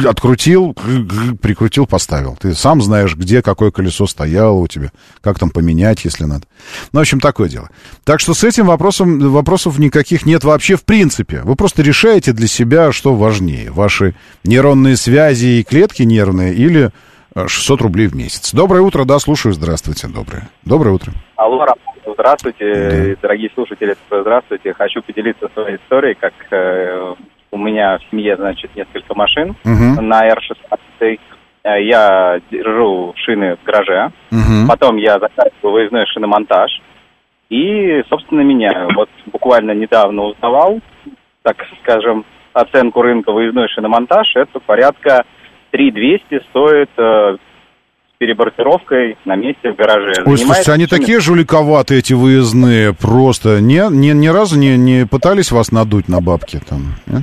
открутил, 0.09 0.77
прикрутил, 1.41 1.87
поставил. 1.87 2.39
Ты 2.41 2.55
сам 2.55 2.81
знаешь, 2.81 3.17
где 3.17 3.43
какое 3.43 3.73
колесо 3.73 4.07
стояло 4.07 4.53
у 4.53 4.69
тебя, 4.69 4.93
как 5.21 5.41
там 5.41 5.51
поменять, 5.51 6.05
если 6.05 6.23
надо. 6.23 6.47
Ну, 6.93 7.01
в 7.01 7.03
общем, 7.03 7.19
такое 7.19 7.49
дело. 7.49 7.69
Так 8.05 8.21
что 8.21 8.33
с 8.33 8.45
этим 8.45 8.67
вопросом, 8.67 9.19
вопросов 9.33 9.77
никаких 9.81 10.25
нет 10.25 10.45
вообще 10.45 10.77
в 10.77 10.85
принципе. 10.85 11.41
Вы 11.43 11.57
просто 11.57 11.83
решаете 11.83 12.33
для 12.33 12.47
себя, 12.47 12.93
что 12.93 13.17
важнее. 13.17 13.73
Ваши 13.73 14.15
нейронные 14.45 14.97
связи 14.97 15.47
и 15.47 15.65
клетки 15.65 16.05
нервные 16.05 16.55
или 16.55 16.92
600 17.35 17.81
рублей 17.81 18.09
в 18.09 18.15
месяц. 18.15 18.53
Доброе 18.53 18.83
утро, 18.83 19.05
да, 19.05 19.19
слушаю, 19.19 19.53
здравствуйте, 19.53 20.09
доброе. 20.09 20.49
Доброе 20.65 20.93
утро. 20.93 21.13
Алло, 21.37 21.67
здравствуйте, 22.07 23.15
да. 23.15 23.21
дорогие 23.23 23.51
слушатели, 23.55 23.97
здравствуйте. 24.11 24.75
Хочу 24.75 25.03
поделиться 25.03 25.49
своей 25.55 25.77
историей, 25.77 26.15
как 26.15 26.35
э, 26.51 27.15
у 27.51 27.59
меня 27.59 27.99
в 27.99 28.11
семье, 28.11 28.37
значит, 28.37 28.75
несколько 28.77 29.15
машин 29.15 29.51
угу. 29.65 30.03
на 30.03 30.29
R16. 30.29 31.21
Э, 31.65 31.83
я 31.83 32.41
держу 32.51 33.15
шины 33.17 33.57
в 33.57 33.65
гараже, 33.65 34.13
угу. 34.31 34.69
потом 34.69 34.97
я 34.97 35.19
заказываю 35.19 35.73
выездной 35.73 36.07
шиномонтаж 36.07 36.71
и, 37.49 38.03
собственно, 38.09 38.41
меняю. 38.41 38.89
Вот 38.95 39.09
буквально 39.27 39.73
недавно 39.73 40.23
узнавал, 40.23 40.81
так 41.43 41.57
скажем, 41.83 42.25
оценку 42.53 43.03
рынка 43.03 43.33
выездной 43.33 43.69
шиномонтаж, 43.69 44.37
это 44.37 44.61
порядка 44.61 45.25
3200 45.73 46.45
стоит 46.51 46.91
э, 46.97 47.37
с 47.37 48.19
перебортировкой 48.19 49.17
на 49.25 49.35
месте 49.35 49.73
в 49.73 49.77
гараже. 49.77 50.13
Ой, 50.19 50.37
Занимает 50.37 50.41
слушайте, 50.41 50.73
они 50.73 50.87
такие 50.87 51.19
жуликоватые, 51.19 51.99
эти 51.99 52.13
выездные, 52.13 52.95
просто. 52.95 53.61
Не, 53.61 53.89
не, 53.91 54.13
ни 54.13 54.29
разу 54.29 54.59
не, 54.59 54.77
не 54.77 55.07
пытались 55.07 55.51
вас 55.51 55.73
надуть 55.73 56.09
на 56.09 56.21
бабки 56.21 56.61
там, 56.69 56.95
нет? 57.07 57.23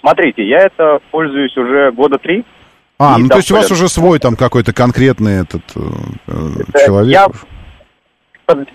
Смотрите, 0.00 0.46
я 0.46 0.58
это 0.66 0.98
пользуюсь 1.10 1.56
уже 1.56 1.90
года 1.92 2.18
три. 2.18 2.44
А, 2.98 3.18
ну 3.18 3.28
то 3.28 3.36
есть 3.36 3.50
у 3.50 3.56
вас 3.56 3.70
уже 3.70 3.88
свой 3.88 4.18
там 4.18 4.36
какой-то 4.36 4.72
конкретный 4.72 5.40
этот 5.40 5.62
э, 5.74 5.80
э 6.28 6.84
человек? 6.86 7.12
Я 7.12 7.26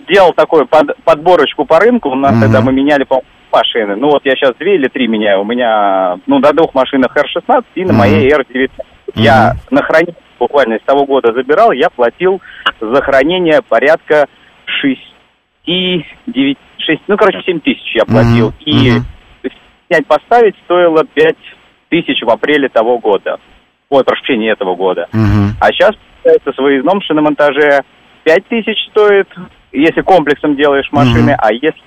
сделал 0.04 0.32
такую 0.34 0.66
под, 0.66 0.96
подборочку 1.04 1.64
по 1.64 1.78
рынку. 1.78 2.10
У 2.10 2.14
нас 2.14 2.32
угу. 2.32 2.42
тогда 2.42 2.60
мы 2.60 2.72
меняли, 2.72 3.04
по 3.04 3.22
машины. 3.52 3.96
Ну 3.96 4.08
вот 4.10 4.22
я 4.24 4.32
сейчас 4.32 4.54
две 4.58 4.76
или 4.76 4.88
три 4.88 5.08
меняю. 5.08 5.42
У 5.42 5.44
меня, 5.44 6.18
ну, 6.26 6.38
на 6.38 6.52
двух 6.52 6.74
машинах 6.74 7.16
R16 7.16 7.64
и 7.74 7.84
на 7.84 7.92
моей 7.92 8.28
R19. 8.30 8.68
Mm-hmm. 8.68 9.12
Я 9.14 9.54
на 9.70 9.82
хранение 9.82 10.14
буквально 10.38 10.78
с 10.78 10.82
того 10.82 11.04
года 11.04 11.32
забирал, 11.32 11.72
я 11.72 11.90
платил 11.90 12.40
за 12.80 13.02
хранение 13.02 13.60
порядка 13.68 14.26
6, 14.66 15.00
9, 15.66 16.58
6, 16.78 17.02
ну, 17.08 17.16
короче, 17.16 17.42
7 17.44 17.60
тысяч 17.60 17.94
я 17.94 18.04
платил. 18.04 18.52
И 18.60 18.92
снять, 19.88 20.06
поставить 20.06 20.54
стоило 20.64 21.04
5 21.04 21.36
тысяч 21.88 22.22
в 22.22 22.30
апреле 22.30 22.68
того 22.68 22.98
года. 22.98 23.38
Ой, 23.90 24.04
прошу 24.04 24.20
прощения, 24.22 24.52
этого 24.52 24.74
года. 24.74 25.08
А 25.60 25.72
сейчас, 25.72 25.92
это 26.22 26.52
с 26.52 26.58
выездном 26.58 27.00
шиномонтаже 27.02 27.82
5 28.24 28.48
тысяч 28.48 28.78
стоит, 28.90 29.28
если 29.72 30.02
комплексом 30.02 30.56
делаешь 30.56 30.88
машины, 30.92 31.34
а 31.38 31.52
если 31.52 31.82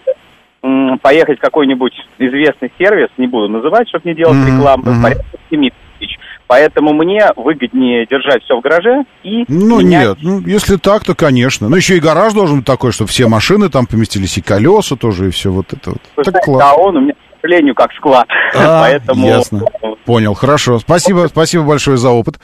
поехать 1.02 1.40
в 1.40 1.42
какой-нибудь 1.42 1.94
известный 2.20 2.72
сервис, 2.78 3.10
не 3.18 3.28
буду 3.28 3.50
называть, 3.50 3.90
чтобы 3.90 4.10
не 4.10 4.16
делать 4.16 4.38
mm-hmm. 4.38 4.58
рекламу, 4.58 4.84
mm-hmm. 4.84 5.02
порядка 5.02 5.38
7 5.50 5.70
тысяч. 6.00 6.20
Поэтому 6.48 6.94
мне 6.94 7.28
выгоднее 7.36 8.06
держать 8.06 8.44
все 8.44 8.58
в 8.58 8.62
гараже 8.62 9.06
и 9.24 9.46
Ну 9.48 9.80
менять... 9.80 10.08
нет, 10.08 10.18
ну 10.22 10.42
если 10.42 10.76
так, 10.76 11.04
то 11.06 11.16
конечно. 11.16 11.70
Но 11.70 11.78
еще 11.78 11.98
и 11.98 12.02
гараж 12.02 12.34
должен 12.34 12.58
быть 12.58 12.66
такой, 12.66 12.92
чтобы 12.92 13.10
все 13.10 13.28
машины 13.28 13.70
там 13.70 13.86
поместились, 13.86 14.38
и 14.38 14.42
колеса 14.42 14.96
тоже, 14.96 15.30
и 15.30 15.32
все 15.32 15.52
вот 15.52 15.72
это 15.72 15.92
вот. 15.92 16.02
Слушай, 16.16 16.34
так 16.34 16.44
классно. 16.44 16.66
Да, 16.66 16.76
он 16.76 16.98
у 16.98 17.02
меня 17.02 17.14
сожалению, 17.42 17.76
как 17.76 17.92
склад. 17.94 18.28
А, 18.54 18.82
Поэтому... 18.82 19.28
Ясно. 19.28 19.64
Понял, 20.06 20.34
хорошо. 20.34 20.80
Спасибо, 20.80 21.28
спасибо 21.30 21.64
большое 21.64 21.98
за 21.98 22.10
опыт. 22.10 22.40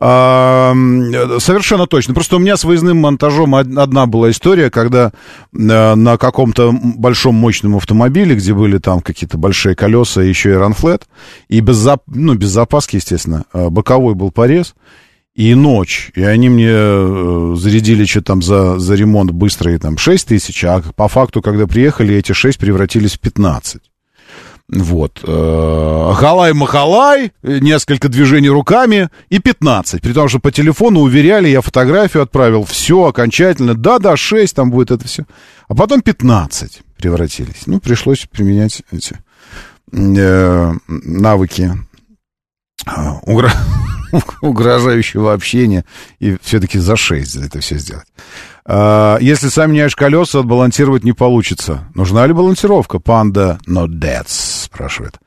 А, 0.00 0.72
совершенно 1.38 1.86
точно. 1.86 2.12
Просто 2.12 2.36
у 2.36 2.38
меня 2.38 2.56
с 2.56 2.64
выездным 2.64 2.98
монтажом 2.98 3.54
одна 3.54 4.06
была 4.06 4.30
история, 4.30 4.70
когда 4.70 5.12
э, 5.52 5.94
на 5.94 6.16
каком-то 6.18 6.72
большом 6.72 7.36
мощном 7.36 7.76
автомобиле, 7.76 8.34
где 8.34 8.52
были 8.52 8.78
там 8.78 9.00
какие-то 9.00 9.38
большие 9.38 9.74
колеса, 9.74 10.22
еще 10.22 10.50
и 10.50 10.54
ранфлет, 10.54 11.04
и 11.48 11.60
без, 11.60 11.76
зап... 11.76 12.02
ну, 12.06 12.34
без 12.34 12.48
запаски, 12.48 12.96
естественно, 12.96 13.44
э, 13.52 13.68
боковой 13.68 14.14
был 14.14 14.30
порез, 14.30 14.74
и 15.34 15.54
ночь, 15.54 16.12
и 16.14 16.22
они 16.22 16.48
мне 16.48 16.70
э, 16.70 17.54
зарядили 17.56 18.04
что 18.04 18.22
там 18.22 18.40
за, 18.40 18.78
за 18.78 18.94
ремонт 18.94 19.32
быстрые 19.32 19.78
там 19.78 19.98
6 19.98 20.28
тысяч, 20.28 20.64
а 20.64 20.80
по 20.94 21.08
факту, 21.08 21.42
когда 21.42 21.66
приехали, 21.66 22.14
эти 22.14 22.32
6 22.32 22.58
превратились 22.58 23.14
в 23.14 23.20
15. 23.20 23.82
Вот. 24.68 25.20
Халай-махалай, 26.14 27.32
э, 27.42 27.58
несколько 27.58 28.08
движений 28.08 28.48
руками 28.48 29.10
и 29.28 29.38
15. 29.38 30.00
При 30.00 30.12
том, 30.12 30.28
что 30.28 30.38
по 30.38 30.50
телефону 30.50 31.00
уверяли, 31.00 31.48
я 31.48 31.60
фотографию 31.60 32.22
отправил, 32.22 32.64
все 32.64 33.04
окончательно. 33.04 33.74
Да-да, 33.74 34.16
6 34.16 34.54
там 34.54 34.70
будет 34.70 34.90
это 34.90 35.06
все. 35.06 35.24
А 35.68 35.74
потом 35.74 36.00
15 36.00 36.82
превратились. 36.96 37.66
Ну, 37.66 37.78
пришлось 37.80 38.26
применять 38.30 38.82
эти 38.90 39.18
э, 39.92 40.72
навыки 40.88 41.72
э, 42.86 42.90
угрожающего 44.40 45.34
общения 45.34 45.84
и 46.20 46.38
все-таки 46.40 46.78
за 46.78 46.96
6 46.96 47.36
это 47.36 47.60
все 47.60 47.76
сделать. 47.78 48.06
А, 48.66 49.18
если 49.20 49.48
сам 49.48 49.72
меняешь 49.72 49.96
колеса, 49.96 50.40
отбалансировать 50.40 51.04
не 51.04 51.12
получится. 51.12 51.88
Нужна 51.94 52.26
ли 52.26 52.32
балансировка? 52.32 52.98
Панда 52.98 53.58
not 53.68 53.88
dead, 53.88 54.24
спрашивает. 54.26 55.18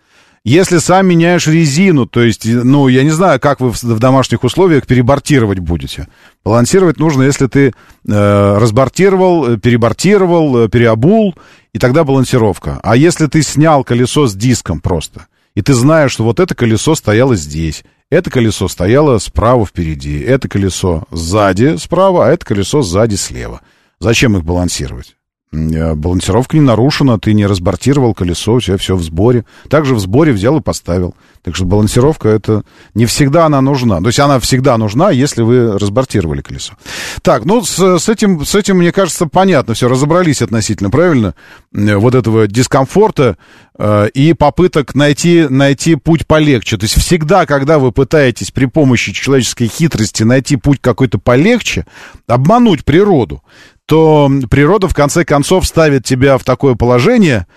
Если 0.43 0.77
сам 0.77 1.07
меняешь 1.07 1.45
резину, 1.45 2.05
то 2.05 2.21
есть, 2.23 2.45
ну, 2.45 2.87
я 2.87 3.03
не 3.03 3.09
знаю, 3.09 3.37
как 3.37 3.59
вы 3.59 3.69
в, 3.69 3.99
домашних 3.99 4.45
условиях 4.45 4.87
перебортировать 4.87 5.59
будете. 5.59 6.07
Балансировать 6.45 6.99
нужно, 6.99 7.23
если 7.23 7.47
ты 7.47 7.73
э, 8.07 8.57
разбортировал, 8.57 9.57
перебортировал, 9.57 10.59
э, 10.59 10.69
переобул, 10.69 11.35
и 11.73 11.79
тогда 11.79 12.05
балансировка. 12.05 12.79
А 12.81 12.95
если 12.95 13.25
ты 13.25 13.41
снял 13.41 13.83
колесо 13.83 14.27
с 14.27 14.35
диском 14.35 14.79
просто, 14.79 15.27
и 15.53 15.61
ты 15.61 15.73
знаешь, 15.73 16.13
что 16.13 16.23
вот 16.23 16.39
это 16.39 16.55
колесо 16.55 16.95
стояло 16.95 17.35
здесь, 17.35 17.83
это 18.09 18.29
колесо 18.29 18.67
стояло 18.67 19.17
справа 19.19 19.65
впереди, 19.65 20.19
это 20.19 20.47
колесо 20.47 21.03
сзади 21.11 21.77
справа, 21.77 22.27
а 22.27 22.29
это 22.29 22.45
колесо 22.45 22.81
сзади 22.81 23.15
слева. 23.15 23.61
Зачем 23.99 24.37
их 24.37 24.43
балансировать? 24.43 25.17
Э, 25.53 25.95
балансировка 25.95 26.57
не 26.57 26.61
нарушена, 26.61 27.19
ты 27.19 27.33
не 27.33 27.45
разбортировал 27.45 28.13
колесо, 28.13 28.55
у 28.55 28.59
тебя 28.61 28.77
все 28.77 28.97
в 28.97 29.01
сборе. 29.01 29.45
Также 29.69 29.95
в 29.95 29.99
сборе 29.99 30.33
взял 30.33 30.57
и 30.57 30.61
поставил. 30.61 31.15
Так 31.41 31.55
что 31.55 31.63
балансировка 31.63 32.27
это 32.27 32.63
не 32.93 33.05
всегда 33.05 33.45
она 33.45 33.61
нужна. 33.61 34.01
То 34.01 34.07
есть 34.07 34.19
она 34.19 34.39
всегда 34.41 34.77
нужна, 34.77 35.09
если 35.11 35.43
вы 35.43 35.77
разбортировали 35.77 36.41
колесо. 36.41 36.73
Так, 37.21 37.45
ну 37.45 37.63
с, 37.63 37.99
с, 37.99 38.09
этим, 38.09 38.45
с 38.45 38.55
этим, 38.55 38.79
мне 38.79 38.91
кажется, 38.91 39.27
понятно 39.27 39.73
все, 39.73 39.87
разобрались 39.87 40.41
относительно, 40.41 40.89
правильно? 40.89 41.33
Э, 41.73 41.95
вот 41.95 42.13
этого 42.13 42.47
дискомфорта 42.47 43.37
э, 43.79 44.09
и 44.13 44.33
попыток 44.33 44.95
найти, 44.95 45.47
найти 45.49 45.95
путь 45.95 46.27
полегче. 46.27 46.75
То 46.75 46.83
есть 46.83 46.99
всегда, 46.99 47.45
когда 47.45 47.79
вы 47.79 47.93
пытаетесь 47.93 48.51
при 48.51 48.65
помощи 48.65 49.13
человеческой 49.13 49.67
хитрости 49.67 50.23
найти 50.23 50.57
путь 50.57 50.79
какой-то 50.81 51.19
полегче, 51.19 51.85
обмануть 52.27 52.83
природу, 52.83 53.41
то 53.87 54.29
природа 54.49 54.89
в 54.89 54.93
конце 54.93 55.23
концов 55.23 55.65
ставит 55.65 56.05
тебя 56.05 56.37
в 56.37 56.43
такое 56.43 56.75
положение, 56.75 57.47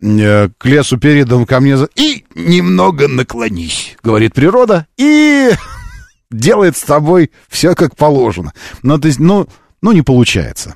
э, 0.00 0.48
к 0.56 0.64
лесу 0.64 0.98
передом 0.98 1.44
ко 1.44 1.58
мне, 1.60 1.76
и 1.96 2.24
немного 2.34 3.08
наклонись, 3.08 3.96
говорит 4.02 4.32
природа, 4.32 4.86
и 4.96 5.50
делает 6.30 6.76
с 6.76 6.82
тобой 6.82 7.32
все 7.48 7.74
как 7.74 7.96
положено. 7.96 8.52
Но, 8.82 8.98
то 8.98 9.08
есть, 9.08 9.18
ну, 9.18 9.48
ну, 9.82 9.90
не 9.90 10.02
получается. 10.02 10.74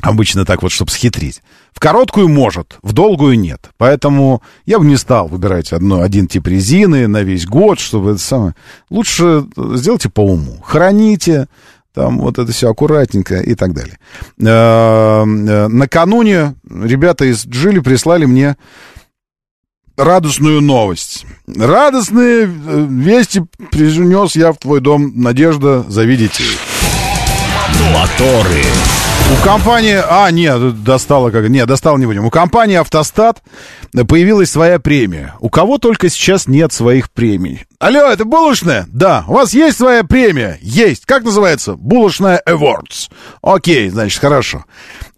Обычно 0.00 0.46
так 0.46 0.62
вот, 0.62 0.72
чтобы 0.72 0.90
схитрить. 0.90 1.42
В 1.72 1.80
короткую 1.80 2.28
может, 2.28 2.78
в 2.82 2.94
долгую 2.94 3.38
нет. 3.38 3.68
Поэтому 3.76 4.42
я 4.64 4.78
бы 4.78 4.86
не 4.86 4.96
стал 4.96 5.28
выбирать 5.28 5.74
одно, 5.74 6.00
один 6.00 6.26
тип 6.26 6.46
резины 6.46 7.06
на 7.06 7.22
весь 7.22 7.44
год, 7.44 7.78
чтобы 7.78 8.12
это 8.12 8.20
самое... 8.20 8.54
Лучше 8.88 9.44
сделайте 9.74 10.08
по 10.08 10.22
уму. 10.22 10.62
Храните, 10.64 11.48
там 11.94 12.18
вот 12.18 12.38
это 12.38 12.52
все 12.52 12.70
аккуратненько 12.70 13.40
и 13.40 13.54
так 13.54 13.72
далее. 13.74 13.98
Э, 14.38 15.24
э, 15.24 15.68
накануне 15.68 16.54
ребята 16.68 17.24
из 17.24 17.46
Джили 17.46 17.80
прислали 17.80 18.24
мне 18.24 18.56
радостную 19.96 20.60
новость. 20.60 21.26
Радостные 21.46 22.44
э, 22.44 22.86
вести 22.88 23.42
принес 23.70 24.36
я 24.36 24.52
в 24.52 24.58
твой 24.58 24.80
дом. 24.80 25.12
Надежда, 25.14 25.84
завидите. 25.88 26.44
Моторы. 27.92 28.64
У 29.28 29.44
компании... 29.44 29.98
А, 30.08 30.30
нет, 30.30 30.82
достала 30.82 31.30
как... 31.30 31.48
Нет, 31.48 31.66
достал 31.68 31.98
не 31.98 32.06
будем. 32.06 32.24
У 32.24 32.30
компании 32.30 32.76
«Автостат» 32.76 33.42
появилась 34.08 34.50
своя 34.50 34.78
премия. 34.78 35.34
У 35.40 35.48
кого 35.48 35.78
только 35.78 36.08
сейчас 36.08 36.46
нет 36.48 36.72
своих 36.72 37.10
премий. 37.10 37.64
Алло, 37.78 38.10
это 38.10 38.24
булочная? 38.24 38.86
Да. 38.88 39.24
У 39.28 39.34
вас 39.34 39.54
есть 39.54 39.78
своя 39.78 40.04
премия? 40.04 40.58
Есть. 40.60 41.06
Как 41.06 41.24
называется? 41.24 41.74
Булочная 41.74 42.42
Awards. 42.46 43.10
Окей, 43.42 43.88
значит, 43.88 44.20
хорошо. 44.20 44.64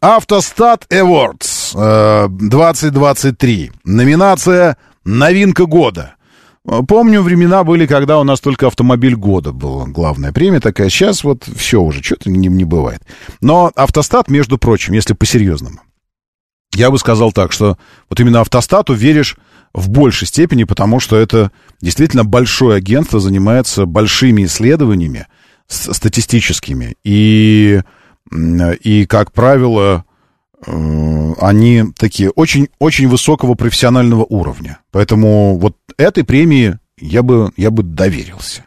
«Автостат 0.01 0.87
Awards» 0.91 2.29
2023. 2.29 3.73
Номинация 3.85 4.77
«Новинка 5.05 5.67
года». 5.67 6.17
Помню, 6.65 7.23
времена 7.23 7.65
были, 7.65 7.87
когда 7.87 8.21
у 8.21 8.25
нас 8.25 8.41
только 8.41 8.69
автомобиль 8.69 9.17
года 9.17 9.53
была 9.53 9.87
главная 9.87 10.33
премия 10.33 10.61
такая. 10.61 10.91
Сейчас 10.91 11.25
вот 11.25 11.45
все 11.57 11.81
уже, 11.81 12.03
что-то 12.03 12.31
не, 12.31 12.49
не 12.49 12.65
бывает. 12.65 13.03
Но 13.41 13.73
автостат, 13.75 14.29
между 14.29 14.59
прочим, 14.59 14.95
если 14.95 15.15
по-серьезному, 15.15 15.81
я 16.75 16.93
бы 16.93 16.99
сказал 16.99 17.33
так, 17.33 17.51
что 17.51 17.79
вот 18.09 18.21
именно 18.21 18.41
автостату 18.41 18.95
веришь 18.95 19.37
в 19.75 19.89
большей 19.89 20.29
степени, 20.29 20.63
потому 20.63 21.01
что 21.01 21.17
это 21.17 21.51
действительно 21.81 22.25
большое 22.25 22.77
агентство, 22.77 23.19
занимается 23.19 23.85
большими 23.85 24.45
исследованиями 24.45 25.27
статистическими. 25.67 26.95
И, 27.03 27.81
и 28.31 29.07
как 29.07 29.33
правило, 29.33 30.05
Э, 30.67 31.33
они 31.41 31.85
такие 31.97 32.31
очень, 32.31 32.69
очень 32.79 33.09
высокого 33.09 33.55
профессионального 33.55 34.25
уровня. 34.29 34.79
Поэтому 34.91 35.59
вот 35.59 35.77
этой 35.99 36.25
премии 36.25 36.79
я 36.99 37.23
бы, 37.23 37.53
я 37.57 37.71
бы 37.71 37.83
доверился. 37.83 38.65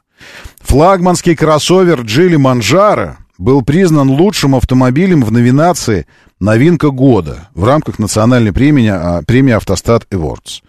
Флагманский 0.62 1.36
кроссовер 1.36 2.02
Джили 2.02 2.36
Манжара 2.36 3.20
был 3.38 3.62
признан 3.62 4.10
лучшим 4.10 4.56
автомобилем 4.56 5.24
в 5.24 5.32
номинации 5.32 6.08
«Новинка 6.40 6.90
года» 6.90 7.50
в 7.54 7.64
рамках 7.64 8.00
национальной 8.00 8.52
премии, 8.52 8.88
а, 8.88 9.22
премии 9.26 9.54
«Автостат 9.54 10.06
Awards». 10.12 10.62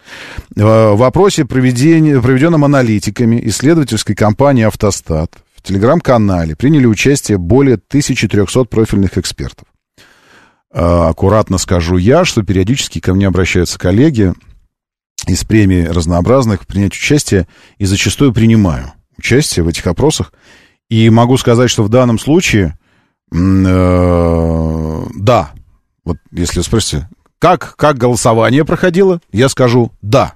Э, 0.56 0.92
в 0.92 0.96
вопросе, 0.96 1.44
проведенном 1.44 2.64
аналитиками 2.64 3.40
исследовательской 3.46 4.14
компании 4.14 4.64
«Автостат», 4.64 5.32
в 5.56 5.62
телеграм-канале 5.62 6.54
приняли 6.54 6.86
участие 6.86 7.38
более 7.38 7.74
1300 7.76 8.64
профильных 8.64 9.18
экспертов. 9.18 9.66
А, 10.72 11.08
аккуратно 11.08 11.58
скажу 11.58 11.96
я, 11.96 12.24
что 12.24 12.42
периодически 12.42 13.00
ко 13.00 13.14
мне 13.14 13.26
обращаются 13.26 13.78
коллеги 13.78 14.34
из 15.26 15.44
премий 15.44 15.86
разнообразных 15.86 16.66
принять 16.66 16.92
участие, 16.92 17.46
и 17.78 17.84
зачастую 17.84 18.32
принимаю 18.32 18.92
участие 19.18 19.64
в 19.64 19.68
этих 19.68 19.86
опросах. 19.86 20.32
И 20.88 21.10
могу 21.10 21.36
сказать, 21.36 21.70
что 21.70 21.82
в 21.82 21.88
данном 21.88 22.18
случае, 22.18 22.78
э, 23.32 25.04
да, 25.16 25.50
вот 26.04 26.18
если 26.30 26.60
спросите, 26.60 27.08
как, 27.38 27.74
как 27.76 27.98
голосование 27.98 28.64
проходило, 28.64 29.20
я 29.32 29.48
скажу 29.48 29.92
«да». 30.02 30.34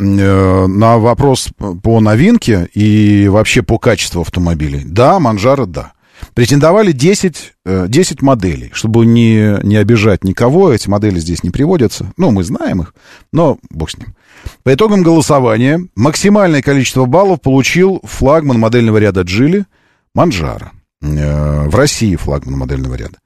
Э, 0.00 0.66
на 0.66 0.98
вопрос 0.98 1.48
по 1.82 2.00
новинке 2.00 2.68
и 2.72 3.26
вообще 3.26 3.62
по 3.62 3.78
качеству 3.78 4.20
автомобилей, 4.20 4.82
да, 4.84 5.18
Манжара, 5.18 5.66
да. 5.66 5.92
Претендовали 6.34 6.92
10, 6.92 7.54
10 7.64 8.12
э, 8.12 8.24
моделей, 8.24 8.70
чтобы 8.72 9.06
не, 9.06 9.58
не 9.62 9.76
обижать 9.76 10.24
никого, 10.24 10.72
эти 10.72 10.88
модели 10.88 11.18
здесь 11.18 11.42
не 11.42 11.50
приводятся. 11.50 12.12
Ну, 12.16 12.30
мы 12.30 12.44
знаем 12.44 12.82
их, 12.82 12.94
но 13.32 13.58
бог 13.70 13.90
с 13.90 13.98
ним. 13.98 14.14
По 14.62 14.72
итогам 14.72 15.02
голосования 15.02 15.80
максимальное 15.94 16.62
количество 16.62 17.04
баллов 17.06 17.40
получил 17.40 18.00
флагман 18.04 18.58
модельного 18.58 18.98
ряда 18.98 19.22
Джили 19.22 19.66
Манжара. 20.14 20.72
Э, 21.02 21.68
в 21.68 21.74
России 21.74 22.16
флагман 22.16 22.58
модельного 22.58 22.94
ряда. 22.94 23.18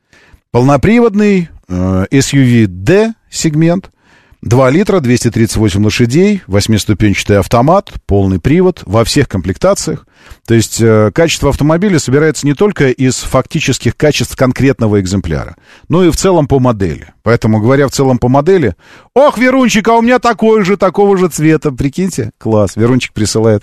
Полноприводный 0.51 1.49
э, 1.69 2.07
SUV 2.11 2.67
D 2.67 3.15
сегмент– 3.31 3.91
2 4.43 4.71
литра, 4.71 4.99
238 4.99 5.85
лошадей, 5.85 6.43
восьмиступенчатый 6.49 7.39
автомат, 7.39 7.93
полный 8.07 8.41
привод 8.41 8.83
во 8.85 9.05
всех 9.05 9.29
комплектациях. 9.29 10.05
То 10.47 10.55
есть 10.55 10.81
э, 10.81 11.13
качество 11.15 11.51
автомобиля 11.51 12.01
собирается 12.01 12.45
не 12.45 12.55
только 12.55 12.91
из 12.91 13.19
фактических 13.19 13.97
качеств 13.97 14.35
конкретного 14.35 15.01
экземпляра, 15.01 15.57
но 15.89 16.03
и 16.05 16.11
в 16.11 16.17
целом 16.17 16.49
по 16.49 16.59
модели. 16.59 17.15
Поэтому, 17.23 17.61
говоря 17.61 17.87
в 17.87 17.93
целом 17.93 18.19
по 18.19 18.29
модели, 18.29 18.75
ох, 19.15 19.39
Верунчик, 19.39 19.87
а 19.87 19.95
у 19.95 20.03
меня 20.03 20.19
такой 20.19 20.65
же, 20.65 20.77
такого 20.77 21.17
же 21.17 21.29
цвета, 21.29 21.71
прикиньте, 21.71 22.33
класс, 22.39 22.75
Верунчик 22.75 23.13
присылает 23.13 23.63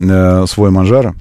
э, 0.00 0.46
свой 0.46 0.70
манжара. 0.70 1.14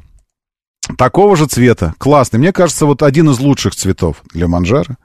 Такого 0.97 1.35
же 1.35 1.45
цвета, 1.47 1.93
классный. 1.97 2.39
Мне 2.39 2.53
кажется, 2.53 2.85
вот 2.85 3.03
один 3.03 3.29
из 3.29 3.39
лучших 3.39 3.75
цветов 3.75 4.17
для 4.33 4.47
манжара. 4.47 4.97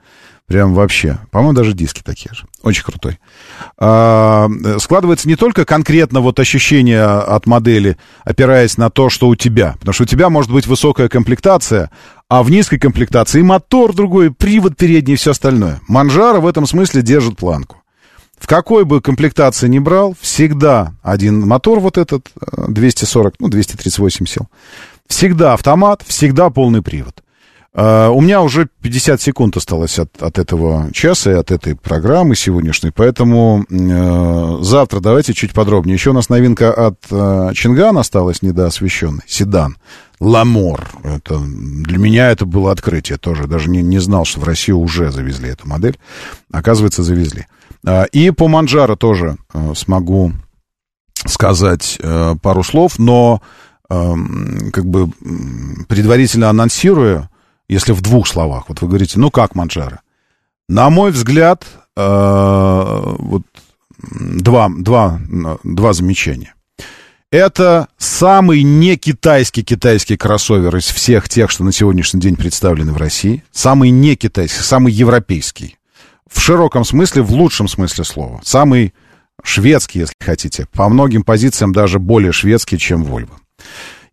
Прям 0.49 0.73
вообще. 0.73 1.19
По-моему, 1.31 1.53
даже 1.53 1.75
диски 1.75 2.01
такие 2.03 2.35
же. 2.35 2.47
Очень 2.63 2.83
крутой. 2.83 3.19
А, 3.77 4.49
складывается 4.79 5.29
не 5.29 5.37
только 5.37 5.67
конкретно 5.67 6.21
вот 6.21 6.41
ощущение 6.41 7.05
от 7.05 7.45
модели, 7.47 7.99
опираясь 8.25 8.79
на 8.79 8.89
то, 8.89 9.11
что 9.11 9.29
у 9.29 9.37
тебя. 9.37 9.75
Потому 9.79 9.93
что 9.93 10.05
у 10.05 10.07
тебя 10.07 10.31
может 10.31 10.51
быть 10.51 10.67
высокая 10.67 11.11
комплектация, 11.11 11.91
а 12.31 12.43
в 12.43 12.51
низкой 12.51 12.79
комплектации 12.79 13.43
мотор 13.43 13.95
другой, 13.95 14.33
привод 14.33 14.75
передний 14.75 15.15
и 15.15 15.17
все 15.17 15.33
остальное. 15.33 15.81
Манжара 15.87 16.41
в 16.41 16.47
этом 16.47 16.67
смысле 16.67 17.03
держит 17.03 17.37
планку. 17.37 17.83
В 18.39 18.47
какой 18.47 18.87
бы 18.87 19.03
комплектации 19.03 19.69
ни 19.69 19.79
брал, 19.79 20.17
всегда 20.19 20.95
один 21.03 21.47
мотор 21.47 21.81
вот 21.81 21.99
этот, 21.99 22.31
240, 22.69 23.35
э, 23.35 23.37
ну, 23.41 23.49
238 23.49 24.25
сил. 24.25 24.49
Всегда 25.09 25.53
автомат, 25.53 26.03
всегда 26.07 26.49
полный 26.49 26.81
привод. 26.81 27.23
Э, 27.75 28.09
у 28.09 28.23
меня 28.23 28.41
уже 28.41 28.67
50 28.81 29.21
секунд 29.21 29.57
осталось 29.57 29.99
от, 29.99 30.23
от 30.23 30.39
этого 30.39 30.91
часа 30.93 31.33
и 31.33 31.35
от 31.35 31.51
этой 31.51 31.77
программы 31.77 32.35
сегодняшней, 32.35 32.91
поэтому 32.91 33.67
э, 33.71 34.63
завтра 34.63 35.01
давайте 35.01 35.35
чуть 35.35 35.53
подробнее. 35.53 35.95
Еще 35.95 36.11
у 36.11 36.15
нас 36.15 36.31
новинка 36.31 36.73
от 36.73 36.99
э, 37.11 37.53
Changan 37.53 37.99
осталась 37.99 38.41
недоосвещенной. 38.41 39.23
Седан. 39.27 39.77
Lamore. 40.19 40.89
Это, 41.05 41.39
для 41.39 41.99
меня 41.99 42.31
это 42.31 42.47
было 42.47 42.73
открытие 42.73 43.19
тоже. 43.19 43.47
Даже 43.47 43.69
не, 43.69 43.83
не 43.83 43.99
знал, 43.99 44.25
что 44.25 44.41
в 44.41 44.45
Россию 44.45 44.79
уже 44.79 45.13
завезли 45.13 45.51
эту 45.51 45.69
модель. 45.69 45.99
Оказывается, 46.51 47.03
завезли. 47.03 47.47
И 48.11 48.33
по 48.33 48.49
Манджаро 48.49 48.97
тоже 48.97 49.37
смогу 49.77 50.33
сказать 51.25 52.01
пару 52.43 52.65
слов, 52.65 52.99
но 52.99 53.41
как 53.89 54.85
бы 54.87 55.09
предварительно 55.89 56.51
анонсируя, 56.51 57.31
если 57.69 57.93
в 57.93 58.01
двух 58.01 58.27
словах, 58.27 58.65
вот 58.69 58.81
вы 58.81 58.89
говорите, 58.89 59.19
ну 59.19 59.31
как 59.31 59.55
Манджаро? 59.55 60.01
На 60.69 60.91
мой 60.91 61.11
взгляд, 61.13 61.65
вот 61.97 63.43
два, 63.99 64.69
два, 64.69 65.21
два 65.65 65.93
замечания. 65.93 66.55
Это 67.31 67.89
самый 67.99 68.63
не 68.63 68.97
китайский 68.97 69.63
китайский 69.63 70.17
кроссовер 70.17 70.75
из 70.77 70.87
всех 70.87 71.29
тех, 71.29 71.51
что 71.51 71.63
на 71.63 71.73
сегодняшний 71.73 72.21
день 72.21 72.37
представлены 72.37 72.93
в 72.93 72.97
России. 72.97 73.45
Самый 73.53 73.91
не 73.91 74.17
китайский, 74.17 74.63
самый 74.63 74.93
европейский. 74.93 75.77
В 76.31 76.41
широком 76.41 76.85
смысле, 76.85 77.23
в 77.23 77.33
лучшем 77.33 77.69
смысле 77.69 78.05
слова. 78.05 78.41
Самый 78.45 78.95
шведский, 79.43 80.01
если 80.01 80.15
хотите. 80.21 80.67
По 80.73 80.89
многим 80.89 81.23
позициям 81.23 81.73
даже 81.73 81.99
более 81.99 82.33
шведский, 82.33 82.79
чем 82.79 83.05
Volvo. 83.05 83.33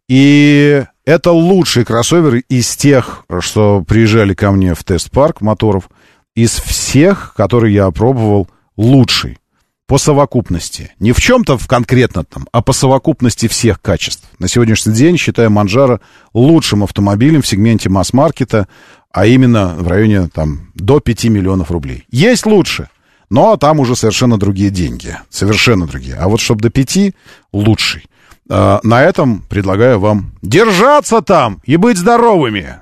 И 0.08 0.84
это 1.06 1.32
лучший 1.32 1.86
кроссовер 1.86 2.44
из 2.50 2.76
тех, 2.76 3.26
что 3.40 3.84
приезжали 3.88 4.34
ко 4.34 4.52
мне 4.52 4.76
в 4.76 4.84
тест-парк 4.84 5.42
моторов. 5.42 5.90
Из 6.36 6.52
всех, 6.52 7.34
которые 7.36 7.74
я 7.74 7.86
опробовал, 7.86 8.48
лучший 8.76 9.40
по 9.88 9.98
совокупности. 9.98 10.92
Не 11.00 11.12
в 11.12 11.22
чем-то 11.22 11.58
в 11.58 11.68
конкретно 11.68 12.24
там, 12.24 12.48
а 12.52 12.62
по 12.62 12.74
совокупности 12.74 13.48
всех 13.48 13.82
качеств. 13.82 14.26
На 14.40 14.48
сегодняшний 14.48 14.94
день 14.94 15.18
считаю 15.18 15.52
Манжара 15.52 16.02
лучшим 16.34 16.84
автомобилем 16.84 17.42
в 17.42 17.48
сегменте 17.48 17.90
масс-маркета, 17.90 18.68
а 19.12 19.28
именно 19.28 19.76
в 19.78 19.88
районе 19.88 20.28
там 20.28 20.72
до 20.74 21.00
5 21.00 21.26
миллионов 21.26 21.72
рублей. 21.72 22.06
Есть 22.10 22.46
лучше, 22.46 22.90
но 23.30 23.56
там 23.58 23.80
уже 23.80 23.96
совершенно 23.96 24.38
другие 24.38 24.72
деньги. 24.72 25.18
Совершенно 25.30 25.88
другие. 25.88 26.16
А 26.16 26.28
вот 26.28 26.42
чтобы 26.42 26.62
до 26.62 26.70
5, 26.70 27.14
лучший. 27.54 28.06
А, 28.50 28.80
на 28.84 29.02
этом 29.02 29.42
предлагаю 29.50 30.00
вам 30.00 30.32
держаться 30.42 31.22
там 31.22 31.62
и 31.64 31.78
быть 31.78 31.98
здоровыми. 31.98 32.76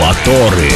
Моторы. 0.00 0.70